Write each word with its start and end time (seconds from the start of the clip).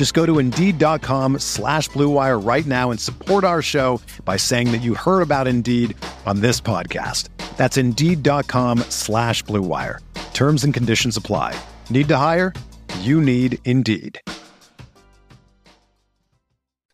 Just 0.00 0.14
go 0.14 0.24
to 0.24 0.38
Indeed.com 0.38 1.40
slash 1.40 1.90
BlueWire 1.90 2.42
right 2.42 2.64
now 2.64 2.90
and 2.90 2.98
support 2.98 3.44
our 3.44 3.60
show 3.60 4.00
by 4.24 4.38
saying 4.38 4.72
that 4.72 4.78
you 4.78 4.94
heard 4.94 5.20
about 5.20 5.46
Indeed 5.46 5.94
on 6.24 6.40
this 6.40 6.58
podcast. 6.58 7.28
That's 7.58 7.76
Indeed.com 7.76 8.78
slash 8.88 9.44
BlueWire. 9.44 9.98
Terms 10.32 10.64
and 10.64 10.72
conditions 10.72 11.18
apply. 11.18 11.54
Need 11.90 12.08
to 12.08 12.16
hire? 12.16 12.54
You 13.00 13.20
need 13.20 13.58
Indeed. 13.66 14.18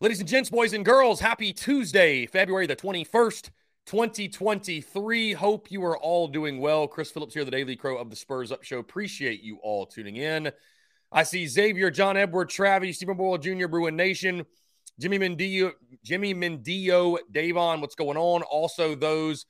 Ladies 0.01 0.19
and 0.19 0.29
gents, 0.29 0.51
boys 0.51 0.73
and 0.73 0.85
girls, 0.85 1.21
happy 1.21 1.53
Tuesday, 1.53 2.27
February 2.27 2.67
the 2.67 2.75
21st, 2.75 3.51
2023. 3.87 5.33
Hope 5.35 5.71
you 5.71 5.85
are 5.85 5.97
all 5.97 6.27
doing 6.27 6.59
well. 6.59 6.89
Chris 6.89 7.13
Phillips 7.13 7.35
here, 7.35 7.45
the 7.45 7.53
Daily 7.53 7.77
Crow 7.77 7.99
of 7.99 8.11
the 8.11 8.17
Spurs 8.17 8.51
Up 8.51 8.65
Show. 8.65 8.81
Appreciate 8.81 9.45
you 9.45 9.59
all 9.63 9.87
tuning 9.87 10.17
in. 10.17 10.51
I 11.13 11.23
see 11.23 11.47
Xavier, 11.47 11.91
John 11.91 12.17
Edward, 12.17 12.49
Travis, 12.49 12.97
Stephen 12.97 13.17
Boyle 13.17 13.39
Jr., 13.39 13.69
Bruin 13.69 13.97
Nation, 13.97 14.45
Jimmy 14.99 15.19
Mendillo, 15.19 15.73
Jimmy 16.03 16.35
Mendillo, 16.35 17.19
Davon, 17.31 17.81
what's 17.81 17.95
going 17.95 18.17
on? 18.17 18.43
Also, 18.43 18.95
those 18.95 19.47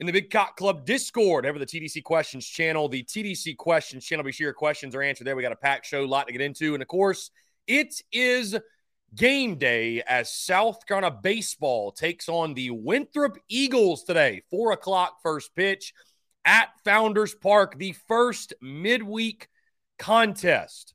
in 0.00 0.06
the 0.06 0.12
Big 0.12 0.30
Cock 0.30 0.56
Club 0.56 0.84
Discord, 0.84 1.46
ever 1.46 1.58
the 1.58 1.66
TDC 1.66 2.02
Questions 2.04 2.46
channel, 2.46 2.88
the 2.88 3.02
TDC 3.02 3.56
Questions 3.56 4.04
channel. 4.04 4.24
Be 4.24 4.32
sure 4.32 4.46
your 4.46 4.54
questions 4.54 4.94
are 4.94 5.02
answered 5.02 5.26
there. 5.26 5.36
We 5.36 5.42
got 5.42 5.52
a 5.52 5.56
packed 5.56 5.86
show, 5.86 6.04
a 6.04 6.06
lot 6.06 6.26
to 6.26 6.32
get 6.32 6.42
into. 6.42 6.74
And 6.74 6.82
of 6.82 6.88
course, 6.88 7.30
it 7.66 8.00
is 8.12 8.56
game 9.14 9.56
day 9.56 10.02
as 10.06 10.32
South 10.32 10.86
Carolina 10.86 11.16
baseball 11.22 11.92
takes 11.92 12.28
on 12.28 12.54
the 12.54 12.70
Winthrop 12.70 13.38
Eagles 13.48 14.04
today. 14.04 14.42
Four 14.50 14.72
o'clock 14.72 15.18
first 15.22 15.54
pitch 15.54 15.94
at 16.44 16.68
Founders 16.84 17.34
Park, 17.34 17.78
the 17.78 17.94
first 18.06 18.54
midweek 18.60 19.48
contest 19.98 20.94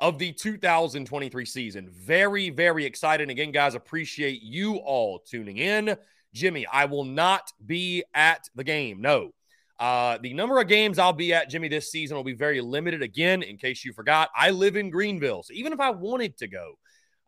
of 0.00 0.18
the 0.18 0.32
2023 0.32 1.44
season. 1.44 1.90
Very, 1.90 2.50
very 2.50 2.84
excited. 2.86 3.28
Again, 3.28 3.52
guys, 3.52 3.74
appreciate 3.74 4.42
you 4.42 4.76
all 4.76 5.20
tuning 5.20 5.58
in. 5.58 5.96
Jimmy, 6.32 6.66
I 6.66 6.86
will 6.86 7.04
not 7.04 7.52
be 7.64 8.02
at 8.14 8.48
the 8.54 8.64
game. 8.64 9.00
No. 9.00 9.30
Uh, 9.78 10.18
the 10.22 10.34
number 10.34 10.60
of 10.60 10.68
games 10.68 10.98
I'll 10.98 11.12
be 11.12 11.32
at, 11.32 11.48
Jimmy, 11.48 11.68
this 11.68 11.90
season 11.90 12.16
will 12.16 12.24
be 12.24 12.34
very 12.34 12.60
limited. 12.60 13.02
Again, 13.02 13.42
in 13.42 13.56
case 13.56 13.84
you 13.84 13.92
forgot, 13.92 14.30
I 14.36 14.50
live 14.50 14.76
in 14.76 14.90
Greenville. 14.90 15.42
So 15.42 15.52
even 15.54 15.72
if 15.72 15.80
I 15.80 15.90
wanted 15.90 16.36
to 16.38 16.48
go, 16.48 16.78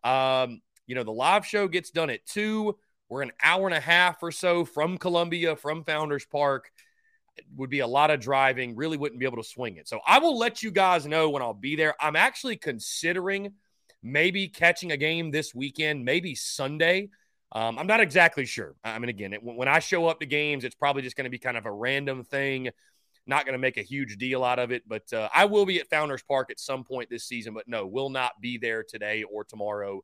um, 0.05 0.61
you 0.87 0.95
know, 0.95 1.03
the 1.03 1.13
live 1.13 1.47
show 1.47 1.69
gets 1.69 1.91
done 1.91 2.11
at 2.11 2.25
two. 2.27 2.77
We're 3.09 3.23
an 3.23 3.33
hour 3.43 3.67
and 3.67 3.75
a 3.75 3.81
half 3.81 4.23
or 4.23 4.33
so 4.33 4.65
from 4.65 4.99
Columbia, 4.99 5.57
from 5.57 5.85
Founders 5.85 6.25
Park. 6.25 6.71
Would 7.57 7.71
be 7.71 7.81
a 7.81 7.87
lot 7.87 8.11
of 8.11 8.21
driving, 8.21 8.77
really 8.77 8.97
wouldn't 8.97 9.19
be 9.19 9.27
able 9.27 9.43
to 9.43 9.49
swing 9.49 9.77
it. 9.77 9.89
So 9.89 10.01
I 10.07 10.19
will 10.19 10.39
let 10.39 10.63
you 10.63 10.71
guys 10.71 11.07
know 11.07 11.31
when 11.31 11.43
I'll 11.43 11.55
be 11.55 11.77
there. 11.77 11.95
I'm 12.01 12.17
actually 12.17 12.57
considering 12.57 13.55
maybe 14.03 14.49
catching 14.49 14.93
a 14.93 14.97
game 14.97 15.31
this 15.31 15.55
weekend, 15.55 16.05
maybe 16.05 16.35
Sunday. 16.35 17.09
Um, 17.53 17.79
I'm 17.79 17.87
not 17.87 18.01
exactly 18.01 18.47
sure. 18.47 18.75
I 18.83 18.99
mean, 18.99 19.09
again, 19.09 19.33
it, 19.33 19.43
when 19.43 19.69
I 19.69 19.79
show 19.79 20.07
up 20.09 20.21
to 20.21 20.27
games, 20.27 20.65
it's 20.65 20.75
probably 20.75 21.03
just 21.03 21.17
going 21.17 21.25
to 21.25 21.31
be 21.31 21.39
kind 21.39 21.57
of 21.57 21.67
a 21.67 21.73
random 21.73 22.25
thing. 22.25 22.71
Not 23.27 23.45
going 23.45 23.53
to 23.53 23.59
make 23.59 23.77
a 23.77 23.83
huge 23.83 24.17
deal 24.17 24.43
out 24.43 24.59
of 24.59 24.73
it, 24.73 24.83
but 24.87 25.13
uh, 25.13 25.29
I 25.33 25.45
will 25.45 25.65
be 25.65 25.79
at 25.79 25.89
Founders 25.91 26.23
Park 26.23 26.51
at 26.51 26.59
some 26.59 26.83
point 26.83 27.09
this 27.09 27.25
season. 27.25 27.55
But 27.55 27.69
no, 27.69 27.87
will 27.87 28.11
not 28.11 28.33
be 28.41 28.59
there 28.59 28.83
today 28.83 29.23
or 29.23 29.45
tomorrow 29.45 30.03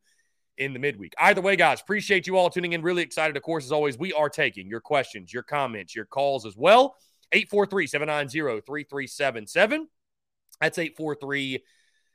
in 0.56 0.72
the 0.72 0.78
midweek. 0.78 1.14
Either 1.18 1.40
way, 1.40 1.56
guys, 1.56 1.80
appreciate 1.80 2.26
you 2.26 2.36
all 2.36 2.50
tuning 2.50 2.74
in. 2.74 2.82
Really 2.82 3.02
excited, 3.02 3.36
of 3.36 3.42
course, 3.42 3.64
as 3.64 3.72
always. 3.72 3.98
We 3.98 4.12
are 4.12 4.28
taking 4.28 4.68
your 4.68 4.80
questions, 4.80 5.32
your 5.32 5.42
comments, 5.42 5.96
your 5.96 6.04
calls 6.04 6.46
as 6.46 6.56
well. 6.56 6.96
843 7.32 7.86
790 7.86 8.60
3377. 8.66 9.88
That's 10.60 10.78
843 10.78 11.62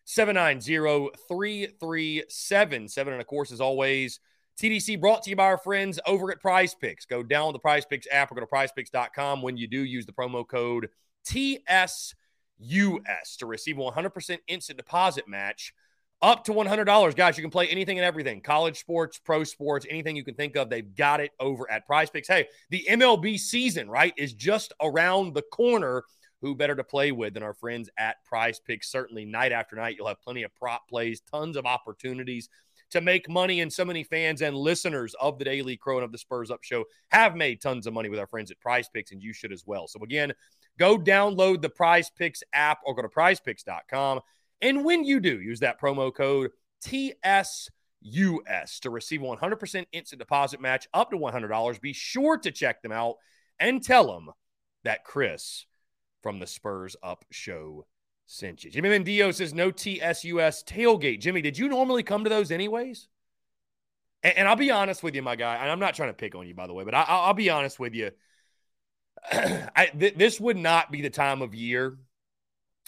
790 0.05 1.09
3377. 1.29 3.13
And 3.13 3.21
of 3.21 3.27
course, 3.27 3.51
as 3.51 3.61
always, 3.61 4.19
TDC 4.61 4.99
brought 4.99 5.23
to 5.23 5.29
you 5.29 5.35
by 5.35 5.45
our 5.45 5.57
friends 5.57 5.99
over 6.05 6.31
at 6.31 6.39
Prize 6.39 6.75
Picks. 6.75 7.05
Go 7.05 7.23
download 7.23 7.53
the 7.53 7.59
Prize 7.59 7.85
Picks 7.85 8.07
app 8.11 8.31
or 8.31 8.35
go 8.35 8.41
to 8.41 8.47
prizepicks.com 8.47 9.41
when 9.41 9.57
you 9.57 9.67
do 9.67 9.83
use 9.83 10.05
the 10.05 10.11
promo 10.11 10.47
code 10.47 10.89
TSUS 11.25 12.13
to 12.59 13.45
receive 13.45 13.77
100% 13.77 14.37
instant 14.47 14.77
deposit 14.77 15.27
match 15.27 15.73
up 16.23 16.45
to 16.45 16.53
$100. 16.53 17.15
Guys, 17.15 17.37
you 17.37 17.43
can 17.43 17.51
play 17.51 17.67
anything 17.67 17.99
and 17.99 18.05
everything 18.05 18.41
college 18.41 18.79
sports, 18.79 19.19
pro 19.19 19.43
sports, 19.43 19.85
anything 19.89 20.15
you 20.15 20.23
can 20.23 20.33
think 20.33 20.55
of. 20.55 20.69
They've 20.69 20.95
got 20.95 21.19
it 21.19 21.31
over 21.39 21.69
at 21.69 21.85
Prize 21.85 22.09
Picks. 22.09 22.29
Hey, 22.29 22.47
the 22.69 22.87
MLB 22.89 23.37
season, 23.37 23.89
right, 23.89 24.13
is 24.17 24.33
just 24.33 24.73
around 24.81 25.35
the 25.35 25.43
corner. 25.43 26.03
Who 26.41 26.55
better 26.55 26.75
to 26.75 26.83
play 26.83 27.13
with 27.13 27.35
than 27.35 27.43
our 27.43 27.53
friends 27.53 27.89
at 27.97 28.17
Prize 28.25 28.59
Picks? 28.59 28.91
Certainly, 28.91 29.25
night 29.25 29.53
after 29.53 29.77
night, 29.77 29.95
you'll 29.97 30.07
have 30.07 30.21
plenty 30.21 30.43
of 30.43 30.53
prop 30.55 30.89
plays, 30.89 31.21
tons 31.21 31.55
of 31.55 31.65
opportunities 31.65 32.49
to 32.89 32.99
make 32.99 33.29
money. 33.29 33.61
And 33.61 33.71
so 33.71 33.85
many 33.85 34.03
fans 34.03 34.41
and 34.41 34.53
listeners 34.53 35.15
of 35.21 35.39
the 35.39 35.45
Daily 35.45 35.77
Crow 35.77 35.97
and 35.97 36.03
of 36.03 36.11
the 36.11 36.17
Spurs 36.17 36.51
Up 36.51 36.61
Show 36.61 36.83
have 37.11 37.37
made 37.37 37.61
tons 37.61 37.87
of 37.87 37.93
money 37.93 38.09
with 38.09 38.19
our 38.19 38.27
friends 38.27 38.51
at 38.51 38.59
Prize 38.59 38.89
Picks, 38.89 39.13
and 39.13 39.23
you 39.23 39.31
should 39.31 39.53
as 39.53 39.63
well. 39.65 39.87
So, 39.87 40.01
again, 40.03 40.33
go 40.77 40.97
download 40.97 41.61
the 41.61 41.69
Prize 41.69 42.09
Picks 42.09 42.43
app 42.53 42.79
or 42.85 42.93
go 42.93 43.03
to 43.03 43.07
prizepicks.com. 43.07 44.19
And 44.61 44.85
when 44.85 45.03
you 45.03 45.19
do, 45.19 45.39
use 45.39 45.59
that 45.59 45.79
promo 45.79 46.13
code 46.13 46.51
TSUS 46.85 47.69
to 48.81 48.89
receive 48.89 49.21
100% 49.21 49.85
instant 49.91 50.19
deposit 50.19 50.61
match 50.61 50.87
up 50.93 51.11
to 51.11 51.17
$100. 51.17 51.81
Be 51.81 51.93
sure 51.93 52.37
to 52.37 52.51
check 52.51 52.81
them 52.81 52.91
out 52.91 53.15
and 53.59 53.83
tell 53.83 54.07
them 54.07 54.29
that 54.83 55.03
Chris 55.03 55.65
from 56.21 56.39
the 56.39 56.47
Spurs 56.47 56.95
Up 57.03 57.25
Show 57.31 57.85
sent 58.25 58.63
you. 58.63 58.71
Jimmy 58.71 58.89
Mendio 58.89 59.33
says 59.33 59.53
no 59.53 59.71
TSUS 59.71 60.63
tailgate. 60.63 61.19
Jimmy, 61.19 61.41
did 61.41 61.57
you 61.57 61.67
normally 61.67 62.03
come 62.03 62.23
to 62.23 62.29
those 62.29 62.51
anyways? 62.51 63.07
And, 64.23 64.37
and 64.37 64.47
I'll 64.47 64.55
be 64.55 64.71
honest 64.71 65.03
with 65.03 65.15
you, 65.15 65.21
my 65.21 65.35
guy. 65.35 65.57
And 65.57 65.69
I'm 65.69 65.79
not 65.79 65.95
trying 65.95 66.09
to 66.09 66.13
pick 66.13 66.35
on 66.35 66.47
you, 66.47 66.55
by 66.55 66.67
the 66.67 66.73
way, 66.73 66.83
but 66.83 66.93
I, 66.93 67.27
will 67.27 67.33
be 67.33 67.49
honest 67.49 67.79
with 67.79 67.93
you. 67.93 68.11
I, 69.31 69.91
th- 69.97 70.15
this 70.15 70.39
would 70.39 70.57
not 70.57 70.91
be 70.91 71.01
the 71.01 71.09
time 71.09 71.41
of 71.41 71.53
year 71.53 71.97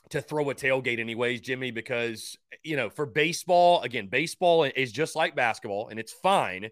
to 0.09 0.21
throw 0.21 0.49
a 0.49 0.55
tailgate, 0.55 0.99
anyways, 0.99 1.41
Jimmy, 1.41 1.71
because 1.71 2.38
you 2.63 2.75
know 2.75 2.89
for 2.89 3.05
baseball, 3.05 3.81
again, 3.81 4.07
baseball 4.07 4.63
is 4.63 4.91
just 4.91 5.16
like 5.16 5.35
basketball, 5.35 5.89
and 5.89 5.99
it's 5.99 6.13
fine 6.13 6.69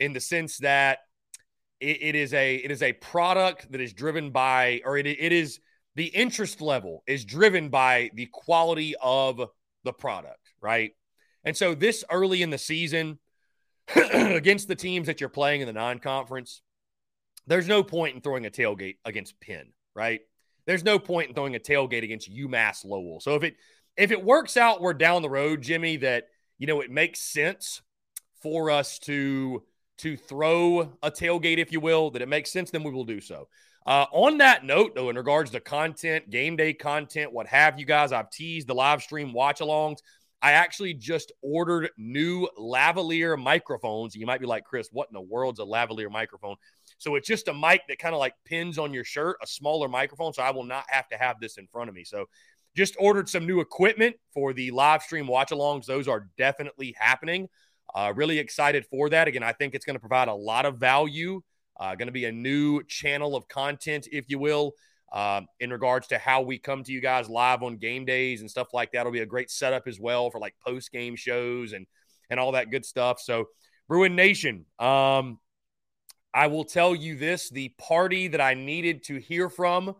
in 0.00 0.12
the 0.12 0.20
sense 0.20 0.58
that 0.58 1.00
it, 1.80 2.02
it 2.02 2.14
is 2.14 2.32
a 2.34 2.56
it 2.56 2.70
is 2.70 2.82
a 2.82 2.92
product 2.94 3.70
that 3.72 3.80
is 3.80 3.92
driven 3.92 4.30
by, 4.30 4.80
or 4.84 4.96
it, 4.96 5.06
it 5.06 5.32
is 5.32 5.60
the 5.94 6.06
interest 6.06 6.60
level 6.60 7.02
is 7.06 7.24
driven 7.24 7.68
by 7.68 8.10
the 8.14 8.26
quality 8.26 8.94
of 9.00 9.48
the 9.84 9.92
product, 9.92 10.52
right? 10.60 10.92
And 11.44 11.56
so 11.56 11.74
this 11.74 12.04
early 12.10 12.42
in 12.42 12.50
the 12.50 12.58
season, 12.58 13.18
against 13.94 14.66
the 14.66 14.74
teams 14.74 15.06
that 15.06 15.20
you're 15.20 15.28
playing 15.28 15.60
in 15.60 15.66
the 15.66 15.72
non-conference, 15.72 16.62
there's 17.46 17.68
no 17.68 17.82
point 17.82 18.14
in 18.14 18.22
throwing 18.22 18.46
a 18.46 18.50
tailgate 18.50 18.96
against 19.04 19.38
Penn, 19.40 19.72
right? 19.94 20.22
There's 20.66 20.84
no 20.84 20.98
point 20.98 21.28
in 21.28 21.34
throwing 21.34 21.56
a 21.56 21.60
tailgate 21.60 22.02
against 22.02 22.32
UMass 22.32 22.84
Lowell. 22.84 23.20
So 23.20 23.34
if 23.34 23.42
it 23.42 23.56
if 23.96 24.10
it 24.10 24.24
works 24.24 24.56
out, 24.56 24.80
we're 24.80 24.94
down 24.94 25.22
the 25.22 25.30
road, 25.30 25.62
Jimmy, 25.62 25.96
that 25.98 26.24
you 26.58 26.66
know 26.66 26.80
it 26.80 26.90
makes 26.90 27.20
sense 27.20 27.82
for 28.42 28.70
us 28.70 28.98
to 29.00 29.62
to 29.98 30.16
throw 30.16 30.92
a 31.02 31.10
tailgate, 31.10 31.58
if 31.58 31.72
you 31.72 31.80
will, 31.80 32.10
that 32.10 32.22
it 32.22 32.28
makes 32.28 32.50
sense, 32.50 32.70
then 32.70 32.82
we 32.82 32.90
will 32.90 33.04
do 33.04 33.20
so. 33.20 33.48
Uh, 33.86 34.06
on 34.12 34.38
that 34.38 34.64
note, 34.64 34.94
though, 34.94 35.10
in 35.10 35.16
regards 35.16 35.50
to 35.50 35.60
content, 35.60 36.30
game 36.30 36.56
day 36.56 36.72
content, 36.72 37.32
what 37.32 37.46
have 37.46 37.78
you 37.78 37.84
guys, 37.84 38.12
I've 38.12 38.30
teased 38.30 38.66
the 38.66 38.74
live 38.74 39.02
stream 39.02 39.32
watch 39.32 39.60
alongs. 39.60 39.98
I 40.40 40.52
actually 40.52 40.94
just 40.94 41.32
ordered 41.42 41.90
new 41.96 42.48
lavalier 42.58 43.38
microphones. 43.42 44.14
You 44.14 44.26
might 44.26 44.40
be 44.40 44.46
like, 44.46 44.64
Chris, 44.64 44.88
what 44.92 45.08
in 45.08 45.14
the 45.14 45.20
world's 45.20 45.60
a 45.60 45.64
lavalier 45.64 46.10
microphone? 46.10 46.56
So 46.98 47.16
it's 47.16 47.28
just 47.28 47.48
a 47.48 47.54
mic 47.54 47.82
that 47.88 47.98
kind 47.98 48.14
of 48.14 48.18
like 48.18 48.34
pins 48.44 48.78
on 48.78 48.94
your 48.94 49.04
shirt, 49.04 49.36
a 49.42 49.46
smaller 49.46 49.88
microphone. 49.88 50.32
So 50.32 50.42
I 50.42 50.50
will 50.50 50.64
not 50.64 50.84
have 50.88 51.08
to 51.08 51.16
have 51.16 51.40
this 51.40 51.56
in 51.58 51.66
front 51.66 51.88
of 51.88 51.94
me. 51.94 52.04
So 52.04 52.26
just 52.74 52.96
ordered 52.98 53.28
some 53.28 53.46
new 53.46 53.60
equipment 53.60 54.16
for 54.32 54.52
the 54.52 54.70
live 54.70 55.02
stream 55.02 55.26
watch 55.26 55.50
alongs. 55.50 55.86
Those 55.86 56.08
are 56.08 56.28
definitely 56.36 56.94
happening. 56.98 57.48
Uh, 57.94 58.12
really 58.16 58.38
excited 58.38 58.86
for 58.86 59.08
that. 59.10 59.28
Again, 59.28 59.42
I 59.42 59.52
think 59.52 59.74
it's 59.74 59.84
going 59.84 59.94
to 59.94 60.00
provide 60.00 60.28
a 60.28 60.34
lot 60.34 60.66
of 60.66 60.78
value. 60.78 61.40
Uh, 61.78 61.94
going 61.94 62.06
to 62.06 62.12
be 62.12 62.24
a 62.24 62.32
new 62.32 62.82
channel 62.84 63.36
of 63.36 63.48
content, 63.48 64.08
if 64.10 64.26
you 64.28 64.38
will, 64.38 64.72
uh, 65.12 65.42
in 65.60 65.70
regards 65.70 66.08
to 66.08 66.18
how 66.18 66.42
we 66.42 66.58
come 66.58 66.82
to 66.84 66.92
you 66.92 67.00
guys 67.00 67.28
live 67.28 67.62
on 67.62 67.76
game 67.76 68.04
days 68.04 68.40
and 68.40 68.50
stuff 68.50 68.68
like 68.72 68.92
that. 68.92 69.00
It'll 69.00 69.12
be 69.12 69.20
a 69.20 69.26
great 69.26 69.50
setup 69.50 69.86
as 69.86 70.00
well 70.00 70.30
for 70.30 70.40
like 70.40 70.54
post 70.64 70.90
game 70.92 71.16
shows 71.16 71.72
and 71.72 71.86
and 72.30 72.40
all 72.40 72.52
that 72.52 72.70
good 72.70 72.84
stuff. 72.84 73.20
So, 73.20 73.48
Bruin 73.86 74.16
Nation, 74.16 74.64
um, 74.78 75.38
I 76.34 76.48
will 76.48 76.64
tell 76.64 76.94
you 76.94 77.16
this: 77.16 77.48
the 77.48 77.70
party 77.78 78.28
that 78.28 78.40
I 78.40 78.54
needed 78.54 79.04
to 79.04 79.18
hear 79.18 79.48
from 79.48 79.94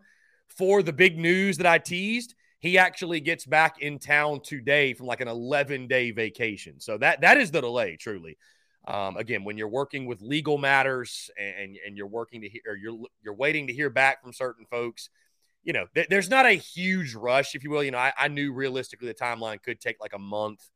for 0.47 0.83
the 0.83 0.93
big 0.93 1.17
news 1.17 1.57
that 1.57 1.65
I 1.65 1.79
teased 1.79 2.35
he 2.65 2.79
actually 2.79 3.19
gets 3.19 3.45
back 3.45 3.79
in 3.79 3.99
town 3.99 4.41
today 4.41 4.95
from 4.95 5.05
like 5.05 5.21
an 5.21 5.27
11 5.27 5.87
day 5.87 6.09
vacation. 6.09 6.79
So 6.79 6.97
that 6.97 7.21
that 7.21 7.37
is 7.37 7.51
the 7.51 7.61
delay, 7.61 7.95
truly. 7.95 8.37
Um, 8.87 9.17
again, 9.17 9.43
when 9.43 9.55
you're 9.55 9.67
working 9.67 10.07
with 10.07 10.19
legal 10.21 10.57
matters 10.57 11.29
and, 11.39 11.77
and 11.85 11.95
you're 11.95 12.07
working 12.07 12.41
to 12.41 12.49
hear, 12.49 12.61
or 12.67 12.75
you're 12.75 12.97
you're 13.23 13.35
waiting 13.35 13.67
to 13.67 13.73
hear 13.73 13.91
back 13.91 14.23
from 14.23 14.33
certain 14.33 14.65
folks, 14.65 15.11
you 15.63 15.73
know, 15.73 15.85
th- 15.93 16.07
there's 16.09 16.27
not 16.27 16.47
a 16.47 16.53
huge 16.53 17.13
rush, 17.13 17.53
if 17.53 17.63
you 17.63 17.69
will. 17.69 17.83
You 17.83 17.91
know, 17.91 17.99
I, 17.99 18.13
I, 18.17 18.27
knew 18.29 18.51
realistically 18.51 19.07
the 19.07 19.13
timeline 19.13 19.61
could 19.61 19.79
take 19.79 19.97
like 20.01 20.13
a 20.13 20.19
month, 20.19 20.67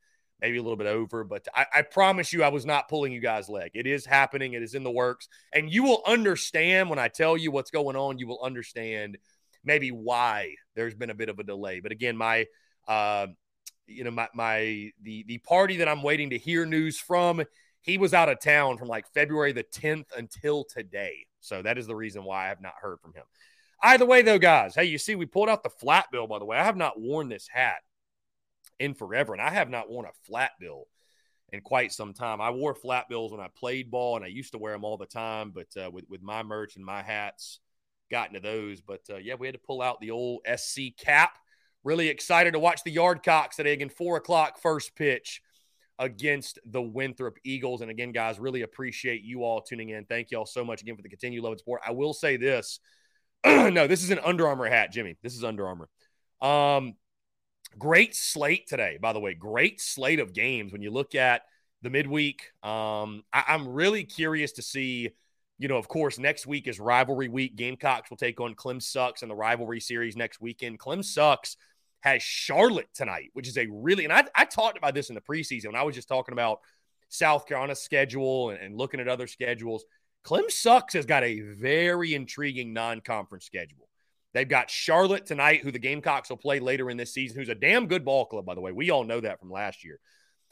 maybe 0.42 0.58
a 0.58 0.64
little 0.64 0.78
bit 0.78 0.88
over, 0.88 1.24
but 1.24 1.48
I, 1.54 1.66
I 1.76 1.82
promise 1.82 2.32
you, 2.32 2.44
I 2.44 2.50
was 2.50 2.66
not 2.66 2.88
pulling 2.88 3.12
you 3.12 3.20
guys' 3.20 3.50
leg. 3.50 3.72
It 3.74 3.88
is 3.88 4.06
happening. 4.06 4.54
It 4.54 4.64
is 4.64 4.76
in 4.76 4.84
the 4.84 4.92
works, 4.92 5.28
and 5.54 5.72
you 5.72 5.84
will 5.84 6.02
understand 6.06 6.90
when 6.90 7.00
I 7.00 7.08
tell 7.08 7.38
you 7.38 7.52
what's 7.52 7.72
going 7.72 7.96
on. 7.96 8.20
You 8.20 8.28
will 8.28 8.42
understand 8.44 9.18
maybe 9.64 9.92
why 9.92 10.56
there's 10.76 10.96
been 10.96 11.10
a 11.10 11.16
bit 11.16 11.30
of 11.30 11.40
a 11.40 11.44
delay. 11.44 11.80
But 11.80 11.92
again, 11.92 12.16
my 12.16 12.48
uh, 12.88 13.28
you 13.88 14.04
know, 14.04 14.12
my 14.12 14.28
my 14.34 14.92
the 15.02 15.24
the 15.28 15.40
party 15.40 15.78
that 15.78 15.88
I'm 15.88 16.04
waiting 16.04 16.30
to 16.32 16.38
hear 16.38 16.66
news 16.66 17.00
from, 17.00 17.44
he 17.82 17.98
was 17.98 18.14
out 18.14 18.30
of 18.30 18.40
town 18.40 18.78
from 18.78 18.88
like 18.88 19.12
February 19.14 19.52
the 19.52 19.64
10th 19.64 20.06
until 20.18 20.64
today. 20.64 21.26
So 21.42 21.62
that 21.62 21.78
is 21.78 21.88
the 21.88 21.96
reason 21.96 22.24
why 22.24 22.46
I 22.46 22.50
have 22.50 22.62
not 22.62 22.74
heard 22.82 23.00
from 23.02 23.14
him. 23.14 23.24
Either 23.82 24.06
way, 24.06 24.22
though, 24.22 24.40
guys, 24.40 24.76
hey, 24.76 24.86
you 24.86 24.98
see, 24.98 25.16
we 25.16 25.26
pulled 25.26 25.48
out 25.48 25.64
the 25.64 25.70
flat 25.70 26.08
bill, 26.12 26.28
by 26.28 26.38
the 26.38 26.46
way. 26.46 26.58
I 26.58 26.66
have 26.66 26.76
not 26.76 27.00
worn 27.00 27.30
this 27.30 27.48
hat 27.50 27.78
in 28.80 28.94
forever, 28.94 29.34
and 29.34 29.42
I 29.42 29.50
have 29.52 29.70
not 29.70 29.90
worn 29.90 30.06
a 30.06 30.26
flat 30.26 30.52
bill 30.60 30.88
in 31.52 31.62
quite 31.62 31.92
some 31.92 32.14
time. 32.14 32.42
I 32.42 32.52
wore 32.52 32.76
flat 32.76 33.10
bills 33.10 33.32
when 33.32 33.42
I 33.42 33.48
played 33.56 33.92
ball, 33.92 34.16
and 34.16 34.26
I 34.26 34.30
used 34.30 34.52
to 34.54 34.58
wear 34.58 34.74
them 34.74 34.84
all 34.84 34.98
the 34.98 35.06
time. 35.06 35.52
But 35.52 35.68
uh, 35.82 35.90
with, 35.92 36.06
with 36.10 36.22
my 36.22 36.44
merch 36.44 36.76
and 36.76 36.86
my 36.86 37.02
hats, 37.02 37.60
got 38.10 38.30
into 38.30 38.40
those. 38.40 38.82
But 38.82 39.02
uh, 39.10 39.18
yeah, 39.18 39.36
we 39.36 39.48
had 39.48 39.56
to 39.56 39.62
pull 39.66 39.82
out 39.82 40.02
the 40.02 40.12
old 40.12 40.42
SC 40.58 40.96
cap. 40.98 41.38
Really 41.84 42.10
excited 42.10 42.54
to 42.54 42.60
watch 42.60 42.84
the 42.84 42.96
Yardcocks 42.96 43.60
at 43.60 43.66
again 43.66 43.90
four 43.90 44.18
o'clock 44.18 44.60
first 44.62 44.96
pitch 44.96 45.42
against 45.98 46.60
the 46.66 46.82
Winthrop 46.82 47.38
Eagles. 47.44 47.82
And 47.82 47.92
again, 47.92 48.12
guys, 48.12 48.40
really 48.40 48.62
appreciate 48.62 49.22
you 49.24 49.44
all 49.44 49.62
tuning 49.62 49.90
in. 49.90 50.06
Thank 50.06 50.32
you 50.32 50.38
all 50.38 50.46
so 50.46 50.64
much 50.64 50.82
again 50.82 50.96
for 50.96 51.02
the 51.02 51.10
continued 51.10 51.44
love 51.44 51.52
and 51.52 51.60
support. 51.60 51.82
I 51.86 51.92
will 51.92 52.14
say 52.14 52.38
this. 52.38 52.80
no, 53.46 53.88
this 53.88 54.04
is 54.04 54.10
an 54.10 54.20
Under 54.20 54.48
Armour 54.48 54.70
hat, 54.70 54.92
Jimmy. 54.92 55.18
This 55.22 55.36
is 55.36 55.44
Under 55.44 55.68
Armour. 55.68 55.90
Um, 56.42 56.96
great 57.78 58.16
slate 58.16 58.68
today, 58.68 58.98
by 59.02 59.14
the 59.14 59.20
way. 59.20 59.34
Great 59.34 59.80
slate 59.80 60.20
of 60.20 60.34
games. 60.34 60.72
When 60.72 60.82
you 60.82 60.92
look 60.92 61.16
at 61.16 61.44
the 61.82 61.90
midweek, 61.90 62.52
um, 62.64 63.24
I- 63.32 63.46
I'm 63.48 63.68
really 63.68 64.04
curious 64.04 64.54
to 64.54 64.62
see 64.62 65.12
you 65.60 65.68
know, 65.68 65.78
of 65.78 65.90
course, 65.90 66.18
next 66.18 66.48
week 66.48 66.68
is 66.68 66.80
rivalry 66.80 67.28
week. 67.28 67.58
Gamecocks 67.58 68.10
will 68.10 68.18
take 68.18 68.40
on 68.40 68.56
Clem 68.56 68.80
Sucks 68.80 69.24
in 69.24 69.30
the 69.30 69.36
rivalry 69.36 69.82
series 69.82 70.16
next 70.16 70.40
weekend. 70.40 70.80
Clem 70.80 71.04
Sucks 71.04 71.58
has 72.00 72.24
Charlotte 72.24 72.88
tonight, 72.94 73.30
which 73.34 73.48
is 73.48 73.58
a 73.58 73.68
really, 73.68 74.06
and 74.06 74.14
I, 74.14 74.24
I 74.34 74.46
talked 74.46 74.78
about 74.78 74.94
this 74.94 75.10
in 75.10 75.16
the 75.16 75.22
preseason 75.22 75.68
when 75.68 75.76
I 75.76 75.84
was 75.84 75.96
just 75.96 76.08
talking 76.08 76.32
about 76.32 76.62
South 77.10 77.46
Carolina's 77.46 77.82
schedule 77.82 78.52
and, 78.52 78.60
and 78.60 78.78
looking 78.78 79.02
at 79.02 79.10
other 79.10 79.28
schedules. 79.28 79.84
Clem 80.24 80.50
Sucks 80.50 80.94
has 80.94 81.06
got 81.06 81.26
a 81.26 81.42
very 81.42 82.14
intriguing 82.14 82.72
non 82.72 83.02
conference 83.02 83.46
schedule. 83.46 83.89
They've 84.34 84.48
got 84.48 84.70
Charlotte 84.70 85.26
tonight, 85.26 85.62
who 85.62 85.72
the 85.72 85.80
Gamecocks 85.80 86.30
will 86.30 86.38
play 86.38 86.60
later 86.60 86.90
in 86.90 86.98
this 86.98 87.14
season, 87.14 87.38
who's 87.38 87.50
a 87.50 87.56
damn 87.56 87.88
good 87.88 88.06
ball 88.06 88.26
club, 88.26 88.46
by 88.46 88.56
the 88.56 88.62
way. 88.62 88.72
We 88.72 88.92
all 88.92 89.04
know 89.04 89.20
that 89.22 89.40
from 89.40 89.52
last 89.52 89.84
year. 89.84 90.00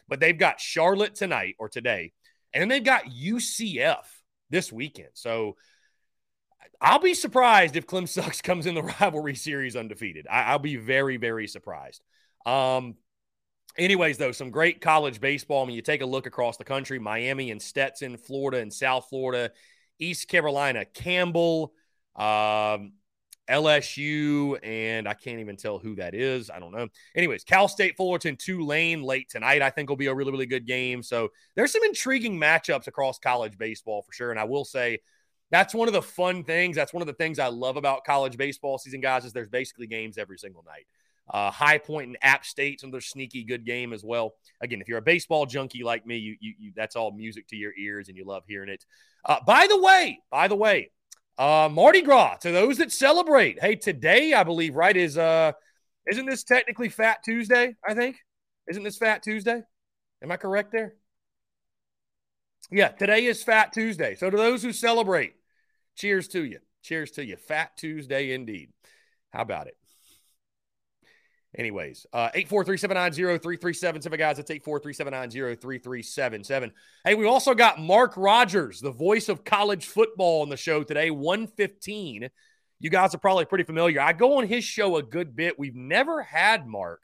But 0.08 0.20
they've 0.20 0.38
got 0.38 0.60
Charlotte 0.60 1.16
tonight 1.16 1.56
or 1.60 1.70
today, 1.70 2.14
and 2.54 2.62
then 2.62 2.70
they've 2.70 2.84
got 2.84 3.06
UCF 3.06 4.06
this 4.50 4.72
weekend. 4.72 5.10
So 5.14 5.58
I'll 6.80 7.00
be 7.00 7.14
surprised 7.14 7.76
if 7.76 7.88
Clem 7.88 8.08
Sucks 8.08 8.42
comes 8.42 8.66
in 8.66 8.76
the 8.76 8.84
rivalry 8.84 9.36
series 9.36 9.76
undefeated. 9.76 10.28
I, 10.30 10.54
will 10.54 10.60
be 10.60 10.76
very, 10.78 11.18
very 11.18 11.48
surprised. 11.48 12.02
Um, 12.46 12.96
anyways, 13.78 14.18
though, 14.18 14.32
some 14.32 14.52
great 14.52 14.82
college 14.82 15.20
baseball. 15.20 15.64
I 15.64 15.68
mean, 15.68 15.76
you 15.76 15.82
take 15.82 16.02
a 16.02 16.06
look 16.06 16.26
across 16.26 16.58
the 16.58 16.64
country 16.64 17.00
Miami 17.00 17.52
and 17.52 17.62
Stetson, 17.62 18.18
Florida 18.18 18.60
and 18.60 18.74
South 18.74 19.08
Florida, 19.10 19.52
East 20.00 20.28
Carolina, 20.28 20.86
Campbell, 20.86 21.74
um, 22.16 22.94
LSU, 23.50 24.58
and 24.64 25.08
I 25.08 25.14
can't 25.14 25.40
even 25.40 25.56
tell 25.56 25.80
who 25.80 25.96
that 25.96 26.14
is. 26.14 26.50
I 26.50 26.60
don't 26.60 26.72
know. 26.72 26.88
Anyways, 27.16 27.44
Cal 27.44 27.68
State 27.68 27.98
Fullerton, 27.98 28.36
Tulane 28.36 29.02
late 29.02 29.30
tonight, 29.30 29.62
I 29.62 29.70
think 29.70 29.90
will 29.90 29.96
be 29.96 30.08
a 30.08 30.14
really, 30.14 30.32
really 30.32 30.46
good 30.46 30.66
game. 30.66 31.02
So 31.02 31.30
there's 31.56 31.72
some 31.72 31.84
intriguing 31.84 32.40
matchups 32.40 32.88
across 32.88 33.20
college 33.20 33.58
baseball 33.58 34.02
for 34.02 34.14
sure. 34.14 34.32
And 34.32 34.40
I 34.40 34.44
will 34.44 34.66
say 34.66 35.00
that's 35.50 35.74
one 35.74 35.88
of 35.88 35.94
the 35.94 36.02
fun 36.02 36.44
things. 36.44 36.76
That's 36.76 36.94
one 36.94 37.02
of 37.02 37.08
the 37.08 37.14
things 37.14 37.40
I 37.40 37.48
love 37.48 37.78
about 37.78 38.04
college 38.04 38.38
baseball 38.38 38.78
season, 38.78 39.02
guys, 39.02 39.26
is 39.26 39.34
there's 39.34 39.50
basically 39.50 39.88
games 39.88 40.18
every 40.18 40.38
single 40.38 40.64
night. 40.64 40.86
Uh, 41.30 41.52
High 41.52 41.78
Point 41.78 42.08
and 42.08 42.18
App 42.22 42.46
State, 42.46 42.80
some 42.80 42.88
of 42.88 42.92
their 42.94 43.02
sneaky 43.02 43.44
good 43.44 43.66
game 43.66 43.92
as 43.92 44.04
well. 44.04 44.36
Again, 44.62 44.80
if 44.80 44.88
you're 44.88 44.98
a 44.98 45.02
baseball 45.02 45.46
junkie 45.46 45.84
like 45.84 46.06
me, 46.06 46.18
you, 46.18 46.38
you, 46.40 46.54
you 46.58 46.72
that's 46.76 46.96
all 46.96 47.12
music 47.12 47.48
to 47.50 47.56
your 47.58 47.74
ears 47.78 48.08
and 48.08 48.18
you 48.18 48.26
love 48.26 48.44
hearing 48.48 48.70
it. 48.70 48.86
Uh, 49.26 49.38
by 49.46 49.68
the 49.68 49.82
way, 49.82 50.20
by 50.32 50.48
the 50.48 50.56
way, 50.56 50.92
uh, 51.38 51.70
Mardi 51.72 52.02
Gras 52.02 52.38
to 52.38 52.52
those 52.52 52.78
that 52.78 52.92
celebrate. 52.92 53.60
Hey, 53.60 53.76
today 53.76 54.34
I 54.34 54.44
believe 54.44 54.76
right 54.76 54.96
is 54.96 55.18
uh, 55.18 55.52
isn't 56.10 56.26
this 56.26 56.44
technically 56.44 56.90
Fat 56.90 57.20
Tuesday? 57.24 57.76
I 57.88 57.94
think 57.94 58.18
isn't 58.68 58.84
this 58.84 58.98
Fat 58.98 59.24
Tuesday? 59.24 59.62
Am 60.24 60.32
I 60.32 60.38
correct 60.38 60.72
there? 60.72 60.96
Yeah, 62.72 62.90
today 62.90 63.26
is 63.26 63.44
Fat 63.44 63.72
Tuesday. 63.72 64.16
So 64.16 64.30
to 64.30 64.36
those 64.38 64.62
who 64.62 64.74
celebrate, 64.74 65.34
cheers 65.96 66.28
to 66.30 66.44
you. 66.44 66.60
Cheers 66.82 67.12
to 67.12 67.26
you. 67.26 67.38
Fat 67.38 67.78
Tuesday 67.78 68.34
indeed. 68.34 68.72
How 69.30 69.42
about 69.42 69.68
it? 69.68 69.78
Anyways, 71.56 72.06
uh, 72.14 72.30
843-790-3377, 72.36 74.18
guys. 74.18 74.38
That's 74.38 74.52
843-790-3377. 74.52 76.72
Hey, 77.04 77.16
we 77.16 77.26
also 77.26 77.54
got 77.54 77.80
Mark 77.80 78.16
Rogers, 78.18 78.82
the 78.82 78.92
voice 78.92 79.30
of 79.30 79.44
college 79.44 79.86
football 79.86 80.42
on 80.42 80.50
the 80.50 80.58
show 80.58 80.84
today, 80.84 81.10
115. 81.10 82.30
You 82.80 82.90
guys 82.90 83.16
are 83.16 83.20
probably 83.20 83.46
pretty 83.46 83.64
familiar. 83.64 84.02
I 84.02 84.14
go 84.14 84.38
on 84.38 84.48
his 84.48 84.64
show 84.64 84.98
a 84.98 85.04
good 85.04 85.36
bit. 85.36 85.58
We've 85.58 85.76
never 85.76 86.22
had 86.22 86.68
Mark 86.68 87.02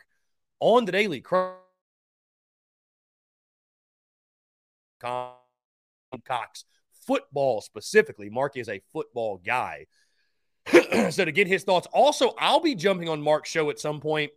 on 0.60 0.86
the 0.86 0.92
Daily 0.92 1.22
Cox 1.22 1.58
football 7.08 7.62
specifically. 7.62 8.30
Mark 8.30 8.58
is 8.58 8.70
a 8.70 8.82
football 8.92 9.42
guy. 9.44 9.88
so 11.12 11.26
to 11.26 11.32
get 11.32 11.48
his 11.48 11.64
thoughts. 11.64 11.88
Also, 11.94 12.34
I'll 12.38 12.60
be 12.60 12.76
jumping 12.76 13.10
on 13.10 13.22
Mark's 13.22 13.50
show 13.50 13.70
at 13.70 13.80
some 13.80 14.00
point 14.00 14.32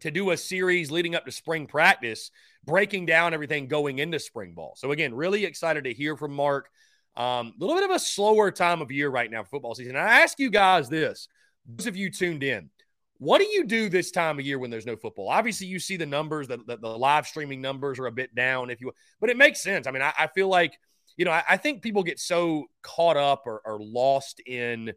to 0.00 0.10
do 0.10 0.30
a 0.30 0.36
series 0.36 0.90
leading 0.90 1.14
up 1.14 1.24
to 1.24 1.32
spring 1.32 1.66
practice, 1.66 2.30
breaking 2.64 3.06
down 3.06 3.34
everything 3.34 3.66
going 3.66 3.98
into 3.98 4.18
spring 4.18 4.52
ball. 4.54 4.74
So 4.76 4.92
again, 4.92 5.14
really 5.14 5.44
excited 5.44 5.84
to 5.84 5.92
hear 5.92 6.16
from 6.16 6.32
Mark. 6.32 6.68
A 7.16 7.22
um, 7.22 7.54
little 7.58 7.74
bit 7.74 7.84
of 7.84 7.90
a 7.90 7.98
slower 7.98 8.50
time 8.50 8.80
of 8.80 8.92
year 8.92 9.08
right 9.08 9.30
now 9.30 9.42
for 9.42 9.50
football 9.50 9.74
season. 9.74 9.96
I 9.96 10.20
ask 10.20 10.38
you 10.38 10.50
guys 10.50 10.88
this: 10.88 11.26
those 11.66 11.88
of 11.88 11.96
you 11.96 12.10
tuned 12.10 12.44
in, 12.44 12.70
what 13.16 13.38
do 13.38 13.46
you 13.46 13.64
do 13.64 13.88
this 13.88 14.12
time 14.12 14.38
of 14.38 14.46
year 14.46 14.58
when 14.58 14.70
there's 14.70 14.86
no 14.86 14.94
football? 14.94 15.28
Obviously, 15.28 15.66
you 15.66 15.80
see 15.80 15.96
the 15.96 16.06
numbers, 16.06 16.46
the, 16.46 16.58
the, 16.58 16.76
the 16.76 16.88
live 16.88 17.26
streaming 17.26 17.60
numbers 17.60 17.98
are 17.98 18.06
a 18.06 18.12
bit 18.12 18.34
down, 18.36 18.70
if 18.70 18.80
you, 18.80 18.92
but 19.20 19.30
it 19.30 19.36
makes 19.36 19.60
sense. 19.60 19.88
I 19.88 19.90
mean, 19.90 20.02
I, 20.02 20.12
I 20.16 20.26
feel 20.28 20.48
like 20.48 20.78
you 21.16 21.24
know, 21.24 21.32
I, 21.32 21.42
I, 21.50 21.56
think 21.56 21.82
people 21.82 22.04
get 22.04 22.20
so 22.20 22.66
caught 22.80 23.16
up 23.16 23.42
or, 23.44 23.60
or 23.64 23.78
lost 23.80 24.40
in 24.46 24.92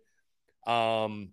um, 0.67 1.29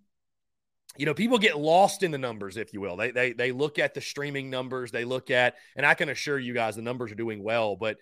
you 0.97 1.06
know, 1.06 1.14
people 1.14 1.38
get 1.38 1.58
lost 1.58 2.02
in 2.02 2.11
the 2.11 2.18
numbers, 2.18 2.56
if 2.56 2.73
you 2.73 2.80
will. 2.80 2.97
They, 2.97 3.11
they 3.11 3.32
they 3.32 3.52
look 3.52 3.78
at 3.78 3.94
the 3.94 4.00
streaming 4.00 4.50
numbers. 4.50 4.90
They 4.90 5.04
look 5.04 5.30
at, 5.30 5.54
and 5.76 5.87
I 5.87 5.94
can 5.94 6.08
assure 6.08 6.38
you 6.38 6.54
guys, 6.54 6.76
the 6.76 6.82
numbers 6.82 7.12
are 7.12 7.16
doing 7.16 7.42
well. 7.42 7.76
But 7.76 7.99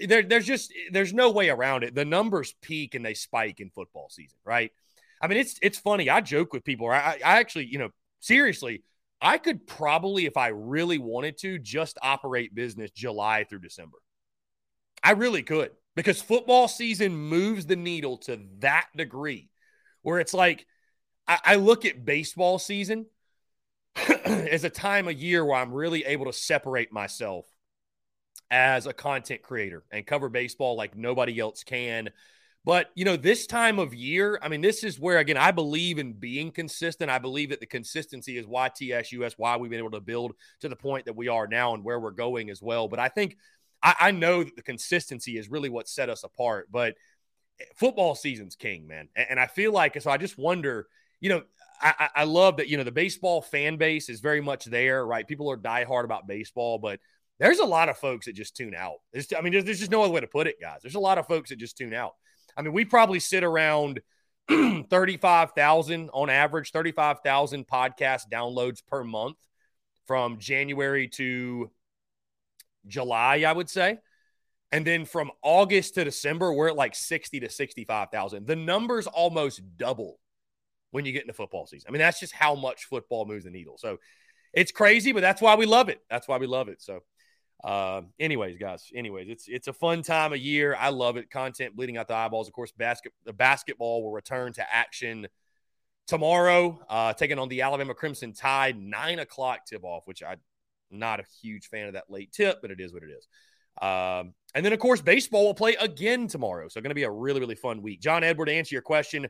there, 0.00 0.22
there's 0.22 0.46
just 0.46 0.72
there's 0.90 1.12
no 1.12 1.30
way 1.30 1.50
around 1.50 1.84
it. 1.84 1.94
The 1.94 2.04
numbers 2.04 2.54
peak 2.62 2.94
and 2.94 3.04
they 3.04 3.14
spike 3.14 3.60
in 3.60 3.70
football 3.70 4.08
season, 4.10 4.38
right? 4.44 4.72
I 5.22 5.28
mean, 5.28 5.38
it's 5.38 5.58
it's 5.62 5.78
funny. 5.78 6.08
I 6.08 6.20
joke 6.22 6.52
with 6.52 6.64
people. 6.64 6.88
I, 6.88 7.18
I 7.24 7.38
actually, 7.38 7.66
you 7.66 7.78
know, 7.78 7.90
seriously, 8.20 8.82
I 9.20 9.36
could 9.36 9.66
probably, 9.66 10.24
if 10.24 10.36
I 10.38 10.48
really 10.48 10.98
wanted 10.98 11.36
to, 11.38 11.58
just 11.58 11.98
operate 12.02 12.54
business 12.54 12.90
July 12.90 13.44
through 13.44 13.60
December. 13.60 13.98
I 15.04 15.12
really 15.12 15.42
could. 15.42 15.72
because 15.94 16.22
football 16.22 16.68
season 16.68 17.14
moves 17.14 17.66
the 17.66 17.76
needle 17.76 18.16
to 18.16 18.40
that 18.60 18.86
degree 18.96 19.49
where 20.02 20.20
it's 20.20 20.34
like 20.34 20.66
I, 21.26 21.38
I 21.44 21.54
look 21.56 21.84
at 21.84 22.04
baseball 22.04 22.58
season 22.58 23.06
as 24.24 24.64
a 24.64 24.70
time 24.70 25.08
of 25.08 25.14
year 25.14 25.44
where 25.44 25.56
I'm 25.56 25.72
really 25.72 26.04
able 26.04 26.26
to 26.26 26.32
separate 26.32 26.92
myself 26.92 27.46
as 28.50 28.86
a 28.86 28.92
content 28.92 29.42
creator 29.42 29.84
and 29.92 30.06
cover 30.06 30.28
baseball 30.28 30.76
like 30.76 30.96
nobody 30.96 31.38
else 31.38 31.62
can. 31.62 32.10
But, 32.64 32.90
you 32.94 33.06
know, 33.06 33.16
this 33.16 33.46
time 33.46 33.78
of 33.78 33.94
year, 33.94 34.38
I 34.42 34.48
mean, 34.48 34.60
this 34.60 34.84
is 34.84 35.00
where, 35.00 35.18
again, 35.18 35.38
I 35.38 35.50
believe 35.50 35.98
in 35.98 36.12
being 36.12 36.50
consistent. 36.50 37.10
I 37.10 37.18
believe 37.18 37.50
that 37.50 37.60
the 37.60 37.66
consistency 37.66 38.36
is 38.36 38.46
why 38.46 38.68
TSUS, 38.68 39.34
why 39.38 39.56
we've 39.56 39.70
been 39.70 39.78
able 39.78 39.92
to 39.92 40.00
build 40.00 40.32
to 40.60 40.68
the 40.68 40.76
point 40.76 41.06
that 41.06 41.16
we 41.16 41.28
are 41.28 41.46
now 41.46 41.72
and 41.74 41.82
where 41.82 41.98
we're 41.98 42.10
going 42.10 42.50
as 42.50 42.60
well. 42.60 42.86
But 42.86 42.98
I 42.98 43.08
think 43.08 43.38
I, 43.82 43.94
I 43.98 44.10
know 44.10 44.44
that 44.44 44.56
the 44.56 44.62
consistency 44.62 45.38
is 45.38 45.48
really 45.48 45.70
what 45.70 45.88
set 45.88 46.10
us 46.10 46.22
apart. 46.22 46.68
But 46.70 46.96
football 47.76 48.14
season's 48.14 48.56
king, 48.56 48.86
man. 48.86 49.08
And, 49.14 49.38
I 49.38 49.46
feel 49.46 49.72
like, 49.72 50.00
so 50.00 50.10
I 50.10 50.16
just 50.16 50.38
wonder, 50.38 50.86
you 51.20 51.28
know, 51.28 51.42
I, 51.82 52.08
I 52.16 52.24
love 52.24 52.58
that, 52.58 52.68
you 52.68 52.76
know, 52.76 52.84
the 52.84 52.92
baseball 52.92 53.40
fan 53.40 53.76
base 53.76 54.08
is 54.08 54.20
very 54.20 54.40
much 54.40 54.66
there, 54.66 55.04
right? 55.04 55.26
People 55.26 55.50
are 55.50 55.56
diehard 55.56 56.04
about 56.04 56.26
baseball, 56.26 56.78
but 56.78 57.00
there's 57.38 57.58
a 57.58 57.64
lot 57.64 57.88
of 57.88 57.96
folks 57.96 58.26
that 58.26 58.34
just 58.34 58.56
tune 58.56 58.74
out. 58.74 58.98
I 59.36 59.40
mean, 59.40 59.52
there's, 59.52 59.64
there's 59.64 59.78
just 59.78 59.90
no 59.90 60.02
other 60.02 60.12
way 60.12 60.20
to 60.20 60.26
put 60.26 60.46
it, 60.46 60.60
guys. 60.60 60.80
There's 60.82 60.94
a 60.94 61.00
lot 61.00 61.16
of 61.18 61.26
folks 61.26 61.48
that 61.50 61.56
just 61.56 61.78
tune 61.78 61.94
out. 61.94 62.12
I 62.56 62.62
mean, 62.62 62.74
we 62.74 62.84
probably 62.84 63.20
sit 63.20 63.44
around 63.44 64.00
35,000 64.48 66.10
on 66.12 66.28
average, 66.28 66.70
35,000 66.70 67.66
podcast 67.66 68.22
downloads 68.30 68.82
per 68.86 69.02
month 69.04 69.38
from 70.06 70.38
January 70.38 71.08
to 71.08 71.70
July, 72.86 73.44
I 73.46 73.52
would 73.52 73.70
say. 73.70 73.98
And 74.72 74.86
then 74.86 75.04
from 75.04 75.30
August 75.42 75.94
to 75.94 76.04
December, 76.04 76.52
we're 76.52 76.68
at 76.68 76.76
like 76.76 76.94
60 76.94 77.40
to 77.40 77.48
65,000. 77.48 78.46
The 78.46 78.56
numbers 78.56 79.06
almost 79.06 79.62
double 79.76 80.18
when 80.92 81.04
you 81.04 81.12
get 81.12 81.22
into 81.22 81.32
football 81.32 81.66
season. 81.66 81.88
I 81.88 81.92
mean, 81.92 82.00
that's 82.00 82.20
just 82.20 82.32
how 82.32 82.54
much 82.54 82.84
football 82.84 83.26
moves 83.26 83.44
the 83.44 83.50
needle. 83.50 83.78
So 83.78 83.98
it's 84.52 84.72
crazy, 84.72 85.12
but 85.12 85.20
that's 85.20 85.42
why 85.42 85.56
we 85.56 85.66
love 85.66 85.88
it. 85.88 86.00
That's 86.08 86.28
why 86.28 86.38
we 86.38 86.46
love 86.46 86.68
it. 86.68 86.82
So 86.82 87.00
uh, 87.62 88.02
anyways, 88.18 88.56
guys, 88.58 88.90
anyways, 88.94 89.28
it's 89.28 89.46
it's 89.48 89.68
a 89.68 89.72
fun 89.72 90.02
time 90.02 90.32
of 90.32 90.38
year. 90.38 90.74
I 90.78 90.88
love 90.88 91.16
it. 91.16 91.30
Content 91.30 91.76
bleeding 91.76 91.96
out 91.96 92.08
the 92.08 92.14
eyeballs. 92.14 92.48
Of 92.48 92.54
course, 92.54 92.72
basket 92.72 93.12
the 93.24 93.32
basketball 93.32 94.02
will 94.02 94.12
return 94.12 94.52
to 94.54 94.74
action 94.74 95.28
tomorrow, 96.06 96.80
uh, 96.88 97.12
taking 97.12 97.38
on 97.38 97.48
the 97.48 97.62
Alabama 97.62 97.94
Crimson 97.94 98.32
Tide, 98.32 98.80
nine 98.80 99.18
o'clock 99.18 99.66
tip 99.66 99.84
off, 99.84 100.06
which 100.06 100.22
I'm 100.22 100.40
not 100.90 101.20
a 101.20 101.24
huge 101.42 101.68
fan 101.68 101.86
of 101.86 101.92
that 101.92 102.10
late 102.10 102.32
tip, 102.32 102.60
but 102.62 102.70
it 102.70 102.80
is 102.80 102.92
what 102.92 103.02
it 103.02 103.10
is. 103.10 103.28
Um, 103.80 104.34
and 104.54 104.64
then, 104.64 104.72
of 104.72 104.78
course, 104.78 105.00
baseball 105.00 105.46
will 105.46 105.54
play 105.54 105.76
again 105.80 106.26
tomorrow. 106.26 106.68
So, 106.68 106.80
going 106.80 106.90
to 106.90 106.94
be 106.94 107.04
a 107.04 107.10
really, 107.10 107.40
really 107.40 107.54
fun 107.54 107.82
week. 107.82 108.00
John 108.00 108.24
Edward, 108.24 108.46
to 108.46 108.52
answer 108.52 108.74
your 108.74 108.82
question, 108.82 109.28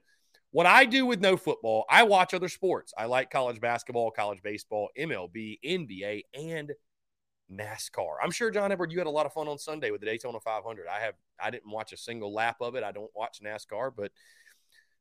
what 0.53 0.67
I 0.67 0.85
do 0.85 1.07
with 1.07 1.21
no 1.21 1.37
football, 1.37 1.85
I 1.89 2.03
watch 2.03 2.35
other 2.35 2.49
sports. 2.49 2.93
I 2.97 3.07
like 3.07 3.31
college 3.31 3.61
basketball, 3.61 4.11
college 4.11 4.43
baseball, 4.43 4.89
MLB, 4.99 5.59
NBA, 5.65 6.23
and 6.35 6.73
NASCAR. 7.53 8.17
I'm 8.23 8.31
sure 8.31 8.51
John 8.51 8.73
Edward, 8.73 8.93
you 8.93 8.99
had 8.99 9.07
a 9.07 9.11
lot 9.11 9.27
of 9.27 9.33
fun 9.33 9.49
on 9.49 9.59
Sunday 9.59 9.91
with 9.91 10.01
the 10.01 10.07
Daytona 10.07 10.41
500. 10.41 10.87
I 10.89 11.01
have 11.01 11.15
I 11.43 11.51
didn't 11.51 11.71
watch 11.71 11.93
a 11.93 11.97
single 11.97 12.33
lap 12.33 12.57
of 12.61 12.75
it. 12.75 12.85
I 12.85 12.93
don't 12.93 13.11
watch 13.15 13.41
NASCAR, 13.45 13.93
but 13.97 14.13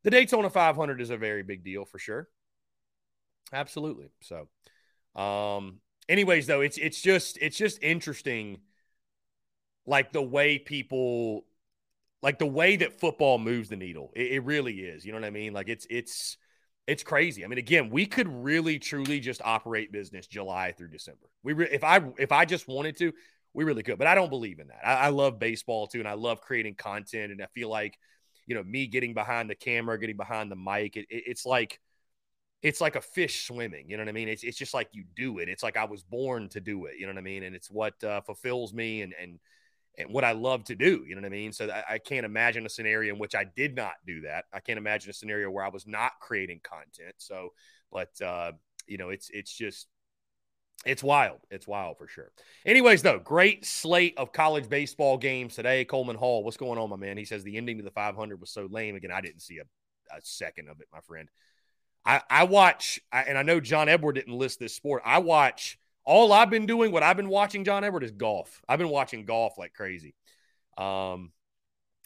the 0.04 0.12
Daytona 0.12 0.50
500 0.50 1.02
is 1.02 1.10
a 1.10 1.18
very 1.18 1.44
big 1.44 1.64
deal 1.64 1.86
for 1.86 2.00
sure. 2.00 2.28
Absolutely. 3.52 4.10
So, 4.22 4.48
um, 5.20 5.80
anyways, 6.08 6.48
though, 6.48 6.62
it's 6.62 6.78
it's 6.78 7.02
just 7.02 7.38
it's 7.42 7.58
just 7.58 7.82
interesting, 7.82 8.60
like 9.90 10.14
the 10.14 10.22
way 10.22 10.60
people, 10.60 11.46
like 12.22 12.38
the 12.38 12.46
way 12.46 12.76
that 12.78 13.00
football 13.00 13.40
moves 13.40 13.70
the 13.70 13.76
needle. 13.76 14.12
It, 14.16 14.34
it 14.34 14.40
really 14.46 14.82
is. 14.82 15.04
You 15.04 15.12
know 15.12 15.18
what 15.18 15.26
I 15.26 15.32
mean? 15.32 15.52
Like 15.52 15.68
it's 15.68 15.88
it's 15.90 16.38
it's 16.88 17.04
crazy. 17.04 17.44
I 17.44 17.48
mean, 17.48 17.58
again, 17.58 17.90
we 17.90 18.06
could 18.06 18.28
really 18.28 18.80
truly 18.80 19.20
just 19.20 19.42
operate 19.44 19.92
business 19.92 20.28
July 20.28 20.74
through 20.78 20.90
December. 20.90 21.28
We 21.44 21.54
re- 21.54 21.70
if 21.72 21.84
I 21.84 22.02
if 22.18 22.32
I 22.32 22.46
just 22.46 22.68
wanted 22.68 22.98
to, 22.98 23.12
we 23.54 23.64
really 23.64 23.82
could. 23.82 23.98
But 23.98 24.08
I 24.08 24.16
don't 24.16 24.30
believe 24.30 24.60
in 24.60 24.68
that. 24.68 24.86
I, 24.86 24.94
I 24.94 25.10
love 25.10 25.40
baseball 25.40 25.88
too, 25.88 26.00
and 26.00 26.08
I 26.08 26.14
love 26.14 26.42
creating 26.42 26.76
content. 26.76 27.32
And 27.32 27.42
I 27.42 27.48
feel 27.56 27.70
like, 27.70 27.98
you 28.46 28.54
know, 28.56 28.64
me 28.64 28.86
getting 28.86 29.16
behind 29.16 29.50
the 29.50 29.56
camera, 29.56 30.00
getting 30.00 30.18
behind 30.18 30.52
the 30.52 30.56
mic, 30.56 30.98
it, 30.98 31.08
it, 31.10 31.24
it's 31.26 31.46
like 31.48 31.80
it's 32.62 32.82
like 32.82 32.96
a 32.96 33.02
fish 33.02 33.48
swimming. 33.48 33.90
You 33.90 33.98
know 33.98 34.04
what 34.04 34.10
I 34.10 34.14
mean? 34.14 34.30
It's 34.30 34.44
it's 34.44 34.58
just 34.58 34.76
like 34.76 34.90
you 34.92 35.04
do 35.16 35.40
it. 35.40 35.50
It's 35.50 35.64
like 35.64 35.78
I 35.78 35.86
was 35.86 36.04
born 36.04 36.48
to 36.50 36.60
do 36.60 36.86
it. 36.86 36.96
You 37.00 37.08
know 37.08 37.14
what 37.14 37.20
I 37.20 37.24
mean? 37.24 37.44
And 37.44 37.56
it's 37.56 37.72
what 37.72 38.04
uh, 38.04 38.22
fulfills 38.22 38.72
me 38.74 39.02
and 39.02 39.14
and 39.20 39.40
and 40.00 40.10
what 40.10 40.24
I 40.24 40.32
love 40.32 40.64
to 40.66 40.76
do. 40.76 41.04
You 41.06 41.16
know 41.16 41.22
what 41.22 41.28
I 41.28 41.30
mean? 41.30 41.52
So 41.52 41.70
I, 41.70 41.96
I, 41.96 41.98
can't 41.98 42.26
imagine 42.26 42.66
a 42.66 42.70
scenario 42.70 43.14
in 43.14 43.20
which 43.20 43.36
I 43.36 43.44
did 43.44 43.76
not 43.76 43.96
do 44.08 44.22
that. 44.22 44.46
I 44.54 44.62
can't 44.62 44.78
imagine 44.78 45.10
a 45.10 45.14
scenario 45.14 45.52
where 45.52 45.64
I 45.64 45.70
was 45.70 45.86
not 45.86 46.14
creating 46.22 46.62
content. 46.64 47.16
So, 47.18 47.50
but 47.92 48.10
uh, 48.22 48.54
you 48.88 48.98
know, 48.98 49.10
it's 49.10 49.30
it's 49.32 49.54
just 49.54 49.88
it's 50.86 51.04
wild. 51.04 51.40
It's 51.52 51.68
wild 51.68 51.98
for 51.98 52.08
sure. 52.08 52.32
Anyways, 52.66 53.02
though, 53.02 53.20
great 53.20 53.66
slate 53.66 54.18
of 54.18 54.32
college 54.32 54.70
baseball 54.70 55.18
games 55.18 55.56
today. 55.56 55.84
Coleman 55.84 56.16
Hall, 56.16 56.44
what's 56.44 56.58
going 56.58 56.80
on, 56.80 56.90
my 56.90 56.96
man? 56.96 57.18
He 57.18 57.26
says 57.26 57.44
the 57.44 57.58
ending 57.58 57.78
to 57.78 57.84
the 57.84 57.92
500 57.92 58.40
was 58.40 58.50
so 58.50 58.68
lame. 58.72 58.96
Again, 58.96 59.12
I 59.12 59.20
didn't 59.20 59.42
see 59.42 59.58
a, 59.58 59.64
a 60.16 60.22
second 60.22 60.70
of 60.70 60.80
it, 60.80 60.88
my 60.94 61.02
friend. 61.02 61.28
I, 62.06 62.22
I 62.30 62.44
watch, 62.46 63.02
I, 63.12 63.24
and 63.24 63.38
I 63.38 63.44
know 63.44 63.60
John 63.60 63.90
Edward 63.90 64.14
didn't 64.14 64.34
list 64.34 64.60
this 64.60 64.74
sport. 64.74 65.04
I 65.06 65.20
watch 65.20 65.78
all 66.10 66.34
I've 66.34 66.50
been 66.50 66.66
doing, 66.66 66.92
what 66.92 67.04
I've 67.04 67.18
been 67.18 67.30
watching, 67.30 67.64
John 67.64 67.84
Edward, 67.84 68.04
is 68.04 68.10
golf. 68.10 68.64
I've 68.68 68.80
been 68.80 68.90
watching 68.90 69.26
golf 69.26 69.60
like 69.60 69.74
crazy. 69.74 70.16
Um, 70.76 71.32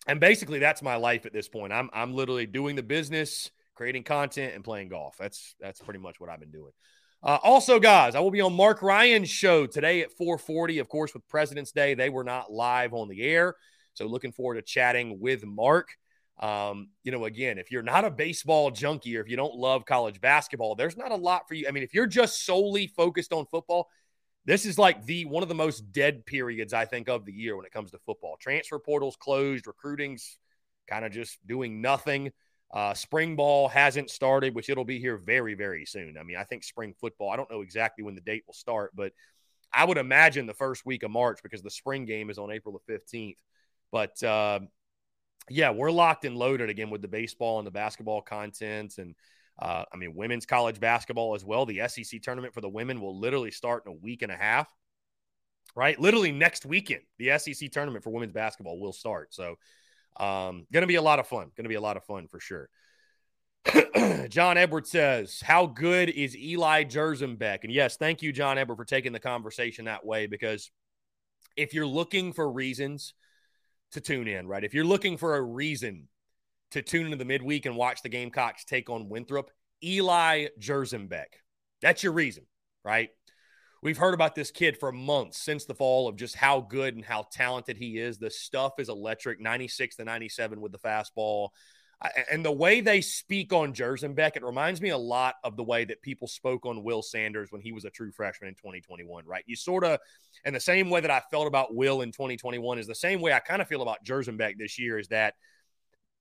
and 0.05 0.19
basically 0.19 0.59
that's 0.59 0.81
my 0.81 0.97
life 0.97 1.25
at 1.25 1.31
this 1.31 1.47
point. 1.47 1.71
I'm 1.71 1.89
I'm 1.93 2.13
literally 2.13 2.45
doing 2.45 2.75
the 2.75 2.83
business, 2.83 3.49
creating 3.75 4.03
content, 4.03 4.55
and 4.55 4.63
playing 4.63 4.89
golf. 4.89 5.15
That's 5.17 5.55
that's 5.57 5.79
pretty 5.79 6.01
much 6.01 6.19
what 6.19 6.29
I've 6.29 6.41
been 6.41 6.51
doing. 6.51 6.73
Uh, 7.23 7.37
also, 7.41 7.79
guys, 7.79 8.13
I 8.13 8.19
will 8.19 8.29
be 8.29 8.41
on 8.41 8.51
Mark 8.53 8.81
Ryan's 8.81 9.29
show 9.29 9.65
today 9.67 10.01
at 10.01 10.11
4:40. 10.11 10.81
Of 10.81 10.89
course, 10.89 11.13
with 11.13 11.25
President's 11.29 11.71
Day, 11.71 11.93
they 11.93 12.09
were 12.09 12.25
not 12.25 12.51
live 12.51 12.93
on 12.93 13.07
the 13.07 13.23
air, 13.23 13.55
so 13.93 14.05
looking 14.05 14.33
forward 14.33 14.55
to 14.55 14.63
chatting 14.63 15.21
with 15.21 15.45
Mark. 15.45 15.87
Um, 16.39 16.89
you 17.03 17.11
know, 17.11 17.25
again, 17.25 17.57
if 17.57 17.71
you're 17.71 17.83
not 17.83 18.05
a 18.05 18.11
baseball 18.11 18.71
junkie 18.71 19.17
or 19.17 19.21
if 19.21 19.29
you 19.29 19.37
don't 19.37 19.55
love 19.55 19.85
college 19.85 20.19
basketball, 20.19 20.75
there's 20.75 20.97
not 20.97 21.11
a 21.11 21.15
lot 21.15 21.47
for 21.47 21.53
you. 21.53 21.67
I 21.67 21.71
mean, 21.71 21.83
if 21.83 21.93
you're 21.93 22.07
just 22.07 22.45
solely 22.45 22.87
focused 22.87 23.31
on 23.31 23.45
football, 23.45 23.87
this 24.45 24.65
is 24.65 24.77
like 24.77 25.05
the 25.05 25.25
one 25.25 25.43
of 25.43 25.49
the 25.49 25.55
most 25.55 25.91
dead 25.91 26.25
periods 26.25 26.73
I 26.73 26.85
think 26.85 27.07
of 27.07 27.25
the 27.25 27.31
year 27.31 27.55
when 27.55 27.65
it 27.65 27.71
comes 27.71 27.91
to 27.91 27.99
football. 27.99 28.35
Transfer 28.39 28.79
portals 28.79 29.15
closed, 29.15 29.67
recruiting's 29.67 30.37
kind 30.87 31.05
of 31.05 31.11
just 31.11 31.37
doing 31.47 31.81
nothing. 31.81 32.31
Uh, 32.73 32.93
spring 32.95 33.35
ball 33.35 33.67
hasn't 33.67 34.09
started, 34.09 34.55
which 34.55 34.67
it'll 34.67 34.83
be 34.83 34.99
here 34.99 35.17
very, 35.17 35.53
very 35.53 35.85
soon. 35.85 36.17
I 36.19 36.23
mean, 36.23 36.37
I 36.37 36.43
think 36.43 36.63
spring 36.63 36.95
football, 36.99 37.29
I 37.29 37.35
don't 37.35 37.49
know 37.51 37.61
exactly 37.61 38.03
when 38.03 38.15
the 38.15 38.21
date 38.21 38.43
will 38.47 38.55
start, 38.55 38.91
but 38.95 39.13
I 39.71 39.85
would 39.85 39.97
imagine 39.97 40.47
the 40.47 40.55
first 40.55 40.85
week 40.85 41.03
of 41.03 41.11
March 41.11 41.39
because 41.43 41.61
the 41.61 41.69
spring 41.69 42.05
game 42.05 42.31
is 42.31 42.39
on 42.39 42.51
April 42.51 42.79
the 42.87 42.93
15th. 42.93 43.37
But 43.91 44.21
uh, 44.23 44.61
yeah, 45.49 45.71
we're 45.71 45.91
locked 45.91 46.25
and 46.25 46.35
loaded 46.35 46.69
again 46.69 46.89
with 46.89 47.01
the 47.01 47.07
baseball 47.07 47.59
and 47.59 47.67
the 47.67 47.71
basketball 47.71 48.21
content. 48.21 48.97
And 48.97 49.15
uh, 49.59 49.83
I 49.91 49.97
mean, 49.97 50.15
women's 50.15 50.45
college 50.45 50.79
basketball 50.79 51.35
as 51.35 51.45
well. 51.45 51.65
The 51.65 51.87
SEC 51.87 52.21
tournament 52.21 52.53
for 52.53 52.61
the 52.61 52.69
women 52.69 53.01
will 53.01 53.19
literally 53.19 53.51
start 53.51 53.83
in 53.85 53.91
a 53.91 53.95
week 53.95 54.21
and 54.21 54.31
a 54.31 54.37
half, 54.37 54.71
right? 55.75 55.99
Literally 55.99 56.31
next 56.31 56.65
weekend, 56.65 57.01
the 57.17 57.37
SEC 57.37 57.71
tournament 57.71 58.03
for 58.03 58.11
women's 58.11 58.33
basketball 58.33 58.79
will 58.79 58.93
start. 58.93 59.33
So, 59.33 59.55
um, 60.17 60.67
going 60.71 60.81
to 60.81 60.87
be 60.87 60.95
a 60.95 61.01
lot 61.01 61.19
of 61.19 61.27
fun. 61.27 61.51
Going 61.55 61.63
to 61.63 61.69
be 61.69 61.75
a 61.75 61.81
lot 61.81 61.97
of 61.97 62.05
fun 62.05 62.27
for 62.27 62.39
sure. 62.39 62.69
John 64.29 64.57
Edwards 64.57 64.89
says, 64.89 65.41
How 65.43 65.65
good 65.65 66.09
is 66.09 66.37
Eli 66.37 66.83
Jerzembeck? 66.83 67.59
And 67.63 67.71
yes, 67.71 67.97
thank 67.97 68.21
you, 68.21 68.31
John 68.31 68.57
Edward, 68.57 68.75
for 68.75 68.85
taking 68.85 69.13
the 69.13 69.19
conversation 69.19 69.85
that 69.85 70.05
way 70.05 70.27
because 70.27 70.71
if 71.55 71.73
you're 71.73 71.87
looking 71.87 72.33
for 72.33 72.51
reasons 72.51 73.13
to 73.93 74.01
tune 74.01 74.27
in, 74.27 74.47
right? 74.47 74.63
If 74.63 74.73
you're 74.73 74.85
looking 74.85 75.17
for 75.17 75.35
a 75.35 75.41
reason 75.41 76.07
to 76.71 76.81
tune 76.81 77.05
into 77.05 77.17
the 77.17 77.25
midweek 77.25 77.65
and 77.65 77.75
watch 77.75 78.01
the 78.01 78.09
Gamecocks 78.09 78.65
take 78.65 78.89
on 78.89 79.07
Winthrop, 79.07 79.51
Eli 79.83 80.47
Jerzembeck. 80.59 81.25
That's 81.81 82.01
your 82.01 82.13
reason, 82.13 82.45
right? 82.83 83.09
We've 83.83 83.97
heard 83.97 84.13
about 84.13 84.33
this 84.33 84.49
kid 84.49 84.77
for 84.79 84.91
months 84.91 85.37
since 85.37 85.65
the 85.65 85.75
fall 85.75 86.07
of 86.07 86.15
just 86.15 86.35
how 86.35 86.61
good 86.61 86.95
and 86.95 87.05
how 87.05 87.27
talented 87.31 87.77
he 87.77 87.99
is. 87.99 88.17
The 88.17 88.31
stuff 88.31 88.73
is 88.79 88.89
electric 88.89 89.39
96 89.39 89.97
to 89.97 90.05
97 90.05 90.61
with 90.61 90.71
the 90.71 90.79
fastball. 90.79 91.49
And 92.31 92.43
the 92.43 92.51
way 92.51 92.81
they 92.81 93.01
speak 93.01 93.53
on 93.53 93.73
Jerzembeck, 93.73 94.35
it 94.35 94.43
reminds 94.43 94.81
me 94.81 94.89
a 94.89 94.97
lot 94.97 95.35
of 95.43 95.55
the 95.55 95.63
way 95.63 95.85
that 95.85 96.01
people 96.01 96.27
spoke 96.27 96.65
on 96.65 96.83
Will 96.83 97.01
Sanders 97.01 97.51
when 97.51 97.61
he 97.61 97.71
was 97.71 97.85
a 97.85 97.89
true 97.89 98.11
freshman 98.11 98.49
in 98.49 98.55
2021, 98.55 99.25
right? 99.25 99.43
You 99.47 99.55
sort 99.55 99.85
of, 99.85 99.99
and 100.43 100.55
the 100.55 100.59
same 100.59 100.89
way 100.89 100.99
that 100.99 101.11
I 101.11 101.21
felt 101.31 101.47
about 101.47 101.73
Will 101.73 102.01
in 102.01 102.11
2021 102.11 102.79
is 102.79 102.87
the 102.87 102.95
same 102.95 103.21
way 103.21 103.31
I 103.31 103.39
kind 103.39 103.61
of 103.61 103.67
feel 103.67 103.81
about 103.81 104.03
Jerzembeck 104.03 104.57
this 104.57 104.77
year 104.77 104.99
is 104.99 105.07
that 105.09 105.35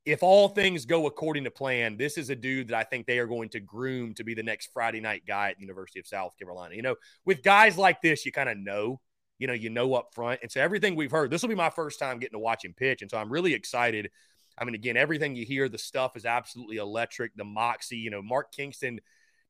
if 0.05 0.23
all 0.23 0.49
things 0.49 0.85
go 0.85 1.07
according 1.07 1.45
to 1.45 1.51
plan, 1.51 1.97
this 1.97 2.17
is 2.17 2.31
a 2.31 2.37
dude 2.37 2.69
that 2.69 2.77
I 2.77 2.85
think 2.85 3.07
they 3.07 3.19
are 3.19 3.27
going 3.27 3.49
to 3.51 3.61
groom 3.61 4.15
to 4.15 4.25
be 4.25 4.35
the 4.35 4.43
next 4.43 4.71
Friday 4.73 5.01
night 5.01 5.23
guy 5.27 5.51
at 5.51 5.57
the 5.57 5.63
University 5.63 6.01
of 6.01 6.07
South 6.07 6.37
Carolina. 6.39 6.75
You 6.75 6.83
know, 6.83 6.97
with 7.25 7.43
guys 7.43 7.77
like 7.77 8.03
this, 8.03 8.25
you 8.27 8.33
kind 8.33 8.49
of 8.49 8.57
know 8.57 9.01
you 9.43 9.49
know, 9.49 9.55
you 9.55 9.71
know 9.71 9.95
up 9.95 10.15
front. 10.15 10.39
And 10.43 10.53
so 10.53 10.61
everything 10.61 10.95
we've 10.95 11.11
heard, 11.11 11.29
this 11.29 11.43
will 11.43 11.49
be 11.49 11.57
my 11.57 11.69
first 11.69 11.99
time 11.99 12.21
getting 12.21 12.37
to 12.37 12.39
watch 12.39 12.65
him 12.65 12.75
pitch. 12.75 13.03
And 13.03 13.11
so 13.11 13.19
I'm 13.19 13.29
really 13.29 13.55
excited. 13.55 14.09
I 14.59 14.65
mean, 14.65 14.75
again, 14.75 14.97
everything 14.97 15.35
you 15.35 15.45
hear, 15.45 15.69
the 15.69 15.79
stuff 15.79 16.17
is 16.17 16.27
absolutely 16.27 16.77
electric. 16.77 17.35
The 17.37 17.45
moxie, 17.45 17.97
you 17.97 18.11
know, 18.11 18.23
Mark 18.23 18.53
Kingston 18.53 19.01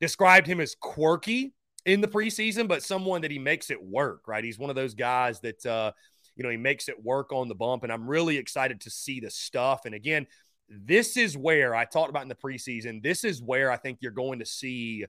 described 0.01 0.47
him 0.47 0.61
as 0.61 0.75
quirky 0.75 1.55
in 1.85 2.01
the 2.01 2.09
preseason, 2.09 2.69
but 2.69 2.83
someone 2.83 3.23
that 3.23 3.31
he 3.31 3.39
makes 3.39 3.71
it 3.71 3.83
work, 3.83 4.29
right? 4.29 4.45
He's 4.45 4.59
one 4.59 4.71
of 4.71 4.77
those 4.77 4.95
guys 4.95 5.41
that, 5.41 5.65
uh, 5.67 5.93
you 6.37 6.45
know, 6.45 6.51
he 6.51 6.57
makes 6.57 6.89
it 6.89 7.03
work 7.03 7.33
on 7.33 7.49
the 7.49 7.55
bump. 7.55 7.83
And 7.83 7.93
I'm 7.93 8.09
really 8.09 8.37
excited 8.37 8.81
to 8.83 8.91
see 8.91 9.21
the 9.21 9.31
stuff. 9.31 9.85
And 9.85 9.95
again, 9.95 10.27
this 10.69 11.17
is 11.17 11.37
where 11.37 11.75
I 11.75 11.85
talked 11.85 12.11
about 12.11 12.23
in 12.23 12.29
the 12.29 12.35
preseason. 12.35 13.03
This 13.03 13.25
is 13.25 13.43
where 13.43 13.71
I 13.71 13.77
think 13.77 13.99
you're 14.01 14.13
going 14.13 14.39
to 14.39 14.47
see 14.47 15.05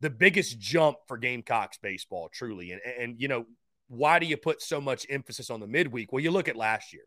the 0.00 0.10
biggest 0.10 0.58
jump 0.58 0.98
for 1.08 1.16
Gamecocks 1.16 1.78
baseball, 1.82 2.28
truly. 2.32 2.72
And, 2.72 2.80
and 2.98 3.20
you 3.20 3.28
know, 3.28 3.46
why 3.88 4.18
do 4.18 4.26
you 4.26 4.36
put 4.36 4.62
so 4.62 4.80
much 4.80 5.06
emphasis 5.08 5.50
on 5.50 5.60
the 5.60 5.66
midweek? 5.66 6.12
Well, 6.12 6.22
you 6.22 6.30
look 6.30 6.48
at 6.48 6.56
last 6.56 6.92
year. 6.92 7.04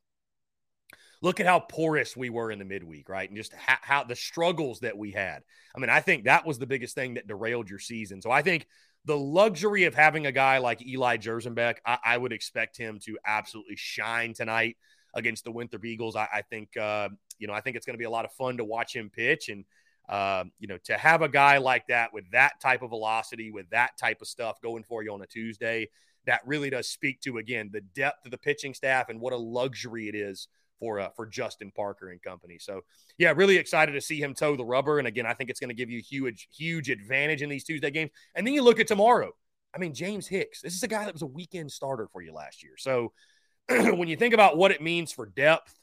Look 1.22 1.40
at 1.40 1.46
how 1.46 1.60
porous 1.60 2.16
we 2.16 2.30
were 2.30 2.52
in 2.52 2.60
the 2.60 2.66
midweek, 2.66 3.10
right? 3.10 3.28
And 3.28 3.38
just 3.38 3.54
how, 3.54 3.78
how 3.82 4.04
the 4.04 4.16
struggles 4.16 4.82
that 4.82 4.98
we 4.98 5.12
had. 5.12 5.44
I 5.76 5.80
mean, 5.80 5.90
I 5.90 6.00
think 6.00 6.26
that 6.26 6.46
was 6.46 6.60
the 6.60 6.68
biggest 6.68 6.96
thing 6.96 7.16
that 7.16 7.28
derailed 7.28 7.70
your 7.70 7.80
season. 7.80 8.22
So 8.22 8.30
I 8.30 8.42
think 8.42 8.68
the 9.06 9.18
luxury 9.18 9.86
of 9.86 9.96
having 9.96 10.26
a 10.26 10.32
guy 10.32 10.60
like 10.60 10.86
Eli 10.86 11.18
Jerzembeck, 11.18 11.78
I, 11.86 11.98
I 12.04 12.18
would 12.18 12.34
expect 12.34 12.78
him 12.78 13.00
to 13.06 13.18
absolutely 13.26 13.76
shine 13.78 14.34
tonight 14.34 14.78
against 15.14 15.44
the 15.44 15.52
Winthrop 15.52 15.86
Eagles. 15.86 16.16
I, 16.16 16.28
I 16.32 16.42
think, 16.44 16.76
uh, 16.78 17.10
you 17.40 17.48
know, 17.48 17.54
I 17.54 17.62
think 17.62 17.78
it's 17.78 17.86
going 17.86 17.96
to 17.96 18.00
be 18.00 18.06
a 18.06 18.10
lot 18.10 18.26
of 18.26 18.32
fun 18.34 18.58
to 18.58 18.66
watch 18.66 18.96
him 18.96 19.10
pitch. 19.10 19.50
And, 19.50 19.66
uh, 20.10 20.44
you 20.60 20.68
know, 20.68 20.78
to 20.86 20.98
have 20.98 21.22
a 21.22 21.30
guy 21.30 21.58
like 21.58 21.88
that 21.88 22.14
with 22.14 22.30
that 22.32 22.60
type 22.62 22.82
of 22.82 22.90
velocity, 22.90 23.50
with 23.50 23.70
that 23.72 23.98
type 24.00 24.22
of 24.22 24.28
stuff 24.28 24.62
going 24.62 24.84
for 24.84 25.04
you 25.04 25.14
on 25.14 25.22
a 25.22 25.28
Tuesday, 25.28 25.90
that 26.28 26.42
really 26.46 26.70
does 26.70 26.88
speak 26.88 27.22
to 27.22 27.38
again 27.40 27.70
the 27.72 27.82
depth 27.82 28.26
of 28.26 28.32
the 28.32 28.38
pitching 28.38 28.74
staff 28.74 29.10
and 29.10 29.20
what 29.20 29.34
a 29.34 29.38
luxury 29.38 30.08
it 30.08 30.16
is 30.16 30.48
for 30.80 31.00
uh, 31.00 31.10
for 31.16 31.26
Justin 31.26 31.72
Parker 31.76 32.10
and 32.10 32.22
company. 32.22 32.58
So 32.60 32.82
yeah, 33.18 33.34
really 33.36 33.58
excited 33.58 33.94
to 33.94 34.02
see 34.02 34.22
him 34.22 34.34
toe 34.34 34.56
the 34.56 34.66
rubber. 34.66 35.00
And 35.00 35.08
again, 35.08 35.26
I 35.26 35.34
think 35.34 35.50
it's 35.50 35.60
going 35.60 35.70
to 35.70 35.76
give 35.76 35.90
you 35.90 36.02
huge 36.02 36.48
huge 36.56 36.90
advantage 36.90 37.42
in 37.42 37.50
these 37.50 37.64
Tuesday 37.64 37.92
games. 37.92 38.12
And 38.36 38.46
then 38.46 38.54
you 38.54 38.64
look 38.64 38.80
at 38.80 38.88
tomorrow. 38.88 39.32
I 39.76 39.80
mean, 39.80 39.94
James 39.94 40.28
Hicks. 40.28 40.62
This 40.62 40.76
is 40.76 40.84
a 40.84 40.88
guy 40.88 41.06
that 41.06 41.14
was 41.14 41.22
a 41.22 41.28
weekend 41.28 41.72
starter 41.72 42.08
for 42.12 42.22
you 42.22 42.34
last 42.34 42.64
year. 42.64 42.74
So 42.78 43.12
when 43.70 44.08
you 44.08 44.16
think 44.16 44.34
about 44.34 44.58
what 44.58 44.72
it 44.72 44.82
means 44.82 45.12
for 45.12 45.26
depth. 45.26 45.74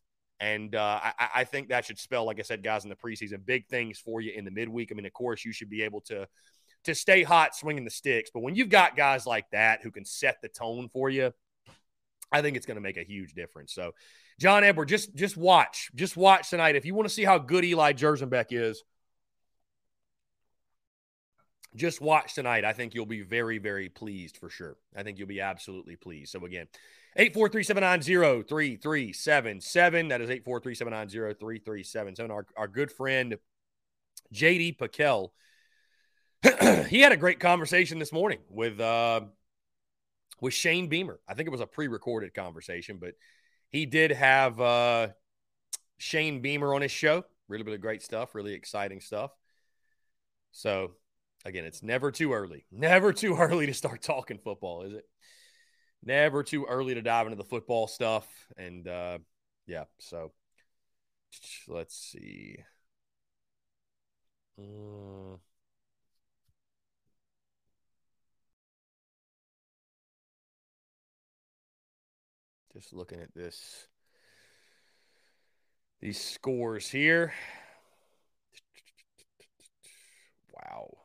And 0.40 0.74
uh, 0.74 1.00
I, 1.02 1.28
I 1.36 1.44
think 1.44 1.68
that 1.68 1.84
should 1.84 1.98
spell, 1.98 2.24
like 2.24 2.40
I 2.40 2.42
said, 2.42 2.62
guys, 2.62 2.82
in 2.82 2.90
the 2.90 2.96
preseason, 2.96 3.46
big 3.46 3.68
things 3.68 3.98
for 3.98 4.20
you 4.20 4.32
in 4.32 4.44
the 4.44 4.50
midweek. 4.50 4.90
I 4.90 4.94
mean, 4.94 5.06
of 5.06 5.12
course, 5.12 5.44
you 5.44 5.52
should 5.52 5.70
be 5.70 5.82
able 5.82 6.00
to 6.02 6.26
to 6.84 6.94
stay 6.94 7.22
hot 7.22 7.54
swinging 7.54 7.84
the 7.84 7.90
sticks. 7.90 8.30
But 8.32 8.40
when 8.40 8.54
you've 8.54 8.68
got 8.68 8.96
guys 8.96 9.26
like 9.26 9.46
that 9.52 9.82
who 9.82 9.90
can 9.90 10.04
set 10.04 10.42
the 10.42 10.48
tone 10.48 10.88
for 10.92 11.08
you, 11.08 11.32
I 12.33 12.43
think 12.43 12.57
it's 12.57 12.66
going 12.66 12.76
to 12.76 12.81
make 12.81 12.97
a 12.97 13.04
huge 13.04 13.35
difference. 13.35 13.73
So, 13.73 13.93
John 14.38 14.64
Edward, 14.64 14.87
just 14.87 15.14
just 15.14 15.37
watch, 15.37 15.90
just 15.95 16.16
watch 16.16 16.50
tonight. 16.50 16.76
If 16.76 16.85
you 16.85 16.95
want 16.95 17.09
to 17.09 17.14
see 17.14 17.25
how 17.25 17.38
good 17.38 17.64
Eli 17.64 17.93
Jerzembeck 17.93 18.47
is, 18.50 18.83
just 21.76 22.00
watch 22.00 22.35
tonight. 22.35 22.64
I 22.64 22.73
think 22.73 22.95
you'll 22.95 23.07
be 23.07 23.23
very, 23.23 23.59
very 23.59 23.88
pleased 23.88 24.38
for 24.38 24.49
sure. 24.49 24.76
I 24.97 25.02
think 25.02 25.19
you'll 25.19 25.28
be 25.28 25.40
absolutely 25.40 25.97
pleased. 25.97 26.33
So 26.33 26.45
again, 26.45 26.66
843-790-3377. 27.19 30.09
That 30.09 30.21
is 30.21 30.31
843-790-3377. 30.31 32.31
Our, 32.31 32.47
our 32.57 32.69
good 32.69 32.90
friend 32.90 33.37
JD 34.33 34.78
PicKell 34.78 35.31
he 36.88 37.00
had 37.00 37.12
a 37.12 37.16
great 37.16 37.40
conversation 37.40 37.99
this 37.99 38.12
morning 38.12 38.38
with 38.50 38.78
uh, 38.78 39.23
with 40.41 40.55
Shane 40.55 40.88
Beamer. 40.88 41.21
I 41.29 41.35
think 41.35 41.47
it 41.47 41.53
was 41.53 41.61
a 41.61 41.67
pre-recorded 41.67 42.35
conversation, 42.35 42.99
but 43.00 43.14
he 43.71 43.87
did 43.87 44.11
have 44.12 44.61
uh, 44.61 45.09
Shane 45.99 46.41
Beamer 46.41 46.75
on 46.75 46.83
his 46.83 46.91
show. 46.91 47.25
Really, 47.49 47.64
really 47.64 47.79
great 47.79 48.03
stuff. 48.03 48.35
Really 48.35 48.55
exciting 48.55 49.00
stuff. 49.00 49.31
So, 50.53 50.93
again, 51.45 51.64
it's 51.64 51.83
never 51.83 52.11
too 52.11 52.33
early. 52.33 52.64
Never 52.71 53.12
too 53.12 53.37
early 53.38 53.66
to 53.66 53.75
start 53.75 54.03
talking 54.03 54.38
football, 54.38 54.83
is 54.83 54.92
it? 54.92 55.05
Never 56.03 56.42
too 56.42 56.66
early 56.66 56.94
to 56.94 57.03
dive 57.03 57.27
into 57.27 57.37
the 57.37 57.44
football 57.44 57.87
stuff. 57.87 58.27
And 58.57 58.87
uh, 58.87 59.18
yeah, 59.66 59.85
so 59.99 60.33
let's 61.68 61.97
see. 61.97 62.59
Uh, 64.59 65.37
Just 72.74 72.92
looking 72.92 73.20
at 73.20 73.32
this, 73.37 73.87
these 76.00 76.20
scores 76.20 76.90
here. 76.90 77.32
Wow. 80.52 80.96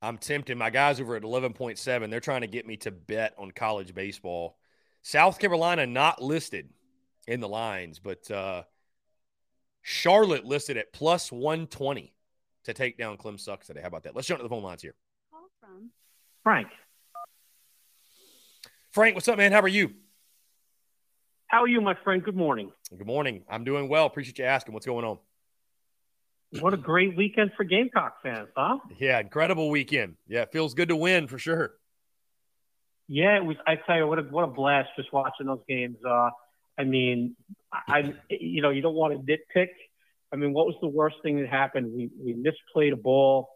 I'm 0.00 0.18
tempted. 0.18 0.56
My 0.56 0.70
guys 0.70 1.00
over 1.00 1.16
at 1.16 1.24
11.7, 1.24 2.10
they're 2.10 2.20
trying 2.20 2.42
to 2.42 2.46
get 2.46 2.64
me 2.64 2.76
to 2.78 2.92
bet 2.92 3.34
on 3.36 3.50
college 3.50 3.92
baseball. 3.92 4.56
South 5.02 5.40
Carolina 5.40 5.84
not 5.84 6.22
listed 6.22 6.68
in 7.26 7.40
the 7.40 7.48
lines, 7.48 7.98
but 7.98 8.30
uh, 8.30 8.62
Charlotte 9.82 10.44
listed 10.44 10.76
at 10.76 10.92
plus 10.92 11.32
120 11.32 12.14
to 12.64 12.72
take 12.72 12.96
down 12.96 13.16
Clem 13.16 13.36
Sucks 13.36 13.66
today. 13.66 13.80
How 13.80 13.88
about 13.88 14.04
that? 14.04 14.14
Let's 14.14 14.28
jump 14.28 14.38
to 14.38 14.44
the 14.44 14.48
phone 14.48 14.62
lines 14.62 14.82
here 14.82 14.94
from? 15.66 15.90
Frank. 16.42 16.68
Frank, 18.92 19.14
what's 19.14 19.28
up, 19.28 19.36
man? 19.36 19.52
How 19.52 19.60
are 19.60 19.68
you? 19.68 19.92
How 21.48 21.62
are 21.62 21.68
you, 21.68 21.80
my 21.80 21.94
friend? 22.02 22.22
Good 22.22 22.36
morning. 22.36 22.72
Good 22.96 23.06
morning. 23.06 23.44
I'm 23.48 23.64
doing 23.64 23.88
well. 23.88 24.06
Appreciate 24.06 24.38
you 24.38 24.44
asking. 24.44 24.74
What's 24.74 24.86
going 24.86 25.04
on? 25.04 25.18
What 26.60 26.72
a 26.72 26.76
great 26.76 27.16
weekend 27.16 27.50
for 27.56 27.64
Gamecock 27.64 28.22
fans, 28.22 28.48
huh? 28.56 28.78
Yeah, 28.98 29.18
incredible 29.18 29.68
weekend. 29.68 30.16
Yeah, 30.26 30.42
it 30.42 30.52
feels 30.52 30.74
good 30.74 30.88
to 30.88 30.96
win 30.96 31.26
for 31.26 31.38
sure. 31.38 31.74
Yeah, 33.08 33.36
it 33.36 33.44
was. 33.44 33.56
I 33.66 33.76
tell 33.86 33.96
you, 33.96 34.06
what 34.06 34.18
a 34.18 34.22
what 34.22 34.44
a 34.44 34.48
blast 34.48 34.88
just 34.96 35.12
watching 35.12 35.46
those 35.46 35.60
games. 35.68 35.96
Uh, 36.04 36.30
I 36.78 36.84
mean, 36.84 37.36
I 37.72 38.14
you 38.30 38.62
know 38.62 38.70
you 38.70 38.82
don't 38.82 38.94
want 38.94 39.14
to 39.14 39.32
nitpick. 39.32 39.68
I 40.32 40.36
mean, 40.36 40.52
what 40.52 40.66
was 40.66 40.76
the 40.80 40.88
worst 40.88 41.16
thing 41.22 41.40
that 41.40 41.48
happened? 41.48 41.92
We 41.92 42.10
we 42.18 42.34
misplayed 42.34 42.92
a 42.92 42.96
ball 42.96 43.48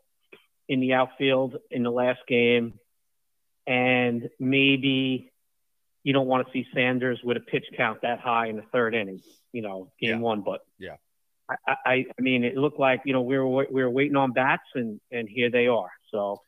in 0.71 0.79
the 0.79 0.93
outfield 0.93 1.57
in 1.73 1.83
the 1.83 1.91
last 1.91 2.21
game, 2.29 2.75
and 3.67 4.31
maybe 4.39 5.33
you 6.05 6.13
don't 6.13 6.29
want 6.29 6.47
to 6.47 6.53
see 6.53 6.65
Sanders 6.73 7.19
with 7.25 7.37
a 7.37 7.41
pitch 7.41 7.65
count 7.77 8.03
that 8.03 8.21
high 8.21 8.47
in 8.47 8.57
the 8.57 8.63
third 8.73 8.95
inning, 8.95 9.21
you 9.53 9.63
know, 9.63 9.91
game 10.01 10.11
yeah. 10.11 10.19
one. 10.19 10.43
But 10.43 10.61
yeah, 10.79 10.97
I, 11.51 11.75
I, 11.85 11.93
I 12.17 12.23
mean, 12.23 12.45
it 12.45 12.57
looked 12.57 12.79
like 12.79 13.03
you 13.05 13.13
know 13.13 13.23
we 13.23 13.37
were 13.37 13.67
we 13.69 13.83
were 13.83 13.91
waiting 13.91 14.15
on 14.15 14.31
bats, 14.31 14.63
and 14.77 15.01
and 15.11 15.29
here 15.29 15.51
they 15.51 15.67
are. 15.67 15.91
So 16.13 16.41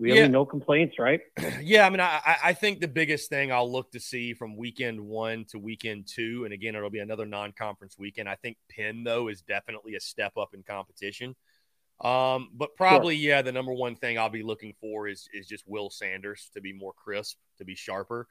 really, 0.00 0.20
yeah. 0.20 0.26
no 0.26 0.46
complaints, 0.46 0.98
right? 0.98 1.20
Yeah, 1.60 1.86
I 1.86 1.90
mean, 1.90 2.00
I 2.00 2.20
I 2.42 2.52
think 2.54 2.80
the 2.80 2.88
biggest 2.88 3.28
thing 3.28 3.52
I'll 3.52 3.70
look 3.70 3.92
to 3.92 4.00
see 4.00 4.32
from 4.32 4.56
weekend 4.56 4.98
one 5.02 5.44
to 5.50 5.58
weekend 5.58 6.08
two, 6.08 6.44
and 6.46 6.54
again, 6.54 6.74
it'll 6.74 6.88
be 6.88 7.00
another 7.00 7.26
non-conference 7.26 7.98
weekend. 7.98 8.26
I 8.26 8.36
think 8.36 8.56
Penn 8.74 9.04
though 9.04 9.28
is 9.28 9.42
definitely 9.42 9.96
a 9.96 10.00
step 10.00 10.38
up 10.38 10.54
in 10.54 10.62
competition. 10.62 11.36
Um, 12.04 12.50
but 12.52 12.76
probably, 12.76 13.16
sure. 13.16 13.30
yeah, 13.30 13.42
the 13.42 13.52
number 13.52 13.72
one 13.72 13.96
thing 13.96 14.18
I'll 14.18 14.28
be 14.28 14.42
looking 14.42 14.74
for 14.80 15.08
is 15.08 15.26
is 15.32 15.46
just 15.46 15.64
Will 15.66 15.88
Sanders 15.88 16.50
to 16.52 16.60
be 16.60 16.72
more 16.72 16.92
crisp, 16.92 17.38
to 17.58 17.64
be 17.64 17.74
sharper. 17.74 18.28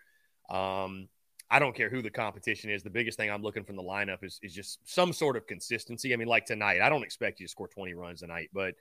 Um, 0.50 1.10
I 1.50 1.60
don't 1.60 1.76
care 1.76 1.90
who 1.90 2.02
the 2.02 2.10
competition 2.10 2.70
is. 2.70 2.84
The 2.84 2.90
biggest 2.90 3.18
thing 3.18 3.32
I'm 3.32 3.42
looking 3.42 3.64
from 3.64 3.76
the 3.76 3.84
lineup 3.84 4.24
is 4.24 4.40
is 4.44 4.54
just 4.54 4.80
some 4.86 5.12
sort 5.12 5.36
of 5.36 5.48
consistency. 5.48 6.14
I 6.14 6.18
mean, 6.18 6.28
like 6.28 6.46
tonight, 6.46 6.82
I 6.82 6.90
don't 6.90 7.04
expect 7.04 7.40
you 7.40 7.48
to 7.48 7.52
score 7.52 7.68
20 7.68 7.94
runs 7.96 8.20
tonight, 8.20 8.50
but 8.54 8.76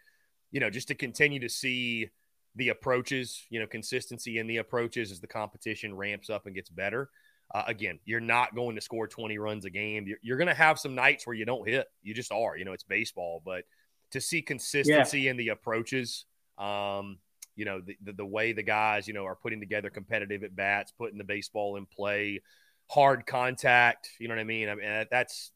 you 0.50 0.60
know, 0.60 0.68
just 0.68 0.88
to 0.88 0.94
continue 0.94 1.40
to 1.40 1.48
see 1.48 2.10
the 2.54 2.68
approaches, 2.68 3.46
you 3.48 3.58
know, 3.58 3.66
consistency 3.66 4.38
in 4.38 4.46
the 4.46 4.58
approaches 4.58 5.10
as 5.10 5.20
the 5.20 5.26
competition 5.26 5.94
ramps 5.96 6.28
up 6.28 6.44
and 6.44 6.54
gets 6.54 6.68
better. 6.68 7.08
Uh, 7.54 7.64
again, 7.66 7.98
you're 8.04 8.20
not 8.20 8.54
going 8.54 8.74
to 8.74 8.80
score 8.80 9.06
20 9.06 9.38
runs 9.38 9.64
a 9.64 9.70
game. 9.70 10.06
You're, 10.06 10.18
you're 10.22 10.36
going 10.36 10.48
to 10.48 10.54
have 10.54 10.78
some 10.78 10.94
nights 10.94 11.26
where 11.26 11.34
you 11.34 11.44
don't 11.44 11.66
hit. 11.66 11.86
You 12.02 12.14
just 12.14 12.32
are. 12.32 12.56
You 12.56 12.64
know, 12.64 12.72
it's 12.72 12.84
baseball, 12.84 13.42
but 13.44 13.64
to 14.12 14.20
see 14.20 14.42
consistency 14.42 15.22
yeah. 15.22 15.30
in 15.30 15.36
the 15.36 15.48
approaches. 15.48 16.24
Um, 16.58 17.18
you 17.56 17.64
know, 17.64 17.80
the, 17.80 17.96
the, 18.02 18.12
the, 18.12 18.26
way 18.26 18.52
the 18.52 18.62
guys, 18.62 19.06
you 19.06 19.14
know, 19.14 19.26
are 19.26 19.34
putting 19.34 19.60
together 19.60 19.90
competitive 19.90 20.42
at 20.42 20.56
bats, 20.56 20.92
putting 20.96 21.18
the 21.18 21.24
baseball 21.24 21.76
in 21.76 21.86
play, 21.86 22.40
hard 22.90 23.26
contact. 23.26 24.08
You 24.18 24.28
know 24.28 24.34
what 24.34 24.40
I 24.40 24.44
mean? 24.44 24.68
I 24.68 24.74
mean, 24.74 25.06
that's 25.10 25.50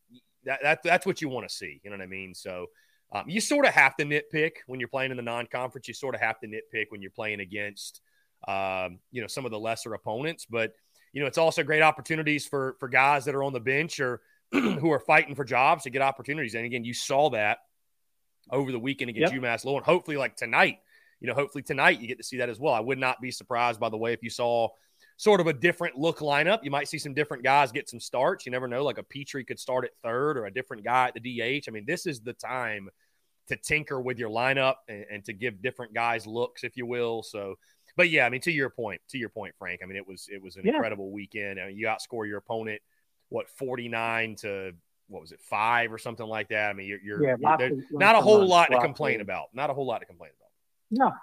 that, 0.45 0.61
that 0.63 0.83
that's 0.83 1.07
what 1.07 1.23
you 1.23 1.29
want 1.29 1.49
to 1.49 1.55
see. 1.55 1.81
You 1.83 1.91
know 1.91 1.97
what 1.97 2.03
I 2.03 2.09
mean? 2.09 2.35
So 2.35 2.67
um, 3.13 3.25
you 3.27 3.41
sort 3.41 3.67
of 3.67 3.73
have 3.73 3.97
to 3.97 4.05
nitpick 4.05 4.53
when 4.67 4.81
you're 4.81 4.89
playing 4.89 5.11
in 5.11 5.17
the 5.17 5.23
non-conference. 5.23 5.89
You 5.89 5.95
sort 5.95 6.15
of 6.15 6.21
have 6.21 6.39
to 6.41 6.47
nitpick 6.47 6.87
when 6.91 7.01
you're 7.01 7.11
playing 7.11 7.41
against, 7.41 8.01
um, 8.49 8.99
you 9.13 9.21
know, 9.21 9.29
some 9.29 9.45
of 9.45 9.51
the 9.51 9.59
lesser 9.59 9.95
opponents. 9.95 10.47
But 10.49 10.73
you 11.13 11.21
know, 11.21 11.27
it's 11.27 11.39
also 11.39 11.63
great 11.63 11.83
opportunities 11.83 12.47
for 12.47 12.77
for 12.79 12.89
guys 12.89 13.25
that 13.25 13.35
are 13.35 13.43
on 13.43 13.53
the 13.53 13.61
bench 13.61 14.01
or 14.01 14.21
who 14.53 14.91
are 14.93 15.01
fighting 15.01 15.35
for 15.35 15.45
jobs 15.45 15.85
to 15.85 15.91
get 15.91 16.03
opportunities. 16.03 16.55
And 16.55 16.65
again, 16.65 16.85
you 16.85 16.95
saw 16.95 17.31
that 17.31 17.59
over 18.51 18.73
the 18.73 18.79
weekend 18.79 19.11
against 19.11 19.33
Yep. 19.33 19.43
UMass 19.43 19.65
Lowell. 19.65 19.79
And 19.79 19.87
hopefully, 19.87 20.17
like 20.17 20.37
tonight, 20.37 20.79
you 21.21 21.27
know, 21.29 21.35
hopefully 21.35 21.63
tonight 21.63 22.01
you 22.01 22.07
get 22.09 22.19
to 22.19 22.25
see 22.25 22.37
that 22.39 22.49
as 22.49 22.59
well. 22.61 22.75
I 22.75 22.81
would 22.81 22.99
not 22.99 23.21
be 23.21 23.31
surprised, 23.31 23.81
by 23.81 23.89
the 23.89 23.97
way, 23.97 24.13
if 24.13 24.23
you 24.23 24.31
saw 24.31 24.69
sort 25.19 25.41
of 25.41 25.47
a 25.47 25.53
different 25.53 25.97
look 25.97 26.19
lineup. 26.19 26.63
You 26.63 26.71
might 26.71 26.89
see 26.89 26.99
some 26.99 27.15
different 27.15 27.43
guys 27.43 27.73
get 27.73 27.89
some 27.89 28.01
starts. 28.01 28.45
You 28.45 28.53
never 28.53 28.69
know. 28.69 28.85
Like 28.85 28.99
a 28.99 29.03
Petrie 29.03 29.45
could 29.45 29.59
start 29.59 29.85
at 29.85 29.91
third 30.03 30.37
or 30.37 30.45
a 30.47 30.51
different 30.53 30.85
guy 30.85 31.09
at 31.09 31.15
the 31.15 31.21
DH. 31.21 31.65
I 31.69 31.71
mean, 31.71 31.85
this 31.87 32.07
is 32.07 32.21
the 32.21 32.35
time 32.35 32.91
to 33.49 33.57
tinker 33.57 34.01
with 34.01 34.19
your 34.19 34.29
lineup 34.29 34.75
and, 34.89 35.05
and 35.11 35.25
to 35.25 35.33
give 35.33 35.63
different 35.63 35.95
guys 35.95 36.27
looks, 36.27 36.65
if 36.65 36.77
you 36.77 36.85
will. 36.85 37.23
So, 37.23 37.55
but 37.97 38.11
yeah, 38.11 38.27
I 38.27 38.29
mean, 38.29 38.41
to 38.43 38.53
your 38.53 38.69
point, 38.69 39.01
to 39.11 39.19
your 39.19 39.29
point, 39.31 39.55
Frank. 39.59 39.81
I 39.83 39.87
mean, 39.87 39.97
it 39.97 40.07
was 40.07 40.29
it 40.31 40.43
was 40.43 40.57
an 40.57 40.63
Yeah. 40.67 40.73
incredible 40.75 41.11
weekend. 41.11 41.59
I 41.61 41.69
mean, 41.69 41.77
you 41.79 41.87
outscore 41.87 42.27
your 42.27 42.39
opponent, 42.39 42.83
what 43.31 43.49
forty 43.49 43.89
nine 43.89 44.35
to 44.37 44.73
what 45.09 45.21
was 45.21 45.33
it 45.33 45.41
five 45.41 45.93
or 45.93 45.99
something 45.99 46.27
like 46.27 46.49
that. 46.49 46.71
I 46.71 46.73
mean, 46.73 46.87
you're, 46.89 47.01
you're, 47.01 47.23
Yeah, 47.23 47.37
you're- 47.39 47.79
of- 47.79 47.85
not 47.93 48.17
a 48.17 48.21
whole 48.21 48.47
lot 48.47 48.71
to 48.71 48.81
complain 48.81 49.21
about. 49.21 49.49
Not 49.55 49.71
a 49.71 49.75
whole 49.75 49.87
lot 49.87 49.99
to 49.99 50.07
complain 50.07 50.31
about. 50.39 50.51
No. 50.91 51.15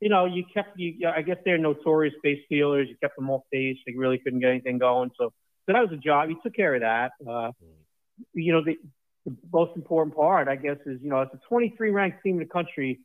You 0.00 0.08
know, 0.08 0.24
you 0.24 0.44
kept 0.52 0.78
you. 0.78 1.08
I 1.08 1.20
guess 1.22 1.36
they're 1.44 1.58
notorious 1.58 2.14
base 2.22 2.40
stealers. 2.46 2.88
You 2.88 2.96
kept 3.02 3.16
them 3.16 3.28
off 3.28 3.42
base. 3.52 3.76
They 3.86 3.94
really 3.94 4.18
couldn't 4.18 4.40
get 4.40 4.50
anything 4.50 4.78
going. 4.78 5.10
So, 5.18 5.32
so 5.66 5.72
that 5.74 5.80
was 5.80 5.92
a 5.92 5.98
job. 5.98 6.30
You 6.30 6.38
took 6.42 6.54
care 6.54 6.74
of 6.74 6.80
that. 6.80 7.12
Uh, 7.28 7.52
you 8.32 8.52
know, 8.52 8.64
the, 8.64 8.78
the 9.26 9.36
most 9.52 9.76
important 9.76 10.16
part, 10.16 10.48
I 10.48 10.56
guess, 10.56 10.78
is 10.86 11.00
you 11.02 11.10
know, 11.10 11.20
as 11.20 11.28
a 11.34 11.38
23 11.48 11.90
ranked 11.90 12.22
team 12.22 12.34
in 12.34 12.40
the 12.40 12.46
country, 12.46 13.00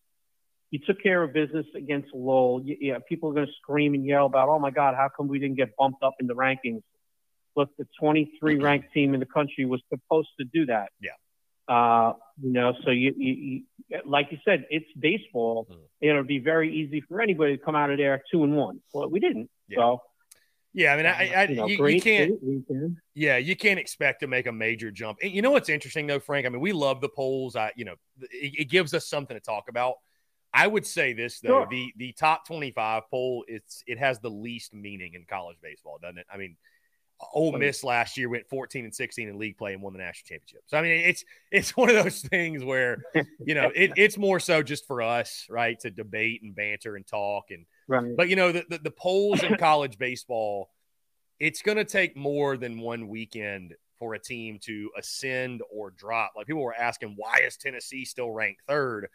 you 0.72 0.80
took 0.80 1.02
care 1.04 1.22
of 1.22 1.34
business 1.34 1.66
against 1.76 2.14
Lowell. 2.14 2.62
You, 2.64 2.78
yeah, 2.80 2.98
people 3.08 3.30
are 3.30 3.34
going 3.34 3.48
to 3.48 3.54
scream 3.62 3.94
and 3.94 4.06
yell 4.06 4.26
about, 4.26 4.48
oh 4.48 4.60
my 4.60 4.72
God, 4.72 4.96
how 4.96 5.10
come 5.16 5.28
we 5.28 5.38
didn't 5.40 5.58
get 5.58 5.76
bumped 5.76 6.02
up 6.02 6.16
in 6.22 6.28
the 6.28 6.36
rankings? 6.36 6.82
Look, 7.56 7.70
the 7.78 7.88
23 8.00 8.58
ranked 8.60 8.94
team 8.94 9.14
in 9.14 9.20
the 9.20 9.26
country 9.26 9.66
was 9.66 9.82
supposed 9.90 10.30
to 10.40 10.46
do 10.46 10.66
that. 10.68 10.90
Yeah. 11.02 11.12
Uh, 11.68 12.14
you 12.42 12.52
know, 12.52 12.74
so 12.84 12.92
you, 12.92 13.14
you, 13.18 13.34
you 13.34 14.02
like 14.06 14.28
you 14.32 14.38
said, 14.46 14.66
it's 14.70 14.86
baseball. 15.00 15.68
Mhm. 15.72 15.78
It'll 16.02 16.24
be 16.24 16.40
very 16.40 16.72
easy 16.76 17.02
for 17.02 17.22
anybody 17.22 17.58
to 17.58 17.64
come 17.64 17.76
out 17.76 17.90
of 17.90 17.98
there 17.98 18.22
two 18.32 18.44
and 18.44 18.56
one. 18.56 18.82
Well, 18.94 19.10
we 19.10 19.20
didn't. 19.20 19.50
Yeah. 19.68 19.78
So, 19.78 20.02
Yeah, 20.74 20.94
I 20.94 20.98
mean, 20.98 21.06
I, 21.06 21.34
I, 21.34 21.44
you 21.48 21.56
know, 21.56 21.68
you, 21.68 22.02
can't. 22.02 22.34
Yeah, 23.14 23.38
you 23.38 23.56
can't 23.56 23.80
expect 23.80 24.20
to 24.20 24.28
make 24.28 24.46
a 24.46 24.52
major 24.52 24.92
jump. 24.92 25.20
You 25.24 25.42
know 25.42 25.52
what's 25.52 25.70
interesting 25.70 26.06
though, 26.06 26.20
Frank? 26.20 26.46
I 26.46 26.50
mean, 26.50 26.62
we 26.62 26.74
love 26.74 27.02
the 27.02 27.10
polls. 27.10 27.56
I, 27.56 27.72
you 27.76 27.86
know, 27.86 27.96
it, 28.20 28.54
it 28.60 28.70
gives 28.70 28.94
us 28.94 29.08
something 29.08 29.36
to 29.36 29.42
talk 29.42 29.70
about. 29.70 29.96
I 30.54 30.68
would 30.68 30.86
say 30.86 31.14
this 31.14 31.40
though: 31.40 31.62
Sure. 31.62 31.68
the 31.70 31.94
the 31.98 32.12
top 32.14 32.46
twenty 32.48 32.72
five 32.72 33.04
poll, 33.10 33.44
it's 33.48 33.84
it 33.88 33.98
has 33.98 34.20
the 34.20 34.30
least 34.30 34.74
meaning 34.74 35.14
in 35.14 35.26
college 35.30 35.58
baseball, 35.62 35.98
doesn't 36.02 36.18
it? 36.18 36.28
I 36.32 36.38
mean, 36.38 36.56
Ole 37.34 37.58
Miss 37.58 37.84
last 37.84 38.18
year 38.18 38.30
went 38.30 38.48
fourteen 38.50 38.86
and 38.86 38.94
sixteen 38.94 39.30
in 39.30 39.38
league 39.38 39.58
play 39.58 39.74
and 39.74 39.82
won 39.82 39.94
the 39.94 40.00
national 40.00 40.28
championship. 40.28 40.64
So 40.68 40.78
I 40.78 40.82
mean, 40.82 40.92
it's 40.92 41.24
it's 41.52 41.72
one 41.78 41.90
of 41.90 42.04
those 42.04 42.22
things 42.22 42.64
where 42.64 42.98
you 43.40 43.56
know 43.56 43.72
it, 43.76 43.94
it's 43.96 44.18
more 44.18 44.40
so 44.40 44.62
just 44.62 44.86
for 44.86 45.02
us, 45.02 45.46
right, 45.50 45.80
to 45.80 45.90
debate 45.90 46.42
and 46.44 46.56
banter 46.56 46.96
and 46.96 47.06
talk 47.08 47.52
and 47.52 47.66
Right. 47.88 48.16
but 48.18 48.30
you 48.30 48.36
know, 48.36 48.52
the, 48.52 48.66
the, 48.70 48.78
the 48.80 48.92
polls 48.92 49.44
in 49.44 49.58
college 49.58 49.98
baseball, 49.98 50.72
it's 51.40 51.62
going 51.62 51.78
to 51.78 51.86
take 51.86 52.18
more 52.18 52.58
than 52.58 52.80
one 52.80 53.08
weekend 53.10 53.76
for 54.00 54.16
a 54.16 54.20
team 54.20 54.60
to 54.64 54.90
ascend 54.98 55.62
or 55.72 55.92
drop. 55.92 56.34
Like 56.36 56.48
people 56.48 56.64
were 56.64 56.76
asking, 56.76 57.14
why 57.16 57.42
is 57.46 57.58
Tennessee 57.58 58.06
still 58.06 58.32
ranked 58.32 58.62
third? 58.68 59.10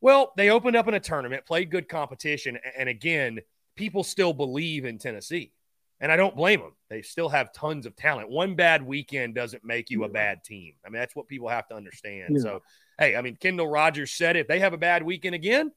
Well, 0.00 0.32
they 0.36 0.50
opened 0.50 0.76
up 0.76 0.88
in 0.88 0.94
a 0.94 1.00
tournament, 1.00 1.46
played 1.46 1.70
good 1.70 1.88
competition, 1.88 2.58
and 2.76 2.88
again, 2.88 3.38
people 3.76 4.02
still 4.02 4.32
believe 4.32 4.84
in 4.84 4.98
Tennessee. 4.98 5.52
And 6.02 6.10
I 6.10 6.16
don't 6.16 6.36
blame 6.36 6.60
them. 6.60 6.72
They 6.90 7.00
still 7.00 7.28
have 7.28 7.52
tons 7.52 7.86
of 7.86 7.94
talent. 7.94 8.28
One 8.28 8.56
bad 8.56 8.84
weekend 8.84 9.36
doesn't 9.36 9.64
make 9.64 9.88
you 9.88 10.02
a 10.02 10.08
bad 10.08 10.42
team. 10.42 10.74
I 10.84 10.90
mean, 10.90 11.00
that's 11.00 11.14
what 11.14 11.28
people 11.28 11.48
have 11.48 11.68
to 11.68 11.76
understand. 11.76 12.34
Yeah. 12.34 12.42
So, 12.42 12.62
hey, 12.98 13.14
I 13.14 13.22
mean, 13.22 13.36
Kendall 13.36 13.68
Rogers 13.68 14.10
said 14.10 14.36
if 14.36 14.48
they 14.48 14.58
have 14.58 14.72
a 14.72 14.78
bad 14.78 15.04
weekend 15.04 15.36
again, 15.36 15.70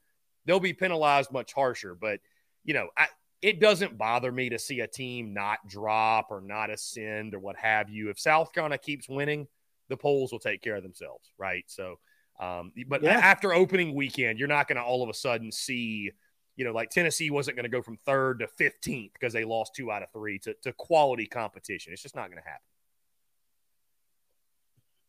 they'll 0.46 0.60
be 0.60 0.74
penalized 0.74 1.32
much 1.32 1.54
harsher. 1.54 1.96
But 1.96 2.20
you 2.64 2.74
know, 2.74 2.90
I, 2.98 3.08
it 3.44 3.60
doesn't 3.60 4.00
bother 4.00 4.32
me 4.32 4.50
to 4.50 4.58
see 4.58 4.80
a 4.80 4.88
team 4.88 5.32
not 5.32 5.60
drop 5.68 6.32
or 6.32 6.42
not 6.42 6.72
ascend 6.72 7.36
or 7.36 7.40
what 7.40 7.56
have 7.58 7.92
you. 7.92 8.10
If 8.10 8.20
South 8.20 8.52
Carolina 8.52 8.80
keeps 8.80 9.08
winning, 9.08 9.48
the 9.90 9.98
polls 9.98 10.32
will 10.32 10.40
take 10.40 10.64
care 10.64 10.76
of 10.76 10.82
themselves, 10.82 11.32
right? 11.38 11.64
So, 11.68 12.00
um, 12.40 12.72
but 12.88 13.04
Yeah. 13.04 13.12
after 13.12 13.54
opening 13.54 13.94
weekend, 13.94 14.40
you're 14.40 14.48
not 14.48 14.68
going 14.68 14.78
to 14.78 14.84
all 14.84 15.04
of 15.04 15.10
a 15.10 15.14
sudden 15.14 15.52
see, 15.52 16.12
you 16.56 16.66
know, 16.66 16.72
like 16.72 16.90
Tennessee 16.90 17.30
wasn't 17.30 17.58
going 17.58 17.66
to 17.66 17.70
go 17.70 17.82
from 17.82 17.98
third 18.06 18.40
to 18.40 18.48
15th 18.48 19.12
because 19.14 19.34
they 19.34 19.44
lost 19.44 19.76
two 19.76 19.92
out 19.92 20.04
of 20.04 20.12
three 20.12 20.40
to, 20.40 20.54
to 20.64 20.74
quality 20.74 21.26
competition. 21.26 21.94
It's 21.94 22.02
just 22.02 22.16
not 22.16 22.30
going 22.30 22.42
to 22.42 22.48
happen. 22.48 22.62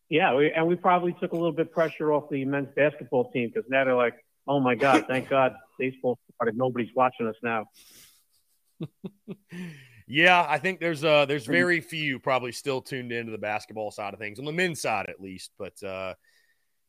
Yeah, 0.08 0.34
we, 0.34 0.52
and 0.52 0.66
we 0.66 0.76
probably 0.76 1.16
took 1.20 1.32
a 1.32 1.36
little 1.36 1.52
bit 1.52 1.72
pressure 1.72 2.12
off 2.12 2.28
the 2.30 2.44
men's 2.44 2.68
basketball 2.76 3.30
team 3.32 3.50
because 3.52 3.68
now 3.68 3.84
they're 3.84 3.94
like, 3.94 4.14
oh 4.46 4.60
my 4.60 4.74
God, 4.74 5.06
thank 5.08 5.28
God 5.30 5.54
baseball 5.78 6.18
started. 6.34 6.56
Nobody's 6.56 6.94
watching 6.94 7.26
us 7.26 7.36
now. 7.42 7.66
Yeah, 10.08 10.46
I 10.48 10.58
think 10.58 10.78
there's 10.78 11.02
uh 11.02 11.26
there's 11.26 11.46
very 11.46 11.80
few 11.80 12.20
probably 12.20 12.52
still 12.52 12.80
tuned 12.80 13.10
into 13.10 13.32
the 13.32 13.38
basketball 13.38 13.90
side 13.90 14.14
of 14.14 14.20
things 14.20 14.38
on 14.38 14.44
the 14.44 14.52
men's 14.52 14.80
side 14.80 15.06
at 15.08 15.20
least. 15.20 15.50
But 15.58 15.82
uh 15.82 16.14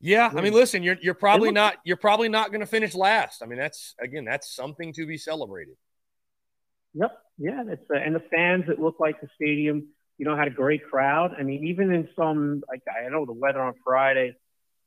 yeah, 0.00 0.30
I 0.34 0.40
mean 0.40 0.52
listen, 0.52 0.82
you're 0.82 0.96
you're 1.00 1.14
probably 1.14 1.50
not 1.50 1.76
you're 1.84 1.96
probably 1.96 2.28
not 2.28 2.52
gonna 2.52 2.66
finish 2.66 2.94
last. 2.94 3.42
I 3.42 3.46
mean, 3.46 3.58
that's 3.58 3.94
again, 4.00 4.24
that's 4.24 4.54
something 4.54 4.92
to 4.94 5.06
be 5.06 5.18
celebrated. 5.18 5.74
Yep. 6.94 7.18
Yeah, 7.38 7.62
that's 7.66 7.82
uh, 7.92 7.98
and 7.98 8.14
the 8.14 8.22
fans. 8.34 8.64
It 8.68 8.80
looked 8.80 9.00
like 9.00 9.20
the 9.20 9.28
stadium. 9.36 9.88
You 10.18 10.24
know, 10.24 10.36
had 10.36 10.48
a 10.48 10.52
great 10.52 10.84
crowd. 10.84 11.34
I 11.38 11.44
mean, 11.44 11.64
even 11.68 11.92
in 11.92 12.08
some, 12.16 12.64
like 12.68 12.82
I 12.88 13.08
know 13.08 13.24
the 13.24 13.32
weather 13.32 13.60
on 13.60 13.74
Friday 13.84 14.34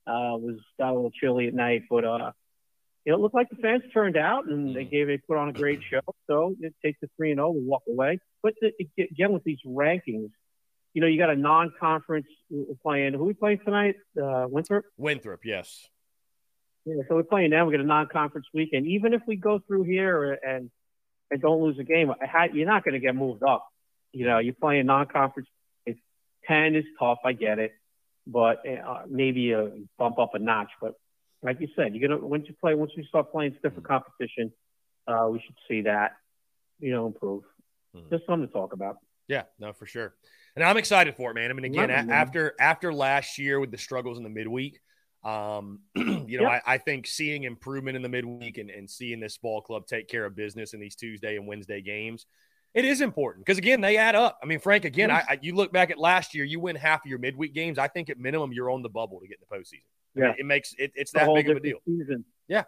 uh, 0.05 0.35
was 0.35 0.59
got 0.77 0.91
a 0.91 0.93
little 0.93 1.11
chilly 1.11 1.47
at 1.47 1.53
night, 1.53 1.83
but 1.89 2.03
uh, 2.03 2.31
it 3.05 3.13
looked 3.13 3.33
like 3.33 3.49
the 3.49 3.55
fans 3.55 3.83
turned 3.93 4.17
out 4.17 4.45
and 4.47 4.75
they 4.75 4.83
gave 4.83 5.07
it 5.09 5.21
put 5.27 5.37
on 5.37 5.47
a 5.47 5.53
great 5.53 5.79
show. 5.89 6.01
So 6.27 6.55
it 6.59 6.73
takes 6.83 6.99
the 7.01 7.09
three 7.15 7.31
and 7.31 7.37
zero, 7.37 7.51
we 7.51 7.61
walk 7.61 7.83
away. 7.87 8.19
But 8.43 8.55
the, 8.59 8.71
again, 8.99 9.31
with 9.31 9.45
these 9.45 9.59
rankings, 9.65 10.31
you 10.93 11.01
know, 11.01 11.07
you 11.07 11.17
got 11.17 11.29
a 11.29 11.35
non-conference 11.35 12.27
playing. 12.83 13.13
Who 13.13 13.25
we 13.25 13.33
playing 13.33 13.59
tonight? 13.63 13.95
Uh, 14.21 14.45
Winthrop. 14.49 14.85
Winthrop, 14.97 15.41
yes. 15.45 15.87
Yeah, 16.85 16.95
so 17.07 17.15
we're 17.15 17.23
playing 17.23 17.51
them. 17.51 17.67
We 17.67 17.73
got 17.73 17.81
a 17.81 17.87
non-conference 17.87 18.47
weekend. 18.53 18.87
Even 18.87 19.13
if 19.13 19.21
we 19.27 19.35
go 19.35 19.59
through 19.59 19.83
here 19.83 20.33
and 20.33 20.69
and 21.29 21.41
don't 21.41 21.61
lose 21.61 21.79
a 21.79 21.83
game, 21.83 22.11
you're 22.53 22.67
not 22.67 22.83
going 22.83 22.93
to 22.93 22.99
get 22.99 23.15
moved 23.15 23.41
up. 23.43 23.65
You 24.11 24.25
know, 24.25 24.39
you're 24.39 24.53
playing 24.53 24.85
non-conference. 24.87 25.47
It's 25.85 25.99
ten 26.45 26.75
is 26.75 26.83
tough. 26.99 27.19
I 27.23 27.33
get 27.33 27.59
it, 27.59 27.71
but 28.27 28.63
uh, 28.67 29.03
maybe 29.07 29.53
a 29.53 29.71
bump 29.97 30.19
up 30.19 30.33
a 30.33 30.39
notch. 30.39 30.71
But 30.81 30.95
like 31.41 31.61
you 31.61 31.69
said, 31.75 31.95
you're 31.95 32.09
gonna 32.09 32.25
once 32.25 32.45
you 32.47 32.55
play, 32.59 32.75
once 32.75 32.91
we 32.97 33.05
start 33.05 33.31
playing 33.31 33.55
different 33.63 33.87
competition, 33.87 34.51
uh, 35.07 35.29
we 35.31 35.39
should 35.39 35.55
see 35.69 35.81
that 35.83 36.17
you 36.79 36.91
know 36.91 37.07
improve. 37.07 37.43
Mhm. 37.95 38.09
Just 38.09 38.25
something 38.25 38.47
to 38.47 38.53
talk 38.53 38.73
about. 38.73 38.97
Yeah, 39.27 39.43
no, 39.59 39.71
for 39.71 39.85
sure. 39.85 40.13
And 40.55 40.65
I'm 40.65 40.77
excited 40.77 41.15
for 41.15 41.31
it, 41.31 41.35
man. 41.35 41.49
I 41.49 41.53
mean, 41.53 41.65
again, 41.65 41.89
Love 41.89 42.09
it, 42.09 42.11
after 42.11 42.53
after 42.59 42.93
last 42.93 43.37
year 43.37 43.59
with 43.59 43.71
the 43.71 43.77
struggles 43.77 44.17
in 44.17 44.23
the 44.23 44.29
midweek, 44.29 44.79
um, 45.23 45.79
you 45.95 46.03
know, 46.41 46.49
Yep. 46.51 46.63
I, 46.65 46.73
I 46.73 46.77
think 46.77 47.07
seeing 47.07 47.43
improvement 47.43 47.95
in 47.95 48.01
the 48.01 48.09
midweek 48.09 48.57
and, 48.57 48.69
and 48.69 48.89
seeing 48.89 49.19
this 49.19 49.37
ball 49.37 49.61
club 49.61 49.85
take 49.87 50.07
care 50.07 50.25
of 50.25 50.35
business 50.35 50.73
in 50.73 50.79
these 50.79 50.95
Tuesday 50.95 51.35
and 51.37 51.47
Wednesday 51.47 51.81
games, 51.81 52.25
it 52.73 52.85
is 52.85 53.01
important 53.01 53.45
because 53.45 53.57
again, 53.57 53.81
they 53.81 53.97
add 53.97 54.15
up. 54.15 54.39
I 54.41 54.45
mean, 54.45 54.59
Frank, 54.59 54.83
again, 54.85 55.09
Yes. 55.09 55.25
I, 55.29 55.33
I 55.33 55.39
you 55.41 55.55
look 55.55 55.71
back 55.71 55.89
at 55.91 55.97
last 55.97 56.33
year, 56.35 56.43
you 56.43 56.59
win 56.59 56.75
half 56.75 57.05
of 57.05 57.09
your 57.09 57.19
midweek 57.19 57.53
games. 57.53 57.77
I 57.77 57.87
think 57.87 58.09
at 58.09 58.17
minimum 58.19 58.51
you're 58.51 58.69
on 58.71 58.81
the 58.81 58.89
bubble 58.89 59.19
to 59.21 59.27
get 59.27 59.37
in 59.39 59.45
the 59.49 59.55
postseason. 59.57 59.85
I 60.15 60.19
mean, 60.19 60.29
Yeah. 60.29 60.35
it 60.37 60.45
makes 60.45 60.73
it, 60.77 60.91
it's 60.95 61.11
The 61.11 61.19
that 61.19 61.33
big 61.33 61.49
of 61.49 61.57
a 61.57 61.59
deal. 61.61 61.77
Season. 61.85 62.25
Yeah, 62.49 62.63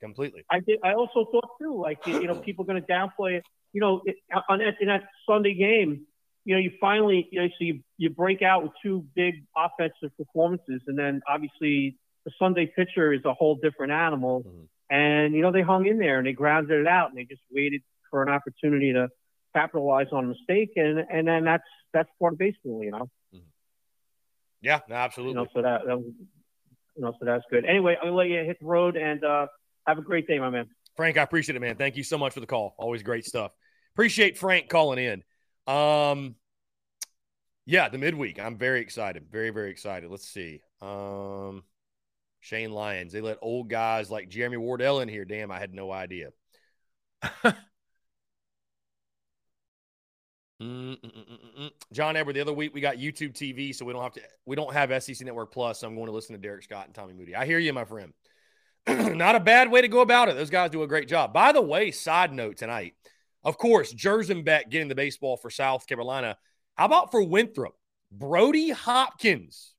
completely. 0.00 0.44
I 0.50 0.60
did. 0.60 0.78
I 0.84 0.92
also 0.94 1.24
thought 1.32 1.50
too, 1.60 1.76
like 1.80 2.06
you 2.06 2.26
know, 2.26 2.36
people 2.36 2.64
going 2.64 2.80
to 2.80 2.86
downplay 2.92 3.38
it. 3.38 3.44
You 3.72 3.80
know, 3.80 4.02
it, 4.06 4.16
on 4.48 4.60
that, 4.60 4.74
in 4.80 4.88
that 4.88 5.04
Sunday 5.28 5.54
game, 5.54 6.06
you 6.48 6.54
know, 6.54 6.60
you 6.60 6.70
finally, 6.80 7.28
you 7.30 7.42
know, 7.42 7.48
so 7.48 7.54
you 7.60 7.80
you 7.98 8.08
break 8.08 8.40
out 8.40 8.62
with 8.62 8.72
two 8.82 9.04
big 9.14 9.44
offensive 9.54 10.16
performances, 10.16 10.80
and 10.86 10.98
then 10.98 11.20
obviously 11.28 11.98
the 12.24 12.30
Sunday 12.38 12.66
pitcher 12.74 13.12
is 13.12 13.20
a 13.26 13.34
whole 13.34 13.56
different 13.56 13.92
animal. 13.92 14.44
Mhm. 14.44 14.68
And 14.90 15.34
you 15.34 15.42
know, 15.42 15.52
they 15.52 15.60
hung 15.60 15.84
in 15.84 15.98
there 15.98 16.16
and 16.16 16.26
they 16.26 16.32
grounded 16.32 16.80
it 16.80 16.86
out, 16.86 17.10
and 17.10 17.18
they 17.18 17.24
just 17.24 17.42
waited 17.50 17.82
for 18.10 18.22
an 18.22 18.30
opportunity 18.30 18.94
to 18.94 19.10
capitalize 19.54 20.06
on 20.10 20.24
a 20.24 20.28
mistake, 20.28 20.70
and 20.76 21.00
and 21.10 21.28
then 21.28 21.44
that's 21.44 21.68
that's 21.92 22.08
part 22.18 22.32
of 22.32 22.38
baseball, 22.38 22.82
you 22.82 22.92
know. 22.92 23.10
Yeah, 24.62 24.80
no, 24.88 24.94
You 24.96 25.00
absolutely. 25.02 25.34
know, 25.34 25.46
so 25.54 25.62
that, 25.62 25.82
that 25.86 25.96
was- 25.98 26.14
you 26.96 27.02
know, 27.04 27.12
so 27.20 27.24
that's 27.26 27.44
good. 27.50 27.64
Anyway, 27.64 27.96
I'll 28.02 28.12
let 28.14 28.26
you 28.28 28.42
hit 28.42 28.58
the 28.58 28.66
road 28.66 28.96
and 28.96 29.22
uh, 29.22 29.46
have 29.86 29.98
a 29.98 30.02
great 30.02 30.26
day, 30.26 30.38
my 30.40 30.50
man. 30.50 30.68
Frank, 30.96 31.16
I 31.16 31.22
appreciate 31.22 31.54
it, 31.54 31.60
man. 31.60 31.76
Thank 31.76 31.96
you 31.96 32.02
so 32.02 32.18
much 32.18 32.32
for 32.32 32.40
the 32.40 32.46
call. 32.46 32.74
Always 32.76 33.04
great 33.04 33.24
stuff. 33.24 33.52
Appreciate 33.94 34.36
Frank 34.36 34.68
calling 34.68 34.98
in. 34.98 35.22
Um, 35.68 36.34
yeah, 37.66 37.88
the 37.88 37.98
midweek. 37.98 38.40
I'm 38.40 38.56
very 38.56 38.80
excited. 38.80 39.26
Very, 39.30 39.50
very 39.50 39.70
excited. 39.70 40.10
Let's 40.10 40.26
see. 40.26 40.62
Um, 40.80 41.62
Shane 42.40 42.72
Lyons. 42.72 43.12
They 43.12 43.20
let 43.20 43.38
old 43.42 43.68
guys 43.68 44.10
like 44.10 44.30
Jeremy 44.30 44.56
Wardell 44.56 45.00
in 45.00 45.08
here. 45.08 45.24
Damn, 45.24 45.50
I 45.50 45.58
had 45.58 45.74
no 45.74 45.92
idea. 45.92 46.30
Mm-mm-mm-mm. 50.60 51.70
John 51.92 52.16
Edward, 52.16 52.34
the 52.34 52.40
other 52.40 52.52
week 52.52 52.74
we 52.74 52.80
got 52.80 52.96
YouTube 52.96 53.32
TV, 53.32 53.72
so 53.72 53.84
we 53.84 53.92
don't 53.92 54.02
have 54.02 54.14
to 54.14 54.22
we 54.44 54.56
don't 54.56 54.72
have 54.72 55.02
SEC 55.02 55.24
Network 55.24 55.52
Plus. 55.52 55.80
So 55.80 55.86
I'm 55.86 55.94
going 55.94 56.06
to 56.06 56.12
listen 56.12 56.34
to 56.34 56.40
Derek 56.40 56.64
Scott 56.64 56.86
and 56.86 56.94
Tommy 56.94 57.14
Moody. 57.14 57.36
I 57.36 57.46
hear 57.46 57.58
you, 57.58 57.72
my 57.72 57.84
friend. 57.84 58.12
Not 58.88 59.36
a 59.36 59.40
bad 59.40 59.70
way 59.70 59.82
to 59.82 59.88
go 59.88 60.00
about 60.00 60.28
it. 60.28 60.36
Those 60.36 60.50
guys 60.50 60.70
do 60.70 60.82
a 60.82 60.88
great 60.88 61.08
job. 61.08 61.32
By 61.32 61.52
the 61.52 61.62
way, 61.62 61.90
side 61.90 62.32
note 62.32 62.56
tonight, 62.56 62.94
of 63.48 63.58
course, 63.58 63.92
Beck 64.44 64.70
getting 64.70 64.88
the 64.88 64.94
baseball 64.94 65.36
for 65.36 65.50
South 65.50 65.86
Carolina. 65.86 66.36
How 66.74 66.84
about 66.84 67.10
for 67.10 67.22
Winthrop? 67.22 67.74
Brody 68.12 68.70
Hopkins. 68.70 69.74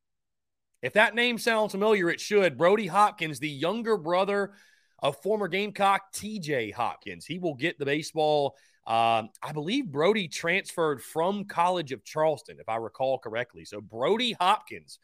If 0.82 0.93
that 0.93 1.13
name 1.13 1.38
sounds 1.38 1.73
familiar, 1.73 2.10
it 2.10 2.19
should. 2.19 2.58
Brody 2.58 2.88
Hopkins, 2.88 3.39
the 3.39 3.49
younger 3.49 3.97
brother 3.97 4.53
of 4.99 5.21
former 5.21 5.47
Gamecock 5.47 6.13
TJ 6.13 6.73
Hopkins. 6.73 7.25
He 7.25 7.38
will 7.38 7.53
get 7.53 7.77
the 7.77 7.86
baseball 7.86 8.55
um, 8.89 9.29
I 9.43 9.51
believe 9.53 9.91
Brody 9.91 10.27
transferred 10.27 11.03
from 11.03 11.45
College 11.45 11.91
of 11.91 12.03
Charleston, 12.03 12.58
if 12.60 12.67
I 12.67 12.77
recall 12.77 13.19
correctly. 13.19 13.63
So 13.63 13.82
Brody 13.82 14.32
Hopkins 14.39 14.97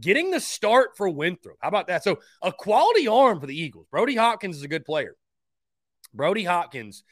getting 0.00 0.30
the 0.30 0.38
start 0.38 0.96
for 0.96 1.08
Winthrop. 1.08 1.56
How 1.60 1.66
about 1.66 1.88
that? 1.88 2.04
So 2.04 2.20
a 2.42 2.52
quality 2.52 3.08
arm 3.08 3.40
for 3.40 3.46
the 3.48 3.60
Eagles. 3.60 3.88
Brody 3.90 4.14
Hopkins 4.14 4.56
is 4.56 4.62
a 4.62 4.68
good 4.68 4.84
player. 4.84 5.16
Brody 6.14 6.44
Hopkins 6.44 7.02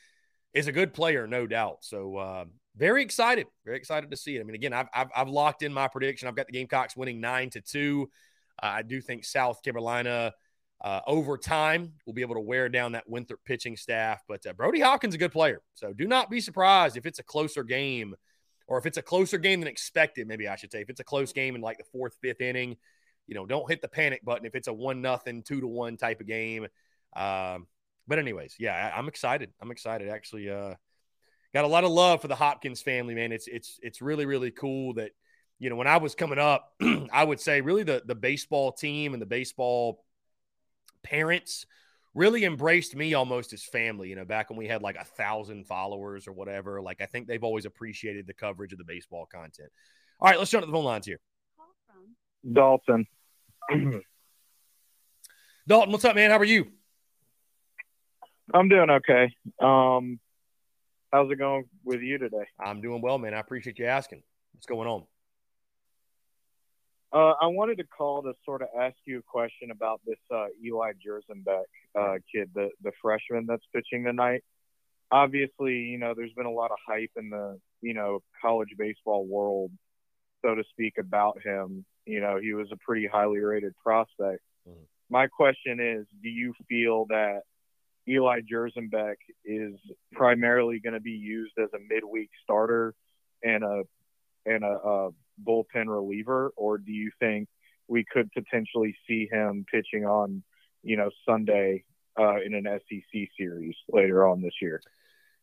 is 0.55 0.67
a 0.67 0.73
good 0.73 0.93
player, 0.93 1.27
no 1.27 1.47
doubt. 1.47 1.79
So 1.81 2.17
uh, 2.17 2.45
very 2.77 3.03
excited, 3.03 3.47
very 3.65 3.77
excited 3.77 4.11
to 4.11 4.17
see 4.17 4.37
it. 4.37 4.41
I 4.41 4.45
mean, 4.45 4.55
again, 4.55 4.73
I've, 4.73 4.89
I've, 4.95 5.09
I've 5.15 5.29
locked 5.29 5.63
in 5.63 5.73
my 5.73 5.89
prediction. 5.89 6.29
I've 6.29 6.37
got 6.37 6.47
the 6.47 6.53
Gamecocks 6.53 6.97
winning 6.97 7.21
nine 7.21 7.51
to 7.51 7.61
two. 7.61 8.11
Uh, 8.63 8.67
I 8.67 8.83
do 8.83 9.01
think 9.01 9.25
South 9.25 9.63
Carolina 9.63 10.33
uh, 10.83 11.01
over 11.07 11.39
time, 11.39 11.93
we'll 12.05 12.15
be 12.15 12.23
able 12.23 12.35
to 12.35 12.41
wear 12.41 12.69
down 12.69 12.93
that 12.93 13.09
Winthrop 13.09 13.41
pitching 13.45 13.77
staff. 13.77 14.23
But 14.27 14.45
uh, 14.47 14.53
Brody 14.53 14.81
Hawkins 14.81 15.13
is 15.13 15.17
a 15.17 15.19
good 15.19 15.33
player. 15.33 15.61
So 15.75 15.93
do 15.93 16.07
not 16.07 16.29
be 16.29 16.41
surprised 16.41 16.97
if 16.97 17.07
it's 17.07 17.21
a 17.21 17.23
closer 17.25 17.63
game 17.63 18.15
or 18.67 18.79
if 18.79 18.87
it's 18.87 18.97
a 18.97 19.03
closer 19.03 19.39
game 19.39 19.61
than 19.61 19.69
expected, 19.69 20.27
maybe 20.27 20.49
I 20.49 20.57
should 20.57 20.73
say. 20.73 20.81
If 20.81 20.91
it's 20.91 21.01
a 21.01 21.05
close 21.05 21.33
game 21.33 21.55
in 21.55 21.61
like 21.61 21.79
the 21.79 21.85
fourth, 21.93 22.17
fifth 22.21 22.41
inning, 22.41 22.77
you 23.27 23.35
know, 23.35 23.47
don't 23.47 23.69
hit 23.69 23.81
the 23.81 23.89
panic 23.89 24.25
button 24.25 24.45
if 24.45 24.55
it's 24.55 24.69
a 24.69 24.73
one 24.73 25.01
nothing, 25.01 25.43
two 25.43 25.61
to 25.61 25.67
one 25.67 25.97
type 25.97 26.21
of 26.21 26.27
game. 26.27 26.67
Um, 27.15 27.67
but 28.07 28.19
anyways, 28.19 28.57
yeah, 28.59 28.93
I, 28.95 28.99
am 28.99 29.09
excited. 29.09 29.53
I'm 29.61 29.71
excited. 29.71 30.09
Actually, 30.09 30.51
uh, 30.51 30.75
got 31.55 31.65
a 31.65 31.69
lot 31.69 31.85
of 31.85 31.91
love 31.91 32.21
for 32.23 32.29
the 32.29 32.35
Hopkins 32.35 32.83
family, 32.83 33.15
man. 33.15 33.33
It's 33.33 33.47
it's 33.47 33.79
it's 33.83 34.03
really 34.03 34.27
really 34.27 34.51
cool 34.51 34.95
that 34.95 35.13
you 35.59 35.71
know 35.71 35.77
when 35.77 35.87
I 35.87 35.99
was 35.99 36.15
coming 36.15 36.39
up, 36.39 36.73
I 37.13 37.25
would 37.25 37.41
say 37.41 37.61
really 37.61 37.85
the 37.85 38.03
the 38.05 38.15
baseball 38.15 38.73
team 38.73 39.13
and 39.13 39.23
the 39.23 39.27
baseball 39.27 40.05
parents 41.03 41.67
really 42.15 42.45
embraced 42.45 42.95
me 42.95 43.15
almost 43.15 43.53
as 43.53 43.63
family. 43.65 44.09
You 44.09 44.17
know, 44.17 44.25
back 44.25 44.51
when 44.51 44.59
we 44.59 44.67
had 44.67 44.83
like 44.83 44.97
a 44.97 45.05
thousand 45.05 45.67
followers 45.67 46.27
or 46.27 46.33
whatever. 46.33 46.83
Like 46.83 47.01
I 47.01 47.07
think 47.07 47.27
they've 47.27 47.45
always 47.45 47.65
appreciated 47.65 48.27
the 48.27 48.35
coverage 48.35 48.73
of 48.73 48.79
the 48.79 48.85
baseball 48.85 49.27
content. 49.27 49.71
All 50.21 50.29
right, 50.29 50.39
let's 50.39 50.51
jump 50.51 50.63
to 50.63 50.67
the 50.67 50.73
phone 50.73 50.85
lines 50.85 51.07
here. 51.07 51.21
Dalton. 52.51 53.07
Dalton, 55.69 55.93
what's 55.93 56.05
up, 56.05 56.17
man? 56.17 56.31
How 56.31 56.39
are 56.39 56.45
you? 56.45 56.73
I'm 58.53 58.69
doing 58.69 58.91
okay. 58.91 59.35
Um, 59.61 60.19
how's 61.13 61.31
it 61.31 61.37
going 61.37 61.65
with 61.85 62.01
you 62.01 62.19
today? 62.19 62.47
I'm 62.59 62.81
doing 62.81 63.01
well, 63.01 63.19
man. 63.19 63.35
I 63.35 63.41
appreciate 63.41 63.79
you 63.79 63.87
asking. 63.87 64.23
What's 64.53 64.67
going 64.67 64.89
on? 64.89 65.05
Uh, 67.13 67.35
I 67.41 67.47
wanted 67.49 67.77
to 67.79 67.85
call 67.85 68.23
to 68.23 68.33
sort 68.45 68.63
of 68.63 68.69
ask 68.79 68.97
you 69.05 69.19
a 69.19 69.23
question 69.23 69.71
about 69.71 70.01
this 70.07 70.19
uh, 70.35 70.47
Eli 70.65 70.93
Jerzembeck 70.93 71.65
uh, 71.99 72.15
kid, 72.33 72.51
the 72.55 72.71
the 72.83 72.93
freshman 73.03 73.45
that's 73.47 73.65
pitching 73.75 74.05
tonight. 74.05 74.43
Obviously, 75.11 75.75
you 75.75 75.99
know, 75.99 76.15
there's 76.17 76.33
been 76.33 76.47
a 76.47 76.51
lot 76.51 76.71
of 76.71 76.79
hype 76.87 77.11
in 77.17 77.29
the 77.29 77.59
you 77.83 77.93
know 77.93 78.23
college 78.41 78.71
baseball 78.79 79.27
world, 79.27 79.71
so 80.43 80.55
to 80.55 80.65
speak, 80.71 80.95
about 80.99 81.39
him. 81.45 81.85
You 82.07 82.21
know, 82.21 82.39
he 82.41 82.55
was 82.55 82.69
a 82.73 82.77
pretty 82.77 83.07
highly 83.07 83.41
rated 83.41 83.75
prospect. 83.77 84.41
Mm-hmm. 84.67 84.83
My 85.11 85.27
question 85.27 85.81
is, 85.81 86.07
do 86.23 86.31
you 86.31 86.55
feel 86.67 87.05
that 87.11 87.43
Eli 88.09 88.41
Jerzembeck 88.41 89.17
is 89.45 89.75
primarily 90.13 90.81
going 90.81 90.95
to 90.95 91.01
be 91.01 91.13
used 91.13 91.53
as 91.59 91.69
a 91.75 91.79
midweek 91.79 92.31
starter 92.43 92.95
and 93.43 93.63
a 93.63 93.83
and 94.45 94.65
a, 94.65 94.77
a 94.77 95.11
bullpen 95.47 95.87
reliever, 95.87 96.53
or 96.57 96.79
do 96.79 96.93
you 96.93 97.11
think 97.21 97.49
we 97.89 98.05
could 98.05 98.31
potentially 98.33 98.97
see 99.07 99.29
him 99.31 99.65
pitching 99.71 100.05
on, 100.05 100.43
you 100.83 100.97
know, 100.97 101.11
Sunday 101.29 101.85
uh, 102.19 102.41
in 102.41 102.55
an 102.55 102.67
SEC 102.89 103.29
series 103.39 103.75
later 103.89 104.27
on 104.27 104.43
this 104.43 104.55
year? 104.61 104.81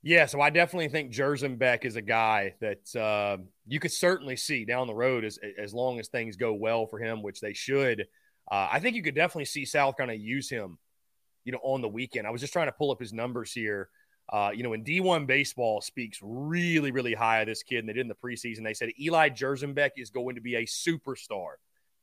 Yeah, 0.01 0.27
so 0.27 0.39
I 0.39 0.49
definitely 0.49 0.87
think 0.87 1.11
Jerzembeck 1.11 1.83
is 1.83 1.97
a 1.97 2.01
guy 2.01 2.55
that 2.61 2.95
uh, 2.95 3.41
you 3.67 3.79
could 3.79 3.91
certainly 3.91 4.37
see 4.37 4.63
down 4.63 4.87
the 4.87 4.95
road 4.95 5.25
as 5.25 5.37
as 5.57 5.73
long 5.73 5.99
as 5.99 6.07
things 6.07 6.37
go 6.37 6.53
well 6.53 6.87
for 6.87 6.99
him, 6.99 7.21
which 7.21 7.41
they 7.41 7.53
should. 7.53 8.07
Uh, 8.49 8.67
I 8.71 8.79
think 8.79 8.95
you 8.95 9.03
could 9.03 9.15
definitely 9.15 9.45
see 9.45 9.65
South 9.65 9.95
kind 9.97 10.09
of 10.09 10.17
use 10.17 10.49
him, 10.49 10.77
you 11.45 11.52
know, 11.52 11.60
on 11.63 11.82
the 11.82 11.88
weekend. 11.88 12.28
I 12.28 12.30
was 12.30 12.41
just 12.41 12.54
trying 12.54 12.67
to 12.67 12.71
pull 12.71 12.91
up 12.91 12.99
his 12.99 13.13
numbers 13.13 13.52
here. 13.52 13.89
Uh, 14.32 14.52
you 14.54 14.62
know, 14.62 14.73
in 14.73 14.84
D1 14.84 15.25
baseball 15.25 15.82
speaks 15.82 16.19
really, 16.21 16.91
really 16.91 17.13
high 17.13 17.39
of 17.39 17.47
this 17.47 17.63
kid, 17.63 17.80
and 17.80 17.89
they 17.89 17.93
did 17.93 18.02
in 18.02 18.08
the 18.08 18.15
preseason. 18.15 18.63
They 18.63 18.75
said 18.75 18.89
Eli 18.99 19.30
Jerzembeck 19.30 19.91
is 19.97 20.12
going 20.12 20.36
to 20.36 20.41
be 20.41 20.56
a 20.56 20.65
superstar. 20.65 21.54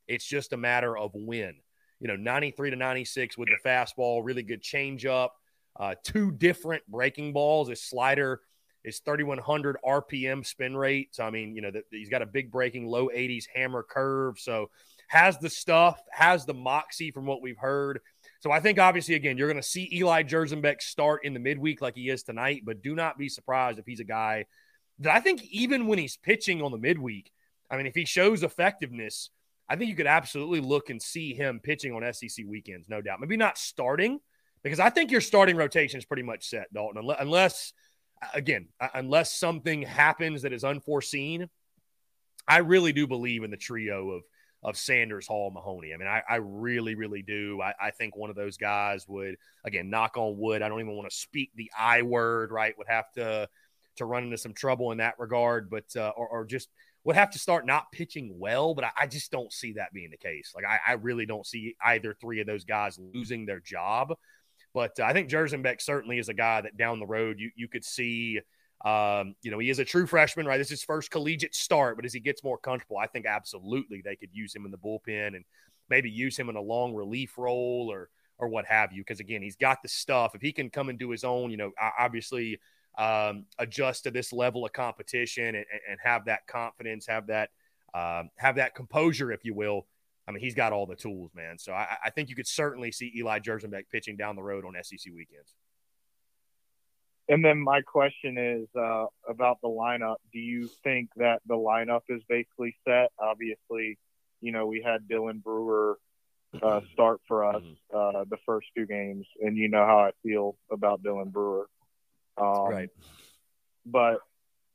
It's 0.08 0.24
just 0.24 0.52
a 0.52 0.56
matter 0.56 0.96
of 0.96 1.12
when. 1.14 1.54
You 2.00 2.08
know, 2.08 2.16
93 2.16 2.70
to 2.70 2.76
96 2.76 3.38
with 3.38 3.48
the 3.48 3.68
fastball, 3.68 4.24
really 4.24 4.42
good 4.42 4.62
changeup, 4.62 5.30
uh, 5.78 5.94
two 6.02 6.32
different 6.32 6.82
breaking 6.88 7.32
balls. 7.32 7.68
His 7.68 7.82
slider 7.82 8.40
is 8.84 9.00
3,100 9.00 9.76
RPM 9.84 10.44
spin 10.44 10.76
rate. 10.76 11.14
So, 11.14 11.24
I 11.24 11.30
mean, 11.30 11.54
you 11.54 11.62
know, 11.62 11.70
the, 11.70 11.82
he's 11.90 12.08
got 12.08 12.22
a 12.22 12.26
big 12.26 12.50
breaking, 12.50 12.86
low 12.86 13.08
80s 13.08 13.44
hammer 13.54 13.82
curve. 13.82 14.38
So, 14.38 14.70
has 15.08 15.38
the 15.38 15.50
stuff, 15.50 16.00
has 16.10 16.44
the 16.44 16.54
moxie 16.54 17.10
from 17.10 17.26
what 17.26 17.42
we've 17.42 17.58
heard. 17.58 18.00
So 18.40 18.50
I 18.50 18.60
think 18.60 18.78
obviously 18.78 19.14
again 19.14 19.36
you're 19.36 19.48
going 19.48 19.62
to 19.62 19.68
see 19.68 19.88
Eli 19.92 20.22
Jerzembeck 20.22 20.80
start 20.80 21.24
in 21.24 21.34
the 21.34 21.40
midweek 21.40 21.80
like 21.80 21.94
he 21.94 22.08
is 22.08 22.22
tonight, 22.22 22.62
but 22.64 22.82
do 22.82 22.94
not 22.94 23.18
be 23.18 23.28
surprised 23.28 23.78
if 23.78 23.86
he's 23.86 24.00
a 24.00 24.04
guy 24.04 24.46
that 25.00 25.14
I 25.14 25.20
think 25.20 25.44
even 25.44 25.86
when 25.86 25.98
he's 25.98 26.16
pitching 26.16 26.62
on 26.62 26.72
the 26.72 26.78
midweek, 26.78 27.30
I 27.70 27.76
mean 27.76 27.86
if 27.86 27.94
he 27.94 28.04
shows 28.04 28.42
effectiveness, 28.42 29.30
I 29.68 29.76
think 29.76 29.90
you 29.90 29.96
could 29.96 30.06
absolutely 30.06 30.60
look 30.60 30.90
and 30.90 31.02
see 31.02 31.34
him 31.34 31.60
pitching 31.62 31.92
on 31.92 32.12
SEC 32.12 32.44
weekends, 32.46 32.88
no 32.88 33.00
doubt. 33.00 33.20
Maybe 33.20 33.36
not 33.36 33.58
starting 33.58 34.20
because 34.62 34.80
I 34.80 34.90
think 34.90 35.10
your 35.10 35.20
starting 35.20 35.56
rotation 35.56 35.98
is 35.98 36.04
pretty 36.04 36.22
much 36.22 36.48
set, 36.48 36.72
Dalton, 36.72 37.08
unless 37.18 37.72
again 38.34 38.68
uh, 38.80 38.88
unless 38.94 39.32
something 39.32 39.82
happens 39.82 40.42
that 40.42 40.52
is 40.52 40.64
unforeseen. 40.64 41.48
I 42.48 42.58
really 42.58 42.92
do 42.92 43.06
believe 43.06 43.42
in 43.42 43.50
the 43.50 43.56
trio 43.56 44.10
of 44.10 44.22
of 44.62 44.76
Sanders, 44.76 45.26
Hall, 45.26 45.50
Mahoney. 45.50 45.92
I 45.94 45.96
mean, 45.96 46.08
I, 46.08 46.22
I 46.28 46.36
really, 46.36 46.94
really 46.94 47.22
do. 47.22 47.60
I, 47.62 47.74
I, 47.80 47.90
think 47.90 48.16
one 48.16 48.30
of 48.30 48.36
those 48.36 48.56
guys 48.56 49.06
would, 49.06 49.36
again, 49.64 49.90
knock 49.90 50.16
on 50.16 50.38
wood. 50.38 50.62
I 50.62 50.68
don't 50.68 50.80
even 50.80 50.96
want 50.96 51.08
to 51.08 51.16
speak 51.16 51.50
the 51.54 51.70
I 51.78 52.02
word, 52.02 52.50
right? 52.50 52.76
Would 52.78 52.88
have 52.88 53.12
to 53.12 53.48
to 53.96 54.04
run 54.04 54.24
into 54.24 54.38
some 54.38 54.52
trouble 54.52 54.92
in 54.92 54.98
that 54.98 55.18
regard, 55.18 55.70
but 55.70 55.84
uh, 55.96 56.12
or, 56.16 56.28
or, 56.28 56.44
just 56.44 56.68
would 57.04 57.16
have 57.16 57.30
to 57.30 57.38
start 57.38 57.64
not 57.64 57.90
pitching 57.92 58.34
well. 58.38 58.74
But 58.74 58.84
I, 58.84 58.90
I 59.02 59.06
just 59.06 59.30
don't 59.30 59.52
see 59.52 59.74
that 59.74 59.92
being 59.92 60.10
the 60.10 60.16
case. 60.16 60.52
Like 60.54 60.64
I, 60.64 60.92
really 60.94 61.26
don't 61.26 61.46
see 61.46 61.76
either 61.84 62.14
three 62.14 62.40
of 62.40 62.46
those 62.46 62.64
guys 62.64 62.98
losing 62.98 63.46
their 63.46 63.60
job. 63.60 64.14
But 64.74 64.98
uh, 65.00 65.04
I 65.04 65.12
think 65.12 65.30
Jerzembeck 65.30 65.80
certainly 65.80 66.18
is 66.18 66.28
a 66.28 66.34
guy 66.34 66.60
that 66.60 66.76
down 66.76 66.98
the 66.98 67.06
road 67.06 67.38
you 67.38 67.50
you 67.56 67.68
could 67.68 67.84
see 67.84 68.40
um, 68.84 69.34
you 69.42 69.50
know, 69.50 69.58
he 69.58 69.70
is 69.70 69.78
a 69.78 69.84
true 69.84 70.06
freshman, 70.06 70.46
right? 70.46 70.58
This 70.58 70.68
is 70.68 70.80
his 70.80 70.82
first 70.84 71.10
collegiate 71.10 71.54
start, 71.54 71.96
but 71.96 72.04
as 72.04 72.12
he 72.12 72.20
gets 72.20 72.44
more 72.44 72.58
comfortable, 72.58 72.98
I 72.98 73.06
think 73.06 73.26
absolutely 73.26 74.02
they 74.04 74.16
could 74.16 74.30
use 74.32 74.54
him 74.54 74.64
in 74.64 74.70
the 74.70 74.78
bullpen 74.78 75.28
and 75.28 75.44
maybe 75.88 76.10
use 76.10 76.36
him 76.38 76.48
in 76.48 76.56
a 76.56 76.60
long 76.60 76.94
relief 76.94 77.38
role 77.38 77.88
or 77.90 78.10
or 78.38 78.48
what 78.48 78.66
have 78.66 78.92
you. 78.92 79.00
Because 79.00 79.20
again, 79.20 79.40
he's 79.40 79.56
got 79.56 79.82
the 79.82 79.88
stuff. 79.88 80.34
If 80.34 80.42
he 80.42 80.52
can 80.52 80.68
come 80.68 80.90
and 80.90 80.98
do 80.98 81.10
his 81.10 81.24
own, 81.24 81.50
you 81.50 81.56
know, 81.56 81.72
obviously 81.98 82.58
um, 82.98 83.46
adjust 83.58 84.04
to 84.04 84.10
this 84.10 84.32
level 84.32 84.66
of 84.66 84.72
competition 84.72 85.54
and, 85.54 85.64
and 85.88 85.98
have 86.02 86.26
that 86.26 86.46
confidence, 86.46 87.06
have 87.06 87.26
that 87.28 87.50
um, 87.94 88.30
have 88.36 88.56
that 88.56 88.74
composure, 88.74 89.32
if 89.32 89.44
you 89.44 89.54
will. 89.54 89.86
I 90.28 90.32
mean, 90.32 90.40
he's 90.40 90.54
got 90.54 90.72
all 90.72 90.86
the 90.86 90.96
tools, 90.96 91.30
man. 91.34 91.56
So 91.58 91.72
I, 91.72 91.96
I 92.04 92.10
think 92.10 92.28
you 92.28 92.34
could 92.34 92.48
certainly 92.48 92.90
see 92.92 93.12
Eli 93.16 93.38
Jerzembeck 93.38 93.84
pitching 93.90 94.16
down 94.16 94.36
the 94.36 94.42
road 94.42 94.64
on 94.64 94.74
SEC 94.82 95.12
weekends. 95.14 95.54
And 97.28 97.44
then 97.44 97.58
my 97.58 97.80
question 97.80 98.38
is 98.38 98.68
uh, 98.78 99.06
about 99.28 99.58
the 99.60 99.68
lineup. 99.68 100.16
Do 100.32 100.38
you 100.38 100.68
think 100.84 101.10
that 101.16 101.40
the 101.46 101.54
lineup 101.54 102.02
is 102.08 102.22
basically 102.28 102.76
set? 102.86 103.10
Obviously, 103.18 103.98
you 104.40 104.52
know, 104.52 104.66
we 104.66 104.80
had 104.80 105.08
Dylan 105.08 105.42
Brewer 105.42 105.98
uh, 106.62 106.80
start 106.92 107.20
for 107.26 107.44
us 107.44 107.62
mm-hmm. 107.62 108.18
uh, 108.18 108.24
the 108.30 108.36
first 108.46 108.68
two 108.76 108.86
games, 108.86 109.26
and 109.40 109.56
you 109.56 109.68
know 109.68 109.84
how 109.84 109.98
I 109.98 110.10
feel 110.22 110.56
about 110.70 111.02
Dylan 111.02 111.32
Brewer. 111.32 111.68
Um, 112.38 112.68
right. 112.70 112.88
But 113.84 114.18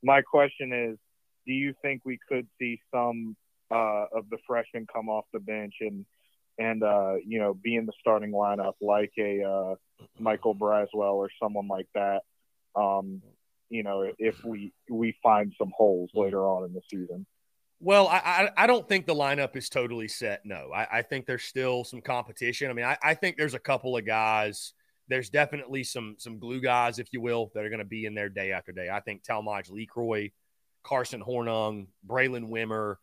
my 0.04 0.22
question 0.22 0.74
is, 0.74 0.98
do 1.46 1.54
you 1.54 1.74
think 1.82 2.02
we 2.06 2.20
could 2.28 2.48
see 2.60 2.82
some 2.94 3.36
uh, 3.72 4.06
of 4.14 4.30
the 4.30 4.38
freshmen 4.46 4.88
come 4.92 5.10
off 5.10 5.26
the 5.34 5.40
bench 5.40 5.76
and 5.80 6.06
and 6.60 6.84
uh, 6.84 7.16
you 7.26 7.40
know 7.40 7.54
be 7.54 7.76
in 7.76 7.86
the 7.86 7.94
starting 8.00 8.32
lineup 8.32 8.74
like 8.82 9.12
a 9.18 9.44
uh, 9.44 9.76
Michael 10.20 10.56
Braswell 10.56 11.16
or 11.16 11.30
someone 11.42 11.68
like 11.68 11.88
that? 11.96 12.22
Um, 12.76 13.22
you 13.70 13.84
know, 13.84 14.12
if 14.20 14.44
we 14.44 14.74
we 14.90 15.16
find 15.24 15.54
some 15.58 15.72
holes 15.76 16.10
later 16.14 16.46
on 16.46 16.66
in 16.66 16.74
the 16.74 16.82
season. 16.90 17.26
Well, 17.84 18.08
I, 18.08 18.50
I, 18.56 18.68
don't 18.68 18.88
think 18.88 19.08
the 19.08 19.16
lineup 19.16 19.56
is 19.56 19.68
totally 19.68 20.08
set. 20.08 20.46
No, 20.46 20.70
I, 20.72 21.00
I 21.00 21.02
think 21.02 21.26
there's 21.26 21.42
still 21.42 21.84
some 21.84 22.00
competition. 22.00 22.70
I 22.70 22.74
mean, 22.74 22.86
I, 22.86 22.96
I 23.02 23.16
think 23.16 23.38
there's 23.38 23.56
a 23.56 23.60
couple 23.60 23.98
of 23.98 24.06
guys. 24.06 24.74
There's 25.08 25.32
definitely 25.32 25.84
some 25.84 26.16
some 26.20 26.38
glue 26.38 26.62
guys, 26.62 27.00
if 27.00 27.08
you 27.12 27.22
will, 27.22 27.52
that 27.56 27.66
are 27.66 27.70
going 27.70 27.80
to 27.80 27.86
be 27.86 28.06
in 28.06 28.14
there 28.14 28.30
day 28.30 28.52
after 28.52 28.72
day. 28.72 28.90
I 28.92 29.00
think 29.00 29.24
Talmadge 29.24 29.70
LeCroy, 29.70 30.32
Carson 30.84 31.24
Hornung, 31.24 31.88
Braylen 32.08 32.50
Wimmer, 32.50 32.98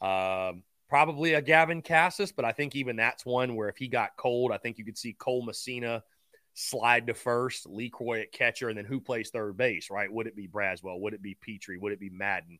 um, 0.00 0.62
probably 0.88 1.34
a 1.34 1.42
Gavin 1.42 1.82
Casas, 1.82 2.32
but 2.32 2.46
I 2.46 2.52
think 2.52 2.76
even 2.76 2.96
that's 2.96 3.26
one 3.26 3.56
where 3.56 3.68
if 3.68 3.76
he 3.76 3.88
got 3.88 4.16
cold, 4.16 4.52
I 4.52 4.58
think 4.58 4.78
you 4.78 4.86
could 4.86 4.96
see 4.96 5.12
Cole 5.12 5.44
Messina 5.44 6.02
slide 6.54 7.08
to 7.08 7.14
first, 7.14 7.68
Lee 7.68 7.90
LeCroy 7.90 8.22
at 8.22 8.32
catcher, 8.32 8.68
and 8.68 8.78
then 8.78 8.84
who 8.84 9.00
plays 9.00 9.30
third 9.30 9.56
base, 9.56 9.90
right? 9.90 10.10
Would 10.10 10.26
it 10.26 10.36
be 10.36 10.48
Braswell? 10.48 11.00
Would 11.00 11.14
it 11.14 11.22
be 11.22 11.36
Petry? 11.36 11.80
Would 11.80 11.92
it 11.92 12.00
be 12.00 12.10
Madden? 12.10 12.58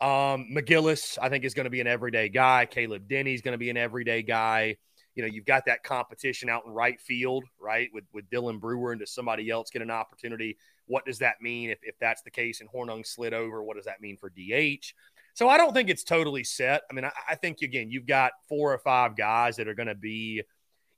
Um, 0.00 0.48
McGillis, 0.52 1.18
I 1.20 1.28
think, 1.28 1.44
is 1.44 1.54
going 1.54 1.64
to 1.64 1.70
be 1.70 1.80
an 1.80 1.86
everyday 1.86 2.28
guy. 2.28 2.66
Caleb 2.66 3.08
Denny 3.08 3.34
is 3.34 3.42
going 3.42 3.52
to 3.52 3.58
be 3.58 3.70
an 3.70 3.76
everyday 3.76 4.22
guy. 4.22 4.76
You 5.14 5.22
know, 5.22 5.28
you've 5.28 5.44
got 5.44 5.66
that 5.66 5.82
competition 5.82 6.48
out 6.48 6.64
in 6.66 6.72
right 6.72 7.00
field, 7.00 7.44
right? 7.60 7.88
With 7.92 8.04
with 8.12 8.30
Dylan 8.30 8.60
Brewer 8.60 8.92
and 8.92 9.00
does 9.00 9.12
somebody 9.12 9.50
else 9.50 9.70
get 9.70 9.82
an 9.82 9.90
opportunity? 9.90 10.56
What 10.86 11.04
does 11.04 11.18
that 11.18 11.40
mean 11.40 11.70
if, 11.70 11.78
if 11.82 11.98
that's 12.00 12.22
the 12.22 12.30
case 12.30 12.60
and 12.60 12.70
Hornung 12.70 13.06
slid 13.06 13.34
over? 13.34 13.62
What 13.62 13.76
does 13.76 13.84
that 13.84 14.00
mean 14.00 14.16
for 14.16 14.30
DH? 14.30 14.92
So 15.34 15.48
I 15.48 15.56
don't 15.56 15.72
think 15.72 15.88
it's 15.88 16.04
totally 16.04 16.44
set. 16.44 16.82
I 16.90 16.94
mean, 16.94 17.04
I, 17.04 17.12
I 17.30 17.34
think 17.34 17.62
again, 17.62 17.90
you've 17.90 18.06
got 18.06 18.32
four 18.48 18.72
or 18.72 18.78
five 18.78 19.16
guys 19.16 19.56
that 19.56 19.68
are 19.68 19.74
going 19.74 19.88
to 19.88 19.94
be, 19.94 20.42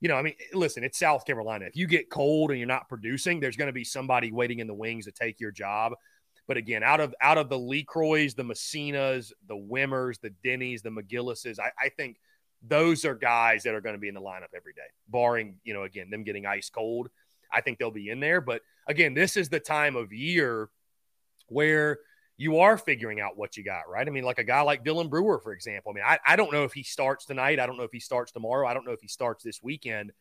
you 0.03 0.09
know, 0.09 0.17
I 0.17 0.21
mean, 0.21 0.35
listen, 0.51 0.83
it's 0.83 0.99
South 0.99 1.25
Carolina. 1.25 1.63
If 1.65 1.77
you 1.77 1.87
get 1.87 2.09
cold 2.09 2.51
and 2.51 2.59
you're 2.59 2.67
not 2.67 2.89
producing, 2.89 3.39
there's 3.39 3.55
going 3.55 3.67
to 3.67 3.73
be 3.73 3.85
somebody 3.85 4.33
waiting 4.33 4.59
in 4.59 4.67
the 4.67 4.73
wings 4.73 5.05
to 5.05 5.13
take 5.13 5.39
your 5.39 5.49
job. 5.49 5.93
But 6.45 6.57
again, 6.57 6.83
out 6.83 6.99
of 6.99 7.15
out 7.21 7.37
of 7.37 7.47
the 7.47 7.57
LeCroys, 7.57 8.35
the 8.35 8.43
Messinas, 8.43 9.31
the 9.47 9.55
Wimmers, 9.55 10.19
the 10.19 10.31
Denny's, 10.43 10.81
the 10.81 10.89
McGillises, 10.89 11.57
I, 11.57 11.71
I 11.81 11.87
think 11.87 12.17
those 12.61 13.05
are 13.05 13.15
guys 13.15 13.63
that 13.63 13.75
are 13.75 13.79
going 13.79 13.95
to 13.95 13.99
be 13.99 14.09
in 14.09 14.13
the 14.13 14.21
lineup 14.21 14.51
every 14.53 14.73
day, 14.73 14.81
barring, 15.07 15.55
you 15.63 15.73
know, 15.73 15.83
again, 15.83 16.09
them 16.09 16.23
getting 16.23 16.45
ice 16.45 16.69
cold. 16.69 17.07
I 17.49 17.61
think 17.61 17.79
they'll 17.79 17.89
be 17.89 18.09
in 18.09 18.19
there. 18.19 18.41
But 18.41 18.61
again, 18.85 19.13
this 19.13 19.37
is 19.37 19.47
the 19.47 19.61
time 19.61 19.95
of 19.95 20.11
year 20.11 20.69
where 21.47 21.99
you 22.37 22.59
are 22.59 22.77
figuring 22.77 23.21
out 23.21 23.37
what 23.37 23.57
you 23.57 23.63
got, 23.63 23.87
right? 23.89 24.07
I 24.07 24.09
mean, 24.09 24.23
like 24.23 24.39
a 24.39 24.43
guy 24.43 24.61
like 24.61 24.83
Dylan 24.83 25.09
Brewer, 25.09 25.39
for 25.39 25.53
example. 25.53 25.91
I 25.91 25.95
mean, 25.95 26.03
I, 26.05 26.19
I 26.25 26.35
don't 26.35 26.51
know 26.51 26.63
if 26.63 26.73
he 26.73 26.83
starts 26.83 27.25
tonight. 27.25 27.59
I 27.59 27.65
don't 27.65 27.77
know 27.77 27.83
if 27.83 27.91
he 27.91 27.99
starts 27.99 28.31
tomorrow. 28.31 28.67
I 28.67 28.73
don't 28.73 28.85
know 28.85 28.91
if 28.91 29.01
he 29.01 29.07
starts 29.07 29.43
this 29.43 29.61
weekend. 29.61 30.11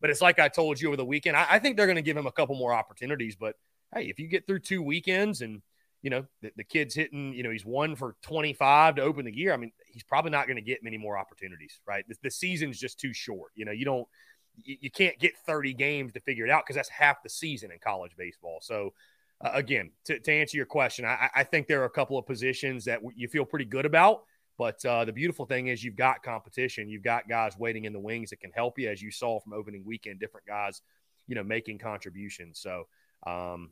But 0.00 0.10
it's 0.10 0.20
like 0.20 0.38
I 0.38 0.48
told 0.48 0.80
you 0.80 0.88
over 0.88 0.96
the 0.96 1.04
weekend. 1.04 1.36
I, 1.36 1.46
I 1.50 1.58
think 1.58 1.76
they're 1.76 1.86
going 1.86 1.96
to 1.96 2.02
give 2.02 2.16
him 2.16 2.26
a 2.26 2.32
couple 2.32 2.56
more 2.56 2.72
opportunities. 2.72 3.36
But 3.36 3.56
hey, 3.94 4.04
if 4.04 4.18
you 4.18 4.28
get 4.28 4.46
through 4.46 4.60
two 4.60 4.82
weekends 4.82 5.42
and 5.42 5.62
you 6.02 6.10
know, 6.10 6.24
the, 6.40 6.50
the, 6.56 6.64
kid's 6.64 6.94
hitting, 6.94 7.34
you 7.34 7.42
know, 7.42 7.50
he's 7.50 7.64
one 7.64 7.94
for 7.94 8.16
25 8.22 8.96
to 8.96 9.02
open 9.02 9.26
the 9.26 9.36
year. 9.36 9.52
I 9.52 9.56
mean, 9.56 9.72
he's 9.86 10.02
probably 10.02 10.30
not 10.30 10.46
going 10.46 10.56
to 10.56 10.62
get 10.62 10.82
many 10.82 10.96
more 10.96 11.18
opportunities, 11.18 11.78
right? 11.86 12.04
The, 12.08 12.16
the, 12.22 12.30
season's 12.30 12.78
just 12.78 12.98
too 12.98 13.12
short. 13.12 13.52
You 13.54 13.66
know, 13.66 13.72
you 13.72 13.84
don't, 13.84 14.08
you, 14.56 14.76
you 14.80 14.90
can't 14.90 15.18
get 15.18 15.36
30 15.46 15.74
games 15.74 16.12
to 16.14 16.20
figure 16.20 16.46
it 16.46 16.50
out 16.50 16.64
because 16.64 16.76
that's 16.76 16.88
half 16.88 17.22
the 17.22 17.28
season 17.28 17.70
in 17.70 17.78
college 17.80 18.12
baseball. 18.16 18.60
So, 18.62 18.94
uh, 19.42 19.50
again, 19.54 19.90
to, 20.04 20.18
to, 20.18 20.32
answer 20.32 20.56
your 20.56 20.66
question, 20.66 21.04
I, 21.04 21.30
I, 21.34 21.44
think 21.44 21.66
there 21.66 21.80
are 21.80 21.86
a 21.86 21.90
couple 21.90 22.18
of 22.18 22.26
positions 22.26 22.84
that 22.84 23.00
you 23.16 23.26
feel 23.28 23.44
pretty 23.44 23.64
good 23.64 23.86
about. 23.86 24.24
But 24.58 24.84
uh, 24.84 25.06
the 25.06 25.12
beautiful 25.12 25.46
thing 25.46 25.68
is 25.68 25.82
you've 25.82 25.96
got 25.96 26.22
competition. 26.22 26.90
You've 26.90 27.02
got 27.02 27.26
guys 27.26 27.56
waiting 27.58 27.86
in 27.86 27.94
the 27.94 27.98
wings 27.98 28.28
that 28.28 28.40
can 28.40 28.50
help 28.50 28.78
you, 28.78 28.90
as 28.90 29.00
you 29.00 29.10
saw 29.10 29.40
from 29.40 29.54
opening 29.54 29.82
weekend, 29.86 30.20
different 30.20 30.46
guys, 30.46 30.82
you 31.26 31.34
know, 31.34 31.42
making 31.42 31.78
contributions. 31.78 32.60
So, 32.60 32.86
um, 33.26 33.70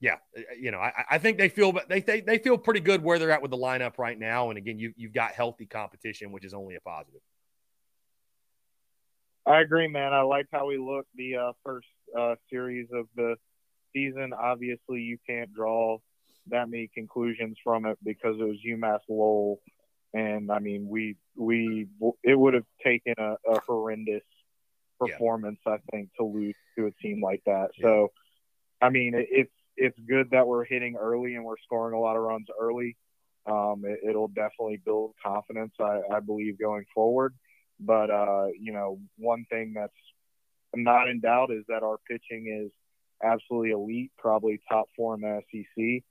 yeah, 0.00 0.16
uh, 0.36 0.40
uh, 0.40 0.54
you 0.60 0.70
know, 0.70 0.80
I, 0.80 0.92
I 1.12 1.16
think 1.18 1.38
they 1.38 1.48
feel 1.48 1.72
they, 1.88 2.00
they 2.00 2.20
they 2.20 2.36
feel 2.36 2.58
pretty 2.58 2.80
good 2.80 3.02
where 3.02 3.18
they're 3.18 3.30
at 3.30 3.40
with 3.40 3.50
the 3.50 3.56
lineup 3.56 3.96
right 3.96 4.18
now. 4.18 4.50
And 4.50 4.58
again, 4.58 4.78
you 4.78 4.92
you've 4.96 5.14
got 5.14 5.32
healthy 5.32 5.64
competition, 5.64 6.30
which 6.30 6.44
is 6.44 6.52
only 6.52 6.74
a 6.74 6.80
positive. 6.82 7.22
I 9.46 9.60
agree, 9.60 9.88
man. 9.88 10.12
I 10.12 10.20
like 10.20 10.46
how 10.52 10.66
we 10.66 10.76
look 10.76 11.06
the 11.14 11.36
uh, 11.36 11.52
first 11.64 11.88
uh, 12.16 12.34
series 12.50 12.88
of 12.92 13.06
the 13.16 13.36
season. 13.92 14.32
Obviously, 14.32 15.00
you 15.00 15.18
can't 15.28 15.52
draw 15.52 15.98
that 16.48 16.68
many 16.68 16.88
conclusions 16.94 17.56
from 17.62 17.86
it 17.86 17.98
because 18.02 18.36
it 18.40 18.44
was 18.44 18.56
UMass 18.66 19.00
Lowell, 19.08 19.60
and 20.14 20.50
I 20.50 20.58
mean, 20.58 20.88
we 20.88 21.16
we 21.36 21.86
it 22.22 22.38
would 22.38 22.54
have 22.54 22.66
taken 22.84 23.14
a, 23.18 23.36
a 23.48 23.60
horrendous 23.66 24.22
performance, 24.98 25.58
yeah. 25.66 25.74
I 25.74 25.78
think, 25.90 26.10
to 26.18 26.24
lose 26.24 26.56
to 26.76 26.86
a 26.86 26.90
team 27.02 27.22
like 27.22 27.42
that. 27.46 27.68
Yeah. 27.78 27.86
So, 27.86 28.08
I 28.80 28.90
mean, 28.90 29.14
it, 29.14 29.28
it's 29.30 29.52
it's 29.76 29.98
good 30.08 30.30
that 30.32 30.46
we're 30.46 30.64
hitting 30.64 30.96
early 30.96 31.36
and 31.36 31.44
we're 31.44 31.58
scoring 31.64 31.94
a 31.94 32.00
lot 32.00 32.16
of 32.16 32.22
runs 32.22 32.46
early. 32.60 32.96
Um, 33.46 33.82
it, 33.84 34.14
will 34.14 34.28
definitely 34.28 34.78
build 34.84 35.14
confidence, 35.24 35.72
I, 35.80 36.00
I, 36.12 36.20
believe, 36.20 36.58
going 36.58 36.84
forward. 36.94 37.34
But 37.80 38.10
uh, 38.10 38.48
you 38.58 38.72
know, 38.72 38.98
one 39.16 39.46
thing 39.48 39.72
that's 39.74 39.92
not 40.74 41.08
in 41.08 41.20
doubt 41.20 41.50
is 41.50 41.64
that 41.68 41.82
our 41.82 41.98
pitching 42.08 42.64
is 42.66 42.72
absolutely 43.22 43.70
elite, 43.70 44.12
probably 44.18 44.60
top 44.68 44.88
four 44.96 45.14
in 45.14 45.20
the 45.20 45.40
SEC. 45.50 46.04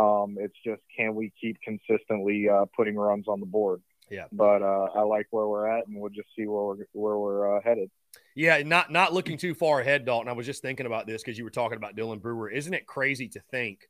Um, 0.00 0.36
it's 0.38 0.56
just 0.64 0.82
can 0.94 1.14
we 1.14 1.32
keep 1.40 1.58
consistently 1.62 2.48
uh, 2.48 2.66
putting 2.76 2.96
runs 2.96 3.26
on 3.28 3.40
the 3.40 3.46
board? 3.46 3.82
Yeah. 4.10 4.26
But 4.30 4.62
uh, 4.62 4.88
I 4.94 5.02
like 5.02 5.26
where 5.30 5.46
we're 5.46 5.66
at, 5.66 5.86
and 5.86 6.00
we'll 6.00 6.10
just 6.10 6.28
see 6.36 6.46
where 6.46 6.64
we're 6.64 6.76
where 6.92 7.18
we're 7.18 7.56
uh, 7.56 7.60
headed. 7.64 7.90
Yeah, 8.34 8.62
not 8.62 8.92
not 8.92 9.12
looking 9.12 9.38
too 9.38 9.54
far 9.54 9.80
ahead, 9.80 10.04
Dalton. 10.04 10.28
I 10.28 10.32
was 10.32 10.46
just 10.46 10.62
thinking 10.62 10.86
about 10.86 11.06
this 11.06 11.22
because 11.22 11.38
you 11.38 11.44
were 11.44 11.50
talking 11.50 11.76
about 11.76 11.96
Dylan 11.96 12.20
Brewer. 12.20 12.50
Isn't 12.50 12.74
it 12.74 12.86
crazy 12.86 13.28
to 13.28 13.40
think 13.50 13.88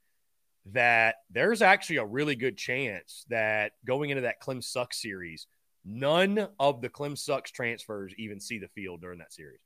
that 0.73 1.17
there's 1.31 1.63
actually 1.63 1.97
a 1.97 2.05
really 2.05 2.35
good 2.35 2.57
chance 2.57 3.25
that 3.29 3.73
going 3.85 4.11
into 4.11 4.23
that 4.23 4.41
Clem 4.41 4.63
Sucks 4.63 5.01
series, 5.01 5.47
none 5.85 6.49
of 6.59 6.81
the 6.81 6.89
Clem 6.89 7.15
Sucks 7.15 7.51
transfers 7.51 8.15
even 8.19 8.41
see 8.41 8.59
the 8.59 8.69
field 8.69 9.01
during 9.01 9.19
that 9.19 9.33
series. 9.33 9.61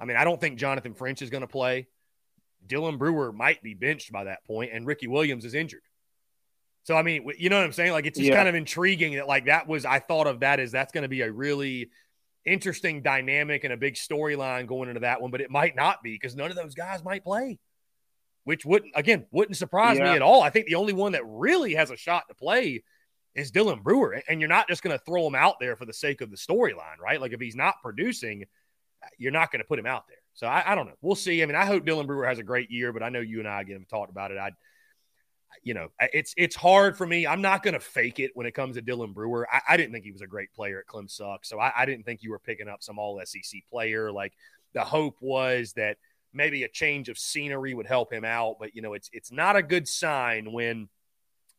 I 0.00 0.04
mean, 0.04 0.16
I 0.16 0.24
don't 0.24 0.40
think 0.40 0.58
Jonathan 0.58 0.94
French 0.94 1.22
is 1.22 1.30
going 1.30 1.42
to 1.42 1.48
play. 1.48 1.88
Dylan 2.66 2.98
Brewer 2.98 3.32
might 3.32 3.62
be 3.62 3.74
benched 3.74 4.12
by 4.12 4.24
that 4.24 4.44
point, 4.44 4.72
and 4.72 4.86
Ricky 4.86 5.06
Williams 5.06 5.44
is 5.44 5.54
injured. 5.54 5.82
So 6.84 6.96
I 6.96 7.02
mean, 7.02 7.28
you 7.38 7.50
know 7.50 7.58
what 7.58 7.64
I'm 7.64 7.72
saying? 7.72 7.92
Like 7.92 8.06
it's 8.06 8.18
just 8.18 8.30
yeah. 8.30 8.36
kind 8.36 8.48
of 8.48 8.54
intriguing 8.54 9.14
that 9.16 9.26
like 9.26 9.46
that 9.46 9.68
was 9.68 9.84
I 9.84 9.98
thought 9.98 10.26
of 10.26 10.40
that 10.40 10.60
as 10.60 10.72
that's 10.72 10.92
going 10.92 11.02
to 11.02 11.08
be 11.08 11.20
a 11.20 11.30
really 11.30 11.90
interesting 12.48 13.02
dynamic 13.02 13.64
and 13.64 13.72
a 13.72 13.76
big 13.76 13.94
storyline 13.94 14.66
going 14.66 14.88
into 14.88 15.00
that 15.00 15.20
one, 15.20 15.30
but 15.30 15.40
it 15.40 15.50
might 15.50 15.76
not 15.76 16.02
be 16.02 16.14
because 16.14 16.34
none 16.34 16.50
of 16.50 16.56
those 16.56 16.74
guys 16.74 17.04
might 17.04 17.22
play, 17.22 17.58
which 18.44 18.64
wouldn't, 18.64 18.92
again, 18.94 19.26
wouldn't 19.30 19.56
surprise 19.56 19.98
yeah. 19.98 20.10
me 20.10 20.16
at 20.16 20.22
all. 20.22 20.42
I 20.42 20.50
think 20.50 20.66
the 20.66 20.76
only 20.76 20.92
one 20.92 21.12
that 21.12 21.22
really 21.26 21.74
has 21.74 21.90
a 21.90 21.96
shot 21.96 22.24
to 22.28 22.34
play 22.34 22.82
is 23.34 23.52
Dylan 23.52 23.82
Brewer. 23.82 24.22
And 24.28 24.40
you're 24.40 24.48
not 24.48 24.68
just 24.68 24.82
going 24.82 24.96
to 24.96 25.04
throw 25.04 25.26
him 25.26 25.34
out 25.34 25.56
there 25.60 25.76
for 25.76 25.84
the 25.84 25.92
sake 25.92 26.20
of 26.20 26.30
the 26.30 26.36
storyline, 26.36 26.98
right? 27.00 27.20
Like 27.20 27.32
if 27.32 27.40
he's 27.40 27.56
not 27.56 27.76
producing, 27.82 28.44
uh, 29.02 29.08
you're 29.18 29.32
not 29.32 29.52
going 29.52 29.60
to 29.60 29.68
put 29.68 29.78
him 29.78 29.86
out 29.86 30.04
there. 30.08 30.16
So 30.38 30.46
I, 30.46 30.70
I, 30.70 30.74
don't 30.76 30.86
know. 30.86 30.94
We'll 31.02 31.16
see. 31.16 31.42
I 31.42 31.46
mean, 31.46 31.56
I 31.56 31.66
hope 31.66 31.84
Dylan 31.84 32.06
Brewer 32.06 32.24
has 32.24 32.38
a 32.38 32.44
great 32.44 32.70
year, 32.70 32.92
but 32.92 33.02
I 33.02 33.08
know 33.08 33.18
you 33.18 33.40
and 33.40 33.48
I 33.48 33.60
again 33.60 33.80
have 33.80 33.88
talked 33.88 34.12
about 34.12 34.30
it. 34.30 34.38
I 34.38 34.52
you 35.64 35.74
know, 35.74 35.88
it's 36.00 36.32
it's 36.36 36.54
hard 36.54 36.96
for 36.96 37.04
me. 37.04 37.26
I'm 37.26 37.42
not 37.42 37.64
going 37.64 37.74
to 37.74 37.80
fake 37.80 38.20
it 38.20 38.30
when 38.34 38.46
it 38.46 38.52
comes 38.52 38.76
to 38.76 38.82
Dylan 38.82 39.12
Brewer. 39.12 39.48
I, 39.52 39.60
I, 39.70 39.76
didn't 39.76 39.92
think 39.92 40.04
he 40.04 40.12
was 40.12 40.20
a 40.20 40.26
great 40.28 40.52
player 40.54 40.78
at 40.78 40.86
Clem 40.86 41.08
Suck, 41.08 41.44
so 41.44 41.58
I, 41.58 41.72
I 41.76 41.86
didn't 41.86 42.04
think 42.04 42.22
you 42.22 42.30
were 42.30 42.38
picking 42.38 42.68
up 42.68 42.84
some 42.84 43.00
All 43.00 43.20
SEC 43.24 43.62
player. 43.68 44.12
Like 44.12 44.32
the 44.74 44.84
hope 44.84 45.16
was 45.20 45.72
that 45.72 45.96
maybe 46.32 46.62
a 46.62 46.68
change 46.68 47.08
of 47.08 47.18
scenery 47.18 47.74
would 47.74 47.86
help 47.86 48.12
him 48.12 48.24
out, 48.24 48.58
but 48.60 48.76
you 48.76 48.82
know, 48.82 48.92
it's 48.92 49.10
it's 49.12 49.32
not 49.32 49.56
a 49.56 49.62
good 49.62 49.88
sign 49.88 50.52
when 50.52 50.88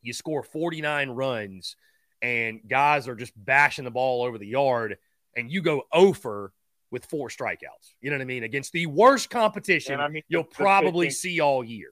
you 0.00 0.14
score 0.14 0.42
49 0.42 1.10
runs 1.10 1.76
and 2.22 2.60
guys 2.66 3.08
are 3.08 3.14
just 3.14 3.32
bashing 3.36 3.84
the 3.84 3.90
ball 3.90 4.22
over 4.22 4.38
the 4.38 4.46
yard, 4.46 4.96
and 5.36 5.50
you 5.50 5.60
go 5.60 5.82
over 5.92 6.54
with 6.90 7.06
four 7.06 7.28
strikeouts. 7.28 7.94
You 8.00 8.10
know 8.10 8.16
what 8.16 8.22
I 8.22 8.26
mean? 8.26 8.44
Against 8.44 8.72
the 8.72 8.86
worst 8.86 9.30
competition 9.30 10.00
I 10.00 10.08
mean, 10.08 10.22
you'll 10.28 10.44
probably 10.44 11.10
see 11.10 11.40
all 11.40 11.62
year 11.62 11.90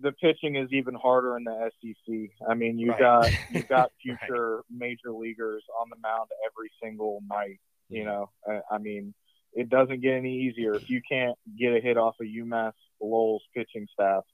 the 0.00 0.12
pitching 0.12 0.56
is 0.56 0.68
even 0.72 0.94
harder 0.94 1.36
in 1.36 1.44
the 1.44 1.70
SEC. 1.80 2.30
I 2.48 2.54
mean, 2.54 2.78
you 2.78 2.90
right. 2.90 2.98
got 2.98 3.30
you 3.50 3.62
got 3.62 3.92
future 4.02 4.56
right. 4.56 4.64
major 4.70 5.12
leaguers 5.12 5.64
on 5.80 5.88
the 5.90 5.96
mound 6.02 6.28
every 6.46 6.70
single 6.82 7.22
night. 7.28 7.60
You 7.88 8.04
know, 8.04 8.30
I, 8.68 8.78
mean, 8.78 9.14
it 9.52 9.70
doesn't 9.70 10.02
get 10.02 10.14
any 10.14 10.40
easier 10.40 10.74
if 10.74 10.90
you 10.90 11.00
can't 11.08 11.36
get 11.56 11.72
a 11.72 11.80
hit 11.80 11.96
off 11.96 12.16
of 12.20 12.26
UMass 12.26 12.72
Lowell's 13.00 13.44
pitching 13.54 13.86
staff. 13.92 14.24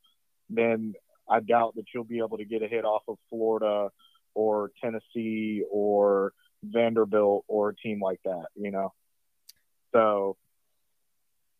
Then 0.48 0.94
I 1.28 1.40
doubt 1.40 1.74
that 1.76 1.84
you'll 1.94 2.04
be 2.04 2.18
able 2.18 2.38
to 2.38 2.46
get 2.46 2.62
a 2.62 2.66
hit 2.66 2.86
off 2.86 3.02
of 3.08 3.18
Florida 3.28 3.90
or 4.34 4.70
Tennessee 4.82 5.64
or 5.70 6.32
Vanderbilt 6.62 7.44
or 7.48 7.70
a 7.70 7.76
team 7.76 8.00
like 8.00 8.20
that. 8.24 8.46
You 8.56 8.70
know, 8.70 8.92
so 9.92 10.36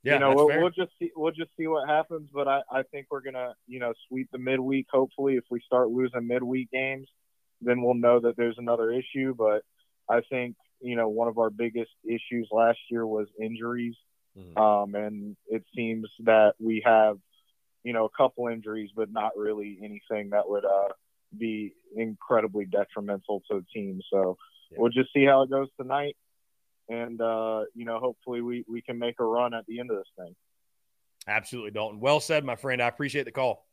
yeah, 0.02 0.14
you 0.14 0.18
know, 0.20 0.34
we'll, 0.34 0.48
we'll, 0.48 0.70
just 0.70 0.92
see. 0.98 1.10
We'll 1.14 1.32
just 1.32 1.50
see 1.56 1.66
what 1.66 1.88
happens. 1.88 2.30
But 2.32 2.48
I, 2.48 2.62
I 2.70 2.82
think 2.82 3.06
we're 3.10 3.22
gonna, 3.22 3.54
you 3.66 3.78
know, 3.78 3.92
sweep 4.08 4.28
the 4.32 4.38
midweek. 4.38 4.86
Hopefully, 4.90 5.36
if 5.36 5.44
we 5.50 5.60
start 5.60 5.90
losing 5.90 6.26
midweek 6.26 6.70
games, 6.70 7.08
then 7.60 7.82
we'll 7.82 7.94
know 7.94 8.20
that 8.20 8.36
there's 8.36 8.58
another 8.58 8.90
issue. 8.90 9.34
But 9.36 9.62
I 10.08 10.20
think, 10.28 10.56
you 10.80 10.96
know, 10.96 11.08
one 11.08 11.28
of 11.28 11.38
our 11.38 11.50
biggest 11.50 11.92
issues 12.04 12.48
last 12.50 12.78
year 12.90 13.06
was 13.06 13.28
injuries, 13.40 13.94
mm-hmm. 14.36 14.58
um, 14.58 14.94
and 14.94 15.36
it 15.46 15.64
seems 15.74 16.08
that 16.24 16.54
we 16.58 16.82
have 16.84 17.18
you 17.84 17.92
know, 17.92 18.04
a 18.04 18.16
couple 18.16 18.48
injuries, 18.48 18.90
but 18.94 19.10
not 19.10 19.32
really 19.36 19.78
anything 19.82 20.30
that 20.30 20.48
would 20.48 20.64
uh, 20.64 20.88
be 21.36 21.74
incredibly 21.96 22.64
detrimental 22.64 23.42
to 23.50 23.60
the 23.60 23.66
team. 23.74 24.00
So 24.10 24.36
yeah. 24.72 24.78
we'll 24.78 24.90
just 24.90 25.12
see 25.12 25.24
how 25.24 25.42
it 25.42 25.50
goes 25.50 25.68
tonight. 25.80 26.16
And, 26.88 27.20
uh, 27.20 27.64
you 27.74 27.84
know, 27.84 27.98
hopefully 27.98 28.40
we, 28.40 28.64
we 28.68 28.82
can 28.82 28.98
make 28.98 29.20
a 29.20 29.24
run 29.24 29.54
at 29.54 29.64
the 29.66 29.80
end 29.80 29.90
of 29.90 29.96
this 29.96 30.08
thing. 30.18 30.34
Absolutely, 31.26 31.70
Dalton. 31.70 32.00
Well 32.00 32.20
said, 32.20 32.44
my 32.44 32.56
friend. 32.56 32.82
I 32.82 32.88
appreciate 32.88 33.24
the 33.24 33.32
call. 33.32 33.66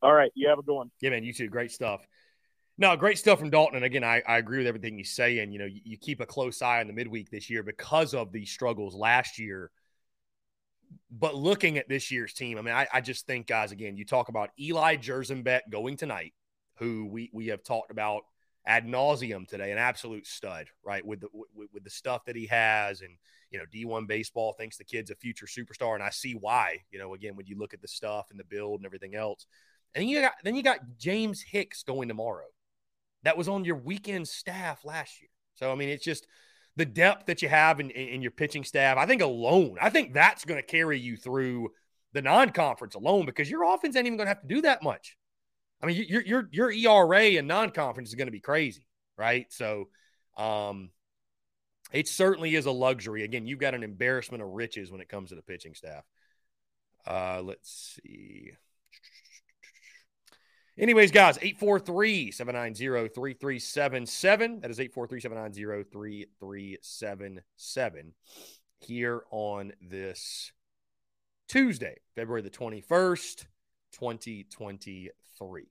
All 0.00 0.12
right. 0.12 0.32
You 0.34 0.48
have 0.48 0.58
a 0.58 0.62
good 0.62 0.74
one. 0.74 0.90
Yeah, 1.00 1.10
man. 1.10 1.22
You 1.22 1.32
too. 1.32 1.48
Great 1.48 1.70
stuff. 1.70 2.06
No, 2.78 2.96
great 2.96 3.18
stuff 3.18 3.38
from 3.38 3.50
Dalton. 3.50 3.76
And 3.76 3.84
again, 3.84 4.02
I, 4.02 4.22
I 4.26 4.38
agree 4.38 4.58
with 4.58 4.66
everything 4.66 4.96
he's 4.96 5.14
saying. 5.14 5.52
You 5.52 5.58
know, 5.58 5.66
you, 5.66 5.80
you 5.84 5.96
keep 5.98 6.20
a 6.20 6.26
close 6.26 6.62
eye 6.62 6.80
on 6.80 6.86
the 6.86 6.92
midweek 6.92 7.30
this 7.30 7.50
year 7.50 7.62
because 7.62 8.14
of 8.14 8.32
the 8.32 8.46
struggles 8.46 8.94
last 8.94 9.38
year. 9.38 9.70
But 11.10 11.34
looking 11.34 11.78
at 11.78 11.88
this 11.88 12.10
year's 12.10 12.32
team, 12.32 12.58
I 12.58 12.62
mean, 12.62 12.74
I, 12.74 12.88
I 12.92 13.00
just 13.00 13.26
think, 13.26 13.46
guys, 13.46 13.72
again, 13.72 13.96
you 13.96 14.04
talk 14.04 14.28
about 14.28 14.50
Eli 14.58 14.96
Jerzembeck 14.96 15.60
going 15.70 15.96
tonight, 15.96 16.32
who 16.78 17.06
we, 17.06 17.30
we 17.32 17.48
have 17.48 17.62
talked 17.62 17.90
about 17.90 18.22
ad 18.66 18.86
nauseum 18.86 19.46
today, 19.46 19.72
an 19.72 19.78
absolute 19.78 20.26
stud, 20.26 20.68
right? 20.84 21.04
With 21.04 21.20
the 21.20 21.28
with, 21.32 21.68
with 21.72 21.84
the 21.84 21.90
stuff 21.90 22.24
that 22.26 22.36
he 22.36 22.46
has, 22.46 23.00
and 23.00 23.16
you 23.50 23.58
know, 23.58 23.64
D1 23.72 24.06
baseball 24.06 24.52
thinks 24.52 24.76
the 24.76 24.84
kid's 24.84 25.10
a 25.10 25.14
future 25.14 25.46
superstar, 25.46 25.94
and 25.94 26.02
I 26.02 26.10
see 26.10 26.34
why. 26.34 26.78
You 26.90 26.98
know, 26.98 27.14
again, 27.14 27.36
when 27.36 27.46
you 27.46 27.58
look 27.58 27.74
at 27.74 27.82
the 27.82 27.88
stuff 27.88 28.28
and 28.30 28.38
the 28.38 28.44
build 28.44 28.80
and 28.80 28.86
everything 28.86 29.14
else, 29.14 29.46
and 29.94 30.08
you 30.08 30.20
got 30.20 30.32
then 30.44 30.54
you 30.54 30.62
got 30.62 30.80
James 30.98 31.42
Hicks 31.42 31.82
going 31.82 32.08
tomorrow 32.08 32.46
that 33.24 33.36
was 33.36 33.48
on 33.48 33.64
your 33.64 33.76
weekend 33.76 34.28
staff 34.28 34.84
last 34.84 35.20
year. 35.20 35.30
So, 35.54 35.70
I 35.70 35.74
mean, 35.74 35.88
it's 35.88 36.04
just 36.04 36.26
the 36.76 36.84
depth 36.84 37.26
that 37.26 37.42
you 37.42 37.48
have 37.48 37.80
in, 37.80 37.90
in 37.90 38.22
your 38.22 38.30
pitching 38.30 38.64
staff. 38.64 38.96
I 38.96 39.06
think 39.06 39.22
alone, 39.22 39.76
I 39.80 39.90
think 39.90 40.14
that's 40.14 40.44
going 40.44 40.60
to 40.60 40.66
carry 40.66 40.98
you 40.98 41.16
through 41.16 41.70
the 42.12 42.22
non 42.22 42.50
conference 42.50 42.94
alone 42.94 43.26
because 43.26 43.50
your 43.50 43.74
offense 43.74 43.96
ain't 43.96 44.06
even 44.06 44.16
going 44.16 44.26
to 44.26 44.34
have 44.34 44.42
to 44.42 44.48
do 44.48 44.62
that 44.62 44.82
much. 44.82 45.16
I 45.82 45.86
mean, 45.86 46.06
your, 46.08 46.22
your, 46.22 46.48
your 46.52 46.70
ERA 46.70 47.38
and 47.38 47.48
non 47.48 47.70
conference 47.70 48.10
is 48.10 48.14
going 48.14 48.28
to 48.28 48.32
be 48.32 48.40
crazy, 48.40 48.86
right? 49.16 49.46
So, 49.52 49.88
um, 50.36 50.90
it 51.92 52.08
certainly 52.08 52.54
is 52.54 52.66
a 52.66 52.70
luxury. 52.70 53.24
Again, 53.24 53.46
you've 53.46 53.58
got 53.58 53.74
an 53.74 53.82
embarrassment 53.82 54.42
of 54.42 54.48
riches 54.50 54.90
when 54.90 55.00
it 55.00 55.08
comes 55.08 55.30
to 55.30 55.34
the 55.34 55.42
pitching 55.42 55.74
staff. 55.74 56.04
Uh, 57.06 57.42
let's 57.42 57.98
see. 58.02 58.52
Anyways, 60.78 61.10
guys, 61.10 61.36
843 61.36 62.30
790 62.30 63.08
3377. 63.12 64.60
That 64.60 64.70
is 64.70 64.80
843 64.80 65.20
790 65.20 65.84
3377 66.40 68.14
here 68.80 69.22
on 69.30 69.72
this 69.82 70.52
Tuesday, 71.46 71.98
February 72.14 72.40
the 72.40 72.48
21st, 72.48 73.44
2023. 73.92 75.62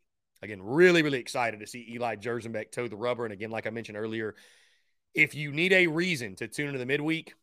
Again, 0.44 0.62
really, 0.62 1.04
really 1.04 1.20
excited 1.20 1.60
to 1.60 1.68
see 1.68 1.88
Eli 1.94 2.16
Jerzembeck 2.16 2.72
toe 2.72 2.88
the 2.88 2.96
rubber. 2.96 3.26
And 3.26 3.34
again, 3.34 3.52
like 3.52 3.68
I 3.68 3.70
mentioned 3.70 3.98
earlier, 3.98 4.36
if 5.14 5.36
you 5.36 5.52
need 5.52 5.74
a 5.74 5.88
reason 5.88 6.36
to 6.38 6.48
tune 6.48 6.68
into 6.68 6.80
the 6.80 6.86
midweek, 6.86 7.34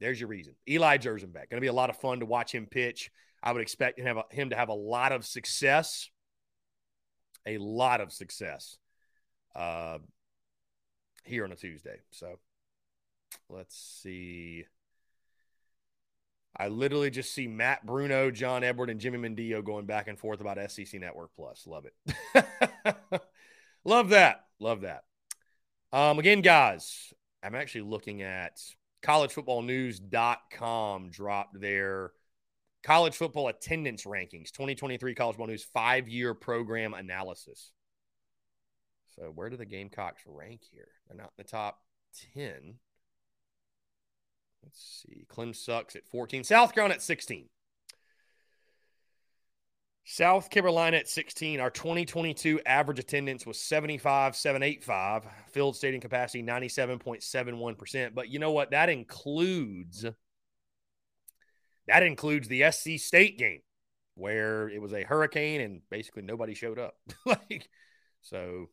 there's 0.00 0.20
your 0.20 0.28
reason. 0.28 0.54
Eli 0.68 0.98
Jerzembeck. 0.98 1.48
Going 1.48 1.56
to 1.56 1.60
be 1.60 1.68
a 1.68 1.72
lot 1.72 1.88
of 1.88 1.96
fun 1.96 2.20
to 2.20 2.26
watch 2.26 2.52
him 2.52 2.66
pitch. 2.66 3.10
I 3.42 3.52
would 3.52 3.62
expect 3.62 3.98
him 3.98 4.06
have 4.06 4.24
him 4.30 4.50
to 4.50 4.56
have 4.56 4.68
a 4.68 4.74
lot 4.74 5.12
of 5.12 5.24
success 5.24 6.10
a 7.46 7.58
lot 7.58 8.00
of 8.00 8.12
success 8.12 8.78
uh, 9.54 9.98
here 11.24 11.44
on 11.44 11.52
a 11.52 11.56
Tuesday. 11.56 11.98
So 12.10 12.38
let's 13.48 13.76
see. 13.76 14.64
I 16.56 16.68
literally 16.68 17.10
just 17.10 17.34
see 17.34 17.48
Matt 17.48 17.84
Bruno, 17.84 18.30
John 18.30 18.62
Edward, 18.62 18.90
and 18.90 19.00
Jimmy 19.00 19.18
Mendio 19.18 19.64
going 19.64 19.86
back 19.86 20.06
and 20.06 20.18
forth 20.18 20.40
about 20.40 20.58
SEC 20.70 21.00
Network 21.00 21.30
Plus. 21.34 21.66
Love 21.66 21.86
it. 21.86 21.94
Love 23.84 24.10
that. 24.10 24.44
Love 24.60 24.82
that. 24.82 25.04
Um, 25.92 26.18
again, 26.18 26.42
guys, 26.42 27.12
I'm 27.42 27.54
actually 27.54 27.82
looking 27.82 28.22
at 28.22 28.60
collegefootballnews.com 29.04 31.10
dropped 31.10 31.60
their 31.60 32.12
college 32.82 33.14
football 33.14 33.48
attendance 33.48 34.04
rankings 34.04 34.50
2023 34.50 35.14
college 35.14 35.34
football 35.34 35.46
news 35.46 35.66
five 35.74 36.08
year 36.08 36.32
program 36.32 36.94
analysis 36.94 37.70
so 39.14 39.24
where 39.34 39.50
do 39.50 39.58
the 39.58 39.66
gamecocks 39.66 40.22
rank 40.26 40.62
here 40.70 40.88
they're 41.06 41.18
not 41.18 41.32
in 41.36 41.44
the 41.44 41.44
top 41.44 41.80
10 42.34 42.76
let's 44.64 45.04
see 45.06 45.26
clem 45.28 45.54
sucks 45.54 45.94
at 45.94 46.06
14 46.08 46.44
south 46.44 46.74
carolina 46.74 46.94
at 46.94 47.02
16 47.02 47.48
South 50.06 50.50
Carolina 50.50 50.98
at 50.98 51.08
16. 51.08 51.60
Our 51.60 51.70
2022 51.70 52.60
average 52.66 52.98
attendance 52.98 53.46
was 53.46 53.58
75,785. 53.58 55.26
Field 55.50 55.76
stadium 55.76 56.02
capacity 56.02 56.42
97.71%. 56.42 58.14
But 58.14 58.28
you 58.28 58.38
know 58.38 58.52
what? 58.52 58.72
That 58.72 58.90
includes 58.90 60.04
that 61.86 62.02
includes 62.02 62.48
the 62.48 62.70
SC 62.70 62.98
State 62.98 63.38
game 63.38 63.60
where 64.14 64.68
it 64.68 64.80
was 64.80 64.92
a 64.92 65.02
hurricane 65.02 65.60
and 65.60 65.80
basically 65.90 66.22
nobody 66.22 66.54
showed 66.54 66.78
up. 66.78 66.96
like, 67.26 67.68
so, 68.20 68.68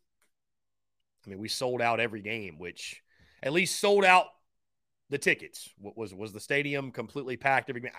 I 1.25 1.29
mean, 1.29 1.39
we 1.39 1.47
sold 1.47 1.81
out 1.81 1.99
every 1.99 2.21
game, 2.21 2.57
which 2.57 3.01
at 3.41 3.53
least 3.53 3.79
sold 3.79 4.05
out 4.05 4.27
the 5.11 5.19
tickets. 5.19 5.69
What 5.77 5.95
was 5.95 6.15
was 6.15 6.33
the 6.33 6.39
stadium 6.39 6.89
completely 6.91 7.37
packed 7.37 7.69
every 7.69 7.81
game? 7.81 7.91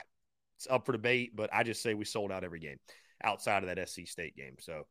It's 0.57 0.67
up 0.69 0.85
for 0.87 0.93
debate, 0.93 1.37
but 1.37 1.51
I 1.53 1.63
just 1.63 1.83
say 1.83 1.95
we 1.95 2.05
sold 2.05 2.33
out 2.33 2.43
every 2.43 2.59
game 2.59 2.79
outside 3.23 3.63
of 3.63 3.69
that 3.69 3.79
SC 3.79 4.07
State 4.07 4.35
game. 4.35 4.57
So, 4.59 4.87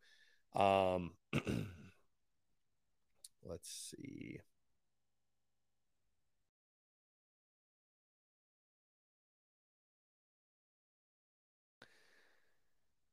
um, 0.60 1.12
let's 3.44 3.94
see. 3.98 4.40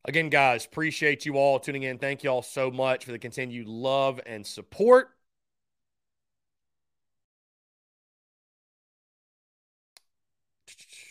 Again, 0.05 0.31
guys, 0.31 0.65
appreciate 0.65 1.27
you 1.27 1.35
all 1.37 1.59
tuning 1.59 1.83
in. 1.83 1.99
Thank 1.99 2.25
you 2.25 2.31
all 2.31 2.43
so 2.43 2.71
much 2.71 3.05
for 3.05 3.13
the 3.13 3.19
continued 3.19 3.69
love 3.69 4.21
and 4.25 4.47
support. 4.47 5.11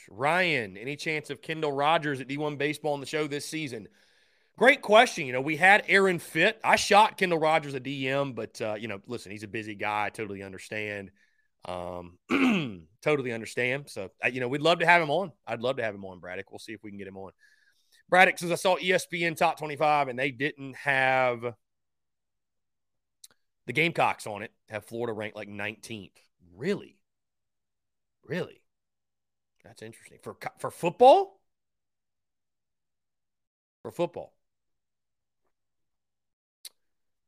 Ryan, 0.10 0.78
any 0.78 0.96
chance 0.96 1.30
of 1.30 1.42
Kendall 1.42 1.72
Rogers 1.72 2.22
at 2.22 2.28
D1 2.28 2.58
Baseball 2.58 2.94
on 2.94 3.00
the 3.00 3.06
show 3.06 3.28
this 3.28 3.46
season? 3.46 3.88
Great 4.58 4.82
question. 4.82 5.28
You 5.28 5.34
know, 5.34 5.42
we 5.42 5.56
had 5.56 5.84
Aaron 5.88 6.20
Fitt. 6.20 6.60
I 6.64 6.78
shot 6.78 7.18
Kendall 7.18 7.40
Rogers 7.40 7.76
a 7.76 7.80
DM, 7.80 8.34
but, 8.34 8.60
uh, 8.60 8.76
you 8.76 8.88
know, 8.88 9.00
listen, 9.06 9.32
he's 9.32 9.44
a 9.44 9.48
busy 9.48 9.76
guy. 9.76 10.06
I 10.06 10.10
totally 10.10 10.42
understand. 10.42 11.12
Um, 11.66 12.18
totally 13.02 13.32
understand. 13.32 13.90
So, 13.90 14.10
you 14.32 14.40
know, 14.40 14.48
we'd 14.48 14.62
love 14.62 14.80
to 14.80 14.86
have 14.86 15.02
him 15.02 15.12
on. 15.12 15.32
I'd 15.46 15.62
love 15.62 15.78
to 15.78 15.84
have 15.84 15.94
him 15.94 16.06
on, 16.06 16.20
Braddock. 16.20 16.52
We'll 16.52 16.60
see 16.60 16.74
if 16.74 16.82
we 16.84 16.90
can 16.90 16.98
get 16.98 17.08
him 17.08 17.18
on. 17.18 17.32
Braddock 18.10 18.40
says 18.40 18.52
I 18.52 18.56
saw 18.56 18.78
ESPN 18.78 19.36
top 19.36 19.60
25 19.60 20.08
and 20.08 20.18
they 20.18 20.32
didn't 20.32 20.76
have 20.78 21.54
the 23.68 23.74
Gamecocks 23.74 24.26
on 24.26 24.44
it, 24.44 24.52
have 24.70 24.86
Florida 24.86 25.14
ranked 25.14 25.36
like 25.36 25.50
19th. 25.50 26.12
Really? 26.56 26.98
Really? 28.24 28.62
That's 29.68 29.82
interesting. 29.82 30.20
For 30.24 30.38
for 30.60 30.72
football? 30.72 31.42
For 33.82 33.92
football. 33.92 34.34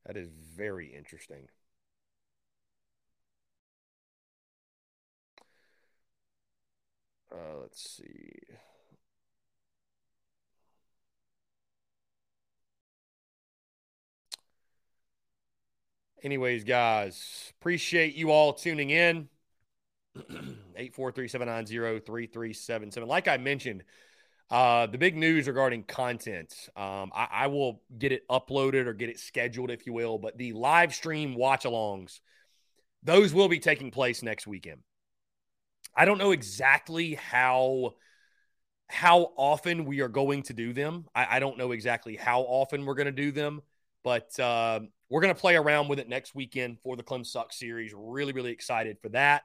That 0.06 0.18
is 0.18 0.28
very 0.30 0.94
interesting. 0.94 1.48
Uh, 7.32 7.60
let's 7.62 7.80
see. 7.98 8.34
Anyways, 16.22 16.66
guys, 16.66 17.54
appreciate 17.60 18.16
you 18.16 18.32
all 18.32 18.54
tuning 18.54 18.90
in. 18.90 19.30
843-790-3377. 20.18 23.08
Like 23.08 23.28
I 23.28 23.38
mentioned, 23.38 23.84
uh, 24.50 24.88
the 24.88 24.98
big 24.98 25.16
news 25.16 25.48
regarding 25.48 25.84
content, 25.84 26.52
um, 26.76 27.12
I, 27.14 27.28
I, 27.32 27.46
will 27.48 27.84
get 27.98 28.12
it 28.12 28.28
uploaded 28.28 28.88
or 28.88 28.94
get 28.94 29.10
it 29.10 29.20
scheduled, 29.20 29.70
if 29.70 29.86
you 29.86 29.94
will. 29.94 30.18
But 30.18 30.40
the 30.40 30.54
live 30.54 30.96
stream 30.96 31.36
watch 31.36 31.66
alongs, 31.66 32.20
those 33.04 33.32
will 33.32 33.48
be 33.48 33.60
taking 33.60 33.92
place 33.92 34.24
next 34.24 34.48
weekend. 34.48 34.82
I 35.96 36.06
don't 36.06 36.18
know 36.18 36.32
exactly 36.32 37.14
how 37.14 37.94
how 38.88 39.34
often 39.36 39.86
we 39.86 40.02
are 40.02 40.08
going 40.08 40.42
to 40.44 40.54
do 40.54 40.74
them. 40.74 41.06
I, 41.14 41.36
I 41.36 41.40
don't 41.40 41.60
know 41.60 41.72
exactly 41.72 42.16
how 42.16 42.42
often 42.42 42.86
we're 42.86 42.96
going 42.96 43.06
to 43.06 43.12
do 43.12 43.32
them, 43.32 43.62
but 44.04 44.40
uh, 44.40 44.80
we're 45.12 45.22
going 45.22 45.34
to 45.34 45.40
play 45.40 45.56
around 45.56 45.90
with 45.90 46.00
it 46.00 46.10
next 46.10 46.34
weekend 46.34 46.80
for 46.82 46.96
the 46.96 47.04
Clem 47.04 47.24
Suck 47.24 47.54
series. 47.54 47.94
Really, 47.96 48.34
really 48.34 48.52
excited 48.52 48.98
for 49.00 49.10
that. 49.10 49.44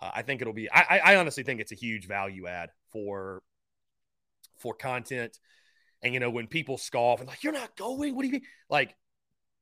Uh, 0.00 0.10
I 0.14 0.22
think 0.22 0.40
it'll 0.40 0.52
be. 0.52 0.70
I, 0.70 1.00
I 1.04 1.16
honestly 1.16 1.42
think 1.42 1.60
it's 1.60 1.72
a 1.72 1.76
huge 1.76 2.06
value 2.06 2.46
add 2.46 2.70
for 2.92 3.42
for 4.58 4.74
content. 4.74 5.38
And 6.02 6.14
you 6.14 6.20
know, 6.20 6.30
when 6.30 6.46
people 6.46 6.78
scoff 6.78 7.20
and 7.20 7.28
like, 7.28 7.42
you're 7.42 7.52
not 7.52 7.76
going, 7.76 8.14
what 8.14 8.22
do 8.22 8.28
you 8.28 8.32
mean? 8.34 8.42
Like, 8.68 8.94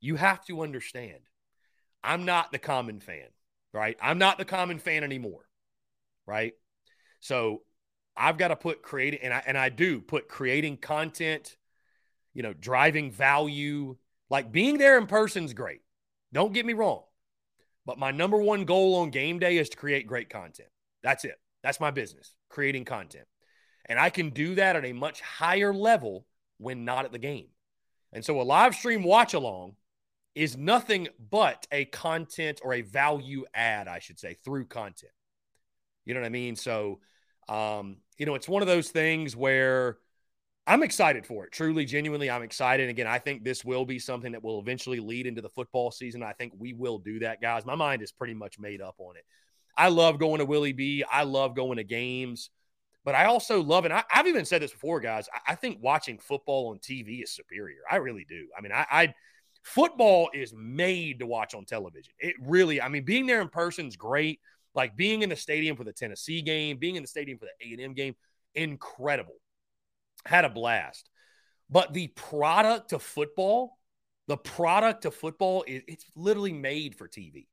you 0.01 0.17
have 0.17 0.45
to 0.47 0.63
understand, 0.63 1.21
I'm 2.03 2.25
not 2.25 2.53
the 2.53 2.59
common 2.59 3.01
fan, 3.01 3.29
right? 3.73 3.97
I'm 4.03 4.19
not 4.19 4.39
the 4.39 4.45
common 4.45 4.79
fan 4.79 5.05
anymore, 5.05 5.47
right? 6.27 6.53
So 7.21 7.63
I've 8.17 8.39
got 8.39 8.49
to 8.49 8.57
put 8.57 8.83
creating, 8.83 9.21
and 9.23 9.33
I 9.35 9.43
and 9.47 9.59
I 9.59 9.69
do 9.71 10.01
put 10.01 10.29
creating 10.29 10.79
content, 10.79 11.57
you 12.35 12.43
know, 12.43 12.53
driving 12.53 13.11
value, 13.11 13.97
like 14.31 14.53
being 14.53 14.79
there 14.79 14.99
in 14.99 15.07
person 15.07 15.45
is 15.45 15.55
great. 15.55 15.81
Don't 16.33 16.53
get 16.53 16.67
me 16.67 16.73
wrong. 16.73 17.03
But 17.87 17.99
my 17.99 18.11
number 18.11 18.39
one 18.39 18.65
goal 18.65 18.97
on 18.97 19.11
game 19.11 19.39
day 19.39 19.59
is 19.59 19.69
to 19.71 19.77
create 19.77 20.07
great 20.07 20.31
content. 20.31 20.69
That's 21.03 21.25
it. 21.25 21.39
That's 21.63 21.81
my 21.81 21.91
business, 21.91 22.35
creating 22.49 22.85
content. 22.85 23.27
And 23.87 23.99
I 23.99 24.11
can 24.11 24.31
do 24.31 24.55
that 24.55 24.77
at 24.77 24.85
a 24.85 24.93
much 24.93 25.21
higher 25.21 25.75
level 25.75 26.27
when 26.59 26.85
not 26.85 27.05
at 27.05 27.13
the 27.13 27.19
game. 27.19 27.49
And 28.13 28.25
so 28.25 28.41
a 28.41 28.43
live 28.43 28.75
stream 28.75 29.03
watch 29.03 29.35
along 29.35 29.77
is 30.35 30.57
nothing 30.57 31.09
but 31.31 31.67
a 31.71 31.85
content 31.85 32.61
or 32.65 32.75
a 32.75 32.83
value 32.83 33.45
add, 33.55 33.89
I 33.89 33.99
should 33.99 34.19
say, 34.19 34.37
through 34.45 34.67
content. 34.67 35.13
You 36.05 36.15
know 36.15 36.21
what 36.21 36.27
I 36.27 36.31
mean? 36.31 36.57
So, 36.57 37.01
um, 37.49 37.99
you 38.19 38.27
know, 38.27 38.35
it's 38.35 38.49
one 38.49 38.63
of 38.63 38.69
those 38.69 38.91
things 38.91 39.37
where 39.37 39.99
I'm 40.67 40.83
excited 40.83 41.27
for 41.27 41.45
it. 41.45 41.53
Truly, 41.53 41.85
genuinely, 41.85 42.31
I'm 42.31 42.43
excited. 42.43 42.89
Again, 42.89 43.07
I 43.07 43.19
think 43.19 43.45
this 43.45 43.65
will 43.65 43.85
be 43.85 43.99
something 43.99 44.33
that 44.33 44.43
will 44.43 44.61
eventually 44.61 44.99
lead 44.99 45.27
into 45.27 45.43
the 45.43 45.51
football 45.51 45.91
season. 45.91 46.23
I 46.23 46.33
think 46.33 46.55
we 46.57 46.73
will 46.73 46.99
do 46.99 47.19
that, 47.19 47.43
guys. 47.43 47.67
My 47.67 47.75
mind 47.75 48.01
is 48.01 48.13
pretty 48.13 48.35
much 48.35 48.59
made 48.59 48.81
up 48.81 48.95
on 48.99 49.17
it. 49.17 49.25
I 49.77 49.89
love 49.89 50.19
going 50.19 50.39
to 50.39 50.47
Willie 50.47 50.73
B. 50.73 51.05
I 51.11 51.25
love 51.25 51.55
going 51.55 51.77
to 51.77 51.85
games. 51.85 52.49
But 53.05 53.15
I 53.15 53.27
also 53.27 53.63
love, 53.63 53.85
and 53.85 53.93
I, 53.93 54.05
have 54.09 54.27
even 54.27 54.47
said 54.47 54.63
this 54.63 54.73
before, 54.73 55.01
guys. 55.01 55.29
I, 55.35 55.53
I, 55.53 55.55
think 55.55 55.79
watching 55.83 56.17
football 56.17 56.71
on 56.71 56.79
TV 56.79 57.23
is 57.23 57.33
superior. 57.33 57.81
I 57.91 57.97
really 57.97 58.25
do. 58.27 58.47
I 58.57 58.63
mean, 58.63 58.73
I, 58.73 58.87
I 58.91 59.15
football 59.63 60.31
is 60.33 60.55
made 60.57 61.19
to 61.19 61.27
watch 61.27 61.55
on 61.55 61.67
television. 61.67 62.15
It 62.19 62.37
really, 62.41 62.81
I 62.81 62.89
mean, 62.89 63.05
being 63.05 63.27
there 63.27 63.43
in 63.43 63.51
person 63.51 63.87
is 63.87 63.97
great. 63.97 64.41
Like 64.75 64.97
being 64.97 65.21
in 65.21 65.29
the 65.29 65.37
stadium 65.37 65.77
for 65.77 65.85
the 65.85 65.93
Tennessee 65.93 66.41
game, 66.41 66.79
being 66.79 66.97
in 66.97 67.03
the 67.03 67.09
stadium 67.09 67.39
for 67.39 67.45
the 67.45 67.69
A 67.69 67.73
and 67.73 67.83
M 67.83 67.93
game, 67.93 68.15
incredible. 68.55 69.35
Had 70.27 70.45
a 70.45 70.51
blast. 70.51 71.09
But 71.71 71.93
the 71.93 72.09
product 72.09 72.93
of 72.93 73.03
football, 73.03 73.79
the 74.27 74.37
product 74.37 75.05
of 75.05 75.15
football 75.15 75.65
is 75.67 75.83
it's 75.87 76.05
literally 76.15 76.53
made 76.53 76.95
for 76.95 77.09
TV. 77.09 77.49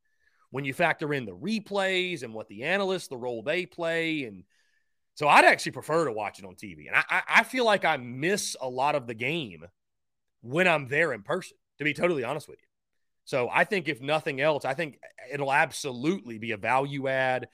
When 0.51 0.65
you 0.65 0.73
factor 0.73 1.13
in 1.13 1.25
the 1.25 1.35
replays 1.35 2.23
and 2.23 2.33
what 2.33 2.49
the 2.49 2.63
analysts, 2.63 3.07
the 3.07 3.17
role 3.17 3.41
they 3.41 3.65
play, 3.65 4.25
and 4.25 4.43
so 5.15 5.27
I'd 5.27 5.45
actually 5.45 5.73
prefer 5.73 6.05
to 6.05 6.11
watch 6.11 6.39
it 6.39 6.45
on 6.45 6.55
TV. 6.55 6.87
And 6.87 6.95
I, 6.95 7.21
I 7.27 7.43
feel 7.43 7.65
like 7.65 7.85
I 7.85 7.97
miss 7.97 8.55
a 8.59 8.67
lot 8.67 8.95
of 8.95 9.07
the 9.07 9.13
game 9.13 9.65
when 10.41 10.67
I'm 10.67 10.87
there 10.87 11.13
in 11.13 11.23
person, 11.23 11.57
to 11.77 11.83
be 11.83 11.93
totally 11.93 12.23
honest 12.23 12.49
with 12.49 12.59
you. 12.59 12.67
So 13.25 13.49
I 13.51 13.63
think 13.63 13.87
if 13.87 14.01
nothing 14.01 14.41
else, 14.41 14.65
I 14.65 14.73
think 14.73 14.99
it'll 15.31 15.53
absolutely 15.53 16.37
be 16.37 16.51
a 16.51 16.57
value 16.57 17.07
add 17.07 17.47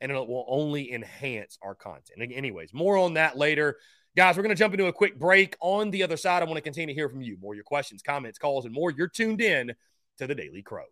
and 0.00 0.10
it 0.10 0.14
will 0.14 0.44
only 0.48 0.92
enhance 0.92 1.58
our 1.62 1.74
content. 1.74 2.32
Anyways, 2.32 2.74
more 2.74 2.96
on 2.96 3.14
that 3.14 3.38
later. 3.38 3.78
Guys, 4.14 4.36
we're 4.36 4.42
going 4.42 4.54
to 4.54 4.58
jump 4.58 4.74
into 4.74 4.86
a 4.86 4.92
quick 4.92 5.18
break. 5.18 5.56
On 5.60 5.90
the 5.90 6.02
other 6.02 6.18
side, 6.18 6.42
I 6.42 6.44
want 6.44 6.56
to 6.56 6.62
continue 6.62 6.88
to 6.88 6.92
hear 6.94 7.08
from 7.08 7.22
you. 7.22 7.38
More 7.40 7.54
your 7.54 7.64
questions, 7.64 8.02
comments, 8.02 8.38
calls, 8.38 8.66
and 8.66 8.74
more. 8.74 8.90
You're 8.90 9.08
tuned 9.08 9.40
in 9.40 9.72
to 10.18 10.26
the 10.26 10.34
Daily 10.34 10.60
Crow. 10.60 10.84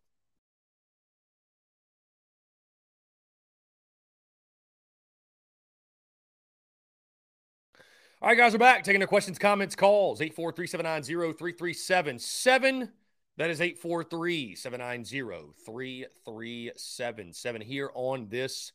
All 8.23 8.29
right, 8.29 8.39
guys, 8.39 8.53
we're 8.53 8.59
back. 8.59 8.85
Taking 8.85 9.01
the 9.01 9.07
questions, 9.07 9.39
comments, 9.39 9.75
calls. 9.75 10.23
843 10.23 10.66
790 10.66 11.37
3377. 11.37 12.91
That 13.37 13.51
is 13.51 13.61
843 13.61 14.55
790 14.55 15.53
3377 15.66 17.61
here 17.61 17.91
on 17.95 18.29
this 18.29 18.73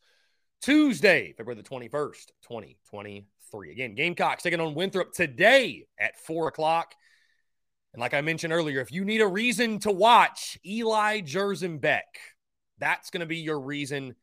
Tuesday, 0.61 1.33
February 1.35 1.61
the 1.61 1.67
21st, 1.67 2.31
2023. 3.55 3.71
Again, 3.71 3.95
Gamecocks 3.95 4.43
taking 4.43 4.59
on 4.59 4.75
Winthrop 4.75 5.13
today 5.13 5.85
at 5.99 6.17
4 6.19 6.47
o'clock. 6.47 6.93
And 7.93 8.01
like 8.01 8.13
I 8.13 8.21
mentioned 8.21 8.53
earlier, 8.53 8.81
if 8.81 8.91
you 8.91 9.05
need 9.05 9.21
a 9.21 9.27
reason 9.27 9.79
to 9.79 9.91
watch 9.91 10.59
Eli 10.65 11.21
Beck, 11.79 12.19
that's 12.77 13.09
going 13.09 13.21
to 13.21 13.25
be 13.25 13.37
your 13.37 13.59
reason 13.59 14.15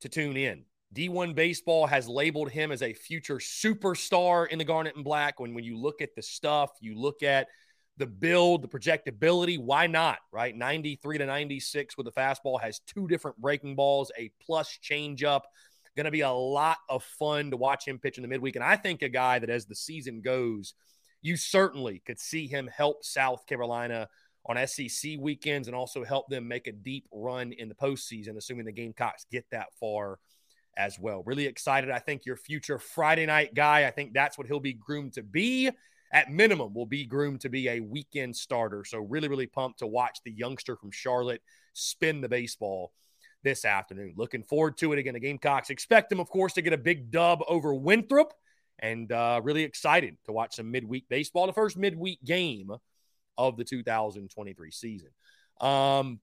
to 0.00 0.08
tune 0.08 0.36
in. 0.36 0.64
D1 0.94 1.34
Baseball 1.34 1.86
has 1.86 2.08
labeled 2.08 2.50
him 2.50 2.72
as 2.72 2.82
a 2.82 2.92
future 2.92 3.36
superstar 3.36 4.48
in 4.48 4.58
the 4.58 4.64
Garnet 4.64 4.96
and 4.96 5.04
Black. 5.04 5.38
When, 5.38 5.54
when 5.54 5.64
you 5.64 5.78
look 5.78 6.02
at 6.02 6.14
the 6.16 6.22
stuff, 6.22 6.70
you 6.80 6.98
look 6.98 7.22
at 7.22 7.46
the 7.98 8.06
build, 8.06 8.62
the 8.62 8.68
projectability, 8.68 9.58
why 9.58 9.86
not, 9.86 10.18
right? 10.32 10.56
93 10.56 11.18
to 11.18 11.26
96 11.26 11.96
with 11.96 12.06
the 12.06 12.12
fastball 12.12 12.60
has 12.60 12.80
two 12.80 13.06
different 13.06 13.36
breaking 13.36 13.76
balls, 13.76 14.10
a 14.18 14.32
plus 14.44 14.78
changeup. 14.82 15.42
Going 15.96 16.04
to 16.04 16.10
be 16.10 16.20
a 16.20 16.30
lot 16.30 16.78
of 16.88 17.02
fun 17.02 17.50
to 17.50 17.56
watch 17.56 17.86
him 17.86 17.98
pitch 17.98 18.16
in 18.16 18.22
the 18.22 18.28
midweek. 18.28 18.56
And 18.56 18.64
I 18.64 18.76
think 18.76 19.02
a 19.02 19.08
guy 19.08 19.38
that 19.38 19.50
as 19.50 19.66
the 19.66 19.74
season 19.74 20.20
goes, 20.20 20.74
you 21.22 21.36
certainly 21.36 22.02
could 22.06 22.18
see 22.18 22.46
him 22.46 22.68
help 22.68 23.04
South 23.04 23.46
Carolina 23.46 24.08
on 24.46 24.66
SEC 24.66 25.12
weekends 25.18 25.68
and 25.68 25.76
also 25.76 26.04
help 26.04 26.28
them 26.28 26.48
make 26.48 26.66
a 26.66 26.72
deep 26.72 27.06
run 27.12 27.52
in 27.52 27.68
the 27.68 27.74
postseason, 27.74 28.36
assuming 28.36 28.64
the 28.64 28.72
Gamecocks 28.72 29.26
get 29.30 29.44
that 29.50 29.66
far 29.78 30.18
as 30.76 30.98
well. 30.98 31.22
Really 31.26 31.46
excited. 31.46 31.90
I 31.90 31.98
think 31.98 32.24
your 32.24 32.36
future 32.36 32.78
Friday 32.78 33.26
night 33.26 33.54
guy, 33.54 33.86
I 33.86 33.90
think 33.90 34.14
that's 34.14 34.38
what 34.38 34.46
he'll 34.46 34.60
be 34.60 34.72
groomed 34.72 35.14
to 35.14 35.22
be. 35.22 35.70
At 36.12 36.28
minimum, 36.28 36.74
will 36.74 36.86
be 36.86 37.06
groomed 37.06 37.42
to 37.42 37.48
be 37.48 37.68
a 37.68 37.78
weekend 37.78 38.34
starter. 38.34 38.84
So, 38.84 38.98
really, 38.98 39.28
really 39.28 39.46
pumped 39.46 39.78
to 39.78 39.86
watch 39.86 40.18
the 40.24 40.32
youngster 40.32 40.74
from 40.74 40.90
Charlotte 40.90 41.40
spin 41.72 42.20
the 42.20 42.28
baseball 42.28 42.92
this 43.42 43.64
afternoon. 43.64 44.14
Looking 44.16 44.42
forward 44.42 44.76
to 44.78 44.92
it 44.92 44.98
again. 44.98 45.14
The 45.14 45.20
Gamecocks 45.20 45.70
expect 45.70 46.10
them, 46.10 46.20
of 46.20 46.28
course, 46.28 46.54
to 46.54 46.62
get 46.62 46.72
a 46.72 46.78
big 46.78 47.10
dub 47.10 47.40
over 47.48 47.74
Winthrop, 47.74 48.32
and 48.78 49.10
uh, 49.12 49.40
really 49.42 49.62
excited 49.62 50.16
to 50.26 50.32
watch 50.32 50.56
some 50.56 50.70
midweek 50.70 51.08
baseball. 51.08 51.46
The 51.46 51.52
first 51.52 51.76
midweek 51.76 52.22
game 52.24 52.70
of 53.36 53.56
the 53.56 53.64
2023 53.64 54.70
season. 54.70 55.10
Um, 55.60 56.20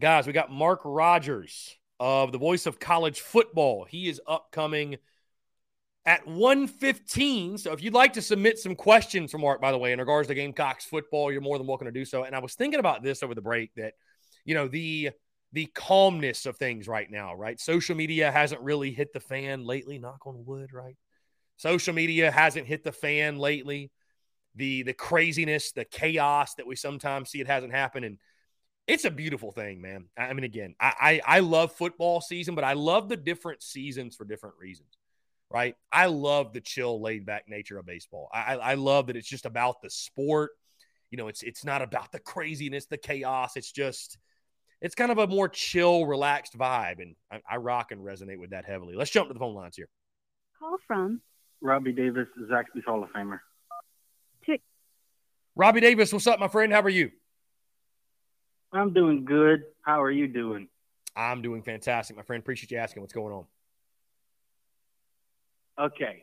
guys, 0.00 0.26
we 0.26 0.32
got 0.32 0.50
Mark 0.50 0.80
Rogers 0.84 1.76
of 2.00 2.32
the 2.32 2.38
voice 2.38 2.66
of 2.66 2.78
college 2.78 3.20
football. 3.20 3.84
He 3.84 4.08
is 4.08 4.20
upcoming 4.26 4.98
at 6.06 6.26
1:15. 6.26 7.58
So 7.58 7.72
if 7.72 7.82
you'd 7.82 7.92
like 7.92 8.14
to 8.14 8.22
submit 8.22 8.58
some 8.58 8.74
questions 8.74 9.30
for 9.30 9.38
Mark, 9.38 9.60
by 9.60 9.72
the 9.72 9.78
way, 9.78 9.92
in 9.92 9.98
regards 9.98 10.28
to 10.28 10.34
Gamecocks 10.34 10.84
football, 10.84 11.30
you're 11.30 11.40
more 11.40 11.58
than 11.58 11.66
welcome 11.66 11.86
to 11.86 11.92
do 11.92 12.04
so. 12.04 12.24
And 12.24 12.34
I 12.34 12.38
was 12.38 12.54
thinking 12.54 12.80
about 12.80 13.02
this 13.02 13.22
over 13.22 13.34
the 13.34 13.42
break 13.42 13.74
that, 13.74 13.94
you 14.44 14.54
know, 14.54 14.68
the 14.68 15.10
the 15.52 15.66
calmness 15.66 16.46
of 16.46 16.56
things 16.56 16.86
right 16.86 17.10
now, 17.10 17.34
right? 17.34 17.58
Social 17.58 17.96
media 17.96 18.30
hasn't 18.30 18.60
really 18.60 18.90
hit 18.90 19.12
the 19.12 19.20
fan 19.20 19.64
lately, 19.64 19.98
knock 19.98 20.26
on 20.26 20.44
wood, 20.44 20.72
right? 20.72 20.96
Social 21.56 21.94
media 21.94 22.30
hasn't 22.30 22.66
hit 22.66 22.84
the 22.84 22.92
fan 22.92 23.38
lately. 23.38 23.90
The 24.54 24.82
the 24.82 24.92
craziness, 24.92 25.72
the 25.72 25.84
chaos 25.84 26.54
that 26.54 26.66
we 26.66 26.76
sometimes 26.76 27.30
see 27.30 27.40
it 27.40 27.46
hasn't 27.46 27.72
happened. 27.72 28.04
And 28.04 28.18
it's 28.86 29.04
a 29.04 29.10
beautiful 29.10 29.52
thing, 29.52 29.80
man. 29.80 30.06
I 30.16 30.32
mean, 30.32 30.44
again, 30.44 30.74
I, 30.80 31.20
I, 31.26 31.36
I 31.36 31.40
love 31.40 31.72
football 31.72 32.20
season, 32.20 32.54
but 32.54 32.64
I 32.64 32.72
love 32.72 33.08
the 33.08 33.16
different 33.16 33.62
seasons 33.62 34.16
for 34.16 34.24
different 34.24 34.56
reasons, 34.58 34.88
right? 35.50 35.76
I 35.92 36.06
love 36.06 36.52
the 36.52 36.62
chill, 36.62 37.00
laid 37.00 37.26
back 37.26 37.44
nature 37.48 37.78
of 37.78 37.86
baseball. 37.86 38.28
I, 38.32 38.56
I 38.56 38.74
love 38.74 39.08
that 39.08 39.16
it's 39.16 39.28
just 39.28 39.46
about 39.46 39.82
the 39.82 39.90
sport. 39.90 40.52
You 41.10 41.18
know, 41.18 41.28
it's 41.28 41.42
it's 41.42 41.64
not 41.64 41.82
about 41.82 42.12
the 42.12 42.18
craziness, 42.18 42.86
the 42.86 42.98
chaos. 42.98 43.56
It's 43.56 43.72
just 43.72 44.18
it's 44.80 44.94
kind 44.94 45.10
of 45.10 45.18
a 45.18 45.26
more 45.26 45.48
chill, 45.48 46.06
relaxed 46.06 46.56
vibe, 46.56 47.00
and 47.00 47.16
I, 47.30 47.40
I 47.50 47.56
rock 47.56 47.92
and 47.92 48.00
resonate 48.00 48.38
with 48.38 48.50
that 48.50 48.64
heavily. 48.64 48.94
Let's 48.94 49.10
jump 49.10 49.28
to 49.28 49.34
the 49.34 49.40
phone 49.40 49.54
lines 49.54 49.76
here. 49.76 49.88
Call 50.58 50.76
from 50.86 51.20
Robbie 51.60 51.92
Davis, 51.92 52.28
Zaxby's 52.50 52.84
Hall 52.84 53.02
of 53.02 53.10
Famer. 53.10 53.40
Robbie 55.58 55.80
Davis, 55.80 56.12
what's 56.12 56.28
up, 56.28 56.38
my 56.38 56.46
friend? 56.46 56.72
How 56.72 56.82
are 56.82 56.88
you? 56.88 57.10
I'm 58.72 58.92
doing 58.92 59.24
good. 59.24 59.64
How 59.82 60.00
are 60.00 60.10
you 60.10 60.28
doing? 60.28 60.68
I'm 61.16 61.42
doing 61.42 61.62
fantastic, 61.62 62.16
my 62.16 62.22
friend. 62.22 62.40
Appreciate 62.40 62.70
you 62.70 62.78
asking 62.78 63.02
what's 63.02 63.12
going 63.12 63.34
on. 63.34 63.46
Okay. 65.86 66.22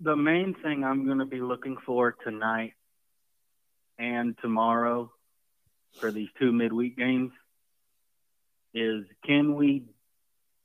The 0.00 0.14
main 0.14 0.54
thing 0.62 0.84
I'm 0.84 1.06
going 1.06 1.16
to 1.16 1.24
be 1.24 1.40
looking 1.40 1.78
for 1.86 2.14
tonight 2.22 2.74
and 3.98 4.36
tomorrow 4.42 5.10
for 5.98 6.10
these 6.10 6.28
two 6.38 6.52
midweek 6.52 6.96
games 6.96 7.32
is 8.74 9.04
can 9.24 9.54
we 9.54 9.84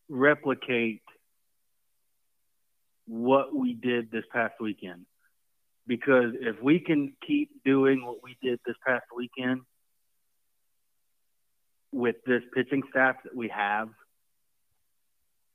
replicate 0.10 1.04
what 3.06 3.56
we 3.56 3.74
did 3.74 4.12
this 4.12 4.26
past 4.32 4.56
weekend? 4.60 5.06
Because 5.88 6.34
if 6.40 6.62
we 6.62 6.80
can 6.80 7.14
keep 7.26 7.50
doing 7.64 8.06
what 8.06 8.18
we 8.24 8.38
did 8.42 8.60
this 8.66 8.76
past 8.86 9.06
weekend, 9.16 9.62
with 11.92 12.18
this 12.26 12.44
pitching 12.54 12.84
staff 12.92 13.16
that 13.24 13.36
we 13.36 13.48
have, 13.50 13.90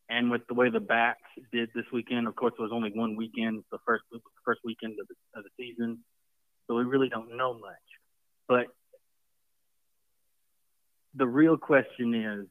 and 0.08 0.30
with 0.30 0.42
the 0.48 0.54
way 0.54 0.68
the 0.68 0.80
bats 0.80 1.20
did 1.52 1.70
this 1.74 1.84
weekend, 1.92 2.26
of 2.26 2.36
course, 2.36 2.52
it 2.58 2.62
was 2.62 2.72
only 2.72 2.90
one 2.94 3.16
weekend, 3.16 3.62
the 3.70 3.78
first 3.86 4.04
first 4.44 4.60
weekend 4.64 4.98
of 5.00 5.08
the, 5.08 5.14
of 5.38 5.44
the 5.44 5.50
season, 5.56 5.98
so 6.66 6.74
we 6.74 6.84
really 6.84 7.08
don't 7.08 7.36
know 7.36 7.54
much. 7.54 7.72
But 8.48 8.66
the 11.14 11.26
real 11.26 11.56
question 11.56 12.14
is, 12.14 12.46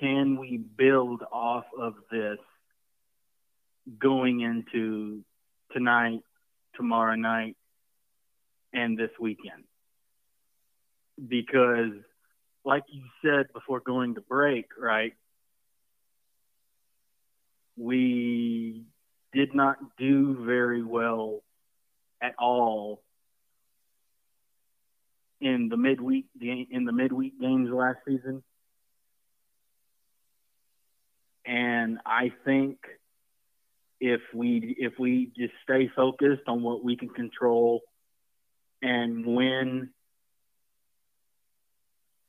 can 0.00 0.36
we 0.38 0.56
build 0.58 1.22
off 1.32 1.64
of 1.78 1.94
this 2.10 2.38
going 3.98 4.40
into 4.40 5.22
tonight, 5.72 6.20
tomorrow 6.74 7.14
night, 7.14 7.56
and 8.72 8.98
this 8.98 9.10
weekend? 9.20 9.64
Because, 11.28 11.92
like 12.64 12.82
you 12.88 13.02
said 13.24 13.46
before 13.52 13.80
going 13.80 14.16
to 14.16 14.20
break, 14.20 14.66
right? 14.76 15.12
We 17.76 18.82
did 19.32 19.54
not 19.54 19.76
do 19.98 20.44
very 20.44 20.82
well 20.82 21.42
at 22.20 22.34
all 22.38 23.03
in 25.44 25.68
the 25.68 25.76
midweek 25.76 26.24
in 26.40 26.84
the 26.86 26.92
midweek 26.92 27.38
games 27.38 27.68
last 27.70 27.98
season. 28.08 28.42
And 31.44 31.98
I 32.06 32.32
think 32.46 32.78
if 34.00 34.22
we 34.32 34.74
if 34.78 34.94
we 34.98 35.30
just 35.36 35.52
stay 35.62 35.90
focused 35.94 36.48
on 36.48 36.62
what 36.62 36.82
we 36.82 36.96
can 36.96 37.10
control 37.10 37.82
and 38.80 39.26
win 39.26 39.90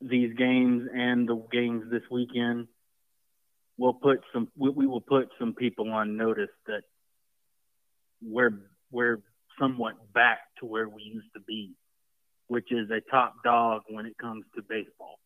these 0.02 0.36
games 0.36 0.88
and 0.94 1.26
the 1.26 1.42
games 1.50 1.84
this 1.90 2.02
weekend, 2.10 2.68
we'll 3.78 3.94
put 3.94 4.20
some 4.34 4.48
we, 4.58 4.86
will 4.86 5.00
put 5.00 5.30
some 5.38 5.54
people 5.54 5.90
on 5.90 6.18
notice 6.18 6.50
that 6.66 6.82
we're 8.22 8.60
we're 8.90 9.20
somewhat 9.58 9.94
back 10.12 10.40
to 10.60 10.66
where 10.66 10.86
we 10.86 11.02
used 11.02 11.32
to 11.34 11.40
be, 11.40 11.72
which 12.48 12.70
is 12.70 12.90
a 12.90 13.00
top 13.10 13.34
dog 13.44 13.82
when 13.88 14.06
it 14.06 14.16
comes 14.18 14.44
to 14.54 14.62
baseball. 14.62 15.18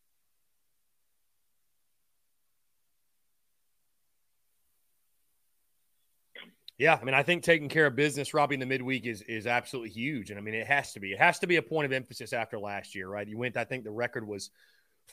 Yeah, 6.80 6.98
I 6.98 7.04
mean, 7.04 7.14
I 7.14 7.22
think 7.22 7.42
taking 7.42 7.68
care 7.68 7.84
of 7.84 7.94
business, 7.94 8.32
robbing 8.32 8.58
the 8.58 8.64
midweek 8.64 9.04
is 9.04 9.20
is 9.28 9.46
absolutely 9.46 9.90
huge, 9.90 10.30
and 10.30 10.38
I 10.38 10.42
mean, 10.42 10.54
it 10.54 10.66
has 10.66 10.94
to 10.94 11.00
be. 11.00 11.12
It 11.12 11.18
has 11.18 11.38
to 11.40 11.46
be 11.46 11.56
a 11.56 11.62
point 11.62 11.84
of 11.84 11.92
emphasis 11.92 12.32
after 12.32 12.58
last 12.58 12.94
year, 12.94 13.06
right? 13.06 13.28
You 13.28 13.36
went, 13.36 13.58
I 13.58 13.64
think 13.64 13.84
the 13.84 13.90
record 13.90 14.26
was 14.26 14.50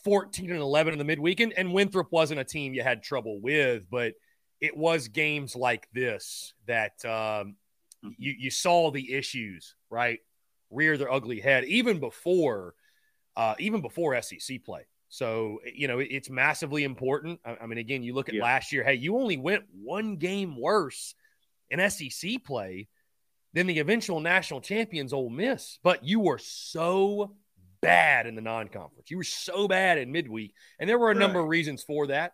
14 0.06 0.50
and 0.50 0.62
11 0.62 0.94
in 0.94 0.98
the 0.98 1.04
midweek, 1.04 1.42
and, 1.42 1.52
and 1.58 1.74
Winthrop 1.74 2.10
wasn't 2.10 2.40
a 2.40 2.46
team 2.46 2.74
you 2.74 2.84
had 2.84 3.04
trouble 3.04 3.42
with, 3.42 3.84
but 3.90 4.14
it 4.62 4.78
was 4.78 5.10
games 5.10 5.58
like 5.58 5.90
this 5.94 6.54
that 6.68 7.04
um, 7.04 7.58
you 8.18 8.34
you 8.40 8.50
saw 8.50 8.90
the 8.90 9.14
issues, 9.14 9.76
right, 9.90 10.20
rear 10.70 10.98
their 10.98 11.12
ugly 11.12 11.40
head, 11.40 11.66
even 11.66 12.00
before, 12.00 12.76
uh, 13.36 13.56
even 13.60 13.82
before 13.82 14.20
SEC 14.22 14.64
play. 14.64 14.82
So 15.10 15.60
you 15.74 15.88
know, 15.88 16.00
it, 16.00 16.10
it's 16.12 16.30
massively 16.30 16.84
important. 16.84 17.40
I, 17.46 17.58
I, 17.62 17.66
mean, 17.66 17.78
again, 17.78 18.04
you 18.04 18.14
look 18.14 18.30
at 18.30 18.36
yeah. 18.36 18.44
last 18.44 18.72
year. 18.72 18.84
Hey, 18.84 18.96
you 18.96 19.18
only 19.18 19.38
went 19.38 19.64
one 19.72 20.18
game 20.18 20.60
worse 20.60 21.16
in 21.70 21.90
SEC 21.90 22.44
play 22.44 22.88
than 23.54 23.68
the 23.68 23.80
eventual 23.80 24.20
national 24.20 24.62
champions, 24.62 25.14
Ole 25.14 25.30
Miss. 25.30 25.80
But 25.84 26.04
you 26.04 26.20
were 26.20 26.40
so 26.40 27.36
bad 27.82 28.28
in 28.28 28.36
the 28.36 28.42
non 28.42 28.68
conference. 28.68 29.10
You 29.10 29.18
were 29.18 29.24
so 29.24 29.68
bad 29.68 29.98
in 29.98 30.12
midweek. 30.12 30.54
And 30.80 30.90
there 30.90 31.00
were 31.00 31.12
a 31.12 31.16
right. 31.16 31.20
number 31.20 31.40
of 31.40 31.48
reasons 31.48 31.84
for 31.84 32.08
that 32.08 32.34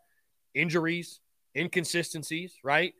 injuries, 0.53 1.19
inconsistencies, 1.55 2.53
right? 2.63 2.93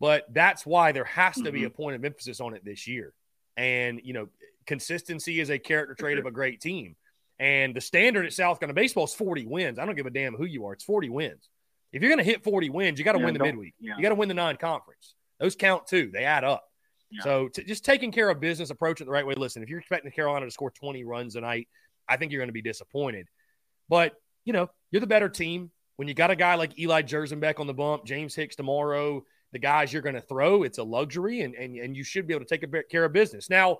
But 0.00 0.26
that's 0.32 0.64
why 0.64 0.92
there 0.92 1.04
has 1.04 1.34
to 1.36 1.44
mm-hmm. 1.44 1.52
be 1.52 1.64
a 1.64 1.70
point 1.70 1.96
of 1.96 2.04
emphasis 2.04 2.40
on 2.40 2.54
it 2.54 2.64
this 2.64 2.86
year. 2.86 3.14
And, 3.56 4.00
you 4.04 4.12
know, 4.12 4.28
consistency 4.68 5.40
is 5.40 5.50
a 5.50 5.58
character 5.58 5.94
trait 5.94 6.18
of 6.18 6.26
a 6.26 6.30
great 6.30 6.60
team. 6.60 6.94
And 7.40 7.74
the 7.74 7.80
standard 7.80 8.26
at 8.26 8.32
South 8.32 8.60
Carolina 8.60 8.74
baseball 8.74 9.04
is 9.04 9.14
40 9.14 9.46
wins. 9.46 9.78
I 9.78 9.86
don't 9.86 9.96
give 9.96 10.06
a 10.06 10.10
damn 10.10 10.34
who 10.34 10.44
you 10.44 10.66
are. 10.66 10.74
It's 10.74 10.84
40 10.84 11.08
wins. 11.08 11.48
If 11.92 12.02
you're 12.02 12.10
going 12.10 12.24
to 12.24 12.30
hit 12.30 12.44
40 12.44 12.70
wins, 12.70 12.98
you 12.98 13.04
got 13.04 13.12
to 13.12 13.18
yeah, 13.18 13.24
win 13.24 13.34
the 13.34 13.40
midweek. 13.40 13.74
Yeah. 13.80 13.96
You 13.96 14.02
got 14.02 14.10
to 14.10 14.14
win 14.14 14.28
the 14.28 14.34
non 14.34 14.56
conference. 14.56 15.14
Those 15.40 15.56
count 15.56 15.86
too. 15.86 16.10
They 16.12 16.24
add 16.24 16.44
up. 16.44 16.64
Yeah. 17.10 17.22
So 17.22 17.48
t- 17.48 17.64
just 17.64 17.84
taking 17.84 18.12
care 18.12 18.28
of 18.28 18.40
business, 18.40 18.70
approach 18.70 19.00
it 19.00 19.06
the 19.06 19.10
right 19.10 19.26
way. 19.26 19.34
Listen, 19.34 19.62
if 19.62 19.70
you're 19.70 19.78
expecting 19.78 20.12
Carolina 20.12 20.44
to 20.44 20.50
score 20.50 20.70
20 20.70 21.04
runs 21.04 21.34
tonight, 21.34 21.68
I 22.06 22.16
think 22.16 22.30
you're 22.30 22.40
going 22.40 22.50
to 22.50 22.52
be 22.52 22.62
disappointed. 22.62 23.26
But, 23.88 24.14
you 24.44 24.52
know, 24.52 24.68
you're 24.90 25.00
the 25.00 25.06
better 25.06 25.28
team. 25.28 25.70
When 25.96 26.08
you 26.08 26.14
got 26.14 26.30
a 26.30 26.36
guy 26.36 26.56
like 26.56 26.78
Eli 26.78 27.02
Jerzembeck 27.02 27.58
on 27.58 27.66
the 27.66 27.74
bump, 27.74 28.04
James 28.04 28.34
Hicks 28.34 28.56
tomorrow, 28.56 29.24
the 29.52 29.58
guys 29.58 29.92
you're 29.92 30.02
going 30.02 30.14
to 30.14 30.20
throw, 30.20 30.64
it's 30.64 30.78
a 30.78 30.84
luxury 30.84 31.40
and, 31.40 31.54
and, 31.54 31.76
and 31.76 31.96
you 31.96 32.04
should 32.04 32.26
be 32.26 32.34
able 32.34 32.44
to 32.44 32.58
take 32.58 32.90
care 32.90 33.04
of 33.04 33.12
business. 33.12 33.48
Now, 33.48 33.78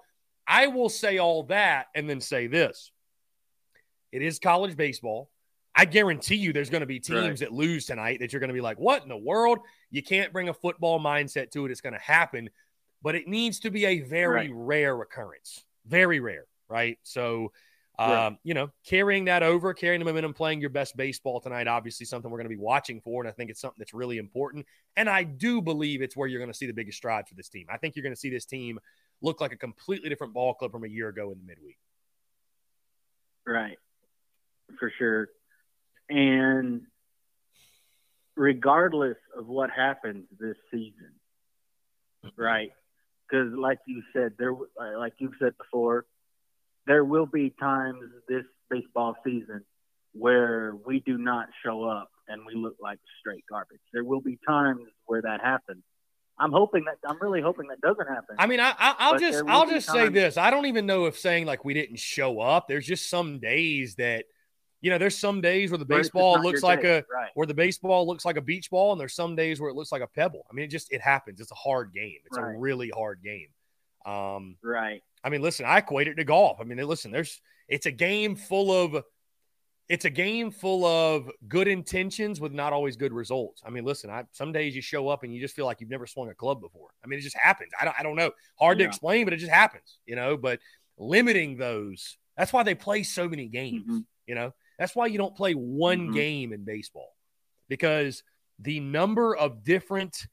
I 0.48 0.68
will 0.68 0.88
say 0.88 1.18
all 1.18 1.44
that 1.44 1.88
and 1.94 2.08
then 2.08 2.20
say 2.20 2.46
this 2.46 2.90
it 4.10 4.22
is 4.22 4.38
college 4.38 4.76
baseball. 4.76 5.30
I 5.74 5.84
guarantee 5.84 6.36
you 6.36 6.52
there's 6.52 6.70
going 6.70 6.80
to 6.80 6.86
be 6.86 6.98
teams 6.98 7.16
right. 7.22 7.38
that 7.38 7.52
lose 7.52 7.86
tonight 7.86 8.18
that 8.20 8.32
you're 8.32 8.40
going 8.40 8.48
to 8.48 8.54
be 8.54 8.60
like, 8.60 8.80
what 8.80 9.02
in 9.02 9.08
the 9.08 9.16
world? 9.16 9.58
You 9.90 10.02
can't 10.02 10.32
bring 10.32 10.48
a 10.48 10.54
football 10.54 10.98
mindset 10.98 11.52
to 11.52 11.66
it. 11.66 11.70
It's 11.70 11.80
going 11.80 11.92
to 11.92 12.00
happen, 12.00 12.50
but 13.00 13.14
it 13.14 13.28
needs 13.28 13.60
to 13.60 13.70
be 13.70 13.84
a 13.84 14.00
very 14.00 14.48
right. 14.48 14.50
rare 14.52 15.00
occurrence. 15.00 15.64
Very 15.86 16.18
rare, 16.18 16.46
right? 16.68 16.98
So, 17.04 17.52
um, 17.96 18.10
yeah. 18.10 18.30
you 18.42 18.54
know, 18.54 18.70
carrying 18.86 19.26
that 19.26 19.44
over, 19.44 19.72
carrying 19.72 20.00
the 20.00 20.04
momentum, 20.04 20.34
playing 20.34 20.60
your 20.60 20.70
best 20.70 20.96
baseball 20.96 21.40
tonight, 21.40 21.68
obviously 21.68 22.06
something 22.06 22.28
we're 22.28 22.38
going 22.38 22.50
to 22.50 22.56
be 22.56 22.60
watching 22.60 23.00
for. 23.00 23.22
And 23.22 23.28
I 23.28 23.32
think 23.32 23.50
it's 23.50 23.60
something 23.60 23.78
that's 23.78 23.94
really 23.94 24.18
important. 24.18 24.66
And 24.96 25.08
I 25.08 25.22
do 25.22 25.62
believe 25.62 26.02
it's 26.02 26.16
where 26.16 26.26
you're 26.26 26.40
going 26.40 26.50
to 26.50 26.58
see 26.58 26.66
the 26.66 26.72
biggest 26.72 26.98
strides 26.98 27.28
for 27.28 27.36
this 27.36 27.48
team. 27.48 27.66
I 27.70 27.76
think 27.76 27.94
you're 27.94 28.02
going 28.02 28.14
to 28.14 28.20
see 28.20 28.30
this 28.30 28.46
team 28.46 28.80
look 29.22 29.40
like 29.40 29.52
a 29.52 29.56
completely 29.56 30.08
different 30.08 30.32
ball 30.32 30.54
club 30.54 30.72
from 30.72 30.84
a 30.84 30.88
year 30.88 31.08
ago 31.08 31.32
in 31.32 31.38
the 31.38 31.44
midweek. 31.44 31.78
Right. 33.46 33.78
For 34.78 34.92
sure. 34.98 35.28
And 36.08 36.82
regardless 38.36 39.16
of 39.36 39.46
what 39.46 39.70
happens 39.70 40.26
this 40.38 40.56
season, 40.70 41.12
mm-hmm. 42.24 42.40
right? 42.40 42.70
Because, 43.28 43.52
like 43.52 43.78
you 43.86 44.02
said, 44.14 44.34
there, 44.38 44.54
like 44.96 45.14
you've 45.18 45.34
said 45.38 45.52
before, 45.58 46.06
there 46.86 47.04
will 47.04 47.26
be 47.26 47.54
times 47.60 48.02
this 48.28 48.44
baseball 48.70 49.16
season 49.24 49.64
where 50.12 50.74
we 50.86 51.00
do 51.00 51.18
not 51.18 51.48
show 51.64 51.84
up 51.84 52.10
and 52.28 52.42
we 52.46 52.54
look 52.54 52.76
like 52.80 52.98
straight 53.20 53.44
garbage. 53.48 53.80
There 53.92 54.04
will 54.04 54.20
be 54.20 54.38
times 54.46 54.80
where 55.06 55.22
that 55.22 55.40
happens. 55.42 55.82
I'm 56.40 56.52
hoping 56.52 56.84
that 56.84 56.98
I'm 57.08 57.18
really 57.20 57.40
hoping 57.40 57.66
that 57.68 57.80
doesn't 57.80 58.06
happen. 58.06 58.36
I 58.38 58.46
mean, 58.46 58.60
I, 58.60 58.74
I 58.78 59.12
will 59.12 59.18
just 59.18 59.42
I'll 59.46 59.68
just 59.68 59.90
say 59.90 60.08
this. 60.08 60.36
I 60.36 60.50
don't 60.50 60.66
even 60.66 60.86
know 60.86 61.06
if 61.06 61.18
saying 61.18 61.46
like 61.46 61.64
we 61.64 61.74
didn't 61.74 61.98
show 61.98 62.40
up. 62.40 62.68
There's 62.68 62.86
just 62.86 63.10
some 63.10 63.40
days 63.40 63.96
that 63.96 64.24
you 64.80 64.90
know, 64.90 64.98
there's 64.98 65.18
some 65.18 65.40
days 65.40 65.70
where 65.70 65.78
the 65.78 65.84
baseball 65.84 66.40
looks 66.40 66.62
like 66.62 66.82
day. 66.82 66.98
a 66.98 67.04
right. 67.12 67.30
where 67.34 67.46
the 67.46 67.54
baseball 67.54 68.06
looks 68.06 68.24
like 68.24 68.36
a 68.36 68.40
beach 68.40 68.70
ball, 68.70 68.92
and 68.92 69.00
there's 69.00 69.14
some 69.14 69.34
days 69.34 69.60
where 69.60 69.70
it 69.70 69.74
looks 69.74 69.90
like 69.90 70.02
a 70.02 70.06
pebble. 70.06 70.46
I 70.50 70.54
mean, 70.54 70.64
it 70.64 70.68
just 70.68 70.92
it 70.92 71.00
happens. 71.00 71.40
It's 71.40 71.50
a 71.50 71.56
hard 71.56 71.92
game. 71.92 72.18
It's 72.26 72.38
right. 72.38 72.54
a 72.54 72.58
really 72.58 72.90
hard 72.90 73.20
game. 73.22 73.48
Um, 74.06 74.56
right. 74.62 75.02
I 75.24 75.30
mean, 75.30 75.42
listen, 75.42 75.66
I 75.66 75.78
equate 75.78 76.06
it 76.06 76.14
to 76.14 76.24
golf. 76.24 76.58
I 76.60 76.64
mean, 76.64 76.78
listen, 76.86 77.10
there's 77.10 77.40
it's 77.68 77.86
a 77.86 77.90
game 77.90 78.36
full 78.36 78.70
of 78.70 79.02
it's 79.88 80.04
a 80.04 80.10
game 80.10 80.50
full 80.50 80.84
of 80.84 81.30
good 81.48 81.66
intentions 81.66 82.40
with 82.40 82.52
not 82.52 82.72
always 82.72 82.96
good 82.96 83.12
results. 83.12 83.62
I 83.64 83.70
mean, 83.70 83.84
listen, 83.84 84.10
I, 84.10 84.24
some 84.32 84.52
days 84.52 84.76
you 84.76 84.82
show 84.82 85.08
up 85.08 85.22
and 85.22 85.34
you 85.34 85.40
just 85.40 85.56
feel 85.56 85.64
like 85.64 85.80
you've 85.80 85.88
never 85.88 86.06
swung 86.06 86.28
a 86.28 86.34
club 86.34 86.60
before. 86.60 86.90
I 87.02 87.06
mean, 87.06 87.18
it 87.18 87.22
just 87.22 87.36
happens. 87.36 87.72
I 87.80 87.86
don't, 87.86 87.96
I 87.98 88.02
don't 88.02 88.16
know. 88.16 88.30
Hard 88.58 88.78
yeah. 88.78 88.84
to 88.84 88.88
explain, 88.88 89.24
but 89.24 89.32
it 89.32 89.38
just 89.38 89.52
happens, 89.52 89.98
you 90.04 90.14
know. 90.14 90.36
But 90.36 90.60
limiting 90.98 91.56
those, 91.56 92.18
that's 92.36 92.52
why 92.52 92.64
they 92.64 92.74
play 92.74 93.02
so 93.02 93.28
many 93.28 93.46
games, 93.46 93.84
mm-hmm. 93.84 93.98
you 94.26 94.34
know. 94.34 94.52
That's 94.78 94.94
why 94.94 95.06
you 95.06 95.18
don't 95.18 95.34
play 95.34 95.54
one 95.54 96.06
mm-hmm. 96.06 96.14
game 96.14 96.52
in 96.52 96.64
baseball 96.64 97.14
because 97.68 98.22
the 98.58 98.80
number 98.80 99.34
of 99.34 99.64
different 99.64 100.26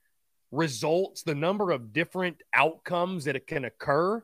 results, 0.51 1.23
the 1.23 1.35
number 1.35 1.71
of 1.71 1.93
different 1.93 2.41
outcomes 2.53 3.25
that 3.25 3.35
it 3.35 3.47
can 3.47 3.63
occur, 3.65 4.21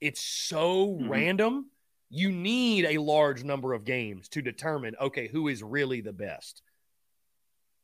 it's 0.00 0.22
so 0.22 0.88
mm-hmm. 0.88 1.08
random. 1.08 1.66
You 2.14 2.30
need 2.30 2.84
a 2.84 2.98
large 2.98 3.42
number 3.42 3.72
of 3.72 3.86
games 3.86 4.28
to 4.28 4.42
determine, 4.42 4.94
okay, 5.00 5.28
who 5.28 5.48
is 5.48 5.62
really 5.62 6.02
the 6.02 6.12
best. 6.12 6.60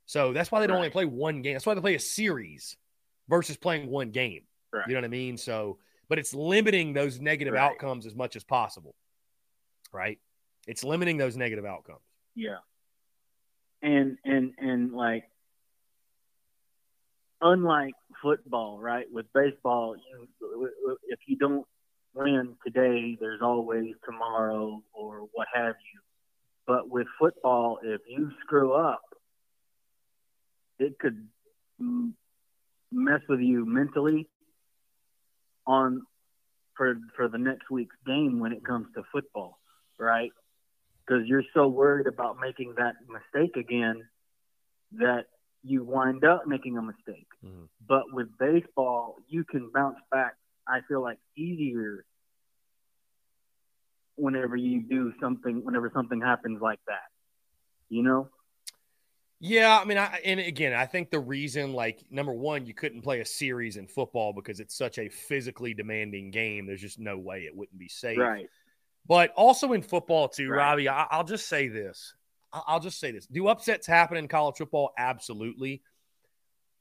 So 0.04 0.34
that's 0.34 0.52
why 0.52 0.60
they 0.60 0.66
don't 0.66 0.74
right. 0.74 0.80
only 0.80 0.90
play 0.90 1.06
one 1.06 1.40
game. 1.40 1.54
That's 1.54 1.64
why 1.64 1.72
they 1.72 1.80
play 1.80 1.94
a 1.94 2.00
series 2.00 2.76
versus 3.26 3.56
playing 3.56 3.88
one 3.88 4.10
game. 4.10 4.42
Right. 4.70 4.84
You 4.86 4.94
know 4.94 5.00
what 5.00 5.06
I 5.06 5.08
mean? 5.08 5.38
So, 5.38 5.78
but 6.10 6.18
it's 6.18 6.34
limiting 6.34 6.92
those 6.92 7.20
negative 7.20 7.54
right. 7.54 7.62
outcomes 7.62 8.04
as 8.04 8.14
much 8.14 8.36
as 8.36 8.44
possible. 8.44 8.94
Right. 9.92 10.18
It's 10.66 10.84
limiting 10.84 11.16
those 11.16 11.36
negative 11.38 11.64
outcomes. 11.64 12.00
Yeah. 12.34 12.58
And 13.80 14.18
and 14.24 14.52
and 14.58 14.92
like 14.92 15.24
unlike 17.40 17.94
football, 18.20 18.78
right? 18.78 19.06
With 19.10 19.26
baseball, 19.32 19.96
you 19.96 20.68
if 21.08 21.20
you 21.26 21.36
don't 21.36 21.66
win 22.18 22.56
today, 22.64 23.16
there's 23.20 23.40
always 23.42 23.94
tomorrow 24.04 24.82
or 24.92 25.28
what 25.32 25.48
have 25.54 25.74
you. 25.92 26.00
But 26.66 26.90
with 26.90 27.06
football, 27.18 27.78
if 27.82 28.00
you 28.08 28.30
screw 28.44 28.72
up, 28.72 29.02
it 30.78 30.98
could 30.98 31.26
mess 32.90 33.20
with 33.28 33.40
you 33.40 33.64
mentally 33.64 34.28
on 35.66 36.02
for 36.76 36.98
for 37.16 37.28
the 37.28 37.38
next 37.38 37.70
week's 37.70 37.96
game 38.06 38.38
when 38.38 38.52
it 38.52 38.64
comes 38.64 38.86
to 38.94 39.02
football, 39.12 39.58
right? 39.98 40.32
Because 41.06 41.26
you're 41.26 41.44
so 41.54 41.68
worried 41.68 42.06
about 42.06 42.36
making 42.40 42.74
that 42.76 42.94
mistake 43.08 43.56
again 43.56 44.02
that 44.92 45.24
you 45.62 45.84
wind 45.84 46.24
up 46.24 46.46
making 46.46 46.76
a 46.76 46.82
mistake. 46.82 47.26
Mm-hmm. 47.44 47.64
But 47.86 48.04
with 48.12 48.28
baseball, 48.38 49.16
you 49.28 49.44
can 49.44 49.70
bounce 49.72 49.98
back. 50.10 50.34
I 50.66 50.80
feel 50.86 51.02
like 51.02 51.18
easier 51.36 52.04
whenever 54.18 54.56
you 54.56 54.82
do 54.82 55.12
something, 55.20 55.64
whenever 55.64 55.90
something 55.94 56.20
happens 56.20 56.60
like 56.60 56.80
that. 56.86 57.08
You 57.88 58.02
know? 58.02 58.28
Yeah, 59.40 59.78
I 59.80 59.84
mean, 59.84 59.98
I 59.98 60.20
and 60.24 60.40
again, 60.40 60.72
I 60.72 60.86
think 60.86 61.10
the 61.10 61.20
reason, 61.20 61.72
like, 61.72 62.04
number 62.10 62.32
one, 62.32 62.66
you 62.66 62.74
couldn't 62.74 63.02
play 63.02 63.20
a 63.20 63.24
series 63.24 63.76
in 63.76 63.86
football 63.86 64.32
because 64.32 64.58
it's 64.58 64.76
such 64.76 64.98
a 64.98 65.08
physically 65.08 65.74
demanding 65.74 66.32
game. 66.32 66.66
There's 66.66 66.80
just 66.80 66.98
no 66.98 67.16
way 67.16 67.42
it 67.42 67.56
wouldn't 67.56 67.78
be 67.78 67.88
safe. 67.88 68.18
Right. 68.18 68.48
But 69.06 69.30
also 69.36 69.72
in 69.74 69.82
football 69.82 70.28
too, 70.28 70.48
right. 70.50 70.58
Robbie. 70.58 70.88
I, 70.88 71.16
will 71.16 71.24
just 71.24 71.46
say 71.46 71.68
this. 71.68 72.14
I'll 72.52 72.80
just 72.80 72.98
say 72.98 73.12
this: 73.12 73.26
Do 73.26 73.46
upsets 73.46 73.86
happen 73.86 74.16
in 74.16 74.26
college 74.26 74.56
football? 74.56 74.92
Absolutely. 74.98 75.82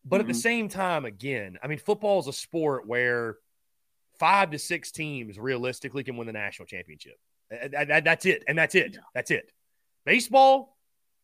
But 0.03 0.15
mm-hmm. 0.15 0.21
at 0.21 0.27
the 0.27 0.33
mm-hmm. 0.33 0.39
same 0.39 0.69
time, 0.69 1.05
again, 1.05 1.59
I 1.61 1.67
mean, 1.67 1.77
football 1.77 2.19
is 2.19 2.27
a 2.27 2.33
sport 2.33 2.87
where 2.87 3.37
five 4.19 4.49
to 4.51 4.57
six 4.59 4.91
teams 4.91 5.37
realistically 5.37 6.03
can 6.03 6.17
win 6.17 6.25
the 6.25 6.33
national 6.33 6.65
championship. 6.65 7.19
That's 7.49 8.25
it, 8.25 8.43
and 8.47 8.57
that's 8.57 8.75
it. 8.75 8.91
Yeah. 8.93 8.99
That's 9.13 9.31
it. 9.31 9.51
Baseball, 10.05 10.77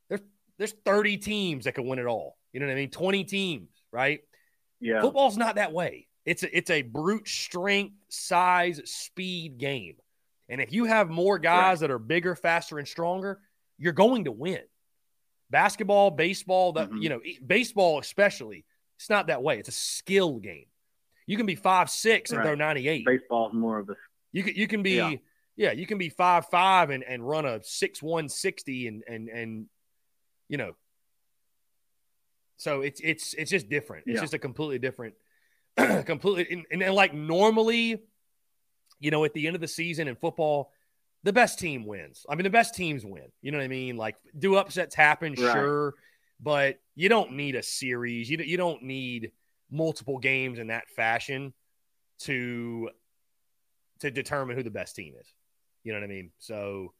there's 0.10 0.22
there's 0.58 0.74
30 0.86 1.18
teams 1.18 1.66
that 1.66 1.76
can 1.76 1.88
win 1.88 2.00
it 2.00 2.06
all. 2.06 2.38
You 2.52 2.60
know 2.60 2.68
what 2.68 2.74
I 2.74 2.76
mean? 2.76 2.90
20 2.90 3.24
teams, 3.24 3.70
right? 3.92 4.22
Yeah. 4.80 5.02
Football's 5.02 5.38
not 5.38 5.56
that 5.56 5.74
way. 5.74 6.08
It's 6.26 6.44
a, 6.44 6.58
it's 6.58 6.70
a 6.70 6.82
brute 6.82 7.28
strength, 7.28 7.96
size, 8.10 8.82
speed 8.86 9.58
game. 9.58 9.96
And 10.50 10.62
if 10.62 10.72
you 10.72 10.86
have 10.86 11.10
more 11.10 11.40
guys 11.40 11.82
right. 11.82 11.82
that 11.82 11.92
are 11.92 12.00
bigger, 12.00 12.36
faster, 12.36 12.78
and 12.78 12.88
stronger, 12.88 13.40
you're 13.78 13.94
going 13.94 14.26
to 14.26 14.32
win. 14.32 14.62
Basketball, 15.50 16.12
baseball, 16.12 16.74
that 16.74 16.90
mm-hmm. 16.90 17.02
you 17.02 17.10
know, 17.10 17.22
baseball 17.46 18.00
especially, 18.00 18.66
it's 18.98 19.10
not 19.10 19.28
that 19.28 19.42
way. 19.42 19.60
It's 19.60 19.70
a 19.70 19.74
skill 19.74 20.40
game. 20.40 20.66
You 21.26 21.38
can 21.38 21.46
be 21.46 21.56
five 21.56 21.90
six 21.90 22.32
and 22.32 22.40
right. 22.40 22.46
throw 22.46 22.56
98. 22.56 23.06
Baseball's 23.06 23.54
more 23.54 23.80
of 23.80 23.90
a 23.90 23.96
you 24.32 24.44
can 24.44 24.56
you 24.56 24.68
can 24.68 24.84
be 24.84 24.94
yeah, 24.94 25.16
yeah 25.56 25.72
you 25.72 25.86
can 25.86 25.98
be 25.98 26.10
five 26.10 26.46
five 26.48 26.90
and, 26.90 27.04
and 27.04 27.28
run 27.28 27.46
a 27.46 27.62
six 27.64 28.02
one 28.02 28.30
sixty 28.30 28.88
and 28.88 29.04
and 29.08 29.30
and 29.30 29.68
you 30.54 30.58
know. 30.58 30.76
So 32.58 32.82
it's 32.82 33.02
it's 33.04 33.34
it's 33.34 33.52
just 33.52 33.70
different. 33.70 34.06
It's 34.06 34.16
yeah. 34.16 34.22
just 34.22 34.36
a 34.36 34.40
completely 34.40 34.80
different, 34.80 35.16
completely 36.06 36.66
and, 36.72 36.84
and 36.84 36.96
like 36.96 37.14
normally, 37.14 38.04
you 39.00 39.12
know, 39.12 39.26
at 39.26 39.34
the 39.34 39.48
end 39.48 39.56
of 39.56 39.62
the 39.62 39.68
season 39.68 40.08
in 40.08 40.16
football, 40.16 40.72
the 41.24 41.34
best 41.34 41.60
team 41.60 41.86
wins. 41.86 42.26
I 42.30 42.36
mean, 42.36 42.44
the 42.44 42.52
best 42.52 42.76
teams 42.76 43.04
win. 43.04 43.32
You 43.42 43.52
know 43.52 43.58
what 43.58 43.66
I 43.66 43.70
mean? 43.70 43.98
Like, 43.98 44.16
do 44.38 44.56
upsets 44.56 44.94
happen? 44.94 45.34
Right. 45.34 45.54
Sure, 45.54 45.96
but 46.40 46.80
you 46.96 47.10
don't 47.10 47.34
need 47.34 47.56
a 47.56 47.64
series. 47.64 48.30
You 48.30 48.38
you 48.38 48.58
don't 48.58 48.84
need 48.84 49.32
multiple 49.72 50.20
games 50.20 50.60
in 50.60 50.68
that 50.68 50.88
fashion 50.96 51.52
to 52.20 52.92
to 54.02 54.12
determine 54.12 54.56
who 54.56 54.64
the 54.64 54.70
best 54.70 54.96
team 54.96 55.16
is. 55.20 55.34
You 55.84 55.94
know 55.94 56.00
what 56.00 56.06
I 56.06 56.08
mean? 56.08 56.32
So, 56.40 56.94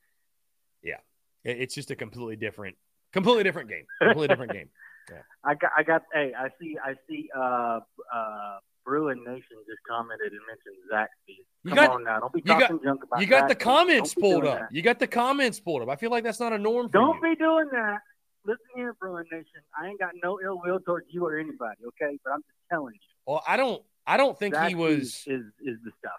yeah, 0.84 0.98
it, 1.44 1.62
it's 1.62 1.76
just 1.76 1.92
a 1.92 1.96
completely 1.96 2.36
different 2.36 2.76
Completely 3.14 3.44
different 3.44 3.70
game. 3.70 3.86
Completely 4.00 4.28
different 4.28 4.52
game. 4.52 4.70
Yeah. 5.12 5.18
I 5.44 5.54
got, 5.56 5.72
I 5.78 5.84
got, 5.84 6.04
hey, 6.14 6.32
I 6.34 6.48
see, 6.62 6.78
I 6.82 6.94
see, 7.10 7.28
uh, 7.38 7.82
uh, 8.16 8.58
Bruin 8.86 9.18
Nation 9.18 9.58
just 9.68 9.80
commented 9.86 10.32
and 10.32 10.40
mentioned 10.48 10.78
Zaxby. 10.90 11.44
Come 11.68 11.76
got, 11.76 11.90
on 11.90 12.04
now, 12.06 12.20
don't 12.22 12.32
be 12.32 12.40
talking 12.40 12.78
got, 12.78 12.84
junk 12.86 13.04
about. 13.04 13.20
You 13.20 13.28
got 13.28 13.50
the 13.50 13.56
comments 13.56 14.14
pulled 14.14 14.46
up. 14.46 14.60
That. 14.60 14.72
You 14.72 14.82
got 14.82 15.00
the 15.00 15.08
comments 15.08 15.60
pulled 15.60 15.82
up. 15.82 15.90
I 15.90 15.98
feel 15.98 16.10
like 16.10 16.24
that's 16.24 16.40
not 16.40 16.54
a 16.54 16.58
norm. 16.58 16.88
don't 16.94 17.16
you. 17.16 17.22
be 17.22 17.36
doing 17.36 17.68
that. 17.74 17.98
Listen 18.46 18.64
here, 18.78 18.96
Bruin 18.98 19.26
Nation. 19.30 19.46
I 19.78 19.88
ain't 19.88 20.00
got 20.00 20.12
no 20.24 20.40
ill 20.42 20.62
will 20.64 20.80
towards 20.80 21.08
you 21.10 21.26
or 21.26 21.38
anybody. 21.38 21.82
Okay, 21.86 22.18
but 22.24 22.32
I'm 22.32 22.40
just 22.40 22.70
telling 22.72 22.94
you. 22.94 23.00
Well, 23.26 23.44
I 23.46 23.58
don't. 23.58 23.84
I 24.08 24.16
don't 24.16 24.40
think 24.40 24.56
Zaxby 24.56 24.70
he 24.70 24.76
was. 24.76 25.02
Is 25.28 25.44
is 25.60 25.80
the 25.84 25.92
stuff. 26.00 26.14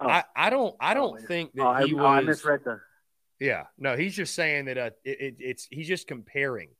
Oh. 0.00 0.08
I, 0.08 0.24
I 0.36 0.50
don't. 0.50 0.76
I 0.80 0.94
don't 0.94 1.20
oh, 1.20 1.26
think 1.26 1.52
that 1.54 1.66
oh, 1.66 1.74
he 1.84 1.92
I, 1.92 1.94
was. 1.94 2.02
Oh, 2.02 2.06
I 2.06 2.20
misread 2.20 2.60
the. 2.64 2.80
Yeah, 3.40 3.64
no, 3.78 3.96
he's 3.96 4.16
just 4.16 4.34
saying 4.34 4.64
that 4.66 4.78
uh, 4.78 4.90
it, 5.04 5.20
it, 5.20 5.34
it's 5.38 5.68
he's 5.70 5.88
just 5.88 6.06
comparing 6.06 6.70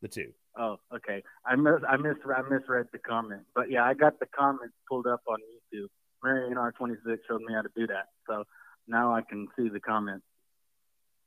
the 0.00 0.08
two. 0.08 0.32
Oh, 0.58 0.76
okay. 0.94 1.22
I 1.46 1.56
mis 1.56 1.80
I 1.88 1.96
mis 1.96 2.16
I 2.26 2.42
misread 2.42 2.86
the 2.92 2.98
comment, 2.98 3.42
but 3.54 3.70
yeah, 3.70 3.84
I 3.84 3.94
got 3.94 4.18
the 4.20 4.26
comment 4.26 4.72
pulled 4.88 5.06
up 5.06 5.22
on 5.26 5.38
YouTube. 5.38 5.88
Marion 6.22 6.58
R 6.58 6.72
twenty 6.72 6.94
six 7.06 7.22
showed 7.26 7.40
me 7.40 7.54
how 7.54 7.62
to 7.62 7.70
do 7.74 7.86
that, 7.86 8.06
so 8.28 8.44
now 8.86 9.14
I 9.14 9.22
can 9.22 9.48
see 9.56 9.68
the 9.68 9.80
comment. 9.80 10.22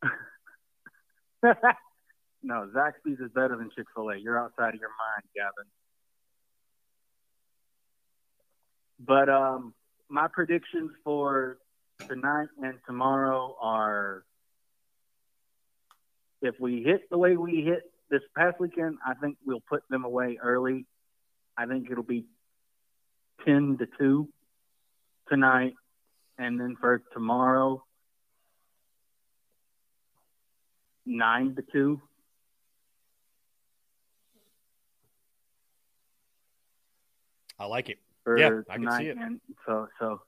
no, 2.43 2.69
Zaxby's 2.75 3.19
is 3.19 3.31
better 3.33 3.55
than 3.57 3.71
Chick 3.75 3.87
Fil 3.95 4.09
A. 4.09 4.17
You're 4.17 4.39
outside 4.39 4.75
of 4.75 4.79
your 4.79 4.89
mind, 4.89 5.23
Gavin. 5.35 5.69
But 8.99 9.29
um, 9.29 9.73
my 10.09 10.27
predictions 10.27 10.91
for 11.03 11.57
tonight 12.07 12.47
and 12.61 12.77
tomorrow 12.85 13.55
are 13.61 14.23
if 16.41 16.55
we 16.59 16.83
hit 16.83 17.09
the 17.09 17.17
way 17.17 17.37
we 17.37 17.61
hit 17.61 17.91
this 18.09 18.21
past 18.37 18.59
weekend, 18.59 18.97
I 19.05 19.15
think 19.15 19.37
we'll 19.45 19.63
put 19.67 19.83
them 19.89 20.05
away 20.05 20.37
early. 20.41 20.85
I 21.57 21.65
think 21.65 21.89
it'll 21.89 22.03
be 22.03 22.25
10 23.45 23.77
to 23.79 23.87
2 23.97 24.27
tonight. 25.27 25.73
And 26.37 26.59
then 26.59 26.75
for 26.79 27.01
tomorrow, 27.13 27.83
9 31.05 31.55
to 31.55 31.63
2. 31.71 32.01
I 37.57 37.65
like 37.65 37.89
it. 37.89 37.97
For 38.25 38.37
yeah, 38.37 38.61
I 38.69 38.77
can 38.77 38.91
see 38.97 39.07
it. 39.07 39.17
And 39.17 39.39
so, 39.65 39.87
so 39.99 40.19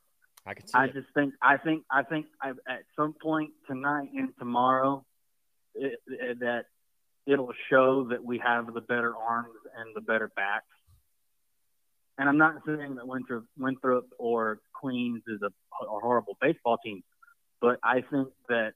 I 0.46 0.54
can 0.54 0.66
see. 0.66 0.74
I 0.74 0.86
it. 0.86 0.94
just 0.94 1.08
think 1.14 1.34
I 1.42 1.58
think 1.58 1.84
I 1.92 2.04
think 2.04 2.28
I, 2.42 2.52
at 2.70 2.84
some 2.96 3.14
point 3.22 3.52
tonight 3.68 4.10
and 4.16 4.30
tomorrow 4.40 5.04
it, 5.76 6.00
it, 6.08 6.40
that 6.40 6.66
it'll 7.26 7.54
show 7.70 8.06
that 8.06 8.24
we 8.24 8.38
have 8.38 8.74
the 8.74 8.82
better 8.82 9.14
arms 9.16 9.58
and 9.78 9.90
the 9.96 10.02
better 10.02 10.32
backs. 10.36 10.66
And 12.20 12.30
I'm 12.30 12.38
not 12.38 12.62
saying 12.66 12.96
that 12.96 13.08
Winthrop, 13.08 13.46
Winthrop 13.58 14.08
or 14.18 14.60
Queens 14.74 15.22
is 15.28 15.42
a, 15.42 15.48
a 15.48 16.00
horrible 16.00 16.38
baseball 16.42 16.78
team, 16.84 17.04
but 17.62 17.80
I 17.84 18.02
think 18.02 18.30
that 18.48 18.74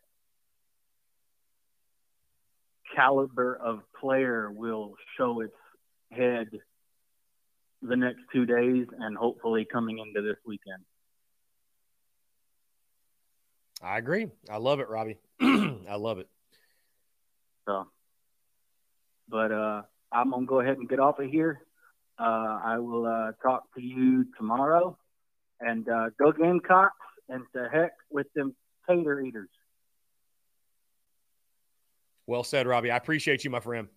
caliber 2.95 3.55
of 3.55 3.81
player 3.99 4.51
will 4.51 4.95
show 5.17 5.41
its 5.41 5.55
head 6.11 6.49
the 7.81 7.95
next 7.95 8.21
two 8.31 8.45
days 8.45 8.85
and 8.99 9.17
hopefully 9.17 9.65
coming 9.71 9.99
into 9.99 10.21
this 10.21 10.37
weekend. 10.45 10.83
I 13.83 13.97
agree. 13.97 14.27
I 14.49 14.57
love 14.57 14.79
it, 14.79 14.89
Robbie. 14.89 15.17
I 15.41 15.95
love 15.95 16.19
it. 16.19 16.29
So, 17.67 17.87
but 19.27 19.51
uh, 19.51 19.81
I'm 20.11 20.31
gonna 20.31 20.45
go 20.45 20.59
ahead 20.59 20.77
and 20.77 20.87
get 20.87 20.99
off 20.99 21.19
of 21.19 21.29
here. 21.29 21.61
Uh, 22.19 22.59
I 22.63 22.77
will 22.77 23.05
uh, 23.05 23.31
talk 23.41 23.63
to 23.75 23.81
you 23.81 24.25
tomorrow, 24.37 24.97
and 25.59 25.87
uh, 25.89 26.09
go 26.19 26.31
Gamecocks, 26.31 26.95
and 27.29 27.43
to 27.55 27.67
heck 27.71 27.93
with 28.11 28.27
them 28.35 28.55
tater 28.87 29.19
eaters. 29.21 29.49
Well 32.27 32.43
said, 32.43 32.67
Robbie. 32.67 32.91
I 32.91 32.97
appreciate 32.97 33.43
you, 33.43 33.49
my 33.49 33.59
friend. 33.59 33.87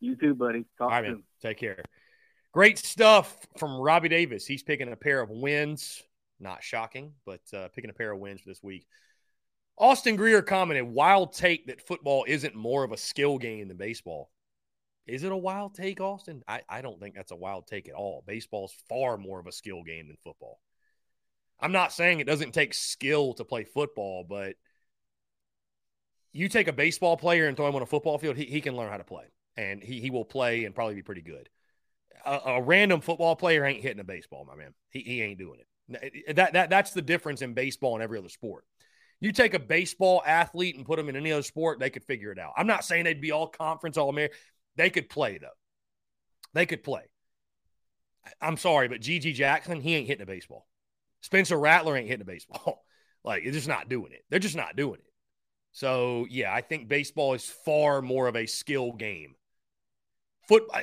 You 0.00 0.16
too, 0.16 0.34
buddy. 0.34 0.64
Talk 0.78 0.86
All 0.86 0.88
right, 0.90 1.04
soon. 1.04 1.12
man. 1.12 1.22
Take 1.42 1.58
care. 1.58 1.82
Great 2.52 2.78
stuff 2.78 3.36
from 3.58 3.78
Robbie 3.78 4.08
Davis. 4.08 4.46
He's 4.46 4.62
picking 4.62 4.90
a 4.90 4.96
pair 4.96 5.20
of 5.20 5.30
wins 5.30 6.02
not 6.40 6.62
shocking, 6.62 7.12
but 7.24 7.40
uh, 7.54 7.68
picking 7.68 7.90
a 7.90 7.94
pair 7.94 8.12
of 8.12 8.18
wins 8.18 8.40
for 8.40 8.48
this 8.48 8.62
week. 8.62 8.86
Austin 9.76 10.16
Greer 10.16 10.42
commented, 10.42 10.84
wild 10.84 11.32
take 11.32 11.66
that 11.66 11.86
football 11.86 12.24
isn't 12.26 12.54
more 12.54 12.84
of 12.84 12.92
a 12.92 12.96
skill 12.96 13.38
game 13.38 13.68
than 13.68 13.76
baseball. 13.76 14.30
Is 15.06 15.22
it 15.22 15.32
a 15.32 15.36
wild 15.36 15.74
take, 15.74 16.00
Austin? 16.00 16.42
I, 16.46 16.62
I 16.68 16.82
don't 16.82 17.00
think 17.00 17.14
that's 17.14 17.32
a 17.32 17.36
wild 17.36 17.66
take 17.66 17.88
at 17.88 17.94
all. 17.94 18.24
Baseball's 18.26 18.74
far 18.88 19.16
more 19.16 19.40
of 19.40 19.46
a 19.46 19.52
skill 19.52 19.82
game 19.82 20.08
than 20.08 20.16
football. 20.22 20.60
I'm 21.60 21.72
not 21.72 21.92
saying 21.92 22.20
it 22.20 22.26
doesn't 22.26 22.52
take 22.52 22.74
skill 22.74 23.34
to 23.34 23.44
play 23.44 23.64
football, 23.64 24.24
but 24.28 24.56
you 26.32 26.48
take 26.48 26.68
a 26.68 26.72
baseball 26.72 27.16
player 27.16 27.46
and 27.48 27.56
throw 27.56 27.68
him 27.68 27.76
on 27.76 27.82
a 27.82 27.86
football 27.86 28.18
field, 28.18 28.36
he, 28.36 28.44
he 28.44 28.60
can 28.60 28.76
learn 28.76 28.90
how 28.90 28.98
to 28.98 29.04
play. 29.04 29.24
And 29.58 29.82
he, 29.82 30.00
he 30.00 30.10
will 30.10 30.24
play 30.24 30.64
and 30.64 30.74
probably 30.74 30.94
be 30.94 31.02
pretty 31.02 31.22
good. 31.22 31.48
A, 32.24 32.40
a 32.46 32.62
random 32.62 33.00
football 33.00 33.34
player 33.34 33.64
ain't 33.64 33.82
hitting 33.82 33.98
a 33.98 34.04
baseball, 34.04 34.44
my 34.44 34.54
man. 34.54 34.72
He, 34.90 35.00
he 35.00 35.22
ain't 35.22 35.38
doing 35.38 35.58
it. 35.58 36.36
That, 36.36 36.52
that 36.52 36.70
that's 36.70 36.92
the 36.92 37.02
difference 37.02 37.42
in 37.42 37.54
baseball 37.54 37.94
and 37.94 38.02
every 38.02 38.18
other 38.18 38.28
sport. 38.28 38.64
You 39.20 39.32
take 39.32 39.54
a 39.54 39.58
baseball 39.58 40.22
athlete 40.24 40.76
and 40.76 40.86
put 40.86 40.96
them 40.96 41.08
in 41.08 41.16
any 41.16 41.32
other 41.32 41.42
sport, 41.42 41.80
they 41.80 41.90
could 41.90 42.04
figure 42.04 42.30
it 42.30 42.38
out. 42.38 42.52
I'm 42.56 42.68
not 42.68 42.84
saying 42.84 43.04
they'd 43.04 43.20
be 43.20 43.32
all 43.32 43.48
conference, 43.48 43.96
all 43.96 44.10
American. 44.10 44.38
They 44.76 44.90
could 44.90 45.08
play, 45.08 45.38
though. 45.38 45.48
They 46.54 46.66
could 46.66 46.84
play. 46.84 47.02
I'm 48.40 48.56
sorry, 48.56 48.88
but 48.88 49.00
GG 49.00 49.34
Jackson, 49.34 49.80
he 49.80 49.96
ain't 49.96 50.06
hitting 50.06 50.22
a 50.22 50.26
baseball. 50.26 50.68
Spencer 51.20 51.58
Rattler 51.58 51.96
ain't 51.96 52.06
hitting 52.06 52.22
a 52.22 52.26
baseball. 52.26 52.84
like, 53.24 53.42
they're 53.42 53.52
just 53.52 53.66
not 53.66 53.88
doing 53.88 54.12
it. 54.12 54.24
They're 54.30 54.38
just 54.38 54.56
not 54.56 54.76
doing 54.76 55.00
it. 55.00 55.12
So, 55.72 56.26
yeah, 56.30 56.52
I 56.52 56.60
think 56.60 56.88
baseball 56.88 57.34
is 57.34 57.44
far 57.44 58.02
more 58.02 58.28
of 58.28 58.36
a 58.36 58.46
skill 58.46 58.92
game. 58.92 59.34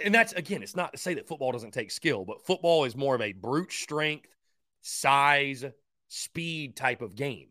And 0.03 0.13
that's 0.13 0.33
again, 0.33 0.61
it's 0.63 0.75
not 0.75 0.93
to 0.93 0.97
say 0.99 1.15
that 1.15 1.27
football 1.27 1.51
doesn't 1.51 1.71
take 1.71 1.91
skill, 1.91 2.25
but 2.25 2.45
football 2.45 2.85
is 2.85 2.95
more 2.95 3.15
of 3.15 3.21
a 3.21 3.31
brute 3.31 3.71
strength, 3.71 4.27
size, 4.81 5.65
speed 6.09 6.75
type 6.75 7.01
of 7.01 7.15
game. 7.15 7.49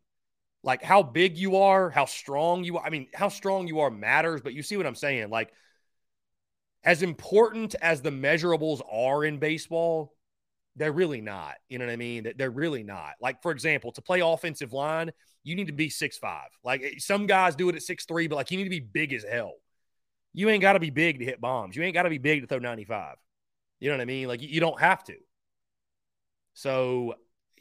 Like 0.62 0.83
how 0.83 1.03
big 1.03 1.37
you 1.37 1.57
are, 1.57 1.91
how 1.91 2.07
strong 2.07 2.65
you 2.65 2.79
are. 2.79 2.87
I 2.87 2.91
mean, 2.91 3.09
how 3.15 3.29
strong 3.29 3.67
you 3.67 3.81
are 3.81 3.91
matters, 3.91 4.41
but 4.41 4.55
you 4.55 4.62
see 4.62 4.77
what 4.77 4.87
I'm 4.87 4.95
saying? 4.95 5.29
Like, 5.29 5.53
as 6.85 7.03
important 7.03 7.75
as 7.81 8.03
the 8.03 8.11
measurables 8.11 8.81
are 8.91 9.25
in 9.25 9.39
baseball, 9.39 10.15
they're 10.77 10.93
really 10.93 11.21
not. 11.21 11.55
You 11.69 11.79
know 11.79 11.87
what 11.87 11.93
I 11.93 11.97
mean? 11.97 12.33
They're 12.37 12.51
really 12.51 12.83
not. 12.83 13.12
Like, 13.21 13.43
for 13.43 13.53
example, 13.53 13.93
to 13.93 14.03
play 14.03 14.21
offensive 14.21 14.73
line, 14.73 15.12
you 15.43 15.55
need 15.55 15.67
to 15.67 15.73
be 15.73 15.91
six 15.91 16.17
five. 16.19 16.49
Like 16.65 16.83
eh, 16.83 16.95
some 16.99 17.27
guys 17.27 17.55
do 17.57 17.69
it 17.69 17.75
at 17.75 17.83
six 17.83 18.05
three, 18.07 18.27
but 18.27 18.37
like 18.37 18.51
you 18.51 18.57
need 18.57 18.65
to 18.65 18.71
be 18.71 18.81
big 18.81 19.12
as 19.12 19.25
hell. 19.25 19.55
You 20.35 20.51
ain't 20.51 20.61
got 20.61 20.74
to 20.74 20.80
be 20.80 20.91
big 20.91 21.20
to 21.20 21.24
hit 21.24 21.41
bombs. 21.41 21.74
You 21.74 21.82
ain't 21.82 21.95
got 21.95 22.03
to 22.03 22.11
be 22.11 22.18
big 22.18 22.43
to 22.43 22.47
throw 22.47 22.59
95. 22.59 23.16
You 23.80 23.89
know 23.89 23.97
what 23.97 24.03
I 24.03 24.07
mean? 24.07 24.28
Like 24.28 24.43
you 24.43 24.61
don't 24.61 24.80
have 24.80 25.03
to. 25.05 25.14
So 26.53 27.14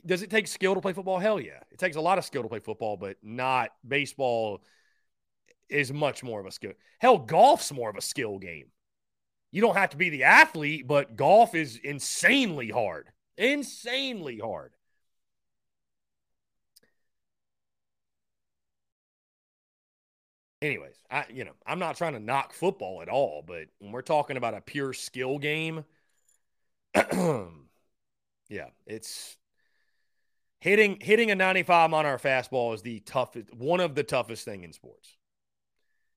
does 0.06 0.22
it 0.22 0.30
take 0.30 0.48
skill 0.48 0.76
to 0.76 0.82
play 0.82 0.94
football? 0.94 1.20
Hell 1.20 1.40
yeah. 1.40 1.62
It 1.72 1.78
takes 1.78 1.96
a 1.96 2.02
lot 2.02 2.18
of 2.18 2.26
skill 2.26 2.44
to 2.44 2.50
play 2.50 2.60
football, 2.60 2.98
but 2.98 3.18
not 3.24 3.70
baseball 3.88 4.62
is 5.70 5.94
much 5.94 6.24
more 6.24 6.40
of 6.40 6.46
a 6.46 6.52
skill. 6.52 6.74
Hell, 7.00 7.18
golf's 7.18 7.72
more 7.72 7.90
of 7.90 7.96
a 7.96 8.02
skill 8.02 8.38
game 8.40 8.66
you 9.54 9.62
don't 9.62 9.78
have 9.78 9.92
to 9.92 9.98
be 9.98 10.10
the 10.10 10.24
athlete, 10.24 10.88
but 10.88 11.16
golf 11.16 11.54
is 11.54 11.78
insanely 11.78 12.72
hard. 12.72 13.08
Insanely 13.38 14.40
hard. 14.40 14.74
Anyways, 20.64 20.96
I 21.12 21.26
you 21.30 21.44
know, 21.44 21.52
I'm 21.68 21.78
not 21.78 21.98
trying 21.98 22.14
to 22.14 22.22
knock 22.22 22.54
football 22.54 23.02
at 23.02 23.10
all, 23.10 23.44
but 23.46 23.68
when 23.80 23.92
we're 23.92 24.02
talking 24.02 24.38
about 24.38 24.54
a 24.54 24.62
pure 24.62 24.94
skill 24.94 25.38
game, 25.38 25.84
yeah, 26.96 28.70
it's 28.88 29.36
hitting 30.62 31.00
hitting 31.02 31.32
a 31.32 31.36
95 31.36 31.94
on 31.94 32.06
our 32.06 32.18
fastball 32.18 32.74
is 32.74 32.82
the 32.82 33.02
toughest 33.02 33.54
one 33.54 33.82
of 33.82 33.94
the 33.94 34.04
toughest 34.04 34.46
thing 34.46 34.64
in 34.64 34.72
sports. 34.72 35.18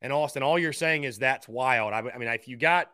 And 0.00 0.12
Austin, 0.12 0.44
all 0.44 0.60
you're 0.60 0.72
saying 0.72 1.02
is 1.02 1.18
that's 1.18 1.48
wild. 1.48 1.92
I, 1.92 1.98
I 2.14 2.16
mean, 2.16 2.28
if 2.28 2.46
you 2.46 2.56
got 2.56 2.88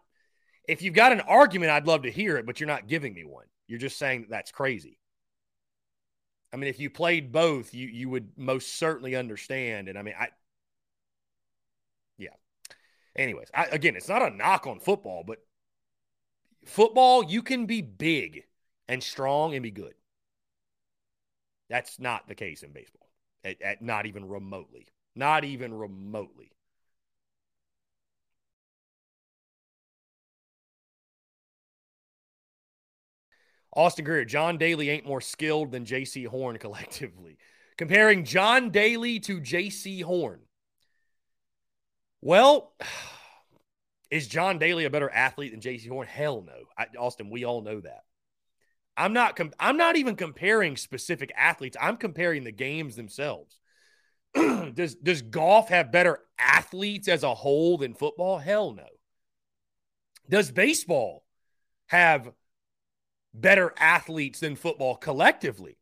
if 0.67 0.81
you've 0.81 0.95
got 0.95 1.13
an 1.13 1.21
argument, 1.21 1.71
I'd 1.71 1.87
love 1.87 2.05
to 2.05 2.11
hear 2.11 2.39
it, 2.39 2.47
but 2.47 2.61
you're 2.61 2.67
not 2.67 2.89
giving 2.89 3.13
me 3.13 3.27
one. 3.27 3.45
You're 3.69 3.79
just 3.79 3.99
saying 3.99 4.23
that 4.23 4.31
that's 4.31 4.53
crazy. 4.53 4.99
I 6.51 6.57
mean, 6.57 6.71
if 6.71 6.81
you 6.81 6.89
played 6.89 7.31
both, 7.31 7.75
you 7.75 7.89
you 7.89 8.09
would 8.09 8.39
most 8.39 8.77
certainly 8.77 9.17
understand. 9.17 9.89
And 9.89 9.99
I 9.99 10.03
mean, 10.03 10.15
I. 10.19 10.29
Anyways, 13.17 13.49
I, 13.55 13.67
again, 13.67 13.97
it's 13.97 14.09
not 14.09 14.23
a 14.23 14.31
knock 14.31 14.67
on 14.67 14.81
football, 14.81 15.23
but 15.27 15.39
football 16.65 17.25
you 17.25 17.43
can 17.43 17.67
be 17.67 17.83
big 17.83 18.45
and 18.89 19.03
strong 19.03 19.55
and 19.55 19.63
be 19.63 19.71
good. 19.71 19.95
That's 21.69 21.99
not 21.99 22.29
the 22.29 22.35
case 22.35 22.63
in 22.63 22.73
baseball. 22.73 23.09
At, 23.45 23.61
at 23.63 23.83
not 23.83 24.07
even 24.07 24.29
remotely. 24.29 24.87
Not 25.15 25.45
even 25.45 25.75
remotely. 25.75 26.53
Austin 33.75 34.05
Greer, 34.05 34.25
John 34.25 34.59
Daly 34.59 34.91
ain't 34.91 35.07
more 35.07 35.21
skilled 35.21 35.73
than 35.73 35.85
Jaycee 35.85 36.27
Horn 36.27 36.59
collectively. 36.61 37.39
Comparing 37.77 38.25
John 38.25 38.71
Daly 38.71 39.19
to 39.21 39.41
Jaycee 39.41 40.03
Horn. 40.03 40.41
Well, 42.23 42.73
is 44.11 44.29
John 44.29 44.59
Daly 44.59 44.87
a 44.87 44.91
better 44.91 45.11
athlete 45.11 45.51
than 45.51 45.61
Jaycee 45.61 45.89
Horn? 45.89 46.07
Hell 46.07 46.43
no. 46.43 46.55
I, 46.79 46.87
Austin, 46.99 47.29
we 47.29 47.45
all 47.45 47.61
know 47.61 47.81
that. 47.81 48.05
I'm 48.97 49.13
not 49.13 49.37
com- 49.37 49.53
I'm 49.59 49.77
not 49.77 49.97
even 49.97 50.17
comparing 50.17 50.77
specific 50.77 51.33
athletes. 51.37 51.77
I'm 51.81 51.97
comparing 51.97 52.45
the 52.45 52.53
games 52.53 52.95
themselves. 52.95 53.59
does 54.35 54.95
does 54.95 55.23
golf 55.23 55.69
have 55.69 55.93
better 55.93 56.21
athletes 56.39 57.09
as 57.09 57.23
a 57.23 57.35
whole 57.35 57.79
than 57.79 57.95
football? 57.95 58.39
Hell 58.39 58.73
no. 58.73 58.87
Does 60.29 60.51
baseball 60.51 61.25
have 61.87 62.33
better 63.35 63.73
athletes 63.79 64.41
than 64.41 64.57
football 64.57 64.95
collectively? 64.95 65.79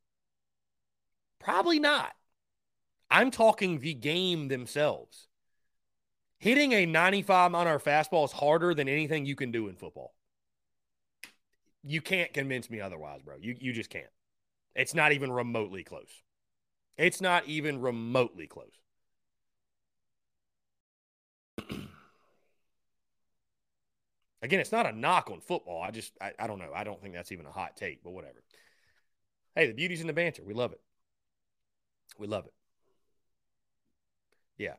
Probably 1.40 1.80
not. 1.80 2.12
I'm 3.10 3.32
talking 3.32 3.80
the 3.80 3.94
game 3.94 4.46
themselves. 4.48 5.26
Hitting 6.40 6.72
a 6.72 6.86
95 6.86 7.54
on 7.54 7.66
our 7.66 7.78
fastball 7.78 8.24
is 8.24 8.32
harder 8.32 8.74
than 8.74 8.88
anything 8.88 9.26
you 9.26 9.36
can 9.36 9.52
do 9.52 9.68
in 9.68 9.76
football. 9.76 10.14
You 11.84 12.00
can't 12.00 12.32
convince 12.32 12.70
me 12.70 12.80
otherwise, 12.80 13.20
bro. 13.22 13.36
You, 13.38 13.56
you 13.60 13.74
just 13.74 13.90
can't. 13.90 14.06
It's 14.74 14.94
not 14.94 15.12
even 15.12 15.30
remotely 15.30 15.84
close. 15.84 16.22
It's 16.96 17.20
not 17.20 17.46
even 17.46 17.82
remotely 17.82 18.46
close. 18.46 18.72
Again, 24.42 24.60
it's 24.60 24.72
not 24.72 24.86
a 24.86 24.92
knock 24.92 25.30
on 25.30 25.40
football. 25.42 25.82
I 25.82 25.90
just, 25.90 26.14
I, 26.22 26.32
I 26.38 26.46
don't 26.46 26.58
know. 26.58 26.72
I 26.74 26.84
don't 26.84 27.02
think 27.02 27.12
that's 27.12 27.32
even 27.32 27.44
a 27.44 27.52
hot 27.52 27.76
take, 27.76 28.02
but 28.02 28.12
whatever. 28.12 28.42
Hey, 29.54 29.66
the 29.66 29.74
beauty's 29.74 30.00
in 30.00 30.06
the 30.06 30.14
banter. 30.14 30.42
We 30.42 30.54
love 30.54 30.72
it. 30.72 30.80
We 32.18 32.26
love 32.26 32.46
it. 32.46 32.54
Yeah. 34.56 34.76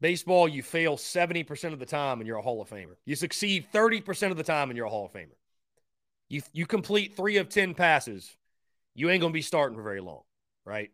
Baseball, 0.00 0.48
you 0.48 0.62
fail 0.62 0.96
70% 0.96 1.72
of 1.72 1.78
the 1.78 1.86
time 1.86 2.20
and 2.20 2.26
you're 2.26 2.36
a 2.36 2.42
Hall 2.42 2.60
of 2.60 2.68
Famer. 2.68 2.96
You 3.04 3.16
succeed 3.16 3.66
30% 3.72 4.30
of 4.30 4.36
the 4.36 4.42
time 4.42 4.68
and 4.68 4.76
you're 4.76 4.86
a 4.86 4.90
Hall 4.90 5.06
of 5.06 5.12
Famer. 5.12 5.36
You, 6.28 6.42
you 6.52 6.66
complete 6.66 7.16
three 7.16 7.38
of 7.38 7.48
10 7.48 7.74
passes, 7.74 8.36
you 8.94 9.10
ain't 9.10 9.20
going 9.20 9.32
to 9.32 9.36
be 9.36 9.42
starting 9.42 9.76
for 9.76 9.82
very 9.82 10.00
long, 10.00 10.22
right? 10.64 10.90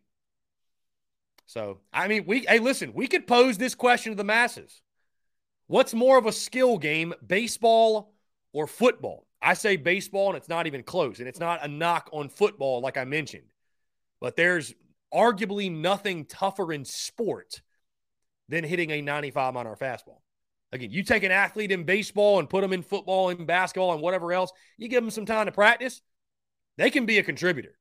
So, 1.46 1.80
I 1.92 2.08
mean, 2.08 2.24
we, 2.26 2.40
hey, 2.46 2.58
listen, 2.58 2.92
we 2.94 3.06
could 3.06 3.26
pose 3.26 3.58
this 3.58 3.74
question 3.74 4.12
to 4.12 4.16
the 4.16 4.24
masses. 4.24 4.82
What's 5.66 5.94
more 5.94 6.18
of 6.18 6.26
a 6.26 6.32
skill 6.32 6.78
game, 6.78 7.14
baseball 7.26 8.14
or 8.52 8.66
football? 8.66 9.26
I 9.40 9.54
say 9.54 9.76
baseball, 9.76 10.28
and 10.28 10.36
it's 10.36 10.48
not 10.48 10.66
even 10.66 10.82
close. 10.82 11.18
And 11.18 11.26
it's 11.26 11.40
not 11.40 11.64
a 11.64 11.68
knock 11.68 12.08
on 12.12 12.28
football, 12.28 12.80
like 12.80 12.96
I 12.96 13.04
mentioned. 13.04 13.52
But 14.20 14.36
there's 14.36 14.74
arguably 15.12 15.70
nothing 15.70 16.26
tougher 16.26 16.72
in 16.72 16.84
sport 16.84 17.60
than 18.48 18.64
hitting 18.64 18.90
a 18.90 19.00
95 19.00 19.56
on 19.56 19.66
our 19.66 19.76
fastball. 19.76 20.20
Again, 20.72 20.90
you 20.90 21.02
take 21.02 21.22
an 21.22 21.32
athlete 21.32 21.70
in 21.70 21.84
baseball 21.84 22.38
and 22.38 22.48
put 22.48 22.62
them 22.62 22.72
in 22.72 22.82
football 22.82 23.28
and 23.28 23.46
basketball 23.46 23.92
and 23.92 24.00
whatever 24.00 24.32
else, 24.32 24.52
you 24.78 24.88
give 24.88 25.02
them 25.02 25.10
some 25.10 25.26
time 25.26 25.46
to 25.46 25.52
practice, 25.52 26.00
they 26.78 26.90
can 26.90 27.04
be 27.04 27.18
a 27.18 27.22
contributor. 27.22 27.76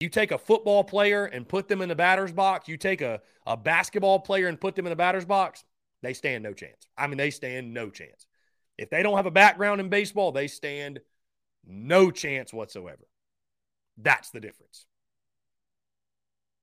You 0.00 0.08
take 0.08 0.32
a 0.32 0.38
football 0.38 0.82
player 0.82 1.26
and 1.26 1.46
put 1.46 1.68
them 1.68 1.80
in 1.80 1.88
the 1.88 1.94
batter's 1.94 2.32
box. 2.32 2.66
You 2.66 2.76
take 2.76 3.02
a, 3.02 3.20
a 3.46 3.56
basketball 3.56 4.18
player 4.20 4.48
and 4.48 4.60
put 4.60 4.74
them 4.74 4.86
in 4.86 4.90
the 4.90 4.96
batter's 4.96 5.26
box. 5.26 5.62
They 6.02 6.14
stand 6.14 6.42
no 6.42 6.52
chance. 6.52 6.88
I 6.96 7.06
mean, 7.06 7.18
they 7.18 7.30
stand 7.30 7.72
no 7.72 7.90
chance. 7.90 8.26
If 8.78 8.90
they 8.90 9.02
don't 9.02 9.16
have 9.16 9.26
a 9.26 9.30
background 9.30 9.80
in 9.80 9.90
baseball, 9.90 10.32
they 10.32 10.48
stand 10.48 11.00
no 11.64 12.10
chance 12.10 12.52
whatsoever. 12.52 13.06
That's 13.96 14.30
the 14.30 14.40
difference. 14.40 14.86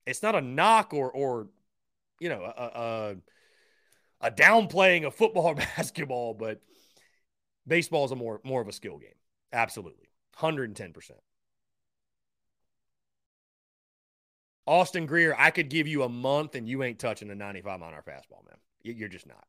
It's 0.06 0.24
not 0.24 0.36
a 0.36 0.42
knock 0.42 0.94
or, 0.94 1.12
or 1.12 1.48
you 2.20 2.30
know, 2.30 2.44
a, 2.44 2.64
a, 2.64 3.16
a 4.28 4.32
downplaying 4.32 5.06
of 5.06 5.16
football 5.16 5.48
or 5.48 5.56
basketball, 5.78 6.34
but 6.34 6.62
baseball 7.68 8.06
is 8.06 8.12
a 8.12 8.16
more 8.16 8.42
more 8.44 8.62
of 8.62 8.68
a 8.68 8.74
skill 8.74 8.98
game. 8.98 9.16
Absolutely, 9.54 10.10
hundred 10.36 10.70
and 10.70 10.76
ten 10.76 10.94
percent. 10.94 11.20
Austin 14.70 15.08
Greer, 15.08 15.36
I 15.36 15.50
could 15.50 15.68
give 15.68 15.88
you 15.88 16.04
a 16.04 16.10
month 16.10 16.54
and 16.54 16.70
you 16.70 16.84
ain't 16.84 17.00
touching 17.00 17.32
a 17.32 17.36
95 17.36 17.82
on 17.82 17.92
our 17.96 18.04
fastball, 18.04 18.46
man. 18.46 18.60
You're 18.84 19.10
just 19.10 19.26
not. 19.26 19.48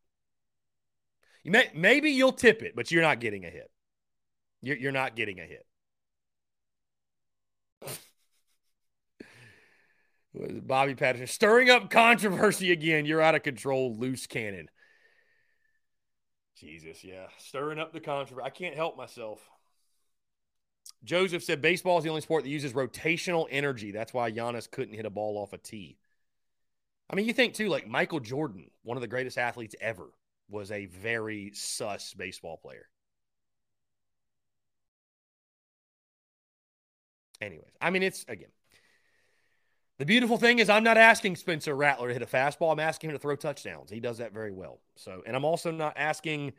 You 1.44 1.51
may, 1.51 1.70
maybe 1.74 2.11
you'll 2.11 2.32
tip 2.32 2.62
it, 2.62 2.74
but 2.74 2.90
you're 2.90 3.03
not 3.03 3.20
getting 3.20 3.44
a 3.44 3.51
hit. 3.51 3.70
You're, 4.62 4.78
you're 4.78 4.92
not 4.92 5.16
getting 5.16 5.38
a 5.38 5.44
hit. 5.44 5.66
Bobby 10.35 10.95
Patterson 10.95 11.26
stirring 11.26 11.70
up 11.70 11.91
controversy 11.91 12.70
again. 12.72 13.05
You're 13.05 13.20
out 13.20 13.35
of 13.35 13.43
control, 13.43 13.97
loose 13.97 14.26
cannon. 14.26 14.68
Jesus, 16.57 17.03
yeah, 17.03 17.26
stirring 17.39 17.78
up 17.78 17.93
the 17.93 18.01
controversy. 18.01 18.45
I 18.45 18.51
can't 18.51 18.76
help 18.76 18.97
myself. 18.97 19.41
Joseph 21.05 21.43
said 21.43 21.62
baseball 21.62 21.99
is 21.99 22.05
the 22.05 22.11
only 22.11 22.20
sport 22.20 22.45
that 22.45 22.51
uses 22.51 22.74
rotational 22.74 23.47
energy. 23.51 23.91
That's 23.91 24.12
why 24.12 24.31
Giannis 24.31 24.70
couldn't 24.70 24.95
hit 24.95 25.07
a 25.07 25.11
ball 25.11 25.39
off 25.39 25.53
a 25.53 25.59
tee. 25.59 25.97
I 27.09 27.16
mean, 27.16 27.26
you 27.26 27.33
think 27.33 27.55
too, 27.55 27.68
like 27.68 27.89
Michael 27.89 28.20
Jordan, 28.20 28.70
one 28.83 28.97
of 28.97 29.01
the 29.01 29.09
greatest 29.09 29.39
athletes 29.39 29.74
ever, 29.81 30.11
was 30.49 30.70
a 30.70 30.87
very 30.87 31.53
sus 31.55 32.14
baseball 32.14 32.59
player. 32.59 32.87
Anyways, 37.41 37.72
I 37.81 37.91
mean, 37.91 38.03
it's 38.03 38.24
again, 38.28 38.51
the 40.01 40.07
beautiful 40.07 40.38
thing 40.38 40.61
is 40.61 40.70
I'm 40.70 40.82
not 40.82 40.96
asking 40.96 41.36
Spencer 41.36 41.76
Rattler 41.76 42.09
to 42.09 42.14
hit 42.14 42.22
a 42.22 42.26
fastball. 42.26 42.72
I'm 42.72 42.80
asking 42.80 43.11
him 43.11 43.16
to 43.16 43.20
throw 43.20 43.36
touchdowns. 43.36 43.90
He 43.90 44.01
does 44.01 44.16
that 44.16 44.32
very 44.32 44.51
well. 44.51 44.80
So, 44.96 45.22
and 45.26 45.36
I'm 45.36 45.44
also 45.44 45.70
not 45.70 45.92
asking 45.98 46.55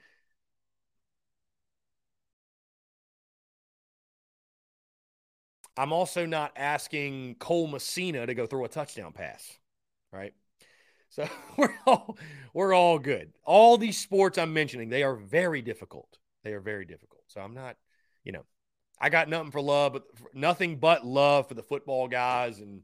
I'm 5.76 5.92
also 5.92 6.28
not 6.28 6.52
asking 6.56 7.36
Cole 7.40 7.66
Messina 7.66 8.28
to 8.28 8.36
go 8.36 8.46
throw 8.46 8.64
a 8.64 8.70
touchdown 8.70 9.12
pass, 9.12 9.58
right? 10.14 10.36
So 11.10 11.28
we're 11.58 11.74
all 11.88 12.20
we're 12.54 12.76
all 12.76 13.00
good. 13.00 13.34
All 13.44 13.76
these 13.80 13.98
sports 13.98 14.38
I'm 14.38 14.54
mentioning, 14.54 14.90
they 14.90 15.02
are 15.02 15.16
very 15.16 15.64
difficult. 15.64 16.20
They 16.44 16.54
are 16.54 16.60
very 16.60 16.86
difficult. 16.86 17.24
So 17.26 17.42
I'm 17.42 17.56
not, 17.56 17.76
you 18.24 18.34
know, 18.34 18.46
I 19.00 19.10
got 19.10 19.30
nothing 19.30 19.50
for 19.50 19.62
love, 19.62 19.94
but 19.94 20.04
nothing 20.32 20.78
but 20.78 21.04
love 21.04 21.48
for 21.48 21.56
the 21.56 21.64
football 21.64 22.08
guys 22.08 22.60
and 22.60 22.84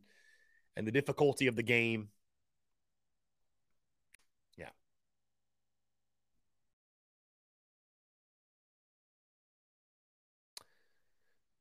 and 0.77 0.87
the 0.87 0.91
difficulty 0.91 1.47
of 1.47 1.55
the 1.55 1.63
game. 1.63 2.09
Yeah. 4.57 4.69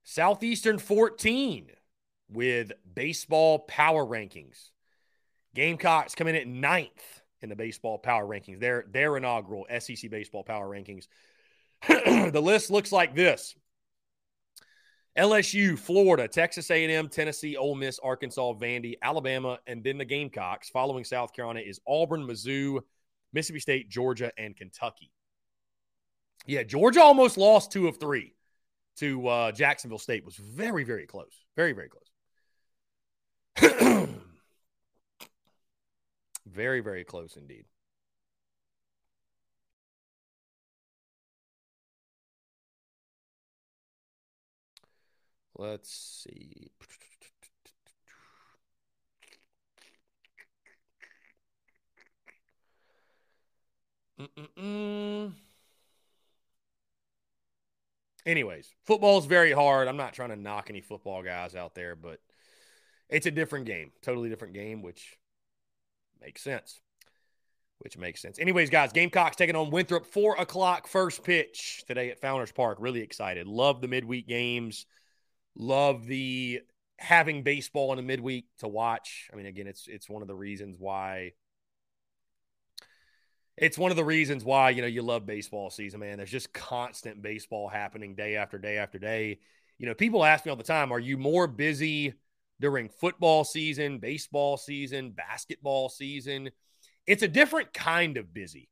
Southeastern 0.04 0.78
14 0.78 1.70
with 2.30 2.72
baseball 2.94 3.60
power 3.60 4.04
rankings. 4.04 4.70
Gamecocks 5.54 6.14
come 6.14 6.26
in 6.26 6.34
at 6.34 6.46
ninth 6.46 7.22
in 7.40 7.48
the 7.48 7.56
baseball 7.56 7.96
power 7.96 8.26
rankings. 8.26 8.60
Their 8.60 8.84
their 8.90 9.16
inaugural 9.16 9.66
SEC 9.78 10.10
baseball 10.10 10.44
power 10.44 10.68
rankings. 10.68 11.08
the 11.88 12.42
list 12.42 12.70
looks 12.70 12.92
like 12.92 13.14
this: 13.14 13.54
LSU, 15.16 15.78
Florida, 15.78 16.28
Texas 16.28 16.70
A&M, 16.70 17.08
Tennessee, 17.08 17.56
Ole 17.56 17.74
Miss, 17.74 17.98
Arkansas, 18.00 18.52
Vandy, 18.54 18.94
Alabama, 19.00 19.58
and 19.66 19.82
then 19.82 19.96
the 19.96 20.04
Gamecocks. 20.04 20.68
Following 20.68 21.04
South 21.04 21.32
Carolina 21.32 21.60
is 21.60 21.80
Auburn, 21.86 22.26
Mizzou, 22.26 22.80
Mississippi 23.32 23.60
State, 23.60 23.88
Georgia, 23.88 24.30
and 24.36 24.54
Kentucky. 24.54 25.10
Yeah, 26.46 26.62
Georgia 26.64 27.00
almost 27.00 27.38
lost 27.38 27.72
two 27.72 27.88
of 27.88 27.98
three 27.98 28.34
to 28.96 29.26
uh, 29.26 29.52
Jacksonville 29.52 29.98
State. 29.98 30.24
Was 30.24 30.36
very, 30.36 30.84
very 30.84 31.06
close. 31.06 31.44
Very, 31.56 31.72
very 31.72 31.88
close. 31.88 32.02
very, 36.46 36.80
very 36.80 37.04
close 37.04 37.36
indeed. 37.36 37.64
Let's 45.58 45.90
see. 45.90 46.70
Mm-mm-mm. 54.20 55.32
Anyways, 58.24 58.74
football 58.84 59.18
is 59.18 59.26
very 59.26 59.52
hard. 59.52 59.88
I'm 59.88 59.96
not 59.96 60.12
trying 60.12 60.30
to 60.30 60.36
knock 60.36 60.68
any 60.68 60.80
football 60.80 61.22
guys 61.22 61.54
out 61.54 61.74
there, 61.74 61.94
but 61.94 62.18
it's 63.08 63.26
a 63.26 63.30
different 63.30 63.66
game, 63.66 63.92
totally 64.02 64.28
different 64.28 64.54
game, 64.54 64.82
which 64.82 65.16
makes 66.20 66.42
sense. 66.42 66.80
Which 67.78 67.96
makes 67.98 68.20
sense. 68.22 68.38
Anyways, 68.38 68.70
guys, 68.70 68.92
Gamecocks 68.92 69.36
taking 69.36 69.54
on 69.54 69.70
Winthrop, 69.70 70.06
four 70.06 70.34
o'clock 70.36 70.88
first 70.88 71.22
pitch 71.22 71.84
today 71.86 72.10
at 72.10 72.20
Founders 72.20 72.50
Park. 72.50 72.78
Really 72.80 73.02
excited. 73.02 73.46
Love 73.46 73.80
the 73.80 73.88
midweek 73.88 74.26
games. 74.26 74.86
Love 75.56 76.06
the 76.06 76.60
having 76.98 77.42
baseball 77.42 77.92
in 77.92 77.98
a 77.98 78.02
midweek 78.02 78.46
to 78.58 78.68
watch. 78.68 79.28
I 79.32 79.36
mean, 79.36 79.46
again, 79.46 79.66
it's 79.66 79.86
it's 79.88 80.08
one 80.08 80.22
of 80.22 80.28
the 80.28 80.34
reasons 80.34 80.76
why 80.78 81.32
it's 83.56 83.78
one 83.78 83.90
of 83.90 83.96
the 83.96 84.04
reasons 84.04 84.44
why 84.44 84.70
you 84.70 84.82
know 84.82 84.88
you 84.88 85.02
love 85.02 85.24
baseball 85.26 85.70
season, 85.70 86.00
man. 86.00 86.18
There's 86.18 86.30
just 86.30 86.52
constant 86.52 87.22
baseball 87.22 87.68
happening 87.68 88.14
day 88.14 88.36
after 88.36 88.58
day 88.58 88.76
after 88.76 88.98
day. 88.98 89.38
You 89.78 89.86
know, 89.86 89.94
people 89.94 90.24
ask 90.24 90.44
me 90.44 90.50
all 90.50 90.56
the 90.56 90.62
time, 90.62 90.92
"Are 90.92 91.00
you 91.00 91.16
more 91.16 91.46
busy 91.46 92.14
during 92.60 92.88
football 92.88 93.44
season, 93.44 93.98
baseball 93.98 94.56
season, 94.58 95.12
basketball 95.12 95.88
season?" 95.88 96.50
It's 97.06 97.22
a 97.22 97.28
different 97.28 97.72
kind 97.72 98.16
of 98.18 98.34
busy, 98.34 98.68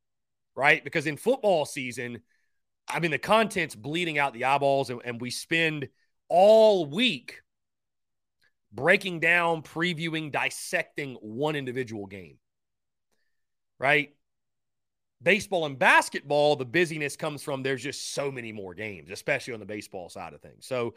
right? 0.55 0.83
Because 0.83 1.07
in 1.07 1.17
football 1.17 1.65
season, 1.65 2.21
I 2.87 2.99
mean, 2.99 3.11
the 3.11 3.17
content's 3.17 3.75
bleeding 3.75 4.19
out 4.19 4.33
the 4.33 4.45
eyeballs, 4.45 4.91
and, 4.91 5.01
and 5.03 5.19
we 5.19 5.31
spend 5.31 5.87
all 6.29 6.85
week 6.85 7.41
breaking 8.75 9.21
down, 9.21 9.61
previewing, 9.61 10.31
dissecting 10.31 11.15
one 11.21 11.55
individual 11.55 12.05
game. 12.05 12.37
Right? 13.79 14.13
Baseball 15.23 15.65
and 15.65 15.79
basketball, 15.79 16.55
the 16.55 16.65
busyness 16.65 17.15
comes 17.15 17.41
from 17.41 17.63
there's 17.63 17.81
just 17.81 18.13
so 18.13 18.31
many 18.31 18.51
more 18.51 18.73
games, 18.73 19.09
especially 19.09 19.53
on 19.53 19.59
the 19.59 19.65
baseball 19.65 20.09
side 20.09 20.33
of 20.33 20.41
things. 20.41 20.67
So 20.67 20.93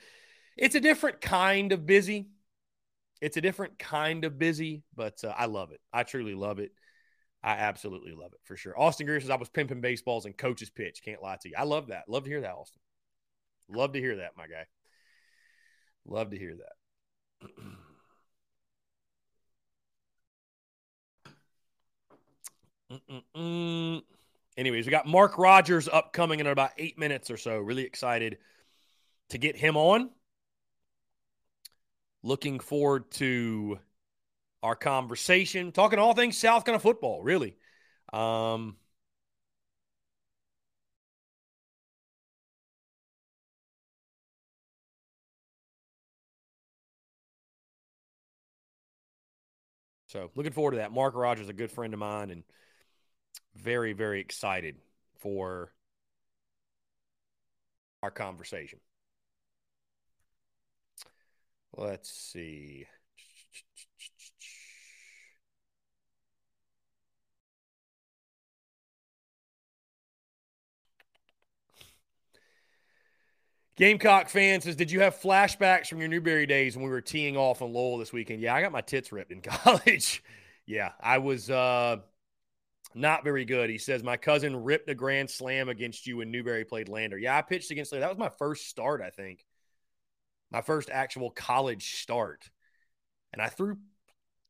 it's 0.56 0.74
a 0.74 0.80
different 0.80 1.20
kind 1.20 1.72
of 1.72 1.86
busy. 1.86 2.28
It's 3.20 3.36
a 3.36 3.40
different 3.40 3.78
kind 3.78 4.24
of 4.24 4.38
busy, 4.38 4.82
but 4.94 5.22
uh, 5.24 5.32
I 5.36 5.46
love 5.46 5.70
it. 5.72 5.80
I 5.92 6.02
truly 6.02 6.34
love 6.34 6.58
it. 6.58 6.72
I 7.42 7.52
absolutely 7.52 8.12
love 8.12 8.32
it 8.32 8.40
for 8.44 8.56
sure. 8.56 8.78
Austin 8.78 9.06
Greer 9.06 9.20
says 9.20 9.30
I 9.30 9.36
was 9.36 9.48
pimping 9.48 9.80
baseballs 9.80 10.26
and 10.26 10.36
coaches 10.36 10.70
pitch. 10.70 11.02
Can't 11.04 11.22
lie 11.22 11.38
to 11.40 11.48
you. 11.48 11.54
I 11.56 11.64
love 11.64 11.88
that. 11.88 12.08
Love 12.08 12.24
to 12.24 12.30
hear 12.30 12.40
that, 12.40 12.54
Austin. 12.54 12.80
Love 13.70 13.92
to 13.92 14.00
hear 14.00 14.16
that, 14.16 14.36
my 14.36 14.46
guy. 14.46 14.66
Love 16.08 16.30
to 16.30 16.38
hear 16.38 16.56
that. 16.56 16.72
Anyways, 24.56 24.86
we 24.86 24.90
got 24.90 25.06
Mark 25.06 25.38
Rogers 25.38 25.88
upcoming 25.88 26.40
in 26.40 26.46
about 26.46 26.70
eight 26.78 26.98
minutes 26.98 27.30
or 27.30 27.36
so. 27.36 27.58
Really 27.58 27.84
excited 27.84 28.38
to 29.28 29.38
get 29.38 29.56
him 29.56 29.76
on. 29.76 30.10
Looking 32.22 32.58
forward 32.58 33.10
to 33.12 33.78
our 34.62 34.74
conversation, 34.74 35.70
talking 35.70 35.98
all 35.98 36.14
things 36.14 36.38
South 36.38 36.64
Carolina 36.64 36.80
football, 36.80 37.22
really. 37.22 37.56
Um, 38.12 38.76
So 50.08 50.30
looking 50.34 50.52
forward 50.52 50.72
to 50.72 50.76
that. 50.78 50.92
Mark 50.92 51.14
Rogers, 51.14 51.48
a 51.48 51.52
good 51.52 51.70
friend 51.70 51.92
of 51.92 52.00
mine, 52.00 52.30
and 52.30 52.42
very, 53.54 53.92
very 53.92 54.20
excited 54.20 54.76
for 55.18 55.72
our 58.02 58.10
conversation. 58.10 58.80
Let's 61.76 62.10
see. 62.10 62.86
Gamecock 73.78 74.28
fan 74.28 74.60
says, 74.60 74.74
Did 74.74 74.90
you 74.90 75.00
have 75.00 75.20
flashbacks 75.20 75.86
from 75.86 76.00
your 76.00 76.08
Newberry 76.08 76.46
days 76.46 76.76
when 76.76 76.84
we 76.84 76.90
were 76.90 77.00
teeing 77.00 77.36
off 77.36 77.62
on 77.62 77.72
Lowell 77.72 77.96
this 77.96 78.12
weekend? 78.12 78.42
Yeah, 78.42 78.52
I 78.54 78.60
got 78.60 78.72
my 78.72 78.80
tits 78.80 79.12
ripped 79.12 79.30
in 79.30 79.40
college. 79.42 80.22
yeah, 80.66 80.92
I 81.00 81.18
was 81.18 81.48
uh, 81.48 81.98
not 82.92 83.22
very 83.22 83.44
good. 83.44 83.70
He 83.70 83.78
says, 83.78 84.02
My 84.02 84.16
cousin 84.16 84.64
ripped 84.64 84.90
a 84.90 84.96
grand 84.96 85.30
slam 85.30 85.68
against 85.68 86.08
you 86.08 86.16
when 86.16 86.32
Newberry 86.32 86.64
played 86.64 86.88
Lander. 86.88 87.16
Yeah, 87.16 87.38
I 87.38 87.42
pitched 87.42 87.70
against 87.70 87.92
Lander. 87.92 88.04
That 88.04 88.10
was 88.10 88.18
my 88.18 88.32
first 88.36 88.68
start, 88.68 89.00
I 89.00 89.10
think. 89.10 89.44
My 90.50 90.60
first 90.60 90.90
actual 90.90 91.30
college 91.30 92.00
start. 92.00 92.50
And 93.32 93.40
I 93.40 93.46
threw 93.46 93.78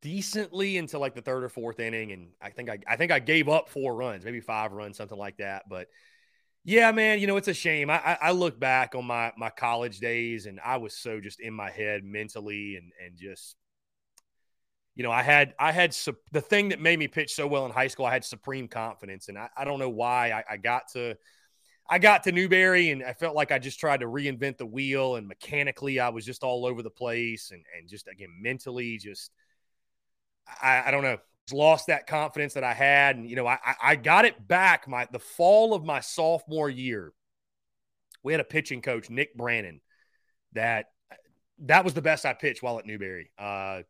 decently 0.00 0.78
into 0.78 0.98
like 0.98 1.14
the 1.14 1.20
third 1.20 1.44
or 1.44 1.50
fourth 1.50 1.80
inning. 1.80 2.12
And 2.12 2.28
I 2.40 2.48
think 2.48 2.70
I, 2.70 2.78
I 2.86 2.96
think 2.96 3.12
I 3.12 3.18
gave 3.18 3.50
up 3.50 3.68
four 3.68 3.94
runs, 3.94 4.24
maybe 4.24 4.40
five 4.40 4.72
runs, 4.72 4.96
something 4.96 5.18
like 5.18 5.36
that. 5.36 5.64
But 5.68 5.88
yeah, 6.68 6.92
man, 6.92 7.18
you 7.18 7.26
know, 7.26 7.38
it's 7.38 7.48
a 7.48 7.54
shame. 7.54 7.88
I, 7.88 8.18
I 8.20 8.30
look 8.32 8.60
back 8.60 8.94
on 8.94 9.06
my 9.06 9.32
my 9.38 9.48
college 9.48 10.00
days 10.00 10.44
and 10.44 10.60
I 10.62 10.76
was 10.76 10.94
so 10.94 11.18
just 11.18 11.40
in 11.40 11.54
my 11.54 11.70
head 11.70 12.04
mentally 12.04 12.76
and 12.76 12.92
and 13.02 13.16
just 13.16 13.56
you 14.94 15.02
know, 15.02 15.10
I 15.10 15.22
had 15.22 15.54
I 15.58 15.72
had 15.72 15.96
the 16.30 16.42
thing 16.42 16.68
that 16.68 16.78
made 16.78 16.98
me 16.98 17.08
pitch 17.08 17.32
so 17.34 17.46
well 17.46 17.64
in 17.64 17.72
high 17.72 17.86
school. 17.86 18.04
I 18.04 18.12
had 18.12 18.22
supreme 18.22 18.68
confidence, 18.68 19.30
and 19.30 19.38
I, 19.38 19.48
I 19.56 19.64
don't 19.64 19.78
know 19.78 19.88
why 19.88 20.30
I, 20.30 20.44
I 20.50 20.56
got 20.58 20.88
to. 20.92 21.16
I 21.88 21.98
got 21.98 22.24
to 22.24 22.32
Newberry 22.32 22.90
and 22.90 23.02
I 23.02 23.14
felt 23.14 23.34
like 23.34 23.50
I 23.50 23.58
just 23.58 23.80
tried 23.80 24.00
to 24.00 24.06
reinvent 24.06 24.58
the 24.58 24.66
wheel 24.66 25.16
and 25.16 25.26
mechanically 25.26 26.00
I 26.00 26.10
was 26.10 26.26
just 26.26 26.42
all 26.42 26.66
over 26.66 26.82
the 26.82 26.90
place 26.90 27.50
and 27.50 27.64
and 27.78 27.88
just 27.88 28.08
again 28.08 28.28
mentally 28.42 28.98
just 28.98 29.30
I, 30.60 30.82
I 30.84 30.90
don't 30.90 31.02
know 31.02 31.16
lost 31.52 31.86
that 31.86 32.06
confidence 32.06 32.54
that 32.54 32.64
I 32.64 32.74
had 32.74 33.16
and 33.16 33.28
you 33.28 33.36
know 33.36 33.46
I 33.46 33.58
I 33.82 33.96
got 33.96 34.24
it 34.24 34.46
back 34.46 34.88
my 34.88 35.06
the 35.10 35.18
fall 35.18 35.74
of 35.74 35.84
my 35.84 36.00
sophomore 36.00 36.70
year 36.70 37.12
we 38.22 38.32
had 38.32 38.40
a 38.40 38.44
pitching 38.44 38.82
coach 38.82 39.10
Nick 39.10 39.36
Brannon 39.36 39.80
that 40.52 40.86
that 41.60 41.84
was 41.84 41.94
the 41.94 42.02
best 42.02 42.24
I 42.24 42.34
pitched 42.34 42.62
while 42.62 42.78
at 42.78 42.86
Newberry 42.86 43.30
uh 43.38 43.82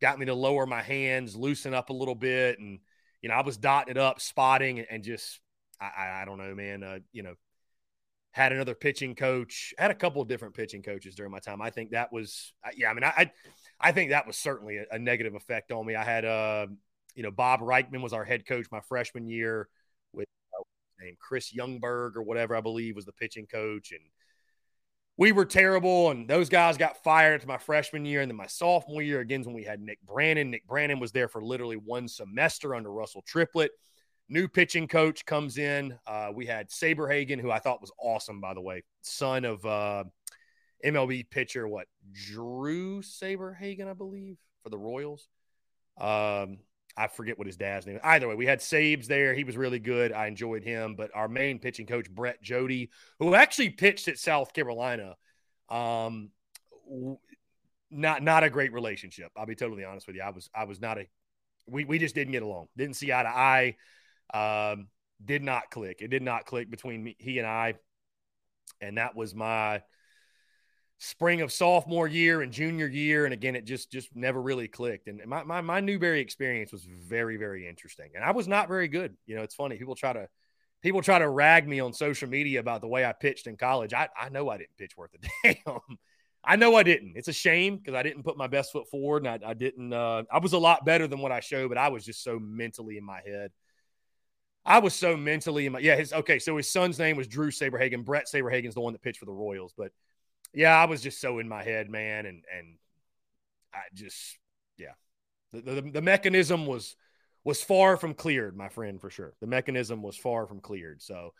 got 0.00 0.18
me 0.18 0.26
to 0.26 0.34
lower 0.34 0.66
my 0.66 0.82
hands 0.82 1.36
loosen 1.36 1.74
up 1.74 1.90
a 1.90 1.94
little 1.94 2.14
bit 2.14 2.58
and 2.58 2.78
you 3.20 3.28
know 3.28 3.34
I 3.34 3.42
was 3.42 3.56
dotting 3.56 3.92
it 3.92 3.98
up 3.98 4.20
spotting 4.20 4.80
and, 4.80 5.02
just 5.02 5.40
I, 5.82 6.22
I 6.22 6.24
don't 6.24 6.38
know, 6.38 6.54
man. 6.54 6.82
Uh, 6.82 6.98
you 7.12 7.22
know, 7.22 7.34
had 8.30 8.52
another 8.52 8.74
pitching 8.74 9.14
coach, 9.14 9.74
had 9.78 9.90
a 9.90 9.94
couple 9.94 10.22
of 10.22 10.28
different 10.28 10.54
pitching 10.54 10.82
coaches 10.82 11.14
during 11.14 11.32
my 11.32 11.38
time. 11.38 11.60
I 11.60 11.70
think 11.70 11.90
that 11.90 12.12
was, 12.12 12.52
yeah, 12.76 12.90
I 12.90 12.94
mean, 12.94 13.04
I, 13.04 13.30
I 13.80 13.92
think 13.92 14.10
that 14.10 14.26
was 14.26 14.36
certainly 14.36 14.78
a, 14.78 14.86
a 14.92 14.98
negative 14.98 15.34
effect 15.34 15.70
on 15.70 15.84
me. 15.84 15.94
I 15.94 16.04
had, 16.04 16.24
uh, 16.24 16.66
you 17.14 17.22
know, 17.22 17.30
Bob 17.30 17.60
Reichman 17.60 18.02
was 18.02 18.12
our 18.12 18.24
head 18.24 18.46
coach 18.46 18.66
my 18.70 18.80
freshman 18.80 19.26
year 19.26 19.68
with 20.12 20.28
uh, 20.58 20.62
name 21.04 21.16
Chris 21.20 21.52
Youngberg 21.52 22.16
or 22.16 22.22
whatever 22.22 22.56
I 22.56 22.60
believe 22.60 22.96
was 22.96 23.04
the 23.04 23.12
pitching 23.12 23.46
coach, 23.46 23.92
and 23.92 24.02
we 25.16 25.32
were 25.32 25.44
terrible. 25.44 26.10
And 26.10 26.28
those 26.28 26.48
guys 26.48 26.76
got 26.76 27.02
fired 27.02 27.42
to 27.42 27.46
my 27.46 27.58
freshman 27.58 28.04
year, 28.04 28.20
and 28.20 28.30
then 28.30 28.36
my 28.36 28.46
sophomore 28.46 29.02
year 29.02 29.20
again 29.20 29.42
when 29.42 29.54
we 29.54 29.64
had 29.64 29.80
Nick 29.80 30.00
Brannon. 30.02 30.50
Nick 30.50 30.66
Brannon 30.66 31.00
was 31.00 31.12
there 31.12 31.28
for 31.28 31.42
literally 31.42 31.76
one 31.76 32.08
semester 32.08 32.74
under 32.74 32.90
Russell 32.90 33.22
Triplett. 33.26 33.72
New 34.28 34.48
pitching 34.48 34.88
coach 34.88 35.26
comes 35.26 35.58
in. 35.58 35.98
Uh, 36.06 36.30
we 36.34 36.46
had 36.46 36.70
Saberhagen, 36.70 37.40
who 37.40 37.50
I 37.50 37.58
thought 37.58 37.82
was 37.82 37.92
awesome, 37.98 38.40
by 38.40 38.54
the 38.54 38.62
way, 38.62 38.82
son 39.02 39.44
of 39.44 39.64
uh, 39.66 40.04
MLB 40.84 41.28
pitcher, 41.28 41.68
what 41.68 41.86
Drew 42.12 43.02
Saberhagen, 43.02 43.88
I 43.88 43.92
believe, 43.92 44.38
for 44.62 44.70
the 44.70 44.78
Royals. 44.78 45.28
Um, 45.98 46.58
I 46.96 47.08
forget 47.08 47.38
what 47.38 47.46
his 47.46 47.56
dad's 47.56 47.86
name. 47.86 47.96
Is. 47.96 48.02
Either 48.04 48.28
way, 48.28 48.34
we 48.34 48.46
had 48.46 48.60
Sabes 48.60 49.06
there. 49.06 49.34
He 49.34 49.44
was 49.44 49.56
really 49.56 49.78
good. 49.78 50.12
I 50.12 50.26
enjoyed 50.26 50.62
him. 50.62 50.94
But 50.94 51.10
our 51.14 51.28
main 51.28 51.58
pitching 51.58 51.86
coach, 51.86 52.10
Brett 52.10 52.42
Jody, 52.42 52.90
who 53.18 53.34
actually 53.34 53.70
pitched 53.70 54.08
at 54.08 54.18
South 54.18 54.52
Carolina, 54.52 55.16
um, 55.68 56.30
not 57.90 58.22
not 58.22 58.44
a 58.44 58.50
great 58.50 58.72
relationship. 58.72 59.30
I'll 59.36 59.46
be 59.46 59.54
totally 59.54 59.84
honest 59.84 60.06
with 60.06 60.16
you. 60.16 60.22
I 60.22 60.30
was 60.30 60.50
I 60.54 60.64
was 60.64 60.80
not 60.80 60.98
a 60.98 61.06
we 61.66 61.84
we 61.84 61.98
just 61.98 62.14
didn't 62.14 62.32
get 62.32 62.42
along. 62.42 62.68
Didn't 62.76 62.96
see 62.96 63.12
eye 63.12 63.22
to 63.22 63.28
eye. 63.28 63.76
Um, 64.34 64.88
did 65.24 65.42
not 65.42 65.70
click. 65.70 65.98
It 66.00 66.08
did 66.08 66.22
not 66.22 66.46
click 66.46 66.70
between 66.70 67.02
me, 67.04 67.16
he 67.18 67.38
and 67.38 67.46
I. 67.46 67.74
And 68.80 68.98
that 68.98 69.14
was 69.14 69.34
my 69.34 69.82
spring 71.02 71.40
of 71.40 71.50
sophomore 71.52 72.06
year 72.06 72.42
and 72.42 72.52
junior 72.52 72.86
year. 72.86 73.24
And 73.24 73.34
again, 73.34 73.56
it 73.56 73.64
just 73.64 73.90
just 73.90 74.14
never 74.14 74.40
really 74.40 74.68
clicked. 74.68 75.08
And 75.08 75.20
my, 75.26 75.42
my, 75.42 75.60
my 75.60 75.80
Newberry 75.80 76.20
experience 76.20 76.70
was 76.70 76.84
very, 76.84 77.36
very 77.36 77.68
interesting. 77.68 78.10
And 78.14 78.24
I 78.24 78.30
was 78.30 78.46
not 78.46 78.68
very 78.68 78.86
good. 78.86 79.16
You 79.26 79.34
know, 79.34 79.42
it's 79.42 79.56
funny. 79.56 79.76
People 79.76 79.96
try 79.96 80.12
to 80.12 80.28
people 80.80 81.02
try 81.02 81.18
to 81.18 81.28
rag 81.28 81.66
me 81.66 81.80
on 81.80 81.92
social 81.92 82.28
media 82.28 82.60
about 82.60 82.82
the 82.82 82.88
way 82.88 83.04
I 83.04 83.12
pitched 83.12 83.48
in 83.48 83.56
college. 83.56 83.92
I, 83.92 84.08
I 84.16 84.28
know 84.28 84.48
I 84.48 84.58
didn't 84.58 84.76
pitch 84.78 84.96
worth 84.96 85.10
a 85.14 85.54
damn. 85.64 85.80
I 86.44 86.56
know 86.56 86.76
I 86.76 86.84
didn't. 86.84 87.14
It's 87.16 87.28
a 87.28 87.32
shame 87.32 87.76
because 87.78 87.94
I 87.94 88.02
didn't 88.02 88.22
put 88.22 88.36
my 88.36 88.46
best 88.48 88.72
foot 88.72 88.88
forward 88.88 89.26
and 89.26 89.44
I, 89.44 89.50
I 89.50 89.54
didn't 89.54 89.92
uh, 89.92 90.22
I 90.30 90.38
was 90.38 90.52
a 90.52 90.58
lot 90.58 90.84
better 90.84 91.08
than 91.08 91.18
what 91.18 91.32
I 91.32 91.40
showed, 91.40 91.68
but 91.68 91.78
I 91.78 91.88
was 91.88 92.04
just 92.04 92.22
so 92.22 92.38
mentally 92.38 92.96
in 92.96 93.04
my 93.04 93.20
head 93.26 93.50
I 94.64 94.78
was 94.78 94.94
so 94.94 95.16
mentally 95.16 95.66
in 95.66 95.72
my 95.72 95.80
yeah. 95.80 95.96
His 95.96 96.12
okay, 96.12 96.38
so 96.38 96.56
his 96.56 96.70
son's 96.70 96.98
name 96.98 97.16
was 97.16 97.26
Drew 97.26 97.50
Saberhagen. 97.50 98.04
Bret 98.04 98.26
Saberhagen's 98.32 98.74
the 98.74 98.80
one 98.80 98.92
that 98.92 99.02
pitched 99.02 99.18
for 99.18 99.24
the 99.24 99.32
Royals, 99.32 99.74
but 99.76 99.90
yeah, 100.54 100.76
I 100.76 100.84
was 100.86 101.02
just 101.02 101.20
so 101.20 101.38
in 101.38 101.48
my 101.48 101.62
head, 101.62 101.90
man, 101.90 102.26
and 102.26 102.44
and 102.56 102.76
I 103.74 103.80
just 103.94 104.38
yeah, 104.76 104.92
the 105.52 105.60
the, 105.60 105.82
the 105.82 106.02
mechanism 106.02 106.66
was 106.66 106.96
was 107.44 107.62
far 107.62 107.96
from 107.96 108.14
cleared, 108.14 108.56
my 108.56 108.68
friend, 108.68 109.00
for 109.00 109.10
sure. 109.10 109.34
The 109.40 109.46
mechanism 109.46 110.02
was 110.02 110.16
far 110.16 110.46
from 110.46 110.60
cleared. 110.60 111.02
So, 111.02 111.32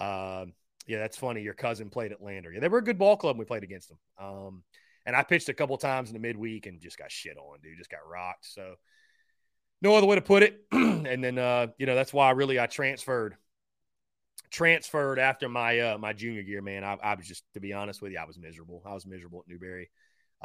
um, 0.00 0.52
yeah, 0.86 0.98
that's 0.98 1.16
funny. 1.16 1.42
Your 1.42 1.54
cousin 1.54 1.90
played 1.90 2.12
at 2.12 2.22
Lander. 2.22 2.52
Yeah, 2.52 2.60
they 2.60 2.68
were 2.68 2.78
a 2.78 2.84
good 2.84 2.98
ball 2.98 3.16
club. 3.16 3.38
we 3.38 3.44
played 3.44 3.62
against 3.62 3.88
them. 3.88 3.98
Um, 4.18 4.64
and 5.06 5.14
I 5.14 5.22
pitched 5.22 5.48
a 5.48 5.54
couple 5.54 5.76
times 5.76 6.08
in 6.08 6.14
the 6.14 6.20
midweek 6.20 6.66
and 6.66 6.80
just 6.80 6.98
got 6.98 7.12
shit 7.12 7.36
on, 7.36 7.60
dude. 7.62 7.78
Just 7.78 7.90
got 7.90 8.00
rocked. 8.08 8.46
So 8.46 8.74
no 9.80 9.94
other 9.94 10.06
way 10.06 10.16
to 10.16 10.22
put 10.22 10.42
it. 10.42 10.60
and 10.72 11.22
then 11.22 11.38
uh, 11.38 11.68
you 11.78 11.86
know, 11.86 11.94
that's 11.94 12.12
why 12.12 12.30
really 12.30 12.58
I 12.58 12.66
transferred 12.66 13.36
transferred 14.54 15.18
after 15.18 15.48
my 15.48 15.80
uh 15.80 15.98
my 15.98 16.12
junior 16.12 16.40
year, 16.40 16.62
man. 16.62 16.84
I, 16.84 16.96
I 17.02 17.14
was 17.14 17.26
just 17.26 17.44
to 17.54 17.60
be 17.60 17.72
honest 17.72 18.00
with 18.00 18.12
you, 18.12 18.18
I 18.18 18.24
was 18.24 18.38
miserable. 18.38 18.82
I 18.86 18.94
was 18.94 19.04
miserable 19.04 19.40
at 19.40 19.48
Newberry. 19.52 19.90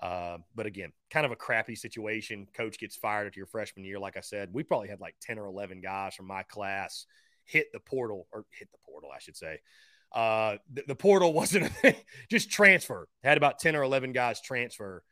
Uh, 0.02 0.38
but 0.56 0.66
again, 0.66 0.92
kind 1.12 1.26
of 1.26 1.32
a 1.32 1.36
crappy 1.36 1.76
situation. 1.76 2.48
Coach 2.56 2.80
gets 2.80 2.96
fired 2.96 3.28
after 3.28 3.40
your 3.40 3.48
freshman 3.48 3.86
year. 3.86 4.00
Like 4.00 4.18
I 4.18 4.22
said, 4.22 4.50
we 4.52 4.64
probably 4.64 4.88
had 4.88 5.00
like 5.02 5.16
10 5.22 5.38
or 5.38 5.46
11 5.46 5.82
guys 5.82 6.16
from 6.16 6.26
my 6.26 6.44
class 6.44 7.06
hit 7.44 7.68
the 7.74 7.80
portal 7.80 8.28
or 8.32 8.46
hit 8.52 8.70
the 8.72 8.78
portal, 8.86 9.10
I 9.14 9.20
should 9.20 9.36
say. 9.36 9.60
Uh, 10.12 10.56
the, 10.74 10.84
the 10.88 10.96
portal 10.96 11.34
wasn't 11.42 11.72
just 12.30 12.50
transfer. 12.50 13.08
Had 13.24 13.38
about 13.38 13.60
10 13.60 13.76
or 13.76 13.84
11 13.84 14.14
guys 14.14 14.42
transfer 14.42 15.04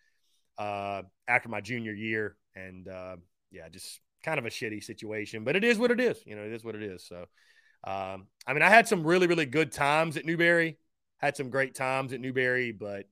uh, 0.58 1.02
after 1.28 1.50
my 1.50 1.62
junior 1.62 1.94
year. 1.94 2.38
And 2.56 2.88
uh, 2.88 3.18
yeah, 3.52 3.68
just 3.70 4.00
kind 4.24 4.40
of 4.40 4.46
a 4.46 4.50
shitty 4.50 4.84
situation, 4.84 5.44
but 5.44 5.56
it 5.56 5.64
is 5.64 5.78
what 5.78 5.92
it 5.92 6.00
is. 6.00 6.18
You 6.26 6.36
know, 6.36 6.44
it 6.44 6.54
is 6.54 6.64
what 6.64 6.76
it 6.76 6.84
is. 6.84 7.06
So, 7.06 7.26
um, 7.88 8.28
I 8.46 8.54
mean, 8.54 8.64
I 8.64 8.70
had 8.70 8.86
some 8.86 9.08
really, 9.08 9.28
really 9.28 9.46
good 9.46 9.72
times 9.72 10.18
at 10.18 10.26
Newberry, 10.26 10.78
had 11.18 11.38
some 11.38 11.50
great 11.50 11.74
times 11.74 12.12
at 12.12 12.20
Newberry, 12.20 12.74
but 12.74 13.06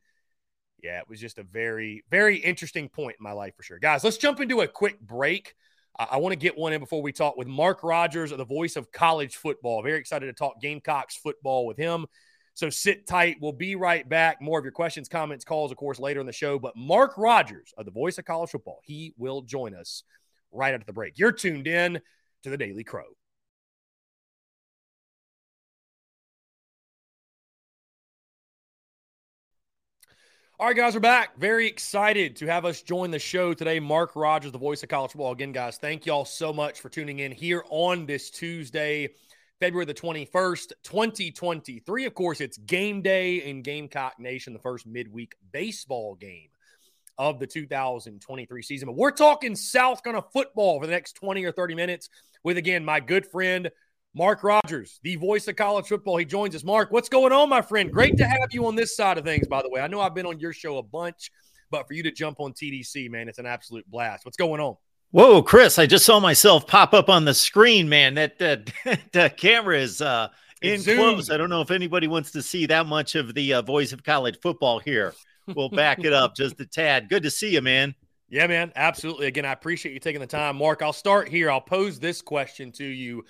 yeah, 0.84 1.00
it 1.00 1.08
was 1.08 1.20
just 1.20 1.40
a 1.40 1.44
very, 1.44 2.04
very 2.12 2.36
interesting 2.36 2.90
point 2.90 3.16
in 3.18 3.24
my 3.24 3.32
life 3.32 3.56
for 3.56 3.64
sure. 3.64 3.80
Guys, 3.80 4.04
let's 4.04 4.18
jump 4.18 4.42
into 4.42 4.62
a 4.62 4.68
quick 4.68 5.00
break. 5.00 5.56
I 5.98 6.18
want 6.18 6.34
to 6.34 6.38
get 6.38 6.58
one 6.58 6.74
in 6.74 6.82
before 6.82 7.02
we 7.02 7.14
talk 7.14 7.38
with 7.38 7.48
Mark 7.48 7.82
Rogers, 7.84 8.32
the 8.32 8.44
voice 8.44 8.76
of 8.76 8.92
college 8.92 9.38
football. 9.38 9.82
Very 9.82 9.98
excited 9.98 10.26
to 10.26 10.34
talk 10.34 10.60
Gamecocks 10.60 11.16
football 11.16 11.66
with 11.66 11.78
him. 11.78 12.06
So 12.54 12.70
sit 12.70 13.08
tight. 13.08 13.38
We'll 13.40 13.54
be 13.54 13.78
right 13.78 14.08
back. 14.08 14.42
More 14.42 14.60
of 14.60 14.66
your 14.66 14.74
questions, 14.74 15.08
comments, 15.08 15.46
calls, 15.46 15.72
of 15.72 15.78
course, 15.78 16.00
later 16.00 16.20
in 16.20 16.26
the 16.26 16.34
show. 16.34 16.60
But 16.60 16.76
Mark 16.76 17.18
Rogers, 17.18 17.74
of 17.78 17.86
the 17.86 17.92
voice 17.92 18.18
of 18.18 18.26
college 18.26 18.50
football, 18.50 18.82
he 18.84 19.14
will 19.18 19.42
join 19.42 19.74
us 19.74 20.04
right 20.52 20.74
after 20.74 20.86
the 20.86 20.94
break. 20.94 21.18
You're 21.18 21.32
tuned 21.32 21.68
in 21.68 22.02
to 22.44 22.50
the 22.50 22.58
Daily 22.58 22.84
Crow. 22.84 23.06
All 30.58 30.68
right, 30.68 30.76
guys, 30.76 30.94
we're 30.94 31.02
back. 31.02 31.38
Very 31.38 31.68
excited 31.68 32.38
to 32.38 32.46
have 32.46 32.64
us 32.64 32.82
join 32.82 33.12
the 33.12 33.20
show 33.20 33.54
today. 33.54 33.82
Mark 33.82 34.16
Rogers, 34.16 34.54
the 34.54 34.58
voice 34.58 34.82
of 34.84 34.88
college 34.88 35.12
football. 35.12 35.34
Again, 35.34 35.52
guys, 35.52 35.76
thank 35.76 36.06
y'all 36.06 36.24
so 36.24 36.54
much 36.54 36.80
for 36.80 36.88
tuning 36.88 37.20
in 37.20 37.34
here 37.34 37.66
on 37.70 38.06
this 38.06 38.30
Tuesday, 38.30 39.10
February 39.60 39.84
the 39.84 39.94
21st, 39.94 40.72
2023. 40.82 42.06
Of 42.06 42.14
course, 42.14 42.40
it's 42.40 42.58
game 42.58 43.02
day 43.02 43.44
in 43.44 43.64
Gamecock 43.64 44.18
Nation, 44.18 44.54
the 44.54 44.60
first 44.60 44.88
midweek 44.88 45.36
baseball 45.52 46.16
game 46.16 46.48
of 47.18 47.38
the 47.38 47.48
2023 47.48 48.62
season. 48.62 48.86
But 48.86 48.96
we're 48.96 49.12
talking 49.12 49.58
South 49.58 50.04
Carolina 50.04 50.26
football 50.32 50.80
for 50.80 50.86
the 50.86 50.94
next 50.94 51.18
20 51.18 51.44
or 51.44 51.52
30 51.52 51.76
minutes 51.76 52.08
with, 52.46 52.56
again, 52.56 52.86
my 52.86 53.02
good 53.02 53.26
friend, 53.26 53.72
Mark 54.16 54.44
Rogers, 54.44 55.00
the 55.04 55.18
voice 55.18 55.48
of 55.48 55.56
college 55.56 55.88
football. 55.88 56.18
He 56.18 56.26
joins 56.26 56.56
us. 56.56 56.64
Mark, 56.64 56.92
what's 56.92 57.10
going 57.10 57.34
on, 57.34 57.50
my 57.50 57.62
friend? 57.62 57.92
Great 57.92 58.18
to 58.18 58.26
have 58.26 58.50
you 58.52 58.66
on 58.66 58.76
this 58.76 58.96
side 58.96 59.18
of 59.18 59.26
things, 59.26 59.48
by 59.48 59.62
the 59.62 59.70
way. 59.70 59.82
I 59.82 59.88
know 59.88 60.02
I've 60.02 60.16
been 60.16 60.26
on 60.26 60.40
your 60.40 60.54
show 60.54 60.78
a 60.78 60.84
bunch, 60.84 61.32
but 61.70 61.88
for 61.88 61.94
you 61.94 62.04
to 62.04 62.12
jump 62.12 62.40
on 62.40 62.54
TDC, 62.54 63.10
man, 63.10 63.28
it's 63.28 63.40
an 63.40 63.46
absolute 63.46 63.90
blast. 63.90 64.26
What's 64.26 64.38
going 64.38 64.62
on? 64.62 64.76
Whoa, 65.12 65.42
Chris! 65.42 65.78
I 65.78 65.86
just 65.86 66.06
saw 66.06 66.20
myself 66.20 66.66
pop 66.66 66.94
up 66.94 67.10
on 67.10 67.26
the 67.26 67.34
screen, 67.34 67.90
man. 67.90 68.16
That 68.16 68.40
that, 68.40 68.72
that 69.14 69.38
camera 69.38 69.78
is 69.80 70.02
uh, 70.02 70.30
in 70.62 70.82
close. 70.82 71.30
I 71.30 71.38
don't 71.38 71.50
know 71.50 71.62
if 71.62 71.72
anybody 71.72 72.08
wants 72.08 72.32
to 72.32 72.42
see 72.42 72.66
that 72.68 72.86
much 72.86 73.16
of 73.16 73.34
the 73.34 73.56
uh, 73.56 73.62
voice 73.62 73.94
of 73.94 74.04
college 74.04 74.40
football 74.42 74.80
here 74.80 75.14
we'll 75.54 75.70
back 75.70 76.04
it 76.04 76.14
up 76.14 76.36
just 76.36 76.60
a 76.60 76.66
tad. 76.66 77.10
Good 77.10 77.24
to 77.24 77.32
see 77.32 77.52
you, 77.52 77.62
man. 77.62 77.96
Yeah, 78.30 78.48
man. 78.48 78.72
Absolutely. 78.76 79.28
Again, 79.28 79.46
I 79.46 79.52
appreciate 79.52 79.94
you 79.94 80.00
taking 80.00 80.22
the 80.22 80.28
time. 80.28 80.58
Mark, 80.58 80.82
I'll 80.82 80.94
start 80.94 81.30
here. 81.30 81.52
I'll 81.52 81.62
pose 81.62 82.00
this 82.00 82.22
question 82.22 82.72
to 82.74 82.86
you 82.86 83.24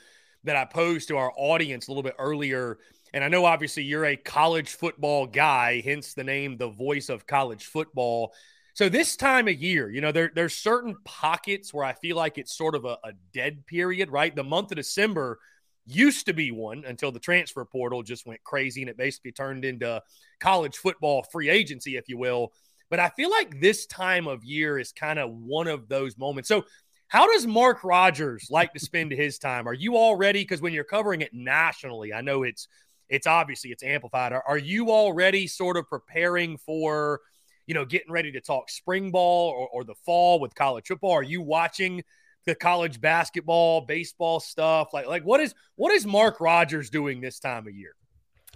that 0.46 0.56
I 0.56 0.66
posed 0.66 1.10
to 1.10 1.18
our 1.18 1.32
audience 1.36 1.88
a 1.88 1.92
little 1.92 2.04
bit 2.04 2.16
earlier. 2.18 2.80
And 3.14 3.24
I 3.24 3.28
know 3.28 3.46
obviously 3.46 3.84
you're 3.84 4.06
a 4.06 4.16
college 4.16 4.70
football 4.70 5.28
guy, 5.28 5.82
hence 5.82 6.14
the 6.14 6.24
name, 6.24 6.58
the 6.58 6.70
voice 6.70 7.10
of 7.10 7.28
college 7.28 7.66
football. 7.66 8.34
So 8.74 8.90
this 8.90 9.16
time 9.16 9.48
of 9.48 9.56
year, 9.56 9.90
you 9.90 10.02
know, 10.02 10.12
there, 10.12 10.32
there's 10.34 10.56
certain 10.56 10.98
pockets 11.06 11.74
where 11.74 11.86
I 11.86 11.94
feel 11.94 12.16
like 12.16 12.38
it's 12.38 12.58
sort 12.58 12.76
of 12.76 12.86
a, 12.86 12.98
a 13.04 13.14
dead 13.34 13.66
period, 13.66 14.12
right? 14.12 14.36
The 14.36 14.44
month 14.44 14.72
of 14.72 14.78
December– 14.78 15.40
used 15.86 16.26
to 16.26 16.34
be 16.34 16.52
one 16.52 16.84
until 16.86 17.12
the 17.12 17.20
transfer 17.20 17.64
portal 17.64 18.04
just 18.04 18.26
went 18.26 18.44
crazy 18.44 18.82
and 18.82 18.90
it 18.90 18.98
basically 18.98 19.32
turned 19.32 19.64
into 19.64 20.02
college 20.40 20.78
football 20.78 21.24
free 21.32 21.50
agency, 21.50 21.96
if 21.96 22.10
you 22.10 22.18
will. 22.18 22.52
But 22.90 23.00
I 23.00 23.10
feel 23.10 23.30
like 23.30 23.60
this 23.62 23.86
time 23.86 24.28
of 24.28 24.44
year 24.44 24.78
is 24.78 24.92
kind 24.92 25.20
of 25.20 25.32
one 25.32 25.68
of 25.68 25.88
those 25.88 26.18
moments. 26.18 26.50
So, 26.50 26.66
how 27.08 27.32
does 27.32 27.46
Mark 27.46 27.84
Rogers 27.84 28.48
like 28.50 28.74
to 28.74 28.80
spend 28.80 29.12
his 29.12 29.38
time? 29.38 29.68
Are 29.68 29.74
you 29.74 29.96
all 29.96 30.16
ready? 30.16 30.42
Because 30.42 30.62
when 30.62 30.74
you're 30.74 30.84
covering 30.84 31.22
it 31.22 31.34
nationally, 31.34 32.14
I 32.14 32.22
know 32.22 32.44
it's 32.44 32.68
it's 33.10 33.28
obviously 33.28 33.72
it's 33.72 33.84
amplified. 33.84 34.34
Are, 34.34 34.44
are 34.48 34.58
you 34.58 34.90
already 34.90 35.48
sort 35.48 35.78
of 35.78 35.88
preparing 35.88 36.58
for, 36.58 37.22
you 37.68 37.76
know, 37.76 37.86
getting 37.86 38.12
ready 38.12 38.32
to 38.32 38.42
talk 38.42 38.70
spring 38.70 39.12
ball 39.12 39.52
or, 39.52 39.68
or 39.70 39.84
the 39.84 39.94
fall 40.06 40.40
with 40.40 40.56
college 40.56 40.88
football? 40.88 41.12
Are 41.12 41.24
you 41.24 41.42
watching 41.42 42.04
the 42.46 42.56
college 42.56 43.00
basketball, 43.00 43.82
baseball 43.82 44.40
stuff? 44.40 44.90
Like, 44.94 45.08
like 45.08 45.24
what 45.24 45.40
is 45.40 45.54
what 45.76 45.92
is 45.92 46.06
Mark 46.06 46.40
Rogers 46.40 46.90
doing 46.90 47.22
this 47.22 47.40
time 47.40 47.68
of 47.68 47.76
year? 47.76 47.96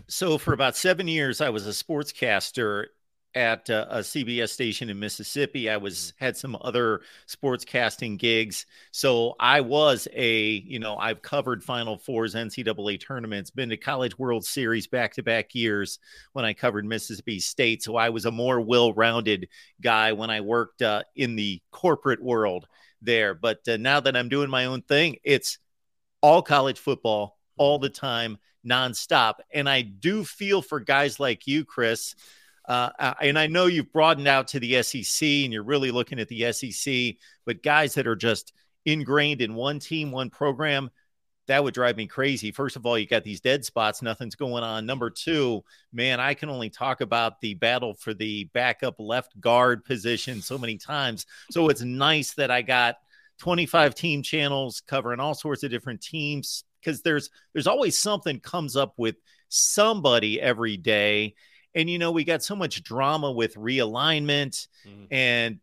So 0.08 0.38
for 0.38 0.54
about 0.54 0.76
seven 0.76 1.08
years, 1.08 1.42
I 1.42 1.50
was 1.50 1.68
a 1.68 1.72
sportscaster 1.72 2.86
at 3.36 3.70
uh, 3.70 3.86
a 3.90 4.00
CBS 4.00 4.50
station 4.50 4.90
in 4.90 5.00
Mississippi. 5.00 5.70
I 5.70 5.78
was 5.78 5.98
mm-hmm. 5.98 6.26
had 6.26 6.38
some 6.38 6.58
other 6.62 7.02
sports 7.26 7.64
casting 7.64 8.18
gigs. 8.18 8.66
So 8.92 9.36
I 9.40 9.62
was 9.62 10.08
a, 10.14 10.42
you 10.42 10.80
know, 10.80 10.98
I've 10.98 11.22
covered 11.22 11.64
Final 11.64 11.98
Fours, 11.98 12.36
NCAA 12.36 13.00
tournaments, 13.00 13.52
been 13.52 13.70
to 13.70 13.78
College 13.78 14.18
World 14.18 14.46
Series 14.46 14.88
back 14.88 15.14
to 15.14 15.24
back 15.24 15.54
years 15.54 16.00
when 16.34 16.46
I 16.46 16.54
covered 16.54 16.86
Mississippi 16.86 17.40
State. 17.40 17.84
So 17.84 17.96
I 17.96 18.10
was 18.10 18.26
a 18.26 18.32
more 18.32 18.60
well 18.60 18.94
rounded 18.94 19.48
guy 19.82 20.14
when 20.14 20.30
I 20.30 20.42
worked 20.42 20.82
uh, 20.82 21.04
in 21.16 21.36
the 21.36 21.62
corporate 21.72 22.24
world 22.24 22.68
there. 23.02 23.34
But 23.34 23.60
uh, 23.68 23.78
now 23.78 24.00
that 24.00 24.18
I'm 24.18 24.30
doing 24.30 24.50
my 24.50 24.66
own 24.66 24.82
thing, 24.82 25.18
it's 25.24 25.60
all 26.22 26.42
college 26.42 26.80
football 26.80 27.38
all 27.58 27.78
mm-hmm. 27.78 27.84
the 27.84 27.90
time, 27.90 28.38
nonstop. 28.66 29.36
And 29.54 29.70
I 29.70 29.82
do 29.82 30.24
feel 30.24 30.62
for 30.62 30.80
guys 30.80 31.20
like 31.20 31.46
you, 31.46 31.64
Chris 31.64 32.16
uh, 32.70 33.14
and 33.20 33.38
I 33.38 33.48
know 33.48 33.66
you've 33.66 33.92
broadened 33.92 34.28
out 34.28 34.48
to 34.50 34.60
the 34.60 34.82
SEC 34.84 35.28
and 35.28 35.52
you're 35.52 35.64
really 35.64 35.90
looking 35.90 36.20
at 36.20 36.28
the 36.28 36.54
SEC, 36.54 37.16
but 37.46 37.64
guys 37.64 37.96
that 37.96 38.06
are 38.06 38.16
just 38.16 38.54
ingrained 38.86 39.42
in 39.42 39.56
one 39.56 39.80
team, 39.80 40.12
one 40.12 40.30
program, 40.30 40.92
that 41.48 41.64
would 41.64 41.74
drive 41.74 41.98
me 41.98 42.06
crazy. 42.06 42.52
First 42.52 42.76
of 42.76 42.86
all, 42.86 42.96
you 42.96 43.08
got 43.08 43.24
these 43.24 43.42
dead 43.42 43.66
spots, 43.66 44.04
nothing's 44.04 44.36
going 44.36 44.64
on. 44.64 44.86
Number 44.86 45.10
two, 45.10 45.64
man, 45.92 46.20
I 46.20 46.36
can 46.36 46.48
only 46.48 46.70
talk 46.70 47.02
about 47.02 47.42
the 47.42 47.56
battle 47.56 47.96
for 47.96 48.14
the 48.14 48.44
backup 48.54 48.96
left 49.00 49.40
guard 49.42 49.84
position 49.84 50.40
so 50.40 50.60
many 50.60 50.78
times. 50.78 51.26
So 51.50 51.70
it's 51.70 51.82
nice 51.82 52.36
that 52.36 52.52
I 52.52 52.62
got 52.62 52.98
25 53.40 53.96
team 53.96 54.22
channels 54.22 54.82
covering 54.86 55.20
all 55.20 55.34
sorts 55.34 55.64
of 55.64 55.72
different 55.72 56.02
teams 56.02 56.66
because 56.82 57.02
there's 57.02 57.32
there's 57.54 57.68
always 57.68 57.98
something 57.98 58.40
comes 58.40 58.76
up 58.76 58.94
with 58.98 59.16
somebody 59.48 60.40
every 60.40 60.78
day 60.78 61.34
and, 61.76 61.90
you 61.90 62.00
know, 62.00 62.12
we 62.12 62.24
got 62.24 62.44
so 62.44 62.56
much 62.56 62.84
drama 62.84 63.32
with 63.32 63.56
realignment 63.56 64.68
mm-hmm. 64.86 65.06
and 65.12 65.60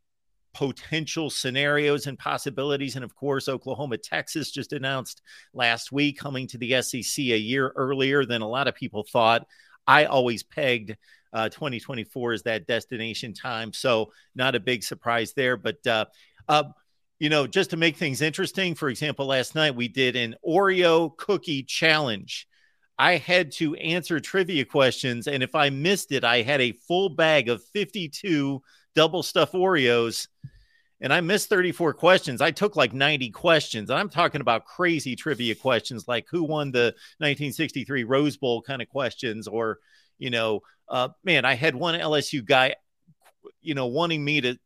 potential 0.54 1.28
scenarios 1.28 2.06
and 2.06 2.18
possibilities. 2.18 2.96
And 2.96 3.04
of 3.04 3.14
course, 3.14 3.48
Oklahoma, 3.48 3.98
Texas 3.98 4.50
just 4.50 4.72
announced 4.72 5.20
last 5.52 5.92
week 5.92 6.18
coming 6.18 6.46
to 6.48 6.58
the 6.58 6.80
SEC 6.80 7.18
a 7.18 7.38
year 7.38 7.72
earlier 7.76 8.24
than 8.24 8.40
a 8.40 8.48
lot 8.48 8.68
of 8.68 8.74
people 8.74 9.04
thought. 9.12 9.46
I 9.86 10.06
always 10.06 10.42
pegged 10.42 10.96
uh, 11.32 11.50
2024 11.50 12.32
as 12.32 12.42
that 12.44 12.66
destination 12.66 13.34
time. 13.34 13.72
So, 13.74 14.12
not 14.34 14.54
a 14.54 14.60
big 14.60 14.82
surprise 14.82 15.34
there. 15.34 15.58
But, 15.58 15.86
uh, 15.86 16.06
uh, 16.48 16.64
you 17.18 17.28
know, 17.28 17.46
just 17.46 17.70
to 17.70 17.76
make 17.76 17.96
things 17.96 18.22
interesting, 18.22 18.74
for 18.74 18.88
example, 18.88 19.26
last 19.26 19.54
night 19.54 19.74
we 19.74 19.88
did 19.88 20.16
an 20.16 20.36
Oreo 20.46 21.14
cookie 21.16 21.62
challenge. 21.62 22.48
I 22.98 23.16
had 23.16 23.52
to 23.52 23.74
answer 23.76 24.20
trivia 24.20 24.64
questions. 24.64 25.26
And 25.26 25.42
if 25.42 25.54
I 25.54 25.70
missed 25.70 26.12
it, 26.12 26.24
I 26.24 26.42
had 26.42 26.60
a 26.60 26.72
full 26.72 27.10
bag 27.10 27.48
of 27.48 27.62
52 27.64 28.62
double 28.94 29.22
stuff 29.22 29.52
Oreos. 29.52 30.28
And 31.02 31.12
I 31.12 31.20
missed 31.20 31.50
34 31.50 31.92
questions. 31.92 32.40
I 32.40 32.50
took 32.50 32.74
like 32.74 32.94
90 32.94 33.30
questions. 33.30 33.90
And 33.90 33.98
I'm 33.98 34.08
talking 34.08 34.40
about 34.40 34.64
crazy 34.64 35.14
trivia 35.14 35.54
questions 35.54 36.08
like 36.08 36.26
who 36.30 36.42
won 36.42 36.72
the 36.72 36.94
1963 37.18 38.04
Rose 38.04 38.38
Bowl 38.38 38.62
kind 38.62 38.80
of 38.80 38.88
questions. 38.88 39.46
Or, 39.46 39.78
you 40.18 40.30
know, 40.30 40.60
uh, 40.88 41.10
man, 41.22 41.44
I 41.44 41.54
had 41.54 41.74
one 41.74 42.00
LSU 42.00 42.42
guy, 42.42 42.76
you 43.60 43.74
know, 43.74 43.86
wanting 43.86 44.24
me 44.24 44.40
to 44.40 44.58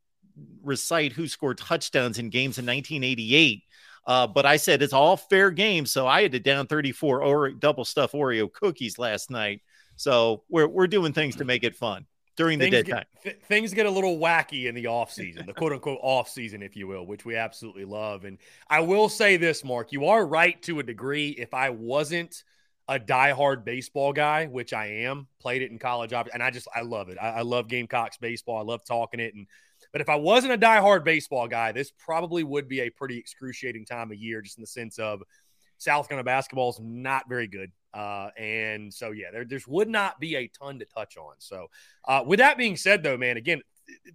recite 0.63 1.13
who 1.13 1.27
scored 1.27 1.59
touchdowns 1.59 2.21
in 2.21 2.31
games 2.31 2.59
in 2.59 2.67
1988 2.67 3.65
uh, 4.07 4.27
but 4.27 4.47
I 4.47 4.57
said 4.57 4.83
it's 4.83 4.93
all 4.93 5.17
fair 5.17 5.51
game, 5.51 5.87
so 5.87 6.07
I 6.07 6.23
had 6.23 6.33
to 6.33 6.41
down 6.41 6.67
34 6.67 7.23
or 7.23 7.51
double 7.51 7.85
stuff 7.85 8.13
Oreo 8.13 8.53
cookies 8.53 8.99
last 8.99 9.31
night. 9.31 9.63
So 9.97 10.45
we're 10.49 10.69
we're 10.69 10.87
doing 10.87 11.13
things 11.13 11.37
to 11.37 11.45
make 11.45 11.63
it 11.63 11.77
fun 11.77 12.07
during 12.37 12.59
the 12.59 12.71
things 12.71 12.89
dead 12.89 12.95
time. 12.95 13.05
th- 13.23 13.39
things 13.43 13.75
get 13.75 13.85
a 13.85 13.91
little 13.91 14.19
wacky 14.19 14.67
in 14.67 14.75
the 14.75 14.87
off 14.87 15.13
season, 15.13 15.45
the 15.45 15.53
quote 15.53 15.73
unquote 15.73 15.99
off 16.03 16.29
season, 16.29 16.63
if 16.63 16.75
you 16.75 16.87
will, 16.87 17.07
which 17.07 17.27
we 17.27 17.37
absolutely 17.37 17.85
love. 17.85 18.25
And 18.25 18.39
I 18.69 18.81
will 18.81 19.11
say 19.11 19.37
this, 19.37 19.63
Mark, 19.63 19.93
you 19.93 20.07
are 20.07 20.27
right 20.27 20.61
to 20.63 20.79
a 20.79 20.83
degree. 20.83 21.31
If 21.31 21.53
I 21.53 21.69
wasn't 21.69 22.45
a 22.89 22.99
diehard 22.99 23.65
baseball 23.65 24.13
guy, 24.15 24.47
which 24.47 24.73
I 24.73 24.87
am, 24.87 25.29
played 25.39 25.63
it 25.63 25.71
in 25.71 25.79
college, 25.79 26.13
and 26.13 26.43
I 26.43 26.51
just 26.51 26.67
I 26.75 26.81
love 26.81 27.11
it. 27.11 27.19
I, 27.21 27.29
I 27.29 27.43
love 27.43 27.69
Gamecocks 27.69 28.17
baseball. 28.17 28.57
I 28.57 28.63
love 28.63 28.85
talking 28.85 29.21
it 29.21 29.35
and 29.35 29.47
but 29.93 30.01
if 30.01 30.09
I 30.09 30.17
wasn't 30.17 30.53
a 30.53 30.59
diehard 30.59 31.05
baseball 31.05 31.49
guy, 31.49 31.73
this 31.73 31.91
probably 31.99 32.45
would 32.45 32.69
be 32.69 32.81
a 32.81 32.91
pretty 32.91 33.19
excruciating 33.19 33.87
time 33.87 34.11
of 34.13 34.19
year, 34.19 34.41
just 34.41 34.59
in 34.59 34.63
the 34.63 34.67
sense 34.67 34.99
of 34.99 35.23
South 35.81 36.09
Carolina 36.09 36.25
basketball 36.25 36.71
is 36.71 36.79
not 36.81 37.29
very 37.29 37.47
good. 37.47 37.73
Uh, 37.93 38.29
and 38.37 38.93
so, 38.93 39.11
yeah, 39.11 39.31
there 39.33 39.45
there's 39.45 39.67
would 39.67 39.89
not 39.89 40.21
be 40.21 40.37
a 40.37 40.47
ton 40.49 40.79
to 40.79 40.85
touch 40.85 41.17
on. 41.17 41.35
So, 41.39 41.69
uh, 42.07 42.23
with 42.25 42.39
that 42.39 42.59
being 42.59 42.77
said, 42.77 43.03
though, 43.03 43.17
man, 43.17 43.37
again, 43.37 43.63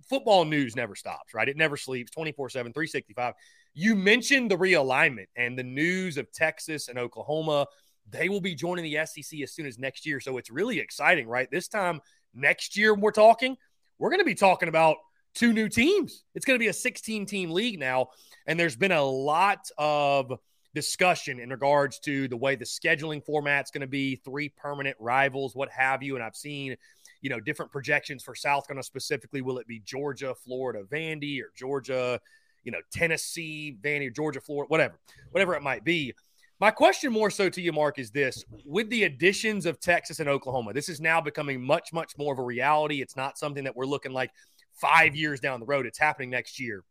football 0.08 0.46
news 0.46 0.76
never 0.76 0.96
stops, 0.96 1.34
right? 1.34 1.50
It 1.50 1.58
never 1.58 1.76
sleeps 1.76 2.12
24 2.12 2.50
7, 2.50 2.72
365. 2.72 3.34
You 3.74 3.96
mentioned 3.96 4.50
the 4.50 4.58
realignment 4.58 5.28
and 5.36 5.58
the 5.58 5.64
news 5.64 6.18
of 6.18 6.32
Texas 6.32 6.88
and 6.88 6.98
Oklahoma. 6.98 7.66
They 8.10 8.30
will 8.30 8.40
be 8.40 8.56
joining 8.56 8.86
the 8.86 9.06
SEC 9.06 9.42
as 9.42 9.52
soon 9.52 9.66
as 9.66 9.78
next 9.80 10.06
year. 10.06 10.20
So, 10.20 10.38
it's 10.38 10.52
really 10.52 10.80
exciting, 10.80 11.28
right? 11.28 11.50
This 11.52 11.68
time 11.68 12.00
next 12.34 12.78
year, 12.78 12.94
we're 12.94 13.12
talking, 13.12 13.58
we're 13.98 14.12
going 14.12 14.22
to 14.22 14.26
be 14.26 14.36
talking 14.36 14.70
about 14.70 14.98
two 15.36 15.54
new 15.54 15.70
teams. 15.70 16.24
It's 16.34 16.46
going 16.46 16.56
to 16.56 16.64
be 16.64 16.70
a 16.70 16.74
16 16.74 17.26
team 17.26 17.52
league 17.52 17.80
now. 17.80 18.08
And 18.48 18.60
there's 18.60 18.76
been 18.76 18.92
a 18.92 19.04
lot 19.04 19.70
of 19.78 20.34
discussion 20.74 21.40
in 21.40 21.50
regards 21.50 22.00
to 22.00 22.28
the 22.28 22.38
way 22.38 22.56
the 22.56 22.66
scheduling 22.66 23.24
format's 23.24 23.72
going 23.72 23.82
to 23.82 23.88
be, 23.88 24.16
three 24.18 24.50
permanent 24.50 24.98
rivals, 25.00 25.56
what 25.56 25.70
have 25.70 26.02
you. 26.04 26.16
And 26.16 26.24
I've 26.24 26.36
seen, 26.36 26.76
you 27.22 27.30
know, 27.30 27.40
different 27.40 27.72
projections 27.72 28.24
for 28.24 28.36
South 28.36 28.68
Carolina 28.68 28.84
specifically. 28.84 29.42
Will 29.42 29.58
it 29.58 29.68
be 29.68 29.80
Georgia, 29.80 30.34
Florida, 30.36 30.84
Vandy, 30.84 31.42
or 31.42 31.52
Georgia, 31.56 32.20
you 32.66 32.72
know, 32.72 32.82
Tennessee, 32.92 33.78
Vandy, 33.82 34.08
or 34.08 34.12
Georgia, 34.12 34.42
Florida, 34.42 34.68
whatever, 34.70 35.00
whatever 35.32 35.56
it 35.56 35.62
might 35.62 35.86
be. 35.86 36.14
My 36.60 36.72
question 36.72 37.12
more 37.12 37.30
so 37.30 37.50
to 37.50 37.62
you, 37.62 37.72
Mark, 37.72 38.00
is 38.00 38.12
this 38.12 38.44
with 38.66 38.90
the 38.90 39.04
additions 39.04 39.66
of 39.66 39.80
Texas 39.80 40.20
and 40.20 40.30
Oklahoma, 40.30 40.74
this 40.74 40.90
is 40.90 41.02
now 41.02 41.22
becoming 41.22 41.62
much, 41.62 41.92
much 41.94 42.18
more 42.18 42.34
of 42.34 42.40
a 42.40 42.44
reality. 42.44 43.02
It's 43.02 43.16
not 43.16 43.38
something 43.38 43.64
that 43.66 43.76
we're 43.76 43.86
looking 43.86 44.14
like 44.14 44.32
five 44.76 45.16
years 45.16 45.40
down 45.40 45.60
the 45.60 45.66
road. 45.66 45.86
It's 45.86 46.00
happening 46.00 46.30
next 46.30 46.60
year. 46.60 46.84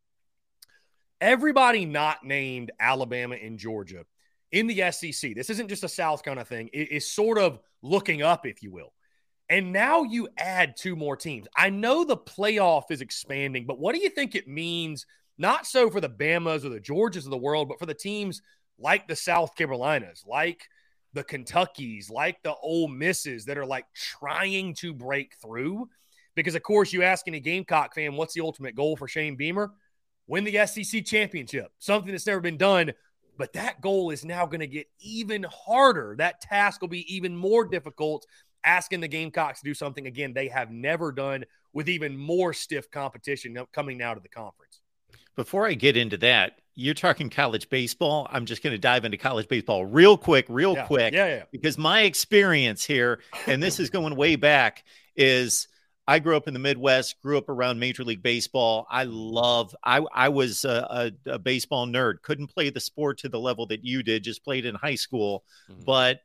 Everybody 1.21 1.87
not 1.87 2.25
named 2.25 2.71
Alabama 2.79 3.37
and 3.37 3.59
Georgia 3.59 4.05
in 4.55 4.69
the 4.69 4.93
SEC, 4.93 5.35
this 5.35 5.51
isn't 5.51 5.69
just 5.69 5.83
a 5.83 5.89
South 5.89 6.23
kind 6.23 6.39
of 6.39 6.47
thing, 6.47 6.71
it 6.73 6.93
is 6.93 7.11
sort 7.11 7.39
of 7.39 7.59
looking 7.83 8.23
up, 8.23 8.47
if 8.47 8.63
you 8.63 8.71
will. 8.71 8.93
And 9.51 9.73
now 9.73 10.05
you 10.05 10.29
add 10.39 10.77
two 10.77 10.95
more 10.95 11.17
teams. 11.17 11.49
I 11.57 11.71
know 11.71 12.05
the 12.05 12.17
playoff 12.17 12.85
is 12.91 13.01
expanding, 13.01 13.67
but 13.67 13.81
what 13.81 13.95
do 13.95 14.01
you 14.01 14.09
think 14.09 14.35
it 14.35 14.47
means? 14.47 15.07
Not 15.37 15.67
so 15.67 15.91
for 15.91 16.01
the 16.01 16.09
Bamas 16.09 16.65
or 16.65 16.69
the 16.69 16.81
Georgias 16.81 17.25
of 17.25 17.31
the 17.31 17.37
world, 17.37 17.69
but 17.69 17.81
for 17.81 17.87
the 17.87 17.95
teams 17.95 18.43
like 18.79 19.09
the 19.09 19.17
South 19.17 19.57
Carolinas, 19.57 20.25
like 20.25 20.69
the 21.15 21.25
Kentuckies, 21.25 22.09
like 22.09 22.41
the 22.45 22.55
Ole 22.55 22.89
Misses 22.89 23.47
that 23.47 23.59
are 23.59 23.67
like 23.67 23.87
trying 23.93 24.75
to 24.75 24.95
break 24.95 25.35
through. 25.43 25.89
Because, 26.35 26.55
of 26.55 26.63
course, 26.63 26.93
you 26.93 27.03
ask 27.03 27.27
any 27.29 27.41
Gamecock 27.41 27.95
fan, 27.95 28.17
what's 28.17 28.35
the 28.35 28.41
ultimate 28.41 28.75
goal 28.75 28.97
for 28.97 29.09
Shane 29.09 29.37
Beamer? 29.37 29.73
Win 30.27 30.45
the 30.45 30.67
SEC 30.67 31.05
championship, 31.05 31.71
something 31.79 32.11
that's 32.11 32.27
never 32.27 32.41
been 32.41 32.57
done. 32.57 32.93
But 33.37 33.53
that 33.55 33.81
goal 33.81 34.11
is 34.11 34.25
now 34.25 34.47
going 34.47 34.61
to 34.61 34.67
get 34.67 34.87
even 35.01 35.45
harder. 35.45 36.15
That 36.19 36.41
task 36.41 36.81
will 36.81 36.89
be 36.89 37.15
even 37.15 37.37
more 37.37 37.65
difficult, 37.65 38.27
asking 38.65 39.01
the 39.01 39.09
Gamecocks 39.09 39.61
to 39.61 39.65
do 39.65 39.75
something, 39.75 40.07
again, 40.07 40.33
they 40.33 40.49
have 40.49 40.71
never 40.71 41.13
done 41.13 41.45
with 41.73 41.89
even 41.89 42.17
more 42.17 42.53
stiff 42.53 42.91
competition 42.91 43.57
coming 43.73 44.01
out 44.03 44.17
of 44.17 44.23
the 44.23 44.29
conference. 44.29 44.81
Before 45.37 45.67
I 45.67 45.75
get 45.75 45.97
into 45.97 46.17
that, 46.19 46.61
you're 46.77 46.95
talking 46.95 47.29
college 47.29 47.69
baseball. 47.69 48.29
I'm 48.31 48.47
just 48.47 48.63
going 48.63 48.73
to 48.73 48.79
dive 48.79 49.05
into 49.05 49.17
college 49.17 49.49
baseball 49.49 49.85
real 49.85 50.17
quick, 50.17 50.47
real 50.49 50.75
yeah. 50.75 50.87
quick. 50.87 51.13
Yeah, 51.13 51.27
yeah. 51.27 51.43
Because 51.51 51.77
my 51.77 52.03
experience 52.03 52.85
here, 52.85 53.21
and 53.47 53.63
this 53.63 53.81
is 53.81 53.91
going 53.91 54.15
way 54.17 54.37
back, 54.37 54.85
is 55.17 55.69
I 56.07 56.19
grew 56.19 56.37
up 56.37 56.49
in 56.49 56.55
the 56.55 56.61
Midwest, 56.61 57.21
grew 57.23 57.39
up 57.39 57.49
around 57.49 57.79
Major 57.79 58.05
League 58.05 58.23
Baseball. 58.23 58.87
I 58.91 59.05
love, 59.05 59.75
I, 59.83 60.03
I 60.15 60.29
was 60.29 60.65
a, 60.65 61.13
a, 61.27 61.33
a, 61.33 61.39
baseball 61.39 61.87
nerd, 61.87 62.21
couldn't 62.23 62.49
play 62.49 62.69
the 62.69 62.81
sport 62.81 63.19
to 63.19 63.31
the 63.31 63.41
level 63.41 63.67
that 63.69 63.85
you 63.85 64.03
did, 64.03 64.23
just 64.23 64.45
played 64.45 64.67
in 64.67 64.75
high 64.75 64.97
school. 64.97 65.45
Mm-hmm. 65.71 65.85
But, 65.85 66.21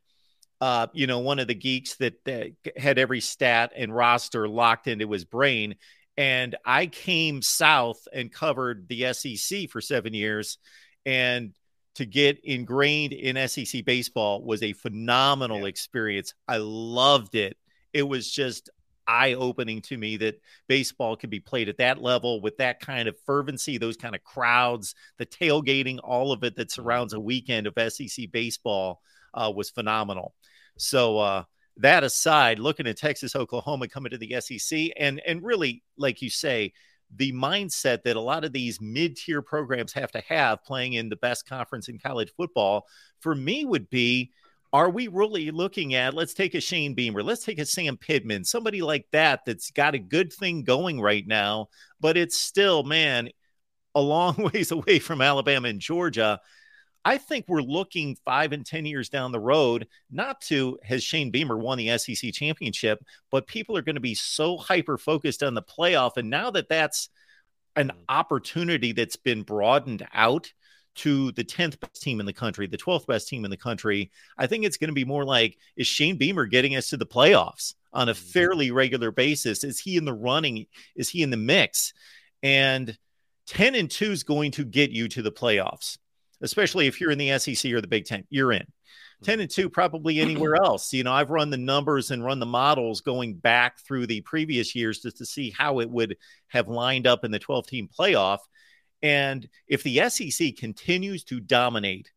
uh, 0.60 0.88
you 0.92 1.06
know, 1.06 1.20
one 1.20 1.38
of 1.38 1.48
the 1.48 1.54
geeks 1.54 1.96
that, 1.96 2.22
that 2.26 2.52
had 2.76 2.98
every 2.98 3.20
stat 3.20 3.72
and 3.74 3.94
roster 3.94 4.46
locked 4.46 4.86
into 4.86 5.10
his 5.10 5.24
brain. 5.24 5.76
And 6.18 6.56
I 6.66 6.86
came 6.86 7.40
south 7.40 8.06
and 8.12 8.30
covered 8.30 8.86
the 8.86 9.14
SEC 9.14 9.70
for 9.70 9.80
seven 9.80 10.12
years. 10.12 10.58
And 11.06 11.54
to 11.94 12.04
get 12.04 12.44
ingrained 12.44 13.14
in 13.14 13.48
SEC 13.48 13.84
baseball 13.86 14.42
was 14.44 14.62
a 14.62 14.74
phenomenal 14.74 15.60
yeah. 15.60 15.66
experience. 15.66 16.34
I 16.46 16.58
loved 16.58 17.34
it. 17.34 17.56
It 17.94 18.02
was 18.02 18.30
just 18.30 18.68
eye 19.10 19.34
opening 19.34 19.82
to 19.82 19.96
me 19.96 20.16
that 20.18 20.40
baseball 20.68 21.16
could 21.16 21.30
be 21.30 21.40
played 21.40 21.68
at 21.68 21.78
that 21.78 22.00
level 22.00 22.40
with 22.40 22.56
that 22.58 22.80
kind 22.80 23.08
of 23.08 23.16
fervency, 23.26 23.76
those 23.76 23.96
kind 23.96 24.14
of 24.14 24.22
crowds, 24.22 24.94
the 25.18 25.26
tailgating, 25.26 25.98
all 26.02 26.32
of 26.32 26.44
it 26.44 26.56
that 26.56 26.68
mm-hmm. 26.68 26.82
surrounds 26.82 27.12
a 27.12 27.20
weekend 27.20 27.66
of 27.66 27.92
SEC 27.92 28.30
baseball 28.30 29.00
uh, 29.34 29.52
was 29.54 29.70
phenomenal. 29.70 30.34
So, 30.76 31.18
uh, 31.18 31.44
that 31.76 32.04
aside, 32.04 32.58
looking 32.58 32.86
at 32.86 32.98
Texas, 32.98 33.34
Oklahoma 33.34 33.88
coming 33.88 34.10
to 34.10 34.18
the 34.18 34.36
SEC, 34.40 34.90
and 34.98 35.20
and 35.26 35.42
really, 35.42 35.82
like 35.96 36.20
you 36.20 36.28
say, 36.28 36.72
the 37.16 37.32
mindset 37.32 38.02
that 38.02 38.16
a 38.16 38.20
lot 38.20 38.44
of 38.44 38.52
these 38.52 38.80
mid-tier 38.80 39.40
programs 39.40 39.92
have 39.92 40.12
to 40.12 40.22
have 40.28 40.62
playing 40.64 40.92
in 40.92 41.08
the 41.08 41.16
best 41.16 41.48
conference 41.48 41.88
in 41.88 41.98
college 41.98 42.30
football 42.36 42.86
for 43.20 43.34
me 43.34 43.64
would 43.64 43.88
be 43.88 44.30
are 44.72 44.90
we 44.90 45.08
really 45.08 45.50
looking 45.50 45.94
at 45.94 46.14
let's 46.14 46.34
take 46.34 46.54
a 46.54 46.60
Shane 46.60 46.94
Beamer, 46.94 47.22
let's 47.22 47.44
take 47.44 47.58
a 47.58 47.66
Sam 47.66 47.96
Pittman, 47.96 48.44
somebody 48.44 48.82
like 48.82 49.06
that 49.12 49.40
that's 49.44 49.70
got 49.70 49.94
a 49.94 49.98
good 49.98 50.32
thing 50.32 50.62
going 50.62 51.00
right 51.00 51.26
now, 51.26 51.68
but 52.00 52.16
it's 52.16 52.38
still, 52.38 52.82
man, 52.82 53.30
a 53.94 54.00
long 54.00 54.36
ways 54.54 54.70
away 54.70 54.98
from 54.98 55.20
Alabama 55.20 55.68
and 55.68 55.80
Georgia. 55.80 56.40
I 57.04 57.16
think 57.16 57.46
we're 57.48 57.62
looking 57.62 58.16
five 58.26 58.52
and 58.52 58.64
10 58.64 58.84
years 58.84 59.08
down 59.08 59.32
the 59.32 59.40
road, 59.40 59.88
not 60.10 60.40
to 60.42 60.78
has 60.84 61.02
Shane 61.02 61.30
Beamer 61.30 61.56
won 61.56 61.78
the 61.78 61.96
SEC 61.96 62.32
championship, 62.32 63.02
but 63.30 63.46
people 63.46 63.76
are 63.76 63.82
going 63.82 63.94
to 63.94 64.00
be 64.00 64.14
so 64.14 64.58
hyper 64.58 64.98
focused 64.98 65.42
on 65.42 65.54
the 65.54 65.62
playoff. 65.62 66.18
And 66.18 66.28
now 66.28 66.50
that 66.50 66.68
that's 66.68 67.08
an 67.74 67.88
mm. 67.88 67.94
opportunity 68.08 68.92
that's 68.92 69.16
been 69.16 69.42
broadened 69.42 70.06
out 70.12 70.52
to 70.96 71.32
the 71.32 71.44
10th 71.44 71.80
best 71.80 72.02
team 72.02 72.20
in 72.20 72.26
the 72.26 72.32
country, 72.32 72.66
the 72.66 72.76
12th 72.76 73.06
best 73.06 73.28
team 73.28 73.44
in 73.44 73.50
the 73.50 73.56
country, 73.56 74.10
I 74.36 74.46
think 74.46 74.64
it's 74.64 74.76
going 74.76 74.88
to 74.88 74.94
be 74.94 75.04
more 75.04 75.24
like 75.24 75.56
is 75.76 75.86
Shane 75.86 76.16
Beamer 76.16 76.46
getting 76.46 76.76
us 76.76 76.88
to 76.90 76.96
the 76.96 77.06
playoffs 77.06 77.74
on 77.92 78.08
a 78.08 78.12
mm-hmm. 78.12 78.28
fairly 78.28 78.70
regular 78.70 79.10
basis? 79.10 79.64
Is 79.64 79.78
he 79.78 79.96
in 79.96 80.04
the 80.04 80.12
running? 80.14 80.66
Is 80.96 81.08
he 81.08 81.22
in 81.22 81.30
the 81.30 81.36
mix? 81.36 81.92
And 82.42 82.96
10 83.46 83.74
and 83.74 83.90
2 83.90 84.12
is 84.12 84.22
going 84.22 84.52
to 84.52 84.64
get 84.64 84.90
you 84.90 85.08
to 85.08 85.22
the 85.22 85.32
playoffs, 85.32 85.98
especially 86.40 86.86
if 86.86 87.00
you're 87.00 87.10
in 87.10 87.18
the 87.18 87.38
SEC 87.38 87.72
or 87.72 87.80
the 87.80 87.88
Big 87.88 88.04
Ten. 88.04 88.24
You're 88.30 88.52
in. 88.52 88.66
10 89.22 89.40
and 89.40 89.50
2 89.50 89.68
probably 89.68 90.18
anywhere 90.18 90.56
else 90.64 90.94
you 90.94 91.04
know 91.04 91.12
i've 91.12 91.28
run 91.28 91.50
the 91.50 91.56
numbers 91.58 92.10
and 92.10 92.24
run 92.24 92.40
the 92.40 92.46
models 92.46 93.02
going 93.02 93.34
back 93.34 93.78
through 93.80 94.06
the 94.06 94.22
previous 94.22 94.74
years 94.74 95.00
just 95.00 95.18
to 95.18 95.26
see 95.26 95.50
how 95.50 95.80
it 95.80 95.90
would 95.90 96.16
have 96.48 96.68
lined 96.68 97.06
up 97.06 97.22
in 97.22 97.30
the 97.30 97.38
12 97.38 97.66
team 97.66 97.86
playoff 97.86 98.38
and 99.02 99.48
if 99.66 99.82
the 99.82 100.08
SEC 100.08 100.56
continues 100.56 101.24
to 101.24 101.40
dominate, 101.40 102.12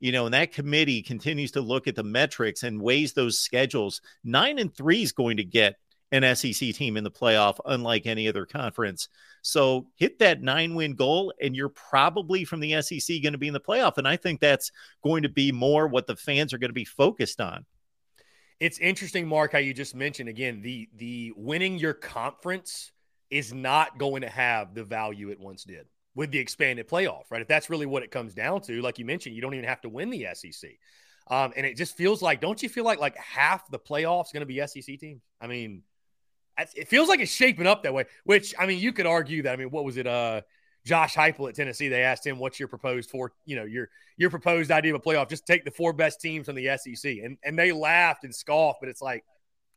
you 0.00 0.12
know, 0.12 0.26
and 0.26 0.34
that 0.34 0.52
committee 0.52 1.02
continues 1.02 1.52
to 1.52 1.60
look 1.60 1.86
at 1.86 1.94
the 1.94 2.02
metrics 2.02 2.62
and 2.62 2.80
weighs 2.80 3.14
those 3.14 3.38
schedules, 3.38 4.02
nine 4.22 4.58
and 4.58 4.74
three 4.74 5.02
is 5.02 5.12
going 5.12 5.38
to 5.38 5.44
get 5.44 5.76
an 6.12 6.36
SEC 6.36 6.74
team 6.74 6.96
in 6.96 7.04
the 7.04 7.10
playoff, 7.10 7.58
unlike 7.64 8.06
any 8.06 8.28
other 8.28 8.46
conference. 8.46 9.08
So 9.42 9.88
hit 9.96 10.18
that 10.20 10.42
nine 10.42 10.74
win 10.74 10.94
goal, 10.94 11.32
and 11.40 11.56
you're 11.56 11.68
probably 11.68 12.44
from 12.44 12.60
the 12.60 12.80
SEC 12.82 13.22
going 13.22 13.32
to 13.32 13.38
be 13.38 13.48
in 13.48 13.54
the 13.54 13.60
playoff. 13.60 13.98
And 13.98 14.06
I 14.06 14.16
think 14.16 14.40
that's 14.40 14.70
going 15.02 15.22
to 15.22 15.28
be 15.28 15.50
more 15.52 15.88
what 15.88 16.06
the 16.06 16.16
fans 16.16 16.52
are 16.52 16.58
going 16.58 16.70
to 16.70 16.74
be 16.74 16.84
focused 16.84 17.40
on. 17.40 17.64
It's 18.60 18.78
interesting, 18.78 19.26
Mark, 19.26 19.52
how 19.52 19.58
you 19.58 19.74
just 19.74 19.94
mentioned 19.94 20.28
again 20.28 20.62
the 20.62 20.88
the 20.96 21.32
winning 21.36 21.78
your 21.78 21.92
conference 21.92 22.92
is 23.30 23.52
not 23.52 23.98
going 23.98 24.22
to 24.22 24.28
have 24.28 24.74
the 24.74 24.84
value 24.84 25.30
it 25.30 25.40
once 25.40 25.64
did 25.64 25.86
with 26.16 26.30
the 26.30 26.38
expanded 26.38 26.88
playoff, 26.88 27.24
right? 27.30 27.42
If 27.42 27.46
that's 27.46 27.70
really 27.70 27.86
what 27.86 28.02
it 28.02 28.10
comes 28.10 28.34
down 28.34 28.62
to, 28.62 28.80
like 28.80 28.98
you 28.98 29.04
mentioned, 29.04 29.36
you 29.36 29.42
don't 29.42 29.54
even 29.54 29.66
have 29.66 29.82
to 29.82 29.88
win 29.88 30.10
the 30.10 30.26
SEC. 30.34 30.70
Um, 31.28 31.52
and 31.56 31.66
it 31.66 31.76
just 31.76 31.96
feels 31.96 32.22
like, 32.22 32.40
don't 32.40 32.60
you 32.62 32.68
feel 32.68 32.84
like 32.84 32.98
like 32.98 33.16
half 33.16 33.70
the 33.70 33.78
playoffs 33.78 34.32
going 34.32 34.40
to 34.40 34.46
be 34.46 34.66
SEC 34.66 34.98
teams? 34.98 35.22
I 35.40 35.46
mean, 35.46 35.82
it 36.74 36.88
feels 36.88 37.08
like 37.08 37.20
it's 37.20 37.30
shaping 37.30 37.66
up 37.66 37.82
that 37.82 37.92
way. 37.92 38.06
Which 38.24 38.54
I 38.58 38.66
mean, 38.66 38.80
you 38.80 38.92
could 38.92 39.06
argue 39.06 39.42
that. 39.42 39.52
I 39.52 39.56
mean, 39.56 39.70
what 39.70 39.84
was 39.84 39.98
it? 39.98 40.06
Uh, 40.06 40.40
Josh 40.86 41.14
Heupel 41.14 41.48
at 41.48 41.54
Tennessee. 41.56 41.88
They 41.88 42.02
asked 42.02 42.26
him, 42.26 42.38
"What's 42.38 42.58
your 42.58 42.68
proposed 42.68 43.10
for? 43.10 43.32
You 43.44 43.56
know, 43.56 43.64
your 43.64 43.90
your 44.16 44.30
proposed 44.30 44.70
idea 44.70 44.94
of 44.94 45.00
a 45.00 45.04
playoff? 45.04 45.28
Just 45.28 45.46
take 45.46 45.64
the 45.64 45.70
four 45.70 45.92
best 45.92 46.20
teams 46.20 46.46
from 46.46 46.54
the 46.54 46.78
SEC." 46.78 47.18
And 47.22 47.36
and 47.42 47.58
they 47.58 47.72
laughed 47.72 48.24
and 48.24 48.34
scoffed, 48.34 48.78
but 48.80 48.88
it's 48.88 49.02
like, 49.02 49.24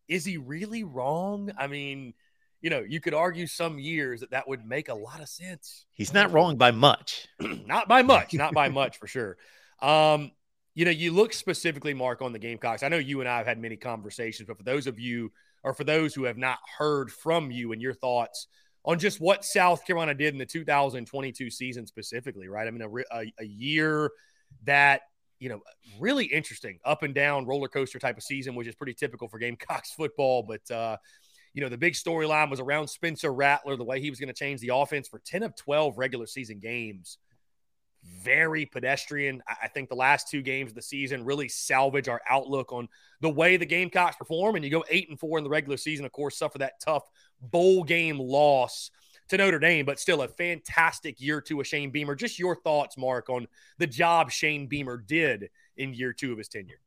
is 0.07 0.24
he 0.24 0.38
really 0.38 0.86
wrong? 0.86 1.52
I 1.57 1.68
mean, 1.68 2.14
you 2.61 2.69
know, 2.69 2.80
you 2.80 2.99
could 2.99 3.14
argue 3.14 3.48
some 3.48 3.80
years 3.80 4.19
that 4.22 4.31
that 4.31 4.48
would 4.48 4.65
make 4.65 4.90
a 4.90 4.94
lot 4.94 5.22
of 5.22 5.30
sense. 5.30 5.86
He's 5.91 6.14
not 6.14 6.31
wrong 6.31 6.57
by 6.57 6.72
much. 6.72 7.27
not 7.40 7.88
by 7.88 8.02
much, 8.02 8.34
not 8.34 8.53
by 8.53 8.69
much 8.81 8.98
for 8.98 9.07
sure. 9.07 9.38
Um, 9.81 10.31
you 10.76 10.86
know, 10.86 10.91
you 10.91 11.11
look 11.11 11.34
specifically, 11.34 11.94
Mark, 11.94 12.22
on 12.22 12.34
the 12.34 12.40
Gamecocks. 12.40 12.84
I 12.84 12.90
know 12.90 12.98
you 12.98 13.19
and 13.22 13.30
I 13.30 13.38
have 13.38 13.48
had 13.48 13.60
many 13.60 13.76
conversations, 13.76 14.48
but 14.48 14.57
for 14.57 14.64
those 14.64 14.88
of 14.88 14.99
you, 14.99 15.31
or 15.64 15.73
for 15.73 15.84
those 15.84 16.14
who 16.14 16.23
have 16.23 16.38
not 16.38 16.60
heard 16.77 17.11
from 17.11 17.52
you 17.52 17.73
and 17.73 17.81
your 17.81 17.94
thoughts 17.94 18.48
on 18.86 18.98
just 18.98 19.19
what 19.19 19.44
South 19.44 19.86
Carolina 19.86 20.14
did 20.14 20.34
in 20.34 20.38
the 20.38 20.45
2022 20.45 21.49
season 21.49 21.86
specifically, 21.86 22.48
right? 22.48 22.68
I 22.68 22.72
mean, 22.72 22.81
a, 22.81 23.18
a, 23.18 23.34
a 23.40 23.45
year 23.45 24.11
that 24.64 25.02
you 25.40 25.48
know, 25.48 25.61
really 25.99 26.26
interesting 26.26 26.80
up 26.86 27.03
and 27.03 27.15
down 27.15 27.45
roller 27.45 27.69
coaster 27.69 27.98
type 27.98 28.18
of 28.18 28.23
season, 28.23 28.56
which 28.56 28.68
is 28.68 28.76
pretty 28.76 28.94
typical 28.94 29.27
for 29.27 29.40
Gamecocks 29.40 29.91
football. 29.98 30.44
But 30.44 30.69
uh, 30.69 30.98
you 31.53 31.61
know, 31.61 31.69
the 31.69 31.77
big 31.77 31.93
storyline 31.93 32.49
was 32.49 32.59
around 32.59 32.88
Spencer 32.88 33.34
Rattler, 33.34 33.76
the 33.76 33.84
way 33.84 33.99
he 33.99 34.09
was 34.09 34.19
going 34.19 34.27
to 34.27 34.34
change 34.34 34.61
the 34.61 34.73
offense 34.73 35.07
for 35.07 35.19
10 35.19 35.43
of 35.43 35.55
12 35.55 35.97
regular 35.97 36.26
season 36.26 36.59
games. 36.59 37.17
Very 38.23 38.65
pedestrian. 38.65 39.43
I 39.47 39.67
think 39.67 39.89
the 39.89 39.95
last 39.95 40.30
two 40.30 40.41
games 40.41 40.71
of 40.71 40.76
the 40.76 40.81
season 40.81 41.26
really 41.26 41.49
salvage 41.49 42.07
our 42.07 42.21
outlook 42.30 42.71
on 42.71 42.88
the 43.19 43.30
way 43.30 43.57
the 43.57 43.65
Gamecocks 43.65 44.15
perform. 44.15 44.55
And 44.55 44.63
you 44.63 44.71
go 44.71 44.85
eight 44.89 45.09
and 45.09 45.19
four 45.19 45.38
in 45.38 45.43
the 45.43 45.49
regular 45.49 45.76
season, 45.76 46.05
of 46.05 46.11
course, 46.11 46.38
suffer 46.38 46.59
that 46.59 46.80
tough 46.80 47.03
bowl 47.41 47.84
game 47.84 48.17
loss 48.17 48.89
to 49.30 49.38
Notre 49.38 49.59
Dame, 49.59 49.85
but 49.85 49.99
still 49.99 50.21
a 50.21 50.27
fantastic 50.27 51.21
year 51.21 51.41
two 51.41 51.59
of 51.59 51.67
Shane 51.67 51.91
Beamer. 51.91 52.15
Just 52.15 52.39
your 52.39 52.55
thoughts, 52.55 52.97
Mark, 52.97 53.30
on 53.30 53.47
the 53.77 53.88
job 53.88 54.31
Shane 54.31 54.67
Beamer 54.67 54.97
did 54.97 55.49
in 55.77 55.93
year 55.93 56.13
two 56.13 56.31
of 56.31 56.38
his 56.38 56.47
tenure. 56.47 56.80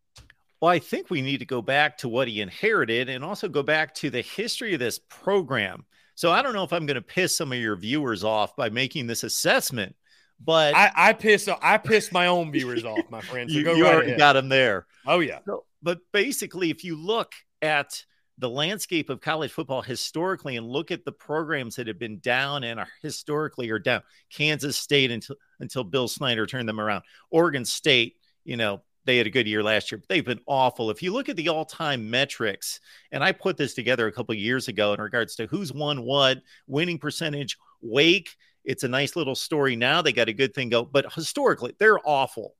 Well, 0.63 0.71
I 0.71 0.79
think 0.79 1.11
we 1.11 1.23
need 1.23 1.39
to 1.39 1.45
go 1.45 1.61
back 1.61 1.99
to 1.99 2.09
what 2.09 2.29
he 2.29 2.41
inherited 2.41 3.09
and 3.09 3.25
also 3.25 3.49
go 3.49 3.65
back 3.65 3.93
to 3.97 4.11
the 4.11 4.21
history 4.21 4.75
of 4.75 4.79
this 4.79 5.01
program. 5.09 5.85
So 6.15 6.31
I 6.31 6.41
don't 6.41 6.53
know 6.53 6.63
if 6.63 6.73
I'm 6.73 6.87
going 6.87 6.95
to 6.95 7.03
piss 7.03 7.37
some 7.37 7.51
of 7.51 7.59
your 7.59 7.75
viewers 7.75 8.23
off 8.23 8.55
by 8.55 8.71
making 8.71 9.09
this 9.09 9.25
assessment, 9.25 9.97
but 10.39 10.73
I, 10.77 10.93
I 10.95 11.13
piss 11.15 11.49
I 11.49 11.79
piss 11.79 12.13
my 12.13 12.29
own 12.29 12.53
viewers 12.53 12.85
off, 12.85 13.11
my 13.11 13.21
friends. 13.23 13.53
So 13.53 13.59
you, 13.59 13.75
you 13.75 13.83
right 13.83 13.93
already 13.93 14.11
ahead. 14.11 14.19
got 14.21 14.35
them 14.35 14.49
there. 14.49 14.87
Oh 15.05 15.19
yeah. 15.19 15.41
So, 15.45 15.65
but 15.83 15.99
basically, 16.13 16.71
if 16.71 16.85
you 16.85 16.95
look 16.95 17.33
at 17.61 18.05
the 18.39 18.49
landscape 18.49 19.11
of 19.11 19.21
college 19.21 19.51
football 19.51 19.83
historically 19.83 20.57
and 20.57 20.69
look 20.69 20.93
at 20.93 21.05
the 21.05 21.11
programs 21.11 21.75
that 21.75 21.89
have 21.89 21.99
been 21.99 22.21
down 22.21 22.63
and 22.63 22.79
are 22.79 22.89
historically 23.03 23.69
are 23.71 23.81
down, 23.81 24.03
Kansas 24.31 24.77
State 24.77 25.11
until 25.11 25.35
until 25.59 25.83
Bill 25.83 26.07
Snyder 26.07 26.47
turned 26.47 26.69
them 26.69 26.79
around, 26.79 27.03
Oregon 27.33 27.65
State, 27.65 28.15
you 28.45 28.57
know, 28.57 28.81
they 29.05 29.17
had 29.17 29.27
a 29.27 29.31
good 29.31 29.47
year 29.47 29.63
last 29.63 29.91
year, 29.91 29.99
but 29.99 30.09
they've 30.09 30.25
been 30.25 30.41
awful. 30.47 30.91
If 30.91 31.03
you 31.03 31.13
look 31.13 31.29
at 31.29 31.37
the 31.37 31.49
all-time 31.49 32.09
metrics, 32.09 32.81
and 33.11 33.23
I 33.23 33.33
put 33.33 33.57
this 33.57 33.75
together 33.75 34.07
a 34.07 34.13
couple 34.13 34.35
years 34.35 34.69
ago 34.69 34.93
in 34.93 35.01
regards 35.01 35.35
to 35.37 35.47
who's 35.47 35.73
won 35.73 36.03
what, 36.03 36.39
winning 36.67 36.99
percentage, 36.99 37.57
Wake, 37.81 38.37
it's 38.65 38.85
a 38.85 38.89
nice 38.89 39.17
little 39.17 39.35
story 39.35 39.75
now. 39.75 40.03
They 40.03 40.13
got 40.13 40.29
a 40.29 40.33
good 40.33 40.55
thing 40.55 40.69
go, 40.69 40.85
but 40.85 41.13
historically, 41.13 41.75
they're 41.79 41.99
awful. 42.09 42.55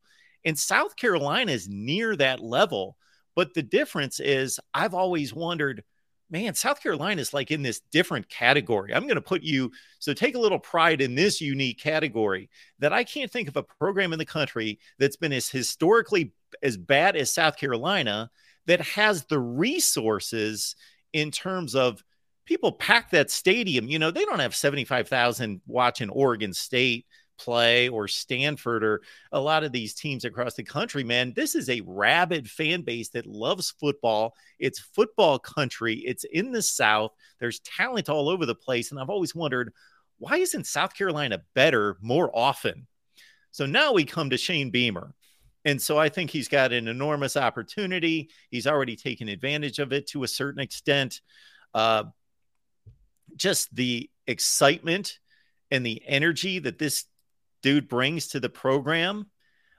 And 0.45 0.59
South 0.59 0.97
Carolina 0.97 1.53
is 1.53 1.69
near 1.69 2.17
that 2.17 2.41
level. 2.41 2.97
But 3.35 3.55
the 3.55 3.63
difference 3.63 4.21
is, 4.21 4.59
I've 4.75 4.95
always 4.95 5.33
wondered 5.33 5.85
man, 6.33 6.55
South 6.55 6.83
Carolina 6.83 7.21
is 7.21 7.35
like 7.35 7.51
in 7.51 7.63
this 7.63 7.81
different 7.93 8.29
category. 8.29 8.95
I'm 8.95 9.05
going 9.05 9.17
to 9.17 9.21
put 9.21 9.43
you, 9.43 9.71
so 9.99 10.15
take 10.15 10.35
a 10.35 10.41
little 10.41 10.59
pride 10.59 11.03
in 11.03 11.15
this 11.15 11.43
unique 11.43 11.79
category 11.79 12.49
that 12.79 12.93
I 12.93 13.05
can't 13.05 13.31
think 13.31 13.49
of 13.49 13.57
a 13.59 13.63
program 13.63 14.15
in 14.15 14.19
the 14.19 14.25
country 14.25 14.81
that's 14.99 15.17
been 15.17 15.33
as 15.33 15.51
historically 15.51 16.33
as 16.63 16.79
bad 16.79 17.17
as 17.17 17.31
South 17.31 17.59
Carolina 17.59 18.31
that 18.67 18.81
has 18.81 19.25
the 19.27 19.39
resources 19.39 20.75
in 21.13 21.31
terms 21.31 21.75
of 21.75 22.03
people 22.47 22.73
pack 22.73 23.11
that 23.11 23.31
stadium. 23.31 23.87
You 23.87 23.99
know, 23.99 24.11
they 24.11 24.25
don't 24.25 24.41
have 24.41 24.57
75,000 24.57 25.61
watching 25.67 26.09
Oregon 26.09 26.55
State 26.55 27.07
play 27.43 27.89
or 27.89 28.07
Stanford 28.07 28.85
or 28.85 29.03
a 29.33 29.41
lot 29.41 29.65
of 29.65 29.73
these 29.73 29.95
teams 29.95 30.25
across 30.25 30.55
the 30.55 30.63
country, 30.63 31.03
man, 31.03 31.33
this 31.35 31.55
is 31.55 31.69
a 31.69 31.83
rabid 31.85 32.49
fan 32.49 32.83
base 32.83 33.09
that 33.11 33.27
loves 33.27 33.73
football. 33.81 34.35
It's 34.59 34.79
football 34.79 35.39
country, 35.39 35.97
it's 35.97 36.25
in 36.25 36.53
the 36.53 36.63
South. 36.63 37.13
There's 37.41 37.61
talent 37.61 38.09
all 38.09 38.29
over 38.29 38.47
the 38.47 38.55
place. 38.55 38.91
And 38.91 39.01
I've 39.01 39.11
always 39.11 39.35
wondered, 39.35 39.73
why 40.19 40.37
isn't 40.37 40.67
South 40.67 40.95
Carolina 40.95 41.43
better 41.55 41.97
more 42.01 42.31
often? 42.37 42.87
So 43.51 43.67
now 43.67 43.93
we 43.93 44.05
come 44.05 44.31
to 44.31 44.37
Shane 44.37 44.71
Beamer. 44.71 45.15
And 45.65 45.81
so 45.81 45.99
I 45.99 46.09
think 46.09 46.31
he's 46.31 46.49
got 46.49 46.73
an 46.73 46.89
enormous 46.89 47.37
opportunity. 47.37 48.31
He's 48.51 48.67
already 48.67 48.97
taken 48.97 49.29
advantage 49.29 49.79
of 49.79 49.93
it 49.93 50.09
to 50.09 50.25
a 50.25 50.29
certain 50.29 50.61
extent. 50.61 51.21
Uh, 51.75 52.05
just 53.37 53.75
the 53.75 54.11
excitement 54.27 55.19
and 55.71 55.87
the 55.87 56.03
energy 56.07 56.59
that 56.59 56.79
this 56.79 57.05
dude 57.63 57.89
brings 57.89 58.29
to 58.29 58.41
the 58.41 58.49
program. 58.49 59.27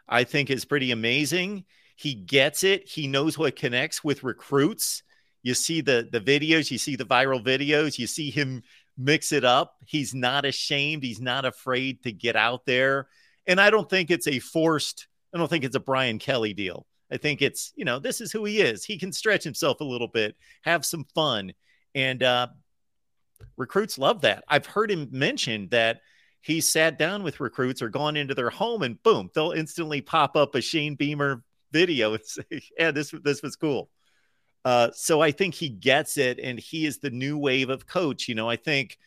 I 0.07 0.23
think 0.23 0.49
is 0.49 0.65
pretty 0.65 0.91
amazing. 0.91 1.65
He 1.95 2.14
gets 2.14 2.64
it. 2.64 2.88
He 2.89 3.07
knows 3.07 3.38
what 3.38 3.55
connects 3.55 4.03
with 4.03 4.23
recruits. 4.23 5.03
You 5.43 5.53
see 5.53 5.81
the 5.81 6.07
the 6.11 6.22
videos, 6.22 6.72
you 6.72 6.77
see 6.77 6.95
the 6.95 7.05
viral 7.05 7.43
videos, 7.43 7.99
you 7.99 8.07
see 8.07 8.31
him 8.31 8.64
mix 8.97 9.31
it 9.31 9.43
up. 9.43 9.76
He's 9.85 10.14
not 10.14 10.45
ashamed. 10.45 11.03
He's 11.03 11.22
not 11.22 11.45
afraid 11.45 12.03
to 12.03 12.11
get 12.11 12.35
out 12.35 12.65
there. 12.65 13.07
And 13.47 13.60
I 13.60 13.69
don't 13.69 13.89
think 13.89 14.10
it's 14.10 14.27
a 14.27 14.39
forced, 14.39 15.07
I 15.34 15.38
don't 15.38 15.49
think 15.49 15.64
it's 15.64 15.76
a 15.76 15.81
Brian 15.81 16.19
Kelly 16.19 16.53
deal. 16.53 16.85
I 17.11 17.18
think 17.18 17.41
it's, 17.41 17.73
you 17.76 17.85
know, 17.85 17.99
this 17.99 18.22
is 18.22 18.31
who 18.31 18.45
he 18.45 18.61
is. 18.61 18.85
He 18.85 18.97
can 18.97 19.11
stretch 19.11 19.43
himself 19.43 19.81
a 19.81 19.85
little 19.85 20.07
bit, 20.07 20.35
have 20.61 20.85
some 20.85 21.05
fun. 21.14 21.53
And 21.93 22.23
uh, 22.23 22.47
recruits 23.57 23.97
love 23.97 24.22
that. 24.22 24.43
I've 24.47 24.65
heard 24.65 24.89
him 24.89 25.10
mention 25.11 25.68
that 25.69 26.01
he 26.43 26.59
sat 26.59 26.99
down 26.99 27.23
with 27.23 27.39
recruits 27.39 27.81
or 27.81 27.87
gone 27.87 28.17
into 28.17 28.35
their 28.35 28.49
home 28.49 28.83
and 28.83 29.01
boom, 29.01 29.29
they'll 29.33 29.51
instantly 29.51 30.01
pop 30.01 30.35
up 30.35 30.55
a 30.55 30.61
Shane 30.61 30.95
Beamer 30.95 31.41
video 31.71 32.13
and 32.13 32.23
say, 32.25 32.43
yeah, 32.77 32.91
this, 32.91 33.13
this 33.23 33.41
was 33.41 33.55
cool. 33.55 33.89
Uh, 34.65 34.89
so 34.93 35.21
I 35.21 35.31
think 35.31 35.55
he 35.55 35.69
gets 35.69 36.17
it, 36.17 36.39
and 36.39 36.59
he 36.59 36.85
is 36.85 36.99
the 36.99 37.09
new 37.09 37.37
wave 37.37 37.69
of 37.69 37.85
coach. 37.85 38.27
You 38.27 38.35
know, 38.35 38.49
I 38.49 38.55
think, 38.57 38.97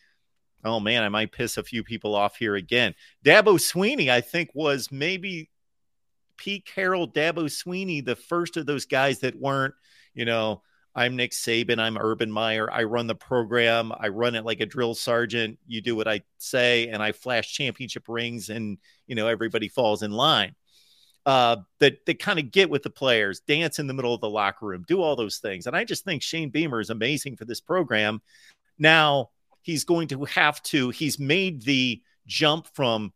oh 0.65 0.81
man, 0.81 1.03
I 1.03 1.09
might 1.09 1.33
piss 1.33 1.57
a 1.57 1.63
few 1.63 1.83
people 1.83 2.15
off 2.15 2.37
here 2.37 2.57
again. 2.57 2.95
Dabo 3.25 3.59
Swinney, 3.59 4.11
I 4.11 4.21
think, 4.21 4.51
was 4.55 4.91
maybe 4.91 5.51
Pete 6.37 6.67
Carroll, 6.67 7.09
Dabo 7.09 7.45
Swinney, 7.45 8.05
the 8.05 8.17
first 8.17 8.57
of 8.57 8.67
those 8.67 8.87
guys 8.87 9.21
that 9.21 9.35
weren't, 9.35 9.75
you 10.15 10.25
know, 10.25 10.63
I'm 10.97 11.15
Nick 11.15 11.33
Saban, 11.33 11.79
I'm 11.79 11.99
Urban 11.99 12.33
Meyer, 12.33 12.73
I 12.73 12.85
run 12.85 13.07
the 13.07 13.15
program, 13.15 13.93
I 14.01 14.09
run 14.09 14.35
it 14.35 14.47
like 14.47 14.61
a 14.61 14.67
drill 14.67 14.95
sergeant. 14.95 15.59
You 15.67 15.83
do 15.83 15.95
what 15.95 16.09
I 16.09 16.23
say, 16.39 16.89
and 16.89 17.03
I 17.03 17.13
flash 17.13 17.53
championship 17.53 18.05
rings, 18.09 18.49
and 18.49 18.79
you 19.07 19.15
know 19.15 19.29
everybody 19.29 19.69
falls 19.69 20.03
in 20.03 20.11
line 20.11 20.55
uh, 21.27 21.57
that 21.81 22.07
that 22.07 22.21
kind 22.21 22.39
of 22.39 22.53
get 22.53 22.71
with 22.71 22.85
the 22.85 22.91
players, 22.91 23.41
dance 23.41 23.79
in 23.81 23.89
the 23.89 23.95
middle 23.95 24.15
of 24.15 24.21
the 24.21 24.31
locker 24.31 24.65
room, 24.65 24.85
do 24.87 25.03
all 25.03 25.17
those 25.17 25.39
things. 25.39 25.67
And 25.67 25.77
I 25.77 25.85
just 25.85 26.05
think 26.05 26.23
Shane 26.23 26.51
Beamer 26.51 26.81
is 26.81 26.89
amazing 26.89 27.37
for 27.37 27.45
this 27.45 27.61
program. 27.61 28.23
Now 28.79 29.31
he's 29.61 29.85
going 29.85 30.09
to 30.09 30.25
have 30.27 30.63
to. 30.65 30.91
He's 30.91 31.19
made 31.19 31.63
the 31.63 32.01
jump 32.27 32.69
from 32.75 33.13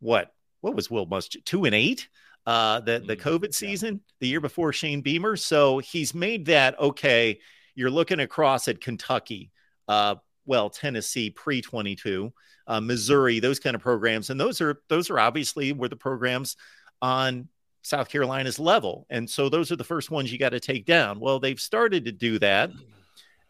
what 0.00 0.34
what 0.60 0.74
was 0.74 0.90
Will 0.90 1.06
Muschamp 1.06 1.44
two 1.44 1.64
and 1.64 1.74
eight 1.74 2.08
uh, 2.46 2.80
the 2.80 3.02
the 3.06 3.16
mm-hmm. 3.16 3.28
COVID 3.28 3.54
season 3.54 4.00
the 4.20 4.28
year 4.28 4.40
before 4.40 4.72
Shane 4.72 5.00
Beamer. 5.00 5.36
So 5.36 5.78
he's 5.78 6.14
made 6.14 6.46
that 6.46 6.78
okay. 6.78 7.40
You're 7.74 7.90
looking 7.90 8.20
across 8.20 8.68
at 8.68 8.80
Kentucky, 8.80 9.50
uh, 9.88 10.16
well 10.46 10.70
Tennessee 10.70 11.30
pre 11.30 11.60
22, 11.60 12.32
uh, 12.66 12.80
Missouri, 12.80 13.40
those 13.40 13.58
kind 13.58 13.74
of 13.74 13.82
programs, 13.82 14.30
and 14.30 14.40
those 14.40 14.60
are 14.60 14.80
those 14.88 15.10
are 15.10 15.18
obviously 15.18 15.72
where 15.72 15.88
the 15.88 15.96
programs 15.96 16.56
on 17.02 17.48
South 17.84 18.08
Carolina's 18.08 18.58
level. 18.58 19.06
And 19.10 19.28
so 19.28 19.48
those 19.48 19.70
are 19.70 19.76
the 19.76 19.84
first 19.84 20.10
ones 20.10 20.32
you 20.32 20.38
got 20.38 20.50
to 20.50 20.60
take 20.60 20.86
down. 20.86 21.20
Well, 21.20 21.38
they've 21.38 21.60
started 21.60 22.06
to 22.06 22.12
do 22.12 22.38
that. 22.38 22.70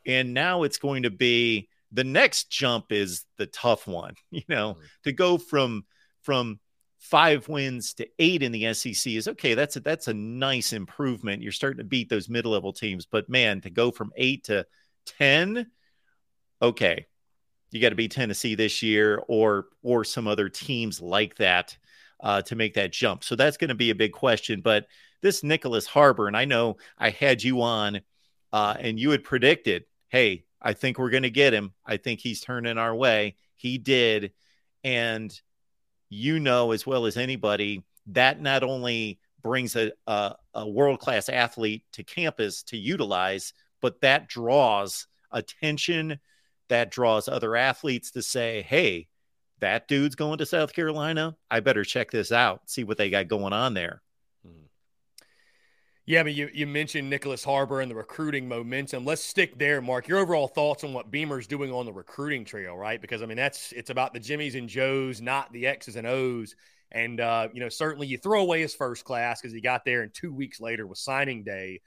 And 0.06 0.34
now 0.34 0.64
it's 0.64 0.78
going 0.78 1.04
to 1.04 1.10
be 1.10 1.68
the 1.92 2.04
next 2.04 2.50
jump 2.50 2.90
is 2.90 3.24
the 3.38 3.46
tough 3.46 3.86
one, 3.86 4.14
you 4.30 4.42
know, 4.48 4.76
to 5.04 5.12
go 5.12 5.38
from 5.38 5.84
from 6.22 6.58
five 7.04 7.46
wins 7.50 7.92
to 7.92 8.08
eight 8.18 8.42
in 8.42 8.50
the 8.50 8.72
SEC 8.72 9.12
is 9.12 9.28
okay. 9.28 9.52
That's 9.52 9.76
a, 9.76 9.80
that's 9.80 10.08
a 10.08 10.14
nice 10.14 10.72
improvement. 10.72 11.42
You're 11.42 11.52
starting 11.52 11.76
to 11.76 11.84
beat 11.84 12.08
those 12.08 12.30
mid 12.30 12.46
level 12.46 12.72
teams, 12.72 13.04
but 13.04 13.28
man, 13.28 13.60
to 13.60 13.70
go 13.70 13.90
from 13.90 14.10
eight 14.16 14.44
to 14.44 14.66
10, 15.18 15.70
okay, 16.62 17.06
you 17.70 17.80
got 17.82 17.90
to 17.90 17.94
beat 17.94 18.12
Tennessee 18.12 18.54
this 18.54 18.82
year 18.82 19.22
or, 19.28 19.66
or 19.82 20.02
some 20.02 20.26
other 20.26 20.48
teams 20.48 20.98
like 21.02 21.36
that 21.36 21.76
uh, 22.20 22.40
to 22.40 22.56
make 22.56 22.72
that 22.74 22.90
jump. 22.90 23.22
So 23.22 23.36
that's 23.36 23.58
going 23.58 23.68
to 23.68 23.74
be 23.74 23.90
a 23.90 23.94
big 23.94 24.12
question. 24.12 24.62
But 24.62 24.86
this 25.20 25.42
Nicholas 25.42 25.86
Harbor, 25.86 26.26
and 26.26 26.36
I 26.36 26.46
know 26.46 26.78
I 26.96 27.10
had 27.10 27.42
you 27.42 27.60
on 27.60 28.00
uh, 28.50 28.76
and 28.80 28.98
you 28.98 29.10
had 29.10 29.24
predicted, 29.24 29.84
hey, 30.08 30.44
I 30.62 30.72
think 30.72 30.98
we're 30.98 31.10
going 31.10 31.24
to 31.24 31.30
get 31.30 31.52
him. 31.52 31.74
I 31.84 31.98
think 31.98 32.20
he's 32.20 32.40
turning 32.40 32.78
our 32.78 32.94
way. 32.94 33.36
He 33.56 33.76
did. 33.76 34.32
And 34.82 35.38
you 36.14 36.38
know 36.38 36.72
as 36.72 36.86
well 36.86 37.06
as 37.06 37.16
anybody 37.16 37.82
that 38.06 38.40
not 38.40 38.62
only 38.62 39.18
brings 39.42 39.76
a, 39.76 39.92
a, 40.06 40.34
a 40.54 40.68
world 40.68 41.00
class 41.00 41.28
athlete 41.28 41.84
to 41.92 42.02
campus 42.02 42.62
to 42.64 42.76
utilize, 42.76 43.52
but 43.80 44.00
that 44.00 44.28
draws 44.28 45.06
attention. 45.30 46.18
That 46.68 46.90
draws 46.90 47.28
other 47.28 47.56
athletes 47.56 48.12
to 48.12 48.22
say, 48.22 48.62
hey, 48.62 49.08
that 49.60 49.86
dude's 49.86 50.14
going 50.14 50.38
to 50.38 50.46
South 50.46 50.72
Carolina. 50.72 51.36
I 51.50 51.60
better 51.60 51.84
check 51.84 52.10
this 52.10 52.32
out, 52.32 52.70
see 52.70 52.84
what 52.84 52.96
they 52.96 53.10
got 53.10 53.28
going 53.28 53.52
on 53.52 53.74
there. 53.74 54.00
Yeah, 56.06 56.22
but 56.22 56.34
you, 56.34 56.50
you 56.52 56.66
mentioned 56.66 57.08
Nicholas 57.08 57.42
Harbor 57.42 57.80
and 57.80 57.90
the 57.90 57.94
recruiting 57.94 58.46
momentum. 58.46 59.06
Let's 59.06 59.24
stick 59.24 59.58
there, 59.58 59.80
Mark. 59.80 60.06
Your 60.06 60.18
overall 60.18 60.48
thoughts 60.48 60.84
on 60.84 60.92
what 60.92 61.10
Beamer's 61.10 61.46
doing 61.46 61.72
on 61.72 61.86
the 61.86 61.92
recruiting 61.92 62.44
trail, 62.44 62.76
right? 62.76 63.00
Because 63.00 63.22
I 63.22 63.26
mean, 63.26 63.38
that's 63.38 63.72
it's 63.72 63.88
about 63.88 64.12
the 64.12 64.20
Jimmies 64.20 64.54
and 64.54 64.68
Joes, 64.68 65.22
not 65.22 65.50
the 65.52 65.66
X's 65.66 65.96
and 65.96 66.06
O's. 66.06 66.56
And 66.92 67.20
uh, 67.20 67.48
you 67.54 67.60
know, 67.60 67.70
certainly 67.70 68.06
you 68.06 68.18
throw 68.18 68.42
away 68.42 68.60
his 68.60 68.74
first 68.74 69.04
class 69.04 69.40
because 69.40 69.54
he 69.54 69.62
got 69.62 69.86
there, 69.86 70.02
and 70.02 70.12
two 70.12 70.32
weeks 70.32 70.60
later 70.60 70.86
was 70.86 71.00
signing 71.00 71.42
day. 71.42 71.80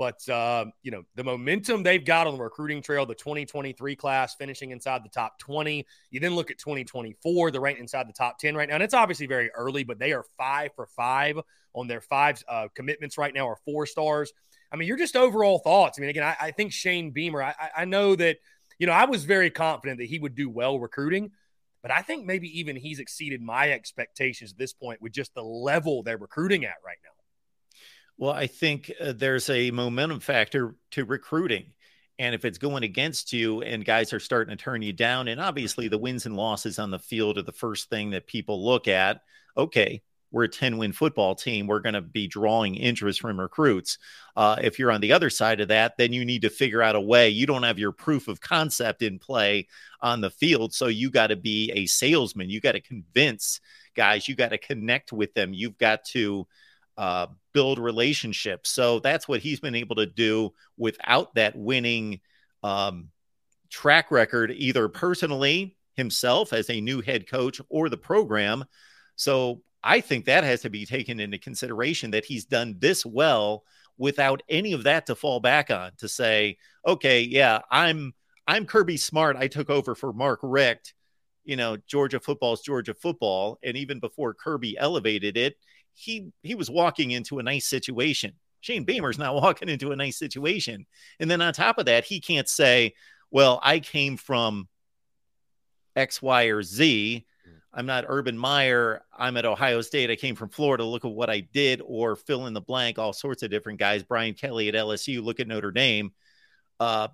But 0.00 0.26
uh, 0.30 0.64
you 0.82 0.90
know 0.90 1.02
the 1.14 1.24
momentum 1.24 1.82
they've 1.82 2.02
got 2.02 2.26
on 2.26 2.38
the 2.38 2.42
recruiting 2.42 2.80
trail, 2.80 3.04
the 3.04 3.14
2023 3.14 3.96
class 3.96 4.34
finishing 4.34 4.70
inside 4.70 5.04
the 5.04 5.10
top 5.10 5.38
20. 5.40 5.86
You 6.10 6.20
then 6.20 6.34
look 6.34 6.50
at 6.50 6.56
2024, 6.56 7.50
they're 7.50 7.60
ranked 7.60 7.82
inside 7.82 8.08
the 8.08 8.14
top 8.14 8.38
10 8.38 8.54
right 8.54 8.66
now, 8.66 8.76
and 8.76 8.82
it's 8.82 8.94
obviously 8.94 9.26
very 9.26 9.50
early, 9.50 9.84
but 9.84 9.98
they 9.98 10.14
are 10.14 10.24
five 10.38 10.70
for 10.74 10.86
five 10.86 11.38
on 11.74 11.86
their 11.86 12.00
five 12.00 12.42
uh, 12.48 12.68
commitments 12.74 13.18
right 13.18 13.34
now 13.34 13.46
are 13.46 13.58
four 13.66 13.84
stars. 13.84 14.32
I 14.72 14.76
mean, 14.76 14.88
you're 14.88 14.96
just 14.96 15.16
overall 15.16 15.58
thoughts. 15.58 15.98
I 15.98 16.00
mean, 16.00 16.08
again, 16.08 16.22
I, 16.22 16.46
I 16.46 16.50
think 16.52 16.72
Shane 16.72 17.10
Beamer. 17.10 17.42
I, 17.42 17.54
I 17.76 17.84
know 17.84 18.16
that 18.16 18.38
you 18.78 18.86
know 18.86 18.94
I 18.94 19.04
was 19.04 19.26
very 19.26 19.50
confident 19.50 19.98
that 19.98 20.08
he 20.08 20.18
would 20.18 20.34
do 20.34 20.48
well 20.48 20.80
recruiting. 20.80 21.32
But 21.82 21.90
I 21.90 22.00
think 22.00 22.24
maybe 22.24 22.58
even 22.58 22.76
he's 22.76 23.00
exceeded 23.00 23.42
my 23.42 23.70
expectations 23.70 24.52
at 24.52 24.58
this 24.58 24.72
point 24.72 25.02
with 25.02 25.12
just 25.12 25.34
the 25.34 25.42
level 25.42 26.02
they're 26.02 26.16
recruiting 26.16 26.64
at 26.64 26.76
right 26.84 26.98
now. 27.04 27.19
Well, 28.20 28.34
I 28.34 28.48
think 28.48 28.92
uh, 29.00 29.14
there's 29.16 29.48
a 29.48 29.70
momentum 29.70 30.20
factor 30.20 30.76
to 30.90 31.06
recruiting. 31.06 31.72
And 32.18 32.34
if 32.34 32.44
it's 32.44 32.58
going 32.58 32.82
against 32.82 33.32
you 33.32 33.62
and 33.62 33.82
guys 33.82 34.12
are 34.12 34.20
starting 34.20 34.54
to 34.54 34.62
turn 34.62 34.82
you 34.82 34.92
down, 34.92 35.26
and 35.26 35.40
obviously 35.40 35.88
the 35.88 35.96
wins 35.96 36.26
and 36.26 36.36
losses 36.36 36.78
on 36.78 36.90
the 36.90 36.98
field 36.98 37.38
are 37.38 37.42
the 37.42 37.50
first 37.50 37.88
thing 37.88 38.10
that 38.10 38.26
people 38.26 38.62
look 38.62 38.88
at. 38.88 39.22
Okay, 39.56 40.02
we're 40.30 40.44
a 40.44 40.48
10 40.50 40.76
win 40.76 40.92
football 40.92 41.34
team. 41.34 41.66
We're 41.66 41.80
going 41.80 41.94
to 41.94 42.02
be 42.02 42.26
drawing 42.26 42.74
interest 42.74 43.22
from 43.22 43.40
recruits. 43.40 43.96
Uh, 44.36 44.56
if 44.60 44.78
you're 44.78 44.92
on 44.92 45.00
the 45.00 45.12
other 45.12 45.30
side 45.30 45.62
of 45.62 45.68
that, 45.68 45.96
then 45.96 46.12
you 46.12 46.26
need 46.26 46.42
to 46.42 46.50
figure 46.50 46.82
out 46.82 46.96
a 46.96 47.00
way. 47.00 47.30
You 47.30 47.46
don't 47.46 47.62
have 47.62 47.78
your 47.78 47.92
proof 47.92 48.28
of 48.28 48.42
concept 48.42 49.00
in 49.00 49.18
play 49.18 49.66
on 50.02 50.20
the 50.20 50.30
field. 50.30 50.74
So 50.74 50.88
you 50.88 51.10
got 51.10 51.28
to 51.28 51.36
be 51.36 51.72
a 51.74 51.86
salesman. 51.86 52.50
You 52.50 52.60
got 52.60 52.72
to 52.72 52.82
convince 52.82 53.62
guys, 53.96 54.28
you 54.28 54.34
got 54.34 54.50
to 54.50 54.58
connect 54.58 55.10
with 55.10 55.32
them. 55.32 55.54
You've 55.54 55.78
got 55.78 56.04
to 56.10 56.46
uh, 57.00 57.28
build 57.54 57.78
relationships. 57.78 58.68
So 58.68 59.00
that's 59.00 59.26
what 59.26 59.40
he's 59.40 59.58
been 59.58 59.74
able 59.74 59.96
to 59.96 60.04
do 60.04 60.52
without 60.76 61.34
that 61.34 61.56
winning 61.56 62.20
um, 62.62 63.08
track 63.70 64.10
record, 64.10 64.52
either 64.54 64.86
personally 64.90 65.78
himself 65.94 66.52
as 66.52 66.68
a 66.68 66.82
new 66.82 67.00
head 67.00 67.26
coach 67.26 67.58
or 67.70 67.88
the 67.88 67.96
program. 67.96 68.66
So 69.16 69.62
I 69.82 70.02
think 70.02 70.26
that 70.26 70.44
has 70.44 70.60
to 70.60 70.68
be 70.68 70.84
taken 70.84 71.20
into 71.20 71.38
consideration 71.38 72.10
that 72.10 72.26
he's 72.26 72.44
done 72.44 72.76
this 72.80 73.06
well 73.06 73.64
without 73.96 74.42
any 74.50 74.74
of 74.74 74.82
that 74.82 75.06
to 75.06 75.14
fall 75.14 75.40
back 75.40 75.70
on 75.70 75.92
to 76.00 76.06
say, 76.08 76.58
okay, 76.86 77.22
yeah, 77.22 77.60
I'm 77.70 78.12
I'm 78.46 78.66
Kirby 78.66 78.98
Smart. 78.98 79.36
I 79.36 79.48
took 79.48 79.70
over 79.70 79.94
for 79.94 80.12
Mark 80.12 80.40
Richt. 80.42 80.92
You 81.44 81.56
know, 81.56 81.78
Georgia 81.86 82.20
football 82.20 82.52
is 82.52 82.60
Georgia 82.60 82.92
football. 82.92 83.58
And 83.62 83.78
even 83.78 84.00
before 84.00 84.34
Kirby 84.34 84.76
elevated 84.76 85.38
it, 85.38 85.56
he 86.00 86.32
he 86.42 86.54
was 86.54 86.70
walking 86.70 87.10
into 87.10 87.38
a 87.38 87.42
nice 87.42 87.66
situation. 87.66 88.32
Shane 88.60 88.84
Beamer's 88.84 89.18
not 89.18 89.34
walking 89.42 89.68
into 89.68 89.92
a 89.92 89.96
nice 89.96 90.18
situation. 90.18 90.86
And 91.18 91.30
then 91.30 91.40
on 91.40 91.52
top 91.52 91.78
of 91.78 91.86
that, 91.86 92.04
he 92.04 92.20
can't 92.20 92.48
say, 92.48 92.94
well, 93.30 93.60
I 93.62 93.80
came 93.80 94.16
from 94.16 94.68
X, 95.96 96.20
Y, 96.22 96.44
or 96.44 96.62
Z. 96.62 97.26
I'm 97.72 97.86
not 97.86 98.04
Urban 98.08 98.36
Meyer. 98.36 99.02
I'm 99.16 99.36
at 99.36 99.44
Ohio 99.44 99.80
State. 99.80 100.10
I 100.10 100.16
came 100.16 100.34
from 100.34 100.48
Florida. 100.48 100.84
Look 100.84 101.04
at 101.04 101.12
what 101.12 101.30
I 101.30 101.40
did, 101.40 101.80
or 101.84 102.16
fill 102.16 102.46
in 102.46 102.54
the 102.54 102.60
blank, 102.60 102.98
all 102.98 103.12
sorts 103.12 103.44
of 103.44 103.50
different 103.50 103.78
guys. 103.78 104.02
Brian 104.02 104.34
Kelly 104.34 104.68
at 104.68 104.74
LSU. 104.74 105.22
Look 105.22 105.38
at 105.38 105.46
Notre 105.46 105.70
Dame. 105.70 106.12
Uh, 106.80 107.08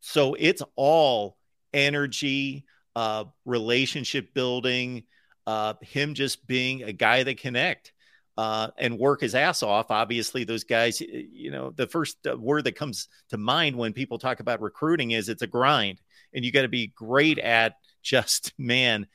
so 0.00 0.34
it's 0.34 0.62
all 0.74 1.36
energy, 1.72 2.64
uh, 2.96 3.24
relationship 3.44 4.34
building, 4.34 5.04
uh, 5.46 5.74
him 5.82 6.14
just 6.14 6.46
being 6.48 6.82
a 6.82 6.92
guy 6.92 7.22
that 7.22 7.38
connect 7.38 7.92
uh, 8.36 8.68
and 8.78 8.98
work 8.98 9.20
his 9.20 9.34
ass 9.34 9.62
off. 9.62 9.90
Obviously, 9.90 10.44
those 10.44 10.64
guys, 10.64 11.00
you 11.00 11.50
know, 11.50 11.70
the 11.70 11.86
first 11.86 12.18
uh, 12.26 12.36
word 12.36 12.64
that 12.64 12.76
comes 12.76 13.08
to 13.30 13.38
mind 13.38 13.76
when 13.76 13.92
people 13.92 14.18
talk 14.18 14.40
about 14.40 14.60
recruiting 14.60 15.12
is 15.12 15.28
it's 15.28 15.42
a 15.42 15.46
grind, 15.46 16.00
and 16.34 16.44
you 16.44 16.52
got 16.52 16.62
to 16.62 16.68
be 16.68 16.88
great 16.88 17.38
at 17.38 17.76
just 18.02 18.52
man 18.56 19.06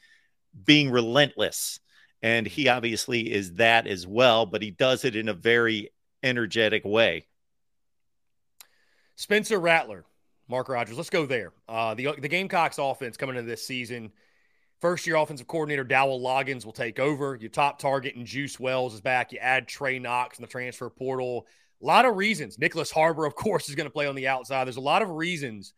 being 0.65 0.91
relentless 0.91 1.80
And 2.22 2.45
he 2.45 2.68
obviously 2.68 3.31
is 3.31 3.53
that 3.53 3.88
as 3.88 4.06
well, 4.06 4.45
but 4.45 4.61
he 4.61 4.69
does 4.69 5.06
it 5.06 5.15
in 5.15 5.30
a 5.30 5.34
very 5.34 5.91
energetic 6.23 6.84
way. 6.84 7.26
Spencer 9.15 9.60
Rattler, 9.60 10.03
Mark 10.48 10.68
Rogers. 10.68 10.98
Let's 10.98 11.10
go 11.10 11.26
there. 11.26 11.53
Uh, 11.69 11.93
the 11.93 12.15
the 12.18 12.27
Gamecocks 12.27 12.80
offense 12.80 13.18
coming 13.18 13.38
into 13.38 13.49
this 13.49 13.65
season. 13.65 14.11
First 14.81 15.05
year 15.05 15.15
offensive 15.15 15.45
coordinator 15.45 15.83
Dowell 15.83 16.19
Loggains 16.19 16.65
will 16.65 16.71
take 16.71 16.99
over. 16.99 17.37
Your 17.39 17.51
top 17.51 17.77
target 17.77 18.15
and 18.15 18.25
Juice 18.25 18.59
Wells 18.59 18.95
is 18.95 19.01
back. 19.01 19.31
You 19.31 19.37
add 19.37 19.67
Trey 19.67 19.99
Knox 19.99 20.39
in 20.39 20.41
the 20.41 20.47
transfer 20.47 20.89
portal. 20.89 21.45
A 21.83 21.85
lot 21.85 22.05
of 22.05 22.15
reasons. 22.15 22.57
Nicholas 22.57 22.89
Harbor, 22.89 23.25
of 23.25 23.35
course, 23.35 23.69
is 23.69 23.75
going 23.75 23.85
to 23.85 23.93
play 23.93 24.07
on 24.07 24.15
the 24.15 24.27
outside. 24.27 24.65
There's 24.65 24.77
a 24.77 24.81
lot 24.81 25.03
of 25.03 25.09
reasons 25.11 25.73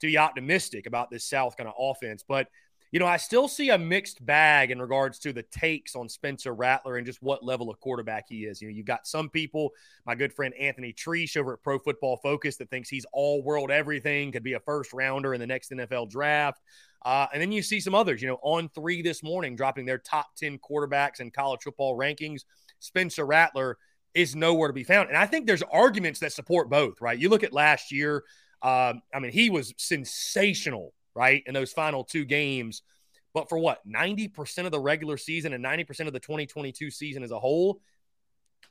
to 0.00 0.06
be 0.06 0.18
optimistic 0.18 0.86
about 0.86 1.10
this 1.10 1.24
South 1.24 1.56
kind 1.56 1.68
of 1.68 1.74
offense. 1.76 2.24
But 2.26 2.46
you 2.94 3.00
know, 3.00 3.06
I 3.06 3.16
still 3.16 3.48
see 3.48 3.70
a 3.70 3.78
mixed 3.78 4.24
bag 4.24 4.70
in 4.70 4.80
regards 4.80 5.18
to 5.20 5.32
the 5.32 5.42
takes 5.42 5.96
on 5.96 6.08
Spencer 6.08 6.54
Rattler 6.54 6.96
and 6.96 7.04
just 7.04 7.20
what 7.20 7.42
level 7.42 7.68
of 7.68 7.80
quarterback 7.80 8.26
he 8.28 8.44
is. 8.44 8.62
You 8.62 8.68
know, 8.68 8.72
you've 8.72 8.86
got 8.86 9.04
some 9.04 9.28
people, 9.28 9.72
my 10.06 10.14
good 10.14 10.32
friend 10.32 10.54
Anthony 10.54 10.92
Treash 10.92 11.36
over 11.36 11.54
at 11.54 11.62
Pro 11.64 11.80
Football 11.80 12.18
Focus, 12.18 12.56
that 12.58 12.70
thinks 12.70 12.88
he's 12.88 13.04
all 13.12 13.42
world 13.42 13.72
everything, 13.72 14.30
could 14.30 14.44
be 14.44 14.52
a 14.52 14.60
first 14.60 14.92
rounder 14.92 15.34
in 15.34 15.40
the 15.40 15.46
next 15.48 15.72
NFL 15.72 16.08
draft. 16.08 16.62
Uh, 17.04 17.26
and 17.32 17.42
then 17.42 17.52
you 17.52 17.62
see 17.62 17.80
some 17.80 17.94
others, 17.94 18.22
you 18.22 18.28
know, 18.28 18.38
On3 18.44 19.04
this 19.04 19.22
morning, 19.22 19.56
dropping 19.56 19.84
their 19.84 19.98
top 19.98 20.34
10 20.36 20.58
quarterbacks 20.58 21.20
in 21.20 21.30
college 21.30 21.62
football 21.62 21.96
rankings. 21.96 22.44
Spencer 22.78 23.26
Rattler 23.26 23.76
is 24.14 24.34
nowhere 24.34 24.68
to 24.68 24.74
be 24.74 24.84
found. 24.84 25.08
And 25.08 25.18
I 25.18 25.26
think 25.26 25.46
there's 25.46 25.62
arguments 25.62 26.20
that 26.20 26.32
support 26.32 26.70
both, 26.70 27.00
right? 27.00 27.18
You 27.18 27.28
look 27.28 27.42
at 27.42 27.52
last 27.52 27.92
year, 27.92 28.24
uh, 28.62 28.94
I 29.12 29.18
mean, 29.18 29.32
he 29.32 29.50
was 29.50 29.74
sensational 29.76 30.94
right, 31.14 31.42
in 31.46 31.54
those 31.54 31.72
final 31.72 32.04
two 32.04 32.24
games. 32.24 32.82
But 33.32 33.48
for 33.48 33.58
what, 33.58 33.86
90% 33.86 34.66
of 34.66 34.72
the 34.72 34.80
regular 34.80 35.16
season 35.16 35.52
and 35.52 35.64
90% 35.64 36.06
of 36.06 36.12
the 36.12 36.20
2022 36.20 36.90
season 36.90 37.22
as 37.22 37.30
a 37.30 37.38
whole, 37.38 37.80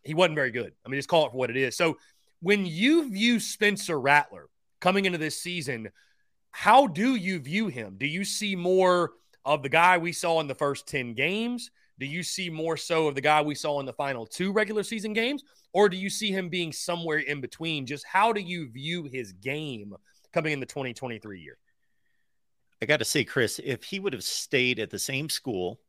he 0.04 0.14
wasn't 0.14 0.36
very 0.36 0.52
good. 0.52 0.74
I 0.86 0.90
mean, 0.90 0.98
just 0.98 1.10
call 1.10 1.26
it 1.26 1.32
for 1.32 1.38
what 1.38 1.50
it 1.50 1.58
is. 1.58 1.76
So 1.76 1.98
when 2.42 2.66
you 2.66 3.10
view 3.10 3.40
Spencer 3.40 4.00
Rattler 4.00 4.48
coming 4.80 5.06
into 5.06 5.18
this 5.18 5.42
season, 5.42 5.90
how 6.54 6.88
do 6.88 7.16
you 7.16 7.40
view 7.40 7.68
him? 7.68 7.96
Do 7.98 8.06
you 8.06 8.24
see 8.24 8.56
more 8.56 9.14
of 9.44 9.64
the 9.64 9.70
guy 9.70 9.98
we 9.98 10.14
saw 10.14 10.40
in 10.40 10.48
the 10.48 10.56
first 10.56 10.88
10 10.88 11.16
games? 11.16 11.72
Do 12.00 12.06
you 12.06 12.24
see 12.24 12.50
more 12.50 12.78
so 12.78 13.08
of 13.08 13.16
the 13.16 13.22
guy 13.22 13.42
we 13.42 13.56
saw 13.56 13.80
in 13.80 13.86
the 13.86 13.94
final 13.94 14.26
two 14.26 14.54
regular 14.54 14.84
season 14.84 15.14
games? 15.14 15.44
Or 15.74 15.90
do 15.90 15.98
you 15.98 16.10
see 16.10 16.32
him 16.32 16.50
being 16.50 16.72
somewhere 16.72 17.18
in 17.18 17.42
between? 17.42 17.88
Just 17.88 18.06
how 18.06 18.32
do 18.32 18.40
you 18.40 18.70
view 18.70 19.06
his 19.12 19.34
game 19.34 19.94
coming 20.32 20.54
in 20.54 20.60
the 20.60 20.66
2023 20.68 21.42
year? 21.42 21.58
I 22.82 22.86
got 22.86 22.98
to 22.98 23.06
say, 23.06 23.24
Chris, 23.24 23.60
if 23.64 23.84
he 23.84 24.00
would 24.00 24.14
have 24.14 24.24
stayed 24.24 24.78
at 24.78 24.92
the 24.92 25.00
same 25.00 25.30
school 25.30 25.80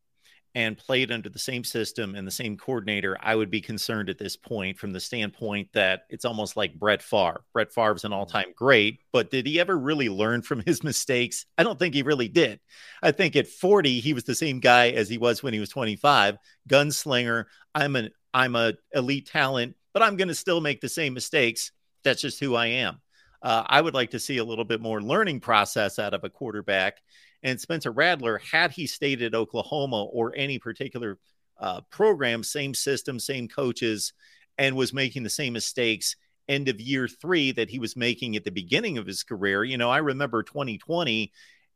and 0.55 0.79
played 0.79 1.11
under 1.11 1.29
the 1.29 1.39
same 1.39 1.65
system 1.65 2.15
and 2.15 2.27
the 2.27 2.31
same 2.33 2.57
coordinator, 2.57 3.17
I 3.21 3.35
would 3.35 3.51
be 3.51 3.61
concerned 3.61 4.09
at 4.09 4.19
this 4.19 4.37
point 4.37 4.79
from 4.79 4.93
the 4.93 5.01
standpoint 5.01 5.69
that 5.73 6.03
it's 6.09 6.25
almost 6.25 6.57
like 6.57 6.79
Brett 6.79 7.03
Favre. 7.03 7.43
Brett 7.53 7.73
Favre's 7.73 8.05
an 8.05 8.13
all 8.13 8.27
time 8.27 8.53
great, 8.55 9.01
but 9.13 9.31
did 9.31 9.47
he 9.47 9.59
ever 9.59 9.77
really 9.77 10.09
learn 10.09 10.43
from 10.43 10.61
his 10.61 10.85
mistakes? 10.85 11.47
I 11.59 11.65
don't 11.65 11.79
think 11.79 11.95
he 11.95 12.03
really 12.03 12.29
did. 12.29 12.61
I 13.03 13.11
think 13.11 13.35
at 13.35 13.49
40, 13.49 14.01
he 14.01 14.15
was 14.15 14.25
the 14.25 14.35
same 14.35 14.61
guy 14.61 14.91
as 14.91 15.09
he 15.09 15.19
was 15.19 15.43
when 15.43 15.55
he 15.55 15.61
was 15.61 15.71
25. 15.71 16.37
Gunslinger. 16.69 17.47
I'm 17.75 17.97
an 17.97 18.11
I'm 18.33 18.57
a 18.57 18.75
elite 18.93 19.27
talent, 19.27 19.77
but 19.93 20.03
I'm 20.03 20.17
going 20.17 20.29
to 20.29 20.35
still 20.35 20.61
make 20.61 20.81
the 20.81 20.89
same 20.89 21.15
mistakes. 21.15 21.73
That's 22.03 22.21
just 22.21 22.41
who 22.41 22.55
I 22.55 22.67
am. 22.67 23.01
Uh, 23.43 23.63
I 23.67 23.81
would 23.81 23.95
like 23.95 24.11
to 24.13 24.19
see 24.19 24.39
a 24.39 24.45
little 24.45 24.65
bit 24.65 24.81
more 24.81 25.03
learning 25.03 25.41
process 25.41 25.99
out 25.99 26.15
of 26.15 26.25
a 26.25 26.31
quarterback. 26.31 26.99
And 27.45 27.61
Spencer 27.61 27.93
Rattler, 27.93 28.39
had 28.39 28.73
he 28.73 28.87
stayed 28.87 29.23
at 29.23 29.35
Oklahoma 29.35 30.05
or 30.05 30.33
any 30.35 30.59
particular 30.59 31.19
uh, 31.61 31.83
program, 31.91 32.43
same 32.43 32.75
system, 32.75 33.21
same 33.21 33.47
coaches, 33.49 34.15
and 34.59 34.75
was 34.75 34.93
making 34.93 35.23
the 35.23 35.31
same 35.31 35.53
mistakes 35.53 36.17
end 36.49 36.69
of 36.69 36.81
year 36.81 37.07
three 37.07 37.53
that 37.53 37.71
he 37.71 37.79
was 37.79 37.97
making 37.97 38.37
at 38.37 38.45
the 38.45 38.51
beginning 38.51 38.99
of 38.99 39.07
his 39.07 39.23
career. 39.23 39.63
You 39.65 39.79
know, 39.79 39.91
I 39.91 39.99
remember 39.99 40.43
2020 40.43 41.33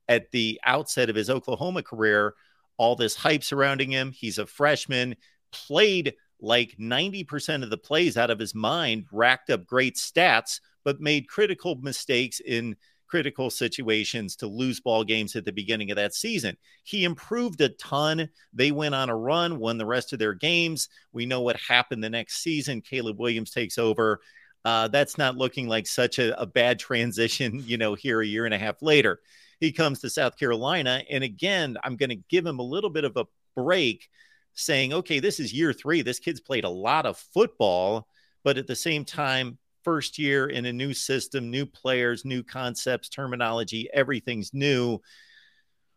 at 0.08 0.30
the 0.30 0.60
outset 0.64 1.10
of 1.10 1.16
his 1.16 1.30
Oklahoma 1.30 1.82
career, 1.82 2.34
all 2.76 2.96
this 2.96 3.14
hype 3.14 3.44
surrounding 3.44 3.90
him. 3.90 4.10
He's 4.10 4.38
a 4.38 4.46
freshman, 4.46 5.16
played 5.52 6.14
like 6.40 6.76
90% 6.78 7.62
of 7.62 7.70
the 7.70 7.78
plays 7.78 8.16
out 8.16 8.30
of 8.30 8.38
his 8.38 8.54
mind, 8.54 9.06
racked 9.12 9.50
up 9.50 9.66
great 9.66 9.96
stats, 9.96 10.60
but 10.84 11.00
made 11.00 11.28
critical 11.28 11.76
mistakes 11.76 12.40
in 12.40 12.76
critical 13.08 13.50
situations 13.50 14.36
to 14.36 14.46
lose 14.46 14.80
ball 14.80 15.02
games 15.02 15.34
at 15.34 15.44
the 15.44 15.52
beginning 15.52 15.90
of 15.90 15.96
that 15.96 16.14
season. 16.14 16.56
He 16.84 17.04
improved 17.04 17.60
a 17.60 17.70
ton. 17.70 18.28
They 18.52 18.70
went 18.70 18.94
on 18.94 19.08
a 19.08 19.16
run, 19.16 19.58
won 19.58 19.78
the 19.78 19.86
rest 19.86 20.12
of 20.12 20.18
their 20.18 20.34
games. 20.34 20.88
We 21.12 21.26
know 21.26 21.40
what 21.40 21.56
happened 21.56 22.04
the 22.04 22.10
next 22.10 22.42
season. 22.42 22.82
Caleb 22.82 23.18
Williams 23.18 23.50
takes 23.50 23.78
over. 23.78 24.20
Uh, 24.64 24.88
that's 24.88 25.16
not 25.16 25.36
looking 25.36 25.68
like 25.68 25.86
such 25.86 26.18
a, 26.18 26.38
a 26.40 26.46
bad 26.46 26.78
transition, 26.78 27.62
you 27.64 27.78
know, 27.78 27.94
here 27.94 28.20
a 28.20 28.26
year 28.26 28.44
and 28.44 28.54
a 28.54 28.58
half 28.58 28.82
later. 28.82 29.20
He 29.60 29.72
comes 29.72 30.00
to 30.00 30.10
South 30.10 30.38
Carolina. 30.38 31.02
And 31.10 31.24
again, 31.24 31.76
I'm 31.82 31.96
going 31.96 32.10
to 32.10 32.22
give 32.28 32.46
him 32.46 32.58
a 32.58 32.62
little 32.62 32.90
bit 32.90 33.04
of 33.04 33.16
a 33.16 33.26
break 33.56 34.08
saying, 34.54 34.92
okay, 34.92 35.20
this 35.20 35.40
is 35.40 35.52
year 35.52 35.72
three. 35.72 36.02
This 36.02 36.18
kid's 36.18 36.40
played 36.40 36.64
a 36.64 36.68
lot 36.68 37.06
of 37.06 37.16
football, 37.16 38.08
but 38.44 38.58
at 38.58 38.66
the 38.66 38.76
same 38.76 39.04
time, 39.04 39.58
first 39.88 40.18
year 40.18 40.48
in 40.48 40.66
a 40.66 40.72
new 40.72 40.92
system, 40.92 41.50
new 41.50 41.64
players, 41.64 42.26
new 42.26 42.42
concepts, 42.42 43.08
terminology, 43.08 43.88
everything's 43.94 44.52
new. 44.52 45.00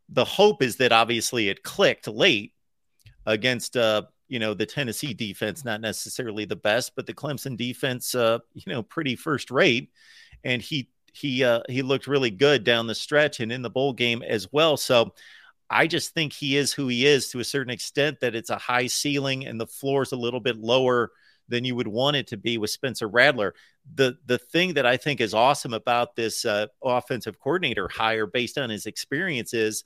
The 0.08 0.24
hope 0.24 0.64
is 0.64 0.78
that 0.78 0.94
obviously 0.94 1.50
it 1.50 1.62
clicked 1.62 2.08
late 2.08 2.54
against 3.26 3.76
uh, 3.76 4.04
you 4.30 4.40
know, 4.40 4.54
the 4.54 4.66
Tennessee 4.66 5.14
defense, 5.14 5.66
not 5.66 5.82
necessarily 5.82 6.46
the 6.46 6.56
best, 6.56 6.96
but 6.96 7.06
the 7.06 7.14
Clemson 7.14 7.58
defense, 7.58 8.16
uh, 8.16 8.40
you 8.54 8.72
know, 8.72 8.82
pretty 8.82 9.18
first 9.18 9.52
rate. 9.52 9.90
And 10.46 10.62
he 10.62 10.88
he 11.12 11.44
uh, 11.44 11.64
he 11.68 11.82
looked 11.82 12.08
really 12.08 12.32
good 12.32 12.64
down 12.64 12.88
the 12.88 12.96
stretch 12.96 13.42
and 13.42 13.52
in 13.52 13.62
the 13.62 13.70
bowl 13.70 13.92
game 13.92 14.24
as 14.24 14.48
well. 14.54 14.78
So 14.78 15.14
I 15.70 15.86
just 15.86 16.14
think 16.14 16.32
he 16.32 16.56
is 16.56 16.72
who 16.72 16.88
he 16.88 17.06
is 17.06 17.28
to 17.32 17.42
a 17.42 17.44
certain 17.44 17.74
extent. 17.74 18.22
That 18.22 18.36
it's 18.36 18.52
a 18.52 18.58
high 18.58 18.88
ceiling 18.88 19.46
and 19.46 19.60
the 19.60 19.68
floor 19.68 20.04
is 20.04 20.14
a 20.14 20.24
little 20.26 20.40
bit 20.40 20.56
lower 20.56 21.12
than 21.48 21.66
you 21.66 21.76
would 21.76 21.88
want 21.88 22.16
it 22.16 22.28
to 22.28 22.38
be 22.38 22.58
with 22.58 22.70
Spencer 22.70 23.08
Rattler. 23.08 23.54
The 23.96 24.18
the 24.26 24.38
thing 24.38 24.76
that 24.76 24.86
I 24.86 24.98
think 24.98 25.22
is 25.22 25.34
awesome 25.34 25.74
about 25.74 26.16
this 26.16 26.46
uh, 26.46 26.68
offensive 26.84 27.40
coordinator 27.40 27.88
hire, 27.88 28.26
based 28.26 28.58
on 28.58 28.70
his 28.70 28.86
experience, 28.86 29.54
is 29.54 29.84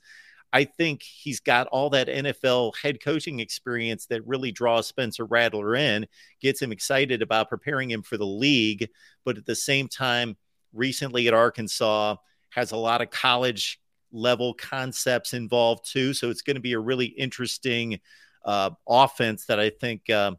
I 0.52 0.64
think 0.64 1.02
he's 1.02 1.40
got 1.40 1.66
all 1.68 1.90
that 1.90 2.08
NFL 2.08 2.76
head 2.76 3.02
coaching 3.02 3.40
experience 3.40 4.06
that 4.06 4.26
really 4.26 4.52
draws 4.52 4.86
Spencer 4.86 5.24
Rattler 5.24 5.74
in, 5.74 6.06
gets 6.40 6.62
him 6.62 6.72
excited 6.72 7.20
about 7.20 7.50
preparing 7.50 7.90
him 7.90 8.02
for 8.02 8.16
the 8.16 8.26
league, 8.26 8.88
but 9.24 9.36
at 9.36 9.46
the 9.46 9.56
same 9.56 9.88
time, 9.88 10.36
recently 10.72 11.26
at 11.28 11.34
Arkansas 11.34 12.16
has 12.50 12.72
a 12.72 12.76
lot 12.76 13.02
of 13.02 13.10
college 13.10 13.80
level 14.12 14.54
concepts 14.54 15.34
involved 15.34 15.90
too. 15.90 16.14
So 16.14 16.30
it's 16.30 16.42
going 16.42 16.56
to 16.56 16.60
be 16.60 16.72
a 16.72 16.78
really 16.78 17.06
interesting 17.06 18.00
uh, 18.44 18.70
offense 18.88 19.46
that 19.46 19.60
I 19.60 19.70
think 19.70 20.08
uh, 20.08 20.32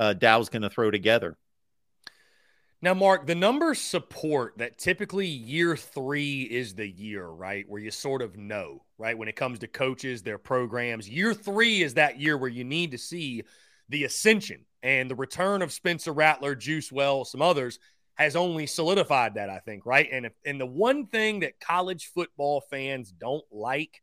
uh, 0.00 0.14
Dow's 0.14 0.48
going 0.48 0.62
to 0.62 0.70
throw 0.70 0.90
together. 0.90 1.36
Now, 2.82 2.94
Mark, 2.94 3.26
the 3.26 3.34
numbers 3.34 3.78
support 3.78 4.54
that 4.56 4.78
typically 4.78 5.26
year 5.26 5.76
three 5.76 6.42
is 6.42 6.74
the 6.74 6.88
year, 6.88 7.26
right? 7.26 7.66
Where 7.68 7.82
you 7.82 7.90
sort 7.90 8.22
of 8.22 8.38
know, 8.38 8.82
right? 8.96 9.16
When 9.16 9.28
it 9.28 9.36
comes 9.36 9.58
to 9.58 9.68
coaches, 9.68 10.22
their 10.22 10.38
programs, 10.38 11.06
year 11.06 11.34
three 11.34 11.82
is 11.82 11.94
that 11.94 12.18
year 12.18 12.38
where 12.38 12.48
you 12.48 12.64
need 12.64 12.92
to 12.92 12.98
see 12.98 13.42
the 13.90 14.04
ascension 14.04 14.64
and 14.82 15.10
the 15.10 15.14
return 15.14 15.60
of 15.60 15.72
Spencer 15.72 16.12
Rattler, 16.14 16.54
Juice 16.54 16.90
Well, 16.90 17.26
some 17.26 17.42
others 17.42 17.78
has 18.14 18.34
only 18.34 18.66
solidified 18.66 19.34
that, 19.34 19.50
I 19.50 19.58
think, 19.58 19.84
right? 19.84 20.08
And 20.10 20.24
if, 20.24 20.32
and 20.46 20.58
the 20.58 20.64
one 20.64 21.06
thing 21.06 21.40
that 21.40 21.60
college 21.60 22.10
football 22.14 22.62
fans 22.70 23.12
don't 23.12 23.44
like 23.52 24.00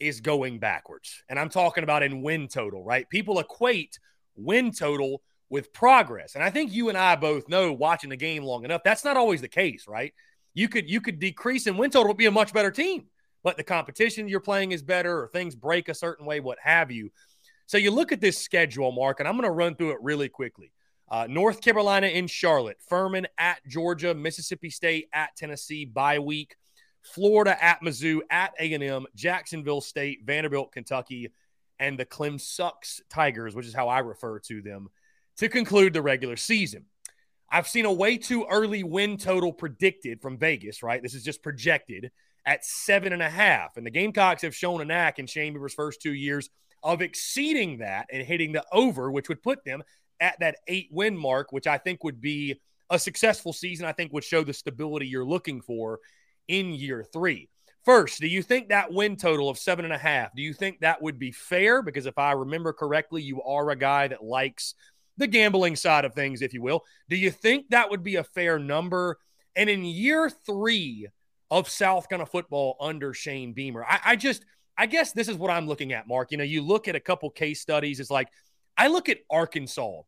is 0.00 0.20
going 0.20 0.58
backwards. 0.58 1.22
And 1.28 1.38
I'm 1.38 1.50
talking 1.50 1.84
about 1.84 2.02
in 2.02 2.22
win 2.22 2.48
total, 2.48 2.82
right? 2.82 3.08
People 3.08 3.38
equate 3.38 4.00
win 4.34 4.72
total 4.72 5.22
with 5.50 5.72
progress. 5.72 6.34
And 6.34 6.44
I 6.44 6.50
think 6.50 6.72
you 6.72 6.88
and 6.88 6.98
I 6.98 7.16
both 7.16 7.48
know 7.48 7.72
watching 7.72 8.10
the 8.10 8.16
game 8.16 8.42
long 8.42 8.64
enough, 8.64 8.82
that's 8.84 9.04
not 9.04 9.16
always 9.16 9.40
the 9.40 9.48
case, 9.48 9.86
right? 9.88 10.12
You 10.54 10.68
could 10.68 10.88
you 10.88 11.00
could 11.00 11.18
decrease 11.18 11.66
in 11.66 11.76
win 11.76 11.90
total, 11.90 12.14
be 12.14 12.26
a 12.26 12.30
much 12.30 12.52
better 12.52 12.70
team, 12.70 13.06
but 13.42 13.56
the 13.56 13.64
competition 13.64 14.28
you're 14.28 14.40
playing 14.40 14.72
is 14.72 14.82
better, 14.82 15.22
or 15.22 15.28
things 15.28 15.54
break 15.54 15.88
a 15.88 15.94
certain 15.94 16.26
way, 16.26 16.40
what 16.40 16.58
have 16.62 16.90
you. 16.90 17.10
So 17.66 17.76
you 17.76 17.90
look 17.90 18.12
at 18.12 18.20
this 18.20 18.38
schedule, 18.38 18.92
Mark, 18.92 19.20
and 19.20 19.28
I'm 19.28 19.36
going 19.36 19.44
to 19.44 19.50
run 19.50 19.74
through 19.74 19.90
it 19.90 19.98
really 20.02 20.28
quickly. 20.28 20.72
Uh, 21.10 21.26
North 21.28 21.60
Carolina 21.60 22.06
in 22.06 22.26
Charlotte, 22.26 22.78
Furman 22.86 23.26
at 23.38 23.58
Georgia, 23.66 24.14
Mississippi 24.14 24.70
State 24.70 25.08
at 25.12 25.36
Tennessee 25.36 25.84
bye 25.84 26.18
week, 26.18 26.56
Florida 27.02 27.62
at 27.62 27.80
Mizzou, 27.82 28.20
at 28.30 28.52
A&M, 28.58 29.06
Jacksonville 29.14 29.80
State, 29.80 30.20
Vanderbilt, 30.24 30.72
Kentucky, 30.72 31.30
and 31.78 31.98
the 31.98 32.04
Clem 32.04 32.38
Sucks 32.38 33.00
Tigers, 33.08 33.54
which 33.54 33.66
is 33.66 33.74
how 33.74 33.88
I 33.88 34.00
refer 34.00 34.38
to 34.40 34.60
them, 34.60 34.88
to 35.38 35.48
conclude 35.48 35.92
the 35.92 36.02
regular 36.02 36.36
season. 36.36 36.84
I've 37.50 37.68
seen 37.68 37.86
a 37.86 37.92
way 37.92 38.18
too 38.18 38.46
early 38.50 38.82
win 38.82 39.16
total 39.16 39.52
predicted 39.52 40.20
from 40.20 40.36
Vegas, 40.36 40.82
right? 40.82 41.02
This 41.02 41.14
is 41.14 41.24
just 41.24 41.42
projected 41.42 42.10
at 42.44 42.64
seven 42.64 43.12
and 43.12 43.22
a 43.22 43.28
half. 43.28 43.76
And 43.76 43.86
the 43.86 43.90
Gamecocks 43.90 44.42
have 44.42 44.54
shown 44.54 44.80
a 44.80 44.84
knack 44.84 45.18
in 45.18 45.26
Shane 45.26 45.54
Beamer's 45.54 45.74
first 45.74 46.02
two 46.02 46.12
years 46.12 46.50
of 46.82 47.02
exceeding 47.02 47.78
that 47.78 48.06
and 48.12 48.26
hitting 48.26 48.52
the 48.52 48.64
over, 48.72 49.10
which 49.10 49.28
would 49.28 49.42
put 49.42 49.64
them 49.64 49.82
at 50.20 50.38
that 50.40 50.56
eight 50.66 50.88
win 50.90 51.16
mark, 51.16 51.52
which 51.52 51.66
I 51.66 51.78
think 51.78 52.04
would 52.04 52.20
be 52.20 52.60
a 52.90 52.98
successful 52.98 53.52
season. 53.52 53.86
I 53.86 53.92
think 53.92 54.12
would 54.12 54.24
show 54.24 54.44
the 54.44 54.52
stability 54.52 55.06
you're 55.06 55.24
looking 55.24 55.60
for 55.60 56.00
in 56.48 56.72
year 56.72 57.04
three. 57.12 57.48
First, 57.84 58.20
do 58.20 58.26
you 58.26 58.42
think 58.42 58.68
that 58.68 58.92
win 58.92 59.16
total 59.16 59.48
of 59.48 59.58
seven 59.58 59.84
and 59.84 59.94
a 59.94 59.98
half, 59.98 60.34
do 60.34 60.42
you 60.42 60.52
think 60.52 60.80
that 60.80 61.00
would 61.00 61.18
be 61.18 61.32
fair? 61.32 61.80
Because 61.80 62.06
if 62.06 62.18
I 62.18 62.32
remember 62.32 62.72
correctly, 62.72 63.22
you 63.22 63.42
are 63.42 63.70
a 63.70 63.76
guy 63.76 64.08
that 64.08 64.22
likes 64.22 64.74
the 65.18 65.26
gambling 65.26 65.76
side 65.76 66.04
of 66.04 66.14
things, 66.14 66.40
if 66.40 66.54
you 66.54 66.62
will. 66.62 66.84
Do 67.08 67.16
you 67.16 67.30
think 67.30 67.66
that 67.70 67.90
would 67.90 68.02
be 68.02 68.16
a 68.16 68.24
fair 68.24 68.58
number? 68.58 69.18
And 69.54 69.68
in 69.68 69.84
year 69.84 70.30
three 70.30 71.08
of 71.50 71.68
South 71.68 72.08
Carolina 72.08 72.30
football 72.30 72.76
under 72.80 73.12
Shane 73.12 73.52
Beamer, 73.52 73.84
I, 73.84 74.00
I 74.04 74.16
just, 74.16 74.44
I 74.76 74.86
guess 74.86 75.12
this 75.12 75.28
is 75.28 75.36
what 75.36 75.50
I'm 75.50 75.66
looking 75.66 75.92
at, 75.92 76.08
Mark. 76.08 76.30
You 76.30 76.38
know, 76.38 76.44
you 76.44 76.62
look 76.62 76.88
at 76.88 76.94
a 76.94 77.00
couple 77.00 77.28
case 77.30 77.60
studies, 77.60 78.00
it's 78.00 78.10
like, 78.10 78.28
I 78.76 78.86
look 78.86 79.08
at 79.08 79.18
Arkansas, 79.28 80.02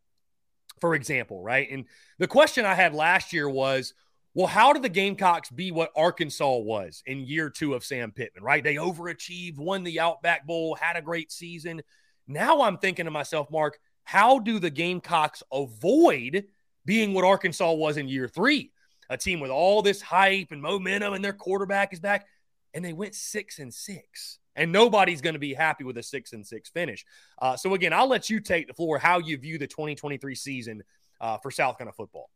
for 0.81 0.95
example, 0.95 1.43
right? 1.43 1.69
And 1.71 1.87
the 2.19 2.29
question 2.29 2.65
I 2.65 2.75
had 2.75 2.95
last 2.95 3.33
year 3.33 3.49
was, 3.49 3.93
well, 4.33 4.47
how 4.47 4.73
did 4.73 4.83
the 4.83 4.89
Gamecocks 4.89 5.51
be 5.51 5.73
what 5.73 5.91
Arkansas 5.97 6.59
was 6.59 7.03
in 7.05 7.27
year 7.27 7.51
two 7.51 7.75
of 7.75 7.85
Sam 7.85 8.13
Pittman, 8.13 8.45
right? 8.45 8.63
They 8.63 8.77
overachieved, 8.77 9.59
won 9.59 9.83
the 9.83 9.99
Outback 9.99 10.47
Bowl, 10.47 10.77
had 10.77 10.97
a 10.97 11.03
great 11.03 11.33
season. 11.33 11.83
Now 12.29 12.63
I'm 12.63 12.79
thinking 12.79 13.07
to 13.07 13.11
myself, 13.11 13.51
Mark, 13.51 13.81
how 14.05 14.39
do 14.39 14.59
the 14.59 14.71
Gamecocks 14.71 15.43
avoid 15.53 16.45
being 16.85 17.15
what 17.15 17.25
Arkansas 17.25 17.73
was 17.73 17.97
in 17.97 18.09
year 18.09 18.29
three? 18.29 18.73
A 19.09 19.17
team 19.17 19.41
with 19.41 19.51
all 19.51 19.83
this 19.83 20.01
hype 20.01 20.49
and 20.53 20.63
momentum, 20.63 21.15
and 21.15 21.25
their 21.25 21.33
quarterback 21.33 21.93
is 21.93 22.01
back, 22.01 22.27
and 22.75 22.85
they 22.85 22.93
went 22.93 23.15
six 23.15 23.59
and 23.59 23.73
six. 23.73 24.39
And 24.57 24.73
nobody's 24.73 25.21
going 25.21 25.35
to 25.35 25.41
be 25.41 25.55
happy 25.55 25.85
with 25.85 25.97
a 25.99 26.03
six 26.03 26.33
and 26.33 26.47
six 26.47 26.69
finish. 26.69 27.05
Uh, 27.41 27.57
so 27.57 27.75
again, 27.75 27.93
I'll 27.93 28.09
let 28.09 28.29
you 28.29 28.41
take 28.41 28.67
the 28.67 28.75
floor. 28.75 28.99
How 28.99 29.19
you 29.19 29.37
view 29.37 29.59
the 29.59 29.67
2023 29.67 30.35
season 30.35 30.83
uh, 31.21 31.39
for 31.39 31.51
South 31.51 31.79
Carolina 31.79 31.95
football? 31.97 32.31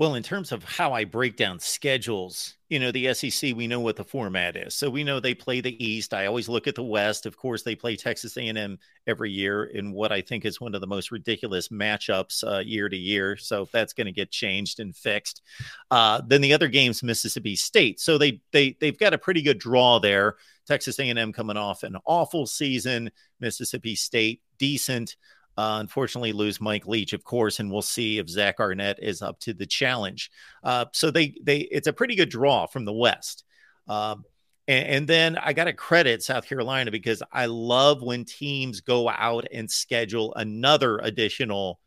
Well, 0.00 0.14
in 0.14 0.22
terms 0.22 0.50
of 0.50 0.64
how 0.64 0.94
I 0.94 1.04
break 1.04 1.36
down 1.36 1.58
schedules, 1.58 2.54
you 2.70 2.78
know, 2.78 2.90
the 2.90 3.12
SEC, 3.12 3.54
we 3.54 3.66
know 3.66 3.80
what 3.80 3.96
the 3.96 4.04
format 4.04 4.56
is. 4.56 4.74
So 4.74 4.88
we 4.88 5.04
know 5.04 5.20
they 5.20 5.34
play 5.34 5.60
the 5.60 5.76
East. 5.84 6.14
I 6.14 6.24
always 6.24 6.48
look 6.48 6.66
at 6.66 6.74
the 6.74 6.82
West. 6.82 7.26
Of 7.26 7.36
course, 7.36 7.64
they 7.64 7.74
play 7.74 7.96
Texas 7.96 8.38
A&M 8.38 8.78
every 9.06 9.30
year 9.30 9.64
in 9.64 9.92
what 9.92 10.10
I 10.10 10.22
think 10.22 10.46
is 10.46 10.58
one 10.58 10.74
of 10.74 10.80
the 10.80 10.86
most 10.86 11.10
ridiculous 11.10 11.68
matchups 11.68 12.42
uh, 12.50 12.60
year 12.60 12.88
to 12.88 12.96
year. 12.96 13.36
So 13.36 13.68
that's 13.74 13.92
going 13.92 14.06
to 14.06 14.12
get 14.12 14.30
changed 14.30 14.80
and 14.80 14.96
fixed. 14.96 15.42
Uh, 15.90 16.22
then 16.26 16.40
the 16.40 16.54
other 16.54 16.68
games, 16.68 17.02
Mississippi 17.02 17.54
State. 17.54 18.00
So 18.00 18.16
they 18.16 18.40
they 18.52 18.78
they've 18.80 18.98
got 18.98 19.12
a 19.12 19.18
pretty 19.18 19.42
good 19.42 19.58
draw 19.58 19.98
there. 19.98 20.36
Texas 20.66 20.98
A&M 20.98 21.30
coming 21.34 21.58
off 21.58 21.82
an 21.82 21.98
awful 22.06 22.46
season. 22.46 23.10
Mississippi 23.38 23.96
State 23.96 24.40
decent. 24.56 25.16
Uh, 25.60 25.78
unfortunately, 25.78 26.32
lose 26.32 26.58
Mike 26.58 26.86
Leach, 26.86 27.12
of 27.12 27.22
course, 27.22 27.60
and 27.60 27.70
we'll 27.70 27.82
see 27.82 28.16
if 28.16 28.30
Zach 28.30 28.60
Arnett 28.60 28.98
is 29.02 29.20
up 29.20 29.38
to 29.40 29.52
the 29.52 29.66
challenge. 29.66 30.30
Uh, 30.64 30.86
so 30.94 31.10
they 31.10 31.34
they 31.42 31.58
it's 31.58 31.86
a 31.86 31.92
pretty 31.92 32.14
good 32.14 32.30
draw 32.30 32.64
from 32.64 32.86
the 32.86 32.94
West. 32.94 33.44
Um, 33.86 34.24
and, 34.66 34.86
and, 34.88 35.06
then 35.06 35.36
I 35.36 35.52
got 35.52 35.64
to 35.64 35.74
credit 35.74 36.22
South 36.22 36.46
Carolina 36.46 36.90
because 36.90 37.22
I 37.30 37.44
love 37.44 38.00
when 38.00 38.24
teams 38.24 38.80
go 38.80 39.06
out 39.06 39.48
and 39.52 39.70
schedule 39.70 40.32
another 40.34 40.96
additional 40.96 41.78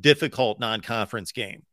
difficult 0.00 0.60
non-conference 0.60 1.32
game. 1.32 1.64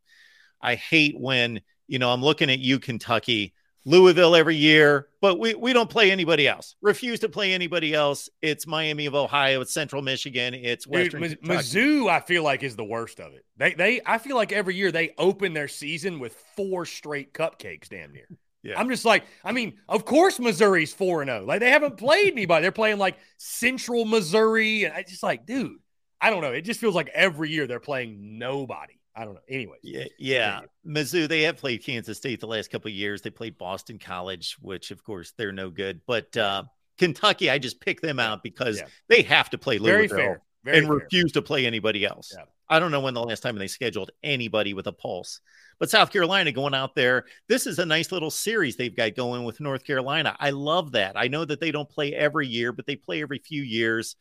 I 0.60 0.74
hate 0.74 1.20
when 1.20 1.62
you 1.88 2.00
know 2.00 2.12
I'm 2.12 2.24
looking 2.24 2.50
at 2.50 2.60
you, 2.62 2.80
Kentucky 2.80 3.54
Louisville 3.86 4.36
every 4.36 4.56
year, 4.56 5.10
but 5.22 5.40
we, 5.40 5.56
we 5.56 5.74
don't 5.74 5.90
play 5.90 6.12
anybody 6.12 6.48
else. 6.48 6.76
Refuse 6.82 7.20
to 7.20 7.30
play 7.30 7.54
anybody 7.54 7.94
else. 7.94 8.30
It's 8.42 8.66
Miami 8.66 9.06
of 9.06 9.16
Ohio. 9.16 9.62
It's 9.62 9.74
Central 9.74 10.02
Michigan. 10.02 10.54
It's 10.54 10.88
Western. 10.88 11.22
Dude, 11.22 11.42
Mizzou, 11.42 12.10
I 12.10 12.20
feel 12.22 12.44
like 12.44 12.64
is 12.64 12.76
the 12.76 12.84
worst 12.84 13.20
of 13.20 13.34
it. 13.34 13.46
They 13.58 13.74
they 13.74 14.02
I 14.06 14.18
feel 14.18 14.36
like 14.36 14.52
every 14.52 14.76
year 14.76 14.92
they 14.92 15.14
open 15.18 15.54
their 15.54 15.68
season 15.68 16.20
with 16.20 16.36
four 16.56 16.86
straight 16.86 17.34
cupcakes, 17.34 17.90
damn 17.90 18.14
near. 18.14 18.28
Yeah. 18.64 18.80
I'm 18.80 18.90
just 18.90 19.04
like, 19.04 19.26
I 19.44 19.52
mean, 19.52 19.74
of 19.90 20.06
course 20.06 20.40
Missouri's 20.40 20.94
4 20.94 21.24
and 21.24 21.30
0. 21.30 21.46
Like 21.46 21.60
they 21.60 21.70
haven't 21.70 21.98
played 21.98 22.32
anybody. 22.32 22.62
They're 22.62 22.72
playing 22.72 22.98
like 22.98 23.18
Central 23.38 24.06
Missouri. 24.06 24.86
And 24.86 24.94
I 24.94 25.04
just 25.04 25.22
like, 25.22 25.46
dude, 25.46 25.80
I 26.22 26.30
don't 26.30 26.42
know. 26.42 26.54
It 26.54 26.62
just 26.62 26.80
feels 26.80 26.96
like 26.96 27.10
every 27.10 27.52
year 27.52 27.68
they're 27.68 27.82
playing 27.82 28.40
nobody. 28.40 28.94
I 29.16 29.26
don't 29.26 29.36
know. 29.36 29.42
Anyway, 29.48 29.78
yeah, 29.84 30.06
yeah. 30.18 30.62
Mizzou, 30.86 31.28
they 31.28 31.44
have 31.44 31.58
played 31.58 31.84
Kansas 31.84 32.18
State 32.18 32.40
the 32.40 32.48
last 32.48 32.72
couple 32.72 32.90
years. 32.90 33.22
They 33.22 33.30
played 33.30 33.58
Boston 33.58 34.00
College, 34.00 34.58
which 34.60 34.92
of 34.92 35.04
course 35.04 35.34
they're 35.38 35.52
no 35.52 35.70
good. 35.70 36.02
But 36.08 36.36
uh, 36.36 36.64
Kentucky, 36.98 37.50
I 37.50 37.60
just 37.60 37.80
pick 37.80 38.02
them 38.02 38.20
out 38.20 38.42
because 38.44 38.80
yeah. 38.80 38.88
they 39.10 39.22
have 39.24 39.50
to 39.52 39.58
play 39.58 39.78
Louisville 39.78 40.18
Very 40.18 40.38
Very 40.64 40.78
and 40.80 40.88
fair. 40.88 40.96
refuse 40.96 41.32
to 41.34 41.42
play 41.42 41.66
anybody 41.66 42.06
else. 42.06 42.34
Yeah. 42.36 42.46
I 42.70 42.80
don't 42.80 42.92
know 42.92 43.02
when 43.02 43.14
the 43.14 43.24
last 43.24 43.42
time 43.42 43.58
they 43.58 43.68
scheduled 43.68 44.12
anybody 44.24 44.74
with 44.74 44.88
a 44.88 44.94
pulse. 44.94 45.42
But 45.80 45.90
South 45.90 46.12
Carolina 46.12 46.52
going 46.52 46.74
out 46.74 46.96
there, 46.96 47.26
this 47.48 47.68
is 47.68 47.78
a 47.78 47.86
nice 47.86 48.12
little 48.12 48.32
series 48.32 48.76
they've 48.76 48.96
got 48.96 49.16
going 49.16 49.44
with 49.44 49.60
North 49.60 49.84
Carolina. 49.84 50.36
I 50.40 50.52
love 50.52 50.94
that. 50.94 51.14
I 51.16 51.28
know 51.28 51.46
that 51.46 51.60
they 51.60 51.72
don't 51.72 51.90
play 51.90 52.14
every 52.14 52.48
year, 52.48 52.72
but 52.72 52.86
they 52.86 52.96
play 52.96 53.22
every 53.22 53.40
few 53.40 53.62
years 53.62 54.16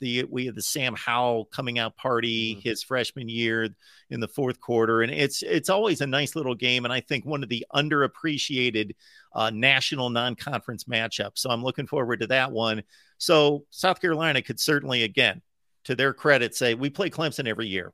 the 0.00 0.24
we 0.24 0.46
have 0.46 0.54
the 0.54 0.62
Sam 0.62 0.94
Howell 0.94 1.46
coming 1.46 1.78
out 1.78 1.96
party 1.96 2.54
mm-hmm. 2.54 2.68
his 2.68 2.82
freshman 2.82 3.28
year 3.28 3.68
in 4.10 4.20
the 4.20 4.28
fourth 4.28 4.60
quarter, 4.60 5.02
and 5.02 5.12
it's 5.12 5.42
it's 5.42 5.68
always 5.68 6.00
a 6.00 6.06
nice 6.06 6.36
little 6.36 6.54
game, 6.54 6.84
and 6.84 6.92
I 6.92 7.00
think 7.00 7.24
one 7.24 7.42
of 7.42 7.48
the 7.48 7.66
underappreciated 7.74 8.92
uh, 9.34 9.50
national 9.50 10.10
non-conference 10.10 10.84
matchups. 10.84 11.38
So 11.38 11.50
I'm 11.50 11.62
looking 11.62 11.86
forward 11.86 12.20
to 12.20 12.26
that 12.28 12.52
one. 12.52 12.82
So 13.18 13.64
South 13.70 14.00
Carolina 14.00 14.42
could 14.42 14.60
certainly, 14.60 15.02
again, 15.02 15.42
to 15.84 15.94
their 15.94 16.12
credit, 16.12 16.54
say 16.54 16.74
we 16.74 16.90
play 16.90 17.10
Clemson 17.10 17.46
every 17.46 17.66
year. 17.66 17.92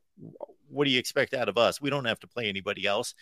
What 0.68 0.84
do 0.84 0.90
you 0.90 0.98
expect 0.98 1.34
out 1.34 1.48
of 1.48 1.58
us? 1.58 1.80
We 1.80 1.90
don't 1.90 2.06
have 2.06 2.20
to 2.20 2.26
play 2.26 2.48
anybody 2.48 2.86
else. 2.86 3.14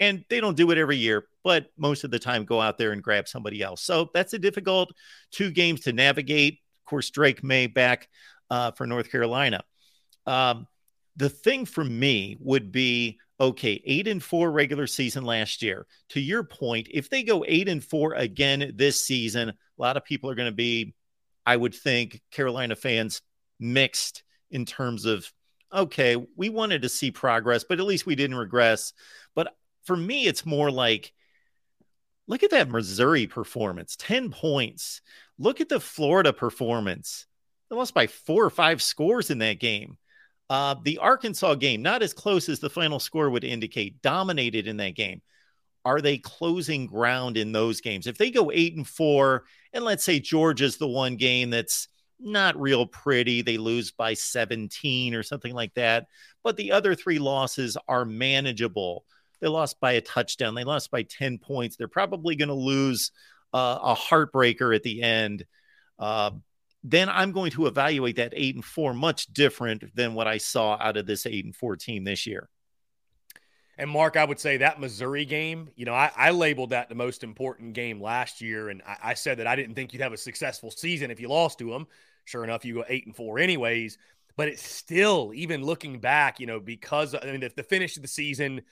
And 0.00 0.24
they 0.28 0.40
don't 0.40 0.56
do 0.56 0.70
it 0.70 0.78
every 0.78 0.96
year, 0.96 1.26
but 1.42 1.70
most 1.76 2.04
of 2.04 2.12
the 2.12 2.20
time 2.20 2.44
go 2.44 2.60
out 2.60 2.78
there 2.78 2.92
and 2.92 3.02
grab 3.02 3.26
somebody 3.26 3.62
else. 3.62 3.82
So 3.82 4.10
that's 4.14 4.32
a 4.32 4.38
difficult 4.38 4.92
two 5.32 5.50
games 5.50 5.80
to 5.80 5.92
navigate 5.92 6.60
course, 6.88 7.10
Drake 7.10 7.44
Maye 7.44 7.66
back 7.66 8.08
uh, 8.50 8.72
for 8.72 8.86
North 8.86 9.10
Carolina. 9.10 9.62
Um, 10.26 10.66
the 11.16 11.28
thing 11.28 11.64
for 11.64 11.84
me 11.84 12.36
would 12.40 12.70
be 12.72 13.18
okay, 13.40 13.80
eight 13.84 14.08
and 14.08 14.22
four 14.22 14.50
regular 14.50 14.86
season 14.86 15.24
last 15.24 15.62
year. 15.62 15.86
To 16.10 16.20
your 16.20 16.44
point, 16.44 16.88
if 16.90 17.08
they 17.08 17.22
go 17.22 17.44
eight 17.46 17.68
and 17.68 17.82
four 17.82 18.14
again 18.14 18.72
this 18.76 19.04
season, 19.04 19.50
a 19.50 19.54
lot 19.76 19.96
of 19.96 20.04
people 20.04 20.30
are 20.30 20.34
going 20.34 20.50
to 20.50 20.56
be, 20.56 20.94
I 21.46 21.56
would 21.56 21.74
think, 21.74 22.20
Carolina 22.30 22.76
fans 22.76 23.22
mixed 23.60 24.22
in 24.50 24.64
terms 24.64 25.04
of, 25.04 25.30
okay, 25.72 26.16
we 26.36 26.48
wanted 26.48 26.82
to 26.82 26.88
see 26.88 27.10
progress, 27.10 27.64
but 27.64 27.78
at 27.78 27.86
least 27.86 28.06
we 28.06 28.16
didn't 28.16 28.36
regress. 28.36 28.92
But 29.34 29.54
for 29.84 29.96
me, 29.96 30.26
it's 30.26 30.46
more 30.46 30.70
like, 30.70 31.12
look 32.26 32.42
at 32.42 32.50
that 32.50 32.68
Missouri 32.68 33.26
performance 33.26 33.96
10 33.96 34.30
points. 34.30 35.00
Look 35.38 35.60
at 35.60 35.68
the 35.68 35.80
Florida 35.80 36.32
performance. 36.32 37.26
They 37.70 37.76
lost 37.76 37.94
by 37.94 38.06
four 38.06 38.44
or 38.44 38.50
five 38.50 38.82
scores 38.82 39.30
in 39.30 39.38
that 39.38 39.60
game. 39.60 39.98
Uh, 40.50 40.76
the 40.82 40.98
Arkansas 40.98 41.54
game, 41.56 41.82
not 41.82 42.02
as 42.02 42.14
close 42.14 42.48
as 42.48 42.58
the 42.58 42.70
final 42.70 42.98
score 42.98 43.28
would 43.28 43.44
indicate, 43.44 44.00
dominated 44.00 44.66
in 44.66 44.78
that 44.78 44.94
game. 44.94 45.20
Are 45.84 46.00
they 46.00 46.18
closing 46.18 46.86
ground 46.86 47.36
in 47.36 47.52
those 47.52 47.80
games? 47.80 48.06
If 48.06 48.18
they 48.18 48.30
go 48.30 48.50
eight 48.52 48.74
and 48.74 48.86
four, 48.86 49.44
and 49.72 49.84
let's 49.84 50.04
say 50.04 50.20
Georgia's 50.20 50.76
the 50.76 50.88
one 50.88 51.16
game 51.16 51.50
that's 51.50 51.88
not 52.18 52.60
real 52.60 52.86
pretty, 52.86 53.42
they 53.42 53.58
lose 53.58 53.92
by 53.92 54.14
17 54.14 55.14
or 55.14 55.22
something 55.22 55.54
like 55.54 55.74
that, 55.74 56.06
but 56.42 56.56
the 56.56 56.72
other 56.72 56.94
three 56.94 57.18
losses 57.18 57.76
are 57.86 58.04
manageable. 58.04 59.04
They 59.40 59.48
lost 59.48 59.78
by 59.80 59.92
a 59.92 60.00
touchdown, 60.00 60.54
they 60.54 60.64
lost 60.64 60.90
by 60.90 61.02
10 61.04 61.38
points. 61.38 61.76
They're 61.76 61.88
probably 61.88 62.36
going 62.36 62.48
to 62.48 62.54
lose 62.54 63.12
uh, 63.52 63.78
a 63.82 63.94
heartbreaker 63.94 64.74
at 64.74 64.82
the 64.82 65.02
end, 65.02 65.44
uh, 65.98 66.30
then 66.84 67.08
I'm 67.08 67.32
going 67.32 67.50
to 67.52 67.66
evaluate 67.66 68.16
that 68.16 68.32
eight 68.36 68.54
and 68.54 68.64
four 68.64 68.94
much 68.94 69.26
different 69.26 69.94
than 69.94 70.14
what 70.14 70.28
I 70.28 70.38
saw 70.38 70.76
out 70.80 70.96
of 70.96 71.06
this 71.06 71.26
eight 71.26 71.44
and 71.44 71.54
four 71.54 71.76
team 71.76 72.04
this 72.04 72.26
year. 72.26 72.48
And 73.78 73.88
Mark, 73.88 74.16
I 74.16 74.24
would 74.24 74.40
say 74.40 74.56
that 74.56 74.80
Missouri 74.80 75.24
game, 75.24 75.70
you 75.76 75.84
know, 75.84 75.94
I, 75.94 76.10
I 76.16 76.30
labeled 76.30 76.70
that 76.70 76.88
the 76.88 76.96
most 76.96 77.22
important 77.22 77.74
game 77.74 78.00
last 78.02 78.40
year, 78.40 78.70
and 78.70 78.82
I, 78.84 78.96
I, 79.04 79.14
said 79.14 79.38
that 79.38 79.46
I 79.46 79.54
didn't 79.54 79.76
think 79.76 79.92
you'd 79.92 80.02
have 80.02 80.12
a 80.12 80.16
successful 80.16 80.72
season 80.72 81.12
if 81.12 81.20
you 81.20 81.28
lost 81.28 81.60
to 81.60 81.70
them. 81.70 81.86
Sure 82.24 82.42
enough, 82.42 82.64
you 82.64 82.74
go 82.74 82.84
eight 82.88 83.06
and 83.06 83.14
four, 83.14 83.38
anyways. 83.38 83.96
But 84.36 84.48
it's 84.48 84.62
still, 84.62 85.32
even 85.34 85.62
looking 85.62 86.00
back, 86.00 86.40
you 86.40 86.46
know, 86.46 86.58
because 86.58 87.14
I 87.14 87.24
mean, 87.24 87.42
if 87.42 87.54
the 87.54 87.62
finish 87.62 87.96
of 87.96 88.02
the 88.02 88.08
season 88.08 88.62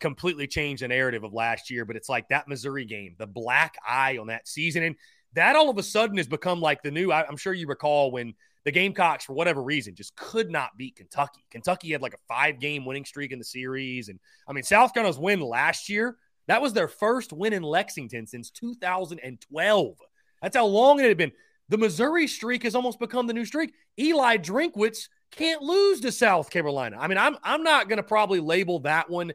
completely 0.00 0.46
changed 0.46 0.82
the 0.82 0.88
narrative 0.88 1.24
of 1.24 1.32
last 1.32 1.70
year. 1.70 1.84
But 1.84 1.96
it's 1.96 2.08
like 2.08 2.28
that 2.28 2.48
Missouri 2.48 2.84
game, 2.84 3.14
the 3.18 3.26
black 3.26 3.76
eye 3.86 4.18
on 4.18 4.28
that 4.28 4.48
season. 4.48 4.82
And 4.82 4.96
that 5.34 5.56
all 5.56 5.70
of 5.70 5.78
a 5.78 5.82
sudden 5.82 6.16
has 6.18 6.28
become 6.28 6.60
like 6.60 6.82
the 6.82 6.90
new, 6.90 7.10
I, 7.10 7.26
I'm 7.26 7.36
sure 7.36 7.52
you 7.52 7.66
recall 7.66 8.10
when 8.10 8.34
the 8.64 8.70
Gamecocks, 8.70 9.24
for 9.24 9.32
whatever 9.32 9.62
reason, 9.62 9.94
just 9.94 10.14
could 10.14 10.50
not 10.50 10.76
beat 10.76 10.96
Kentucky. 10.96 11.44
Kentucky 11.50 11.92
had 11.92 12.02
like 12.02 12.14
a 12.14 12.18
five 12.28 12.60
game 12.60 12.84
winning 12.84 13.04
streak 13.04 13.32
in 13.32 13.38
the 13.38 13.44
series. 13.44 14.08
And 14.08 14.20
I 14.46 14.52
mean, 14.52 14.64
South 14.64 14.94
Carolina's 14.94 15.18
win 15.18 15.40
last 15.40 15.88
year, 15.88 16.16
that 16.46 16.62
was 16.62 16.72
their 16.72 16.88
first 16.88 17.32
win 17.32 17.52
in 17.52 17.62
Lexington 17.62 18.26
since 18.26 18.50
2012. 18.50 19.96
That's 20.40 20.56
how 20.56 20.66
long 20.66 21.00
it 21.00 21.08
had 21.08 21.16
been. 21.16 21.32
The 21.68 21.78
Missouri 21.78 22.26
streak 22.26 22.64
has 22.64 22.74
almost 22.74 22.98
become 22.98 23.26
the 23.26 23.32
new 23.32 23.44
streak. 23.44 23.72
Eli 23.98 24.36
Drinkwitz 24.36 25.08
can't 25.30 25.62
lose 25.62 26.00
to 26.00 26.12
South 26.12 26.50
Carolina. 26.50 26.98
I 27.00 27.08
mean, 27.08 27.18
I'm 27.18 27.36
I'm 27.42 27.62
not 27.62 27.88
going 27.88 27.96
to 27.96 28.02
probably 28.02 28.40
label 28.40 28.80
that 28.80 29.08
one 29.08 29.32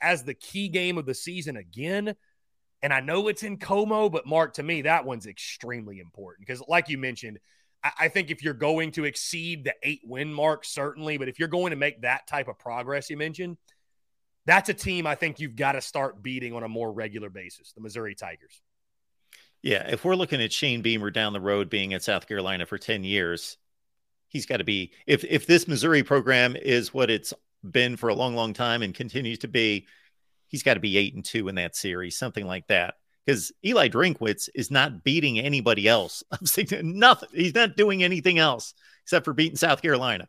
as 0.00 0.24
the 0.24 0.34
key 0.34 0.68
game 0.68 0.98
of 0.98 1.06
the 1.06 1.14
season 1.14 1.56
again. 1.56 2.14
And 2.82 2.92
I 2.92 3.00
know 3.00 3.28
it's 3.28 3.42
in 3.42 3.58
Como, 3.58 4.08
but 4.08 4.26
Mark, 4.26 4.54
to 4.54 4.62
me, 4.62 4.82
that 4.82 5.04
one's 5.04 5.26
extremely 5.26 5.98
important 5.98 6.46
because, 6.46 6.62
like 6.66 6.88
you 6.88 6.96
mentioned, 6.96 7.38
I, 7.84 7.92
I 8.00 8.08
think 8.08 8.30
if 8.30 8.42
you're 8.42 8.54
going 8.54 8.92
to 8.92 9.04
exceed 9.04 9.64
the 9.64 9.74
eight 9.82 10.00
win 10.04 10.32
mark, 10.32 10.64
certainly, 10.64 11.18
but 11.18 11.28
if 11.28 11.38
you're 11.38 11.48
going 11.48 11.70
to 11.70 11.76
make 11.76 12.02
that 12.02 12.26
type 12.26 12.48
of 12.48 12.58
progress 12.58 13.10
you 13.10 13.16
mentioned, 13.16 13.58
that's 14.46 14.68
a 14.68 14.74
team 14.74 15.06
I 15.06 15.14
think 15.14 15.40
you've 15.40 15.56
got 15.56 15.72
to 15.72 15.80
start 15.80 16.22
beating 16.22 16.54
on 16.54 16.62
a 16.62 16.68
more 16.68 16.90
regular 16.90 17.28
basis, 17.28 17.72
the 17.72 17.80
Missouri 17.80 18.14
Tigers. 18.14 18.62
Yeah, 19.62 19.86
if 19.88 20.04
we're 20.04 20.16
looking 20.16 20.40
at 20.40 20.52
Shane 20.52 20.80
Beamer 20.80 21.10
down 21.10 21.34
the 21.34 21.40
road 21.40 21.68
being 21.68 21.92
at 21.92 22.02
South 22.02 22.26
Carolina 22.26 22.64
for 22.64 22.78
10 22.78 23.04
years, 23.04 23.58
he's 24.28 24.46
got 24.46 24.56
to 24.56 24.64
be 24.64 24.92
if 25.06 25.22
if 25.24 25.46
this 25.46 25.68
Missouri 25.68 26.02
program 26.02 26.56
is 26.56 26.94
what 26.94 27.10
it's 27.10 27.34
been 27.68 27.96
for 27.96 28.08
a 28.08 28.14
long 28.14 28.34
long 28.34 28.52
time 28.52 28.82
and 28.82 28.94
continues 28.94 29.38
to 29.40 29.48
be, 29.48 29.86
he's 30.48 30.62
got 30.62 30.74
to 30.74 30.80
be 30.80 30.96
8 30.96 31.14
and 31.14 31.24
2 31.24 31.48
in 31.48 31.54
that 31.56 31.76
series, 31.76 32.16
something 32.16 32.46
like 32.46 32.66
that. 32.68 32.94
Cuz 33.26 33.52
Eli 33.64 33.88
Drinkwitz 33.88 34.48
is 34.54 34.70
not 34.70 35.04
beating 35.04 35.38
anybody 35.38 35.86
else. 35.86 36.22
I'm 36.30 36.46
saying 36.46 36.98
nothing. 36.98 37.28
He's 37.32 37.54
not 37.54 37.76
doing 37.76 38.02
anything 38.02 38.38
else 38.38 38.74
except 39.02 39.24
for 39.24 39.32
beating 39.32 39.56
South 39.56 39.82
Carolina. 39.82 40.28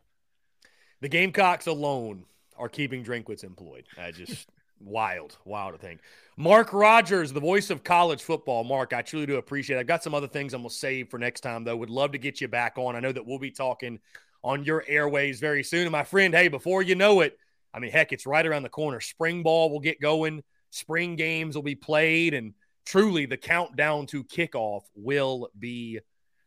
The 1.00 1.08
Gamecocks 1.08 1.66
alone 1.66 2.24
are 2.56 2.68
keeping 2.68 3.04
Drinkwitz 3.04 3.44
employed. 3.44 3.86
I 3.98 4.12
just 4.12 4.48
wild, 4.80 5.38
wild 5.44 5.74
to 5.74 5.78
think. 5.78 6.00
Mark 6.36 6.72
Rogers, 6.72 7.32
the 7.32 7.40
voice 7.40 7.70
of 7.70 7.84
college 7.84 8.22
football. 8.22 8.64
Mark, 8.64 8.92
I 8.92 9.02
truly 9.02 9.26
do 9.26 9.36
appreciate 9.36 9.76
it. 9.76 9.80
I've 9.80 9.86
got 9.86 10.02
some 10.02 10.14
other 10.14 10.28
things 10.28 10.54
I'm 10.54 10.62
going 10.62 10.70
to 10.70 10.74
save 10.74 11.10
for 11.10 11.18
next 11.18 11.40
time, 11.40 11.64
though. 11.64 11.76
Would 11.76 11.90
love 11.90 12.12
to 12.12 12.18
get 12.18 12.40
you 12.40 12.48
back 12.48 12.78
on. 12.78 12.96
I 12.96 13.00
know 13.00 13.12
that 13.12 13.26
we'll 13.26 13.38
be 13.38 13.50
talking 13.50 14.00
on 14.42 14.64
your 14.64 14.84
airways 14.86 15.40
very 15.40 15.62
soon. 15.62 15.82
And 15.82 15.92
my 15.92 16.04
friend, 16.04 16.34
hey, 16.34 16.48
before 16.48 16.82
you 16.82 16.94
know 16.94 17.20
it, 17.20 17.38
I 17.74 17.78
mean, 17.78 17.90
heck, 17.90 18.12
it's 18.12 18.26
right 18.26 18.44
around 18.44 18.64
the 18.64 18.68
corner. 18.68 19.00
Spring 19.00 19.42
ball 19.42 19.70
will 19.70 19.80
get 19.80 20.00
going, 20.00 20.42
spring 20.70 21.16
games 21.16 21.54
will 21.54 21.62
be 21.62 21.74
played, 21.74 22.34
and 22.34 22.54
truly 22.84 23.26
the 23.26 23.36
countdown 23.36 24.06
to 24.06 24.24
kickoff 24.24 24.82
will 24.94 25.48
be 25.58 26.00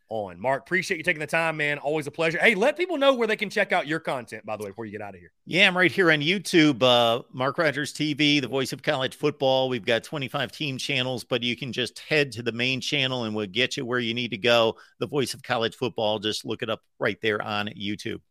on. 0.10 0.40
Mark, 0.40 0.64
appreciate 0.64 0.98
you 0.98 1.03
taking 1.03 1.19
the 1.19 1.27
time, 1.27 1.57
man. 1.57 1.77
Always 1.77 2.07
a 2.07 2.11
pleasure. 2.11 2.38
Hey, 2.38 2.56
let 2.56 2.77
people 2.77 2.98
know 2.98 3.14
where 3.14 3.27
they 3.27 3.36
can 3.36 3.49
check 3.49 3.72
out 3.72 3.88
your 3.88 3.99
content, 3.99 4.45
by 4.45 4.57
the 4.57 4.64
way, 4.64 4.69
before 4.69 4.86
you 4.86 4.91
get 4.91 5.02
out 5.02 5.14
of 5.14 5.19
here. 5.19 5.32
Yeah, 5.45 5.68
I'm 5.68 5.77
right 5.77 5.91
here 5.91 6.11
on 6.11 6.19
YouTube. 6.19 6.82
Uh, 6.82 7.23
Mark 7.32 7.57
Rogers 7.57 7.94
TV, 7.94 8.41
the 8.41 8.48
voice 8.48 8.73
of 8.73 8.84
college 8.84 9.15
football. 9.15 9.69
We've 9.69 9.86
got 9.86 10.03
25 10.03 10.52
team 10.52 10.77
channels, 10.77 11.23
but 11.23 11.44
you 11.44 11.56
can 11.56 11.73
just 11.73 11.99
head 11.99 12.32
to 12.34 12.44
the 12.44 12.52
main 12.52 12.82
channel 12.82 13.23
and 13.23 13.36
we'll 13.36 13.48
get 13.48 13.77
you 13.77 13.86
where 13.86 13.99
you 13.99 14.14
need 14.14 14.32
to 14.32 14.38
go. 14.38 14.76
The 14.99 15.07
voice 15.07 15.34
of 15.34 15.44
college 15.44 15.76
football. 15.76 16.19
Just 16.19 16.45
look 16.45 16.61
it 16.61 16.69
up 16.69 16.82
right 16.99 17.19
there 17.22 17.41
on 17.41 17.68
YouTube. 17.68 18.22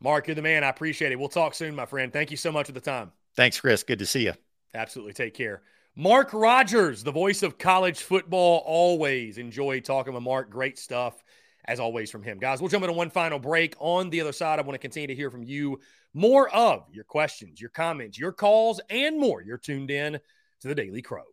Mark, 0.00 0.26
you're 0.26 0.34
the 0.34 0.42
man. 0.42 0.64
I 0.64 0.68
appreciate 0.68 1.12
it. 1.12 1.18
We'll 1.18 1.28
talk 1.28 1.54
soon, 1.54 1.74
my 1.74 1.86
friend. 1.86 2.12
Thank 2.12 2.30
you 2.30 2.36
so 2.36 2.50
much 2.50 2.66
for 2.66 2.72
the 2.72 2.80
time. 2.80 3.12
Thanks, 3.36 3.60
Chris. 3.60 3.82
Good 3.82 3.98
to 3.98 4.06
see 4.06 4.24
you. 4.24 4.32
Absolutely. 4.74 5.12
Take 5.12 5.34
care. 5.34 5.62
Mark 6.00 6.32
Rogers, 6.32 7.04
the 7.04 7.12
voice 7.12 7.42
of 7.42 7.58
college 7.58 8.00
football. 8.00 8.62
Always 8.64 9.36
enjoy 9.36 9.80
talking 9.80 10.14
with 10.14 10.22
Mark. 10.22 10.48
Great 10.48 10.78
stuff 10.78 11.22
as 11.66 11.78
always, 11.78 12.10
from 12.10 12.22
him. 12.22 12.38
Guys, 12.38 12.58
we'll 12.58 12.70
jump 12.70 12.84
into 12.84 12.94
one 12.94 13.10
final 13.10 13.38
break. 13.38 13.74
On 13.78 14.08
the 14.08 14.22
other 14.22 14.32
side, 14.32 14.58
I 14.58 14.62
want 14.62 14.72
to 14.72 14.78
continue 14.78 15.08
to 15.08 15.14
hear 15.14 15.30
from 15.30 15.42
you 15.42 15.78
more 16.14 16.48
of 16.56 16.86
your 16.90 17.04
questions, 17.04 17.60
your 17.60 17.68
comments, 17.68 18.18
your 18.18 18.32
calls, 18.32 18.80
and 18.88 19.20
more. 19.20 19.42
You're 19.42 19.58
tuned 19.58 19.90
in 19.90 20.18
to 20.62 20.68
the 20.68 20.74
Daily 20.74 21.02
Crow. 21.02 21.24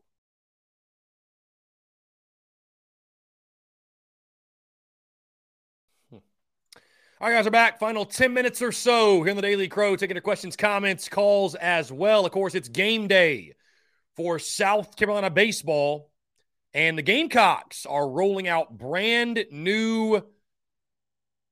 Hmm. 6.09 6.17
All 7.21 7.29
right, 7.29 7.35
guys, 7.35 7.45
we're 7.45 7.51
back. 7.51 7.79
Final 7.79 8.03
10 8.03 8.33
minutes 8.33 8.61
or 8.61 8.73
so 8.73 9.23
here 9.23 9.29
in 9.29 9.37
the 9.37 9.41
Daily 9.41 9.69
Crow, 9.69 9.95
taking 9.95 10.17
your 10.17 10.21
questions, 10.21 10.57
comments, 10.57 11.07
calls 11.07 11.55
as 11.55 11.89
well. 11.89 12.25
Of 12.25 12.33
course, 12.33 12.53
it's 12.53 12.67
game 12.67 13.07
day 13.07 13.53
for 14.17 14.39
South 14.39 14.95
Carolina 14.95 15.29
baseball 15.29 16.11
and 16.73 16.97
the 16.97 17.03
Gamecocks 17.03 17.85
are 17.85 18.09
rolling 18.09 18.47
out 18.47 18.77
brand 18.77 19.45
new 19.51 20.21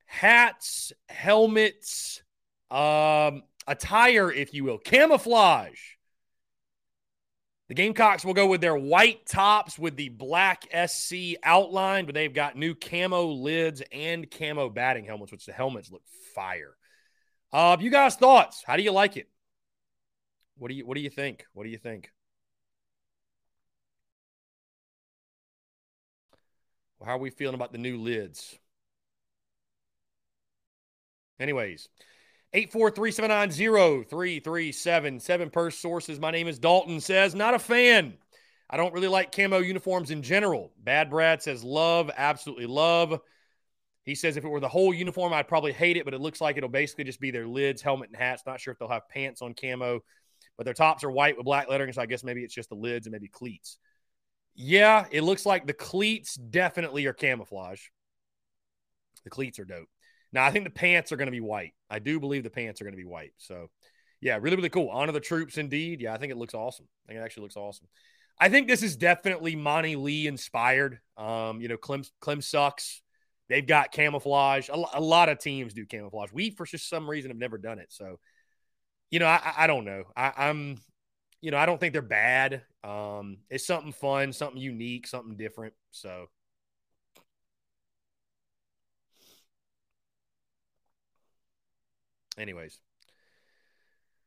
hats, 0.05 0.91
helmets, 1.07 2.21
um, 2.69 3.43
attire, 3.67 4.31
if 4.31 4.53
you 4.53 4.63
will, 4.63 4.77
camouflage. 4.77 5.79
The 7.69 7.73
Gamecocks 7.73 8.23
will 8.23 8.35
go 8.35 8.47
with 8.47 8.61
their 8.61 8.75
white 8.75 9.25
tops 9.25 9.79
with 9.79 9.95
the 9.95 10.09
black 10.09 10.67
SC 10.87 11.35
outline, 11.41 12.05
but 12.05 12.13
they've 12.13 12.33
got 12.33 12.55
new 12.55 12.75
camo 12.75 13.27
lids 13.27 13.81
and 13.91 14.29
camo 14.29 14.69
batting 14.69 15.05
helmets, 15.05 15.31
which 15.31 15.45
the 15.45 15.53
helmets 15.53 15.91
look 15.91 16.03
fire. 16.35 16.75
Uh, 17.51 17.77
you 17.79 17.89
guys' 17.89 18.15
thoughts? 18.15 18.63
How 18.65 18.77
do 18.77 18.83
you 18.83 18.91
like 18.91 19.17
it? 19.17 19.29
What 20.57 20.67
do 20.69 20.75
you 20.75 20.85
What 20.85 20.95
do 20.95 21.01
you 21.01 21.09
think? 21.09 21.45
What 21.53 21.63
do 21.63 21.69
you 21.69 21.77
think? 21.77 22.11
How 27.05 27.15
are 27.15 27.19
we 27.19 27.29
feeling 27.29 27.53
about 27.53 27.71
the 27.71 27.77
new 27.77 27.97
lids? 27.97 28.57
Anyways, 31.39 31.87
843-790-3377. 32.55 35.51
Purse 35.51 35.77
sources. 35.77 36.19
My 36.19 36.31
name 36.31 36.47
is 36.47 36.57
Dalton 36.57 36.99
says, 36.99 37.35
not 37.35 37.53
a 37.53 37.59
fan. 37.59 38.15
I 38.69 38.77
don't 38.77 38.93
really 38.93 39.07
like 39.07 39.31
camo 39.31 39.59
uniforms 39.59 40.09
in 40.09 40.23
general. 40.23 40.71
Bad 40.83 41.11
Brad 41.11 41.43
says 41.43 41.63
love, 41.63 42.09
absolutely 42.17 42.65
love. 42.65 43.21
He 44.03 44.15
says 44.15 44.37
if 44.37 44.43
it 44.43 44.49
were 44.49 44.59
the 44.59 44.67
whole 44.67 44.91
uniform, 44.91 45.33
I'd 45.33 45.47
probably 45.47 45.73
hate 45.73 45.97
it, 45.97 46.05
but 46.05 46.15
it 46.15 46.21
looks 46.21 46.41
like 46.41 46.57
it'll 46.57 46.69
basically 46.69 47.03
just 47.03 47.19
be 47.19 47.29
their 47.29 47.45
lids, 47.45 47.83
helmet, 47.83 48.09
and 48.09 48.17
hats. 48.17 48.41
Not 48.47 48.59
sure 48.59 48.71
if 48.71 48.79
they'll 48.79 48.87
have 48.87 49.07
pants 49.09 49.43
on 49.43 49.53
camo, 49.53 49.99
but 50.57 50.65
their 50.65 50.73
tops 50.73 51.03
are 51.03 51.11
white 51.11 51.37
with 51.37 51.45
black 51.45 51.69
lettering, 51.69 51.93
so 51.93 52.01
I 52.01 52.07
guess 52.07 52.23
maybe 52.23 52.43
it's 52.43 52.55
just 52.55 52.69
the 52.69 52.75
lids 52.75 53.05
and 53.05 53.11
maybe 53.11 53.27
cleats. 53.27 53.77
Yeah, 54.55 55.05
it 55.11 55.21
looks 55.21 55.45
like 55.45 55.67
the 55.67 55.73
cleats 55.73 56.35
definitely 56.35 57.05
are 57.05 57.13
camouflage. 57.13 57.81
The 59.25 59.29
cleats 59.29 59.59
are 59.59 59.65
dope. 59.65 59.89
Now, 60.31 60.45
I 60.45 60.51
think 60.51 60.65
the 60.65 60.71
pants 60.71 61.11
are 61.11 61.17
going 61.17 61.27
to 61.27 61.31
be 61.31 61.41
white. 61.41 61.73
I 61.89 61.99
do 61.99 62.19
believe 62.19 62.43
the 62.43 62.49
pants 62.49 62.81
are 62.81 62.85
going 62.85 62.93
to 62.93 63.01
be 63.01 63.05
white. 63.05 63.33
So, 63.37 63.67
yeah, 64.21 64.37
really, 64.39 64.55
really 64.55 64.69
cool. 64.69 64.89
Honor 64.89 65.11
the 65.11 65.19
troops, 65.19 65.57
indeed. 65.57 66.01
Yeah, 66.01 66.13
I 66.13 66.17
think 66.17 66.31
it 66.31 66.37
looks 66.37 66.53
awesome. 66.53 66.87
I 67.05 67.11
think 67.11 67.19
it 67.19 67.23
actually 67.23 67.43
looks 67.43 67.57
awesome. 67.57 67.87
I 68.39 68.49
think 68.49 68.67
this 68.67 68.83
is 68.83 68.97
definitely 68.97 69.55
Monte 69.55 69.95
Lee 69.95 70.27
inspired. 70.27 70.99
Um, 71.17 71.61
you 71.61 71.67
know, 71.67 71.77
Clem, 71.77 72.03
Clem 72.19 72.41
sucks. 72.41 73.01
They've 73.47 73.65
got 73.65 73.91
camouflage. 73.91 74.69
A, 74.69 74.83
a, 74.95 75.01
lot 75.01 75.29
of 75.29 75.39
teams 75.39 75.73
do 75.73 75.85
camouflage. 75.85 76.31
We, 76.33 76.49
for 76.49 76.65
just 76.65 76.89
some 76.89 77.09
reason, 77.09 77.31
have 77.31 77.37
never 77.37 77.57
done 77.57 77.79
it. 77.79 77.87
So, 77.91 78.19
you 79.11 79.19
know, 79.19 79.27
I, 79.27 79.53
I 79.57 79.67
don't 79.67 79.85
know. 79.85 80.03
I, 80.17 80.33
I'm 80.35 80.79
you 81.45 81.51
know, 81.51 81.57
I 81.57 81.67
don't 81.67 81.79
think 81.79 81.93
they're 81.93 82.01
bad. 82.01 82.63
Um, 82.83 83.37
it's 83.51 83.67
something 83.67 83.93
fun, 83.93 84.33
something 84.33 84.59
unique, 84.59 85.05
something 85.05 85.35
different. 85.35 85.75
So, 85.91 86.25
anyways, 92.35 92.79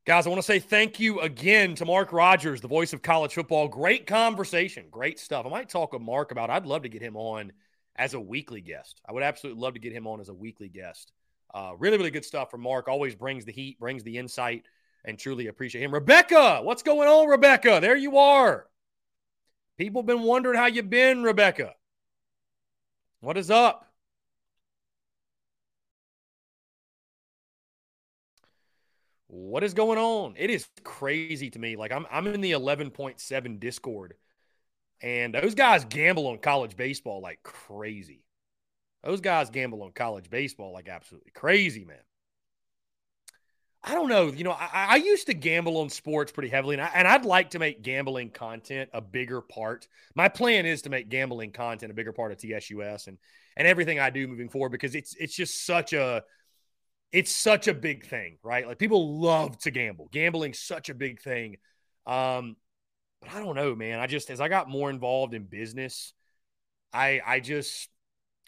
guys, 0.07 0.27
I 0.27 0.31
want 0.31 0.39
to 0.39 0.47
say 0.47 0.61
thank 0.61 1.01
you 1.01 1.19
again 1.19 1.75
to 1.75 1.85
Mark 1.85 2.13
Rogers, 2.13 2.61
the 2.61 2.69
voice 2.69 2.93
of 2.93 3.03
college 3.03 3.35
football. 3.35 3.67
Great 3.67 4.07
conversation, 4.07 4.85
great 4.89 5.19
stuff. 5.19 5.45
I 5.45 5.49
might 5.49 5.69
talk 5.69 5.95
with 5.95 6.03
Mark 6.03 6.31
about. 6.31 6.51
I'd 6.51 6.67
love 6.67 6.83
to 6.83 6.89
get 6.89 7.03
him 7.03 7.17
on 7.17 7.51
as 7.97 8.15
a 8.15 8.21
weekly 8.21 8.61
guest. 8.61 9.01
I 9.09 9.13
would 9.13 9.25
absolutely 9.25 9.61
love 9.61 9.75
to 9.75 9.81
get 9.81 9.93
him 9.93 10.07
on 10.07 10.21
as 10.21 10.29
a 10.29 10.35
weekly 10.35 10.69
guest. 10.69 11.11
Uh, 11.53 11.73
really, 11.81 11.99
really 11.99 12.13
good 12.13 12.25
stuff 12.25 12.49
from 12.49 12.61
Mark. 12.61 12.87
Always 12.87 13.17
brings 13.17 13.45
the 13.45 13.51
heat, 13.51 13.81
brings 13.81 14.05
the 14.05 14.19
insight 14.19 14.67
and 15.05 15.19
truly 15.19 15.47
appreciate 15.47 15.83
him. 15.83 15.95
Rebecca, 15.95 16.61
what's 16.63 16.83
going 16.83 17.09
on, 17.09 17.29
Rebecca? 17.29 17.79
There 17.81 17.97
you 17.97 18.19
are. 18.19 18.67
People 19.77 20.03
been 20.03 20.23
wondering 20.23 20.59
how 20.59 20.67
you've 20.67 20.91
been, 20.91 21.23
Rebecca. 21.23 21.75
What 23.21 23.37
is 23.37 23.51
up? 23.51 23.87
What 29.29 29.63
is 29.63 29.75
going 29.75 29.99
on? 29.99 30.35
It 30.37 30.51
is 30.51 30.67
crazy 30.85 31.51
to 31.51 31.59
me. 31.59 31.77
Like 31.77 31.93
I'm 31.93 32.07
I'm 32.11 32.27
in 32.27 32.41
the 32.41 32.53
11.7 32.53 33.61
Discord 33.61 34.15
and 35.01 35.35
those 35.35 35.55
guys 35.55 35.85
gamble 35.85 36.27
on 36.27 36.39
college 36.39 36.77
baseball 36.77 37.21
like 37.21 37.43
crazy. 37.43 38.25
Those 39.05 39.21
guys 39.21 39.51
gamble 39.51 39.83
on 39.83 39.93
college 39.93 40.29
baseball 40.31 40.73
like 40.73 40.89
absolutely 40.89 41.31
crazy, 41.33 41.85
man. 41.85 41.99
I 43.83 43.95
don't 43.95 44.09
know. 44.09 44.27
You 44.27 44.45
know, 44.45 44.53
I, 44.53 44.89
I, 44.91 44.97
used 44.97 45.29
to 45.29 45.35
gamble 45.35 45.79
on 45.79 45.89
sports 45.89 46.33
pretty 46.33 46.49
heavily, 46.49 46.75
and, 46.75 46.83
I, 46.83 46.91
and 46.95 47.07
I'd 47.07 47.25
like 47.25 47.51
to 47.51 47.61
make 47.61 47.81
gambling 47.81 48.31
content 48.31 48.91
a 48.93 49.01
bigger 49.01 49.41
part. 49.41 49.87
My 50.17 50.29
plan 50.29 50.67
is 50.67 50.83
to 50.83 50.91
make 50.91 51.09
gambling 51.09 51.53
content 51.53 51.93
a 51.93 51.95
bigger 51.95 52.13
part 52.13 52.33
of 52.33 52.39
TSUS 52.39 53.07
and 53.07 53.19
and 53.57 53.67
everything 53.69 53.99
I 54.01 54.11
do 54.11 54.27
moving 54.27 54.49
forward 54.49 54.71
because 54.71 54.95
it's 54.95 55.15
it's 55.17 55.35
just 55.35 55.65
such 55.65 55.93
a 55.93 56.25
it's 57.13 57.35
such 57.35 57.69
a 57.69 57.75
big 57.75 58.05
thing, 58.05 58.39
right? 58.43 58.67
Like 58.67 58.79
people 58.79 59.21
love 59.21 59.57
to 59.59 59.71
gamble. 59.71 60.09
Gambling's 60.13 60.59
such 60.59 60.89
a 60.89 60.95
big 60.95 61.23
thing. 61.23 61.57
Um, 62.07 62.57
but 63.21 63.31
I 63.33 63.41
don't 63.41 63.55
know, 63.55 63.75
man. 63.75 64.01
I 64.01 64.07
just 64.07 64.31
as 64.31 64.41
I 64.41 64.49
got 64.49 64.69
more 64.69 64.91
involved 64.91 65.35
in 65.35 65.45
business, 65.45 66.13
I 66.93 67.21
I 67.25 67.41
just 67.41 67.89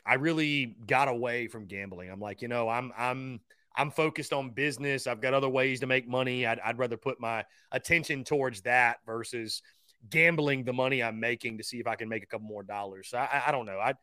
I 0.05 0.15
really 0.15 0.77
got 0.87 1.09
away 1.09 1.47
from 1.47 1.67
gambling. 1.67 2.11
I'm 2.11 2.21
like, 2.21 2.43
you 2.43 2.49
know, 2.49 2.69
I'm 2.69 2.93
I'm 2.97 3.41
I'm 3.77 3.91
focused 3.91 4.33
on 4.33 4.51
business. 4.51 5.07
I've 5.07 5.21
got 5.21 5.35
other 5.35 5.49
ways 5.49 5.81
to 5.81 5.87
make 5.87 6.09
money. 6.09 6.47
I'd, 6.47 6.59
I'd 6.61 6.79
rather 6.79 6.97
put 6.97 7.21
my 7.21 7.45
attention 7.73 8.25
towards 8.25 8.63
that 8.63 8.99
versus 9.07 9.63
gambling 10.09 10.65
the 10.65 10.73
money 10.73 11.03
I'm 11.03 11.21
making 11.21 11.59
to 11.59 11.65
see 11.65 11.79
if 11.79 11.87
I 11.87 11.95
can 11.95 12.09
make 12.09 12.23
a 12.23 12.27
couple 12.27 12.47
more 12.47 12.63
dollars. 12.63 13.09
So 13.09 13.19
I, 13.19 13.45
I 13.47 13.53
don't 13.53 13.67
know. 13.67 13.79
I, 13.79 13.95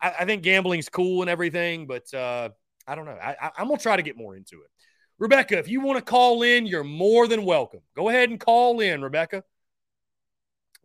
I 0.00 0.24
think 0.24 0.42
gambling's 0.42 0.88
cool 0.88 1.22
and 1.22 1.30
everything, 1.30 1.86
but 1.86 2.12
uh, 2.12 2.50
I 2.86 2.94
don't 2.94 3.06
know. 3.06 3.18
I, 3.22 3.50
I'm 3.56 3.68
gonna 3.68 3.78
try 3.78 3.96
to 3.96 4.02
get 4.02 4.16
more 4.16 4.36
into 4.36 4.56
it. 4.56 4.70
Rebecca, 5.18 5.58
if 5.58 5.68
you 5.68 5.80
want 5.80 5.98
to 5.98 6.04
call 6.04 6.42
in, 6.42 6.66
you're 6.66 6.84
more 6.84 7.26
than 7.26 7.44
welcome. 7.44 7.80
Go 7.94 8.10
ahead 8.10 8.28
and 8.28 8.38
call 8.38 8.80
in, 8.80 9.02
Rebecca. 9.02 9.44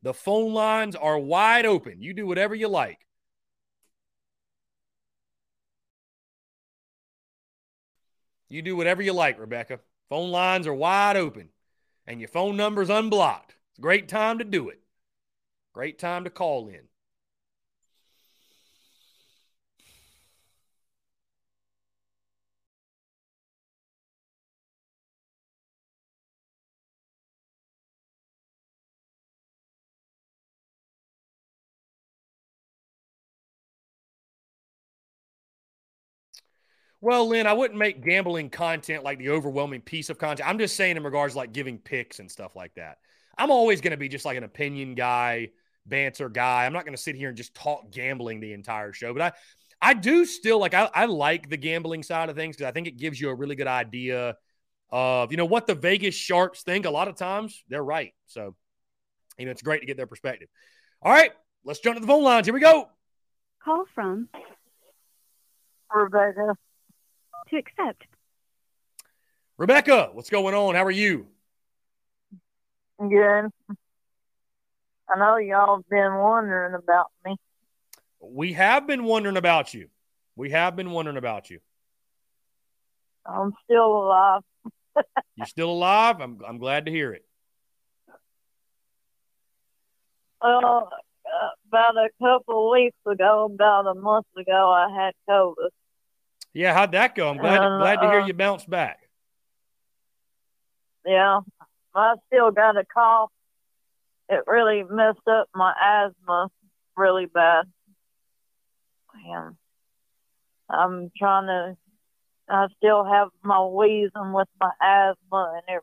The 0.03 0.13
phone 0.13 0.53
lines 0.53 0.95
are 0.95 1.19
wide 1.19 1.65
open. 1.65 2.01
You 2.01 2.13
do 2.13 2.25
whatever 2.25 2.55
you 2.55 2.69
like. 2.69 2.99
You 8.51 8.61
do 8.61 8.75
whatever 8.75 9.01
you 9.01 9.13
like, 9.13 9.39
Rebecca. 9.39 9.79
Phone 10.09 10.29
lines 10.29 10.67
are 10.67 10.73
wide 10.73 11.15
open 11.15 11.49
and 12.05 12.19
your 12.19 12.27
phone 12.27 12.57
number's 12.57 12.89
unblocked. 12.89 13.55
It's 13.69 13.79
a 13.79 13.81
great 13.81 14.09
time 14.09 14.39
to 14.39 14.43
do 14.43 14.67
it. 14.67 14.81
Great 15.71 15.97
time 15.97 16.25
to 16.25 16.29
call 16.29 16.67
in. 16.67 16.81
Well, 37.01 37.27
Lynn, 37.27 37.47
I 37.47 37.53
wouldn't 37.53 37.79
make 37.79 38.05
gambling 38.05 38.51
content 38.51 39.03
like 39.03 39.17
the 39.17 39.29
overwhelming 39.29 39.81
piece 39.81 40.11
of 40.11 40.19
content. 40.19 40.47
I'm 40.47 40.59
just 40.59 40.75
saying 40.75 40.97
in 40.97 41.03
regards 41.03 41.35
like 41.35 41.51
giving 41.51 41.79
picks 41.79 42.19
and 42.19 42.29
stuff 42.29 42.55
like 42.55 42.75
that. 42.75 42.99
I'm 43.37 43.49
always 43.49 43.81
going 43.81 43.91
to 43.91 43.97
be 43.97 44.07
just 44.07 44.23
like 44.23 44.37
an 44.37 44.43
opinion 44.43 44.93
guy, 44.93 45.49
banter 45.87 46.29
guy. 46.29 46.65
I'm 46.65 46.73
not 46.73 46.85
going 46.85 46.95
to 46.95 47.01
sit 47.01 47.15
here 47.15 47.29
and 47.29 47.37
just 47.37 47.55
talk 47.55 47.91
gambling 47.91 48.39
the 48.39 48.53
entire 48.53 48.93
show. 48.93 49.13
But 49.13 49.21
I, 49.21 49.31
I 49.89 49.93
do 49.95 50.25
still 50.25 50.59
like 50.59 50.75
I, 50.75 50.89
I 50.93 51.05
like 51.05 51.49
the 51.49 51.57
gambling 51.57 52.03
side 52.03 52.29
of 52.29 52.35
things 52.35 52.55
because 52.55 52.69
I 52.69 52.71
think 52.71 52.85
it 52.85 52.97
gives 52.97 53.19
you 53.19 53.29
a 53.29 53.35
really 53.35 53.55
good 53.55 53.67
idea 53.67 54.37
of 54.91 55.31
you 55.31 55.37
know 55.37 55.45
what 55.45 55.65
the 55.65 55.73
Vegas 55.73 56.13
sharps 56.13 56.61
think. 56.61 56.85
A 56.85 56.91
lot 56.91 57.07
of 57.07 57.15
times 57.15 57.63
they're 57.67 57.83
right. 57.83 58.13
So 58.27 58.55
you 59.39 59.45
know 59.45 59.51
it's 59.51 59.63
great 59.63 59.79
to 59.79 59.87
get 59.87 59.97
their 59.97 60.05
perspective. 60.05 60.49
All 61.01 61.11
right, 61.11 61.31
let's 61.65 61.79
jump 61.79 61.95
to 61.95 62.01
the 62.01 62.05
phone 62.05 62.23
lines. 62.23 62.45
Here 62.45 62.53
we 62.53 62.59
go. 62.59 62.89
Call 63.63 63.85
from 63.95 64.29
Rebecca 65.91 66.55
to 67.49 67.57
accept. 67.57 68.03
Rebecca, 69.57 70.09
what's 70.13 70.29
going 70.29 70.55
on? 70.55 70.75
How 70.75 70.85
are 70.85 70.91
you? 70.91 71.27
Good. 72.99 73.49
I 75.09 75.19
know 75.19 75.37
y'all 75.37 75.83
been 75.89 76.15
wondering 76.15 76.73
about 76.73 77.07
me. 77.25 77.35
We 78.21 78.53
have 78.53 78.87
been 78.87 79.03
wondering 79.03 79.37
about 79.37 79.73
you. 79.73 79.89
We 80.35 80.51
have 80.51 80.75
been 80.75 80.91
wondering 80.91 81.17
about 81.17 81.49
you. 81.49 81.59
I'm 83.25 83.53
still 83.65 83.85
alive. 83.85 84.41
You're 85.35 85.47
still 85.47 85.71
alive? 85.71 86.21
I'm, 86.21 86.39
I'm 86.47 86.57
glad 86.57 86.85
to 86.85 86.91
hear 86.91 87.13
it. 87.13 87.25
Well, 90.41 90.89
uh, 91.25 91.49
about 91.67 91.97
a 91.97 92.09
couple 92.21 92.67
of 92.67 92.71
weeks 92.71 92.97
ago, 93.05 93.49
about 93.53 93.85
a 93.87 93.93
month 93.93 94.25
ago, 94.37 94.71
I 94.71 94.89
had 94.95 95.13
COVID. 95.29 95.69
Yeah, 96.53 96.73
how'd 96.73 96.91
that 96.91 97.15
go? 97.15 97.29
I'm 97.29 97.37
glad 97.37 97.63
uh, 97.63 97.77
glad 97.79 98.01
to 98.01 98.07
hear 98.07 98.19
you 98.19 98.33
bounce 98.33 98.65
back. 98.65 98.99
Yeah, 101.05 101.39
I 101.95 102.15
still 102.27 102.51
got 102.51 102.77
a 102.77 102.85
cough. 102.85 103.31
It 104.29 104.43
really 104.47 104.83
messed 104.83 105.27
up 105.27 105.47
my 105.55 105.73
asthma 105.81 106.49
really 106.95 107.25
bad. 107.25 107.65
And 109.25 109.55
I'm 110.69 111.11
trying 111.17 111.47
to. 111.47 111.77
I 112.49 112.67
still 112.77 113.05
have 113.05 113.29
my 113.43 113.65
wheezing 113.65 114.33
with 114.33 114.47
my 114.59 114.71
asthma 114.81 115.61
and 115.67 115.79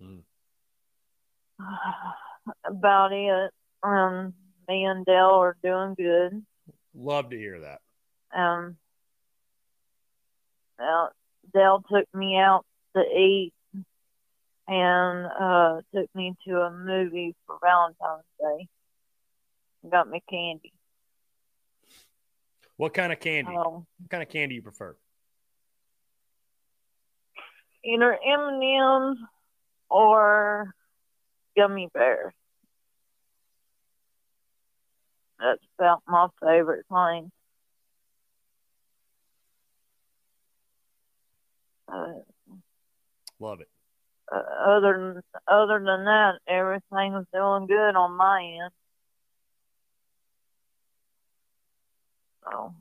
everything. 0.00 0.24
Mm. 1.60 2.54
About 2.64 3.12
it. 3.12 3.50
Um, 3.84 4.34
me 4.68 4.84
and 4.84 5.04
Dale 5.06 5.40
are 5.42 5.56
doing 5.62 5.94
good. 5.94 6.44
Love 6.94 7.30
to 7.30 7.36
hear 7.36 7.60
that. 7.60 7.80
Um, 8.36 8.76
well, 10.78 11.12
Dell 11.52 11.84
took 11.90 12.06
me 12.14 12.36
out 12.38 12.64
to 12.96 13.02
eat 13.02 13.52
and 14.68 15.26
uh, 15.26 15.80
took 15.94 16.14
me 16.14 16.34
to 16.46 16.60
a 16.60 16.70
movie 16.70 17.34
for 17.46 17.58
Valentine's 17.62 18.24
Day. 18.40 18.68
Got 19.90 20.08
me 20.08 20.22
candy. 20.30 20.72
What 22.76 22.94
kind 22.94 23.12
of 23.12 23.20
candy? 23.20 23.54
Um, 23.54 23.86
what 23.98 24.10
kind 24.10 24.22
of 24.22 24.28
candy 24.28 24.56
you 24.56 24.62
prefer? 24.62 24.96
Either 27.84 28.12
M 28.12 28.40
and 28.40 28.62
M's 28.62 29.18
or 29.90 30.72
gummy 31.56 31.88
bears. 31.92 32.32
That's 35.38 35.62
about 35.78 36.02
my 36.06 36.28
favorite 36.40 36.86
thing. 36.88 37.32
Uh, 41.92 42.12
Love 43.38 43.60
it. 43.60 43.68
Uh, 44.32 44.40
other 44.66 45.14
than 45.14 45.22
other 45.46 45.78
than 45.78 46.04
that, 46.04 46.38
everything's 46.48 47.26
doing 47.32 47.66
good 47.66 47.96
on 47.96 48.16
my 48.16 48.58
end. 48.62 48.72
So. 52.44 52.74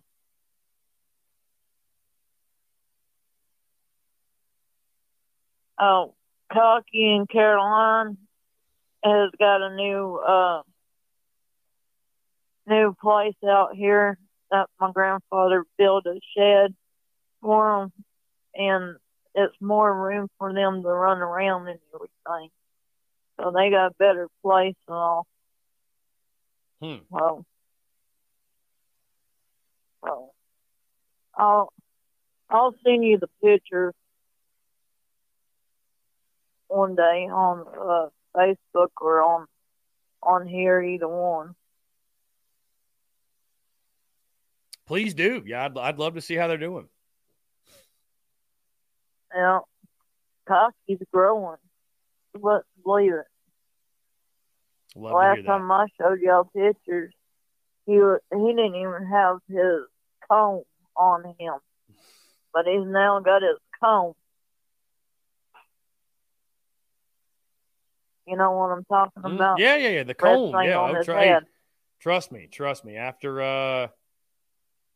Oh, 5.80 6.14
Cocky 6.54 7.16
and 7.16 7.28
Caroline 7.28 8.18
has 9.04 9.32
got 9.40 9.62
a 9.64 9.76
new 9.76 10.16
uh 10.16 10.62
new 12.68 12.96
place 13.02 13.34
out 13.50 13.76
here 13.76 14.18
that 14.52 14.68
my 14.80 14.92
grandfather 14.92 15.66
built 15.78 16.06
a 16.06 16.20
shed 16.38 16.76
for 17.42 17.80
them 17.80 17.92
and 18.56 18.98
it's 19.36 19.56
more 19.61 19.94
room 19.94 20.28
for 20.38 20.53
them 20.53 20.84
to 20.84 20.90
run 20.90 21.19
around 21.19 21.68
and 21.68 21.80
everything. 21.94 22.49
So 23.40 23.52
they 23.52 23.69
got 23.69 23.88
a 23.88 23.94
better 23.98 24.28
place 24.44 24.76
and 24.88 24.95
all. 24.95 25.28
Hmm. 26.82 26.98
Well, 27.10 27.45
I'll 31.36 31.73
I'll 32.49 32.76
send 32.84 33.03
you 33.03 33.18
the 33.18 33.30
picture 33.44 33.94
one 36.68 36.95
day 36.95 37.28
on 37.32 37.65
uh, 37.68 38.10
Facebook 38.36 38.90
or 38.99 39.22
on 39.22 39.48
on 40.23 40.48
here, 40.48 40.82
either 40.82 41.07
one. 41.07 41.56
Please 44.86 45.14
do. 45.14 45.41
Yeah, 45.45 45.65
I'd, 45.65 45.78
I'd 45.78 45.99
love 45.99 46.15
to 46.15 46.22
see 46.22 46.36
how 46.36 46.48
they're 46.48 46.57
doing. 46.57 46.88
Yeah, 49.36 49.60
Cocky's 50.48 50.99
growing. 51.12 51.58
Let's 52.40 52.66
believe 52.84 53.14
it. 53.14 53.26
Love 54.95 55.16
Last 55.16 55.45
time 55.45 55.72
I 55.72 55.86
showed 55.99 56.20
y'all 56.20 56.49
pictures, 56.56 57.14
he 57.86 57.98
was, 57.98 58.20
he 58.32 58.38
didn't 58.38 58.76
even 58.76 59.08
have 59.12 59.38
his 59.48 59.86
comb 60.30 60.64
on 60.95 61.24
him, 61.40 61.53
but 62.53 62.66
he's 62.66 62.86
now 62.86 63.20
got 63.20 63.41
his 63.41 63.58
comb. 63.82 64.14
You 68.28 68.38
know 68.38 68.52
what 68.52 68.72
I'm 68.72 68.86
talking 68.86 69.24
mm, 69.24 69.36
about? 69.36 69.60
Yeah, 69.60 69.78
yeah, 69.78 69.90
yeah. 69.90 70.03
The 70.03 70.14
comb. 70.14 70.53
Yeah, 70.64 70.80
oh, 70.80 71.03
tr- 71.03 71.45
trust 71.99 72.32
me, 72.32 72.48
trust 72.52 72.86
me. 72.86 72.95
After 72.98 73.41
uh 73.41 73.88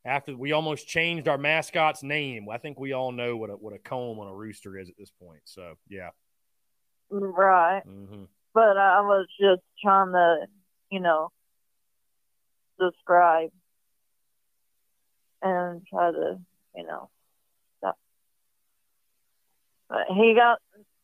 after 0.06 0.38
we 0.38 0.52
almost 0.52 0.88
changed 0.88 1.28
our 1.28 1.38
mascot's 1.38 2.04
name. 2.04 2.48
I 2.50 2.60
think 2.60 2.80
we 2.80 2.94
all 2.94 3.12
know 3.12 3.36
what 3.36 3.50
a, 3.50 3.54
what 3.54 3.74
a 3.74 3.80
comb 3.80 4.20
on 4.20 4.28
a 4.28 4.34
rooster 4.34 4.78
is 4.78 4.88
at 4.88 4.96
this 4.98 5.12
point. 5.22 5.42
So 5.46 5.74
yeah, 5.90 6.10
right. 7.10 7.82
Mm-hmm. 7.86 8.24
But 8.54 8.78
I 8.78 9.02
was 9.02 9.28
just 9.40 9.64
trying 9.84 10.14
to, 10.14 10.46
you 10.92 11.02
know, 11.02 11.30
describe 12.80 13.52
and 15.42 15.86
try 15.88 16.12
to, 16.12 16.40
you 16.76 16.84
know, 16.86 17.10
stuff. 17.80 17.96
But 19.90 20.06
he 20.16 20.36
got 20.36 20.60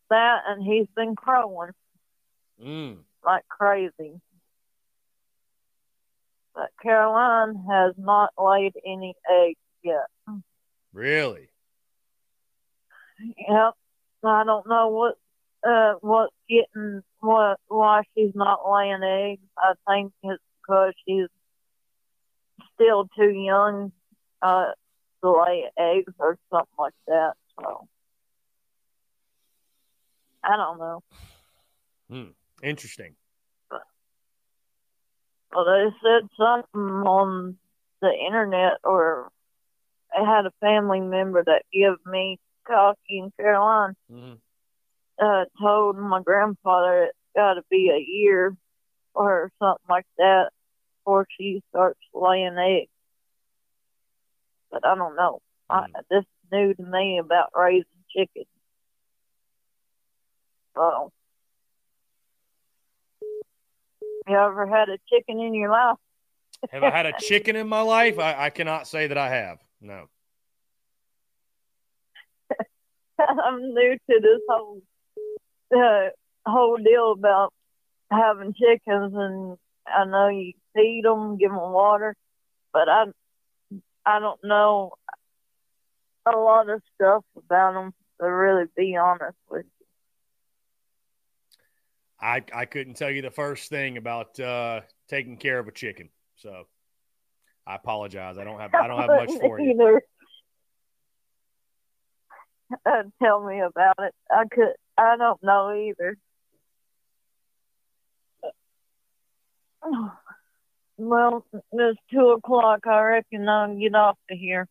that, 0.09 0.41
and 0.47 0.63
he's 0.63 0.87
been 0.95 1.15
crowing 1.15 1.71
mm. 2.63 2.97
like 3.25 3.43
crazy. 3.47 4.21
But 6.61 6.69
Caroline 6.83 7.55
has 7.71 7.95
not 7.97 8.33
laid 8.37 8.73
any 8.85 9.15
eggs 9.27 9.57
yet. 9.83 10.05
Really? 10.93 11.49
Yep. 13.19 13.73
I 14.23 14.43
don't 14.43 14.67
know 14.69 14.89
what 14.89 15.15
uh 15.67 15.93
what's 16.01 16.35
getting 16.47 17.01
what 17.19 17.59
why 17.67 18.03
she's 18.13 18.33
not 18.35 18.59
laying 18.71 19.01
eggs. 19.01 19.41
I 19.57 19.73
think 19.87 20.13
it's 20.21 20.43
because 20.61 20.93
she's 21.07 21.25
still 22.75 23.07
too 23.17 23.31
young 23.31 23.91
uh 24.43 24.73
to 25.23 25.31
lay 25.31 25.63
eggs 25.79 26.13
or 26.19 26.37
something 26.51 26.67
like 26.77 26.93
that. 27.07 27.33
So 27.59 27.87
I 30.43 30.57
don't 30.57 30.77
know. 30.77 31.03
Hmm. 32.07 32.29
Interesting. 32.61 33.15
Well, 35.53 35.65
they 35.65 35.89
said 36.01 36.29
something 36.37 36.81
on 37.07 37.57
the 38.01 38.11
internet, 38.11 38.79
or 38.83 39.31
I 40.17 40.23
had 40.23 40.45
a 40.45 40.51
family 40.61 41.01
member 41.01 41.43
that 41.43 41.63
gave 41.71 42.03
me 42.05 42.39
Cocky 42.65 43.19
and 43.19 43.35
Caroline. 43.37 43.95
Mhm. 44.09 44.39
Uh, 45.19 45.45
told 45.59 45.97
my 45.97 46.21
grandfather 46.21 47.03
it's 47.03 47.17
got 47.35 47.55
to 47.55 47.63
be 47.69 47.89
a 47.89 47.99
year 47.99 48.55
or 49.13 49.51
something 49.59 49.85
like 49.89 50.07
that 50.17 50.51
before 50.99 51.27
she 51.37 51.61
starts 51.69 51.99
laying 52.13 52.57
eggs. 52.57 52.89
But 54.71 54.85
I 54.85 54.95
don't 54.95 55.15
know. 55.15 55.41
I, 55.69 55.87
this 56.09 56.23
is 56.23 56.51
new 56.51 56.73
to 56.73 56.83
me 56.83 57.19
about 57.19 57.51
raising 57.55 57.85
chickens. 58.09 58.47
So, 60.75 61.11
you 64.27 64.35
ever 64.35 64.67
had 64.67 64.89
a 64.89 64.97
chicken 65.09 65.39
in 65.39 65.53
your 65.53 65.69
life? 65.69 65.97
Have 66.69 66.83
I 66.83 66.91
had 66.91 67.05
a 67.05 67.13
chicken 67.19 67.55
in 67.55 67.67
my 67.67 67.81
life? 67.81 68.19
I, 68.19 68.45
I 68.45 68.49
cannot 68.49 68.87
say 68.87 69.07
that 69.07 69.17
I 69.17 69.29
have. 69.29 69.59
No. 69.79 70.07
I'm 73.19 73.73
new 73.73 73.97
to 74.09 74.19
this 74.19 74.41
whole 74.49 74.81
uh, 75.75 76.09
whole 76.45 76.77
deal 76.77 77.13
about 77.13 77.53
having 78.11 78.53
chickens, 78.53 79.13
and 79.15 79.57
I 79.87 80.05
know 80.05 80.27
you 80.27 80.53
feed 80.75 81.03
them, 81.05 81.37
give 81.37 81.51
them 81.51 81.59
water, 81.59 82.15
but 82.73 82.89
I 82.89 83.05
I 84.05 84.19
don't 84.19 84.43
know 84.43 84.93
a 86.25 86.37
lot 86.37 86.69
of 86.69 86.81
stuff 86.95 87.23
about 87.37 87.73
them. 87.73 87.93
To 88.19 88.27
really 88.27 88.65
be 88.77 88.95
honest 88.97 89.37
with 89.49 89.65
you, 89.65 89.70
I 92.21 92.43
I 92.53 92.65
couldn't 92.65 92.95
tell 92.95 93.09
you 93.09 93.21
the 93.21 93.31
first 93.31 93.69
thing 93.69 93.97
about 93.97 94.39
uh, 94.39 94.81
taking 95.09 95.37
care 95.37 95.59
of 95.59 95.67
a 95.67 95.71
chicken. 95.71 96.09
So 96.35 96.67
I 97.65 97.75
apologize. 97.75 98.37
I 98.37 98.43
don't 98.43 98.59
have 98.59 98.73
I 98.73 98.87
don't 98.87 98.99
have 98.99 99.09
much 99.09 99.39
for 99.39 99.59
you. 99.59 99.71
Either. 99.71 100.01
Uh, 102.85 103.03
tell 103.21 103.45
me 103.45 103.59
about 103.59 103.95
it. 103.99 104.13
I 104.29 104.43
could. 104.49 104.73
I 104.97 105.17
don't 105.17 105.43
know 105.43 105.73
either. 105.73 106.17
Well, 110.97 111.45
it's 111.73 111.99
two 112.11 112.29
o'clock. 112.29 112.85
I 112.85 113.01
reckon 113.01 113.49
I'll 113.49 113.75
get 113.75 113.95
off 113.95 114.17
to 114.29 114.37
here. 114.37 114.67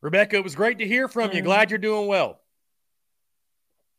Rebecca, 0.00 0.36
it 0.36 0.42
was 0.42 0.56
great 0.56 0.78
to 0.78 0.86
hear 0.86 1.06
from 1.06 1.30
you. 1.32 1.42
Mm. 1.42 1.44
Glad 1.44 1.70
you're 1.70 1.78
doing 1.78 2.08
well. 2.08 2.40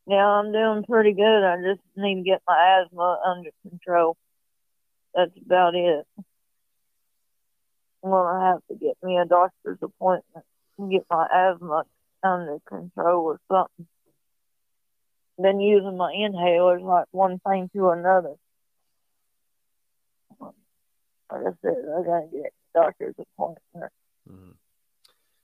Yeah, 0.05 0.25
I'm 0.25 0.51
doing 0.51 0.83
pretty 0.83 1.13
good. 1.13 1.43
I 1.43 1.55
just 1.57 1.81
need 1.95 2.15
to 2.15 2.21
get 2.23 2.41
my 2.47 2.81
asthma 2.81 3.21
under 3.25 3.49
control. 3.69 4.17
That's 5.15 5.31
about 5.45 5.75
it. 5.75 6.05
I'm 8.03 8.09
gonna 8.09 8.45
have 8.45 8.59
to 8.69 8.75
get 8.75 8.97
me 9.01 9.17
a 9.17 9.25
doctor's 9.25 9.77
appointment 9.81 10.45
and 10.77 10.91
get 10.91 11.05
my 11.09 11.25
asthma 11.33 11.83
under 12.21 12.57
control 12.67 13.25
or 13.25 13.39
something. 13.49 13.87
Been 15.41 15.61
using 15.61 15.97
my 15.97 16.13
inhalers 16.13 16.83
like 16.83 17.05
one 17.11 17.39
thing 17.39 17.69
to 17.73 17.89
another. 17.89 18.33
Like 20.39 20.53
I 21.31 21.51
said, 21.61 21.77
I 21.97 22.03
gotta 22.03 22.27
get 22.31 22.53
a 22.75 22.79
doctor's 22.79 23.15
appointment. 23.17 23.91
Mm-hmm. 24.29 24.51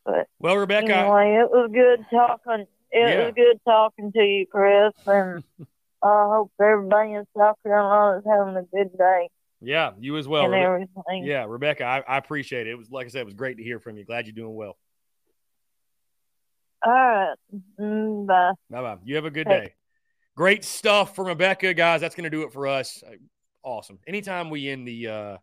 But 0.06 0.28
Well, 0.40 0.58
Rebecca, 0.58 0.94
anyway, 0.94 1.40
it 1.42 1.50
was 1.50 1.72
good 1.74 2.06
talking. 2.12 2.68
It 2.92 3.10
Yeah. 3.10 3.26
was 3.26 3.34
good 3.36 3.60
talking 3.66 4.12
to 4.12 4.24
you, 4.24 4.46
Chris, 4.52 4.94
and 5.06 5.44
I 6.02 6.26
hope 6.30 6.52
everybody 6.62 7.14
in 7.14 7.26
South 7.38 7.58
Carolina 7.64 8.20
is 8.20 8.24
having 8.26 8.56
a 8.56 8.64
good 8.64 8.98
day 8.98 9.28
yeah, 9.62 9.92
you 10.00 10.16
as 10.18 10.28
well. 10.28 10.46
and 10.46 10.54
Rebe- 10.54 10.64
everything. 10.66 11.26
yeah, 11.26 11.46
Rebecca, 11.48 11.84
I, 11.84 12.00
I 12.08 12.18
appreciate 12.18 12.66
it. 12.68 12.72
It 12.72 12.78
was 12.78 12.90
like 12.90 13.06
I 13.08 13.10
said, 13.10 13.22
it 13.22 13.26
was 13.26 13.34
great 13.34 13.58
to 13.58 13.64
hear 13.64 13.80
from 13.80 13.98
you. 13.98 14.06
Glad 14.06 14.26
you're 14.26 14.34
doing 14.34 14.56
well. 14.56 14.78
All 16.86 16.92
right. 16.94 17.36
Mm, 17.80 18.26
bye. 18.26 18.52
Bye 18.70 18.82
bye. 18.82 18.98
You 19.04 19.16
have 19.16 19.26
a 19.26 19.32
good 19.32 19.48
Hey. 19.48 19.60
day. 19.60 19.74
Great 20.38 20.64
stuff 20.64 21.14
from 21.16 21.28
Rebecca, 21.28 21.74
guys. 21.74 22.00
That's 22.00 22.16
going 22.16 22.24
to 22.24 22.30
do 22.30 22.44
it 22.44 22.54
for 22.54 22.68
us. 22.68 23.04
Awesome. 23.64 24.00
Anytime 24.08 24.50
we 24.50 24.70
end 24.70 24.88
the, 24.88 25.08
uh, 25.08 25.38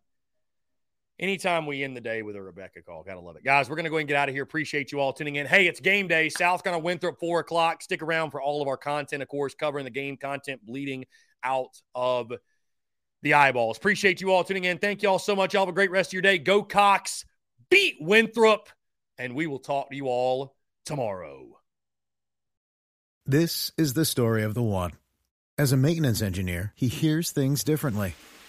anytime 1.19 1.67
we 1.67 1.83
end 1.83 1.97
the 1.97 2.01
day 2.01 2.23
with 2.23 2.37
a 2.37 2.43
Rebecca 2.43 2.83
call, 2.83 3.03
gotta 3.03 3.21
love 3.21 3.37
it, 3.37 3.45
guys. 3.45 3.69
We're 3.69 3.77
to 3.77 3.91
go 3.91 3.97
and 3.97 4.09
get 4.09 4.17
out 4.17 4.29
of 4.29 4.35
here. 4.35 4.43
Appreciate 4.43 4.93
you 4.93 5.01
all 5.01 5.13
tuning 5.13 5.37
in. 5.37 5.47
Hey, 5.47 5.67
it's 5.67 5.81
game 5.81 6.09
day. 6.09 6.29
South 6.29 6.63
to 6.63 6.79
Winthrop 6.79 7.19
four 7.21 7.41
o'clock. 7.41 7.83
Stick 7.83 8.03
around 8.03 8.31
for 8.31 8.41
all 8.41 8.63
of 8.63 8.69
our 8.69 8.77
content, 8.77 9.23
of 9.23 9.29
course, 9.29 9.55
covering 9.55 9.85
the 9.85 9.91
game 9.91 10.17
content, 10.17 10.65
bleeding 10.65 11.05
out 11.43 11.81
of 11.95 12.33
the 13.23 13.35
eyeballs. 13.35 13.77
Appreciate 13.77 14.21
you 14.21 14.31
all 14.33 14.45
tuning 14.45 14.65
in. 14.65 14.79
Thank 14.79 15.03
you 15.03 15.09
all 15.09 15.19
so 15.19 15.35
much. 15.35 15.55
Y'all 15.55 15.63
have 15.63 15.69
a 15.69 15.73
great 15.73 15.91
rest 15.91 16.11
of 16.11 16.13
your 16.15 16.23
day. 16.23 16.39
Go 16.39 16.63
Cocks. 16.63 17.25
Beat 17.71 17.97
Winthrop, 18.01 18.69
and 19.19 19.35
we 19.35 19.47
will 19.47 19.59
talk 19.59 19.91
to 19.91 19.97
you 19.97 20.07
all 20.07 20.55
tomorrow. 20.85 21.59
This 23.25 23.73
is 23.77 23.95
the 23.95 24.05
story 24.05 24.45
of 24.45 24.55
the 24.55 24.63
one. 24.63 24.93
As 25.59 25.73
a 25.73 25.77
maintenance 25.77 26.23
engineer, 26.23 26.73
he 26.77 26.87
hears 26.87 27.33
things 27.33 27.65
differently. 27.65 28.15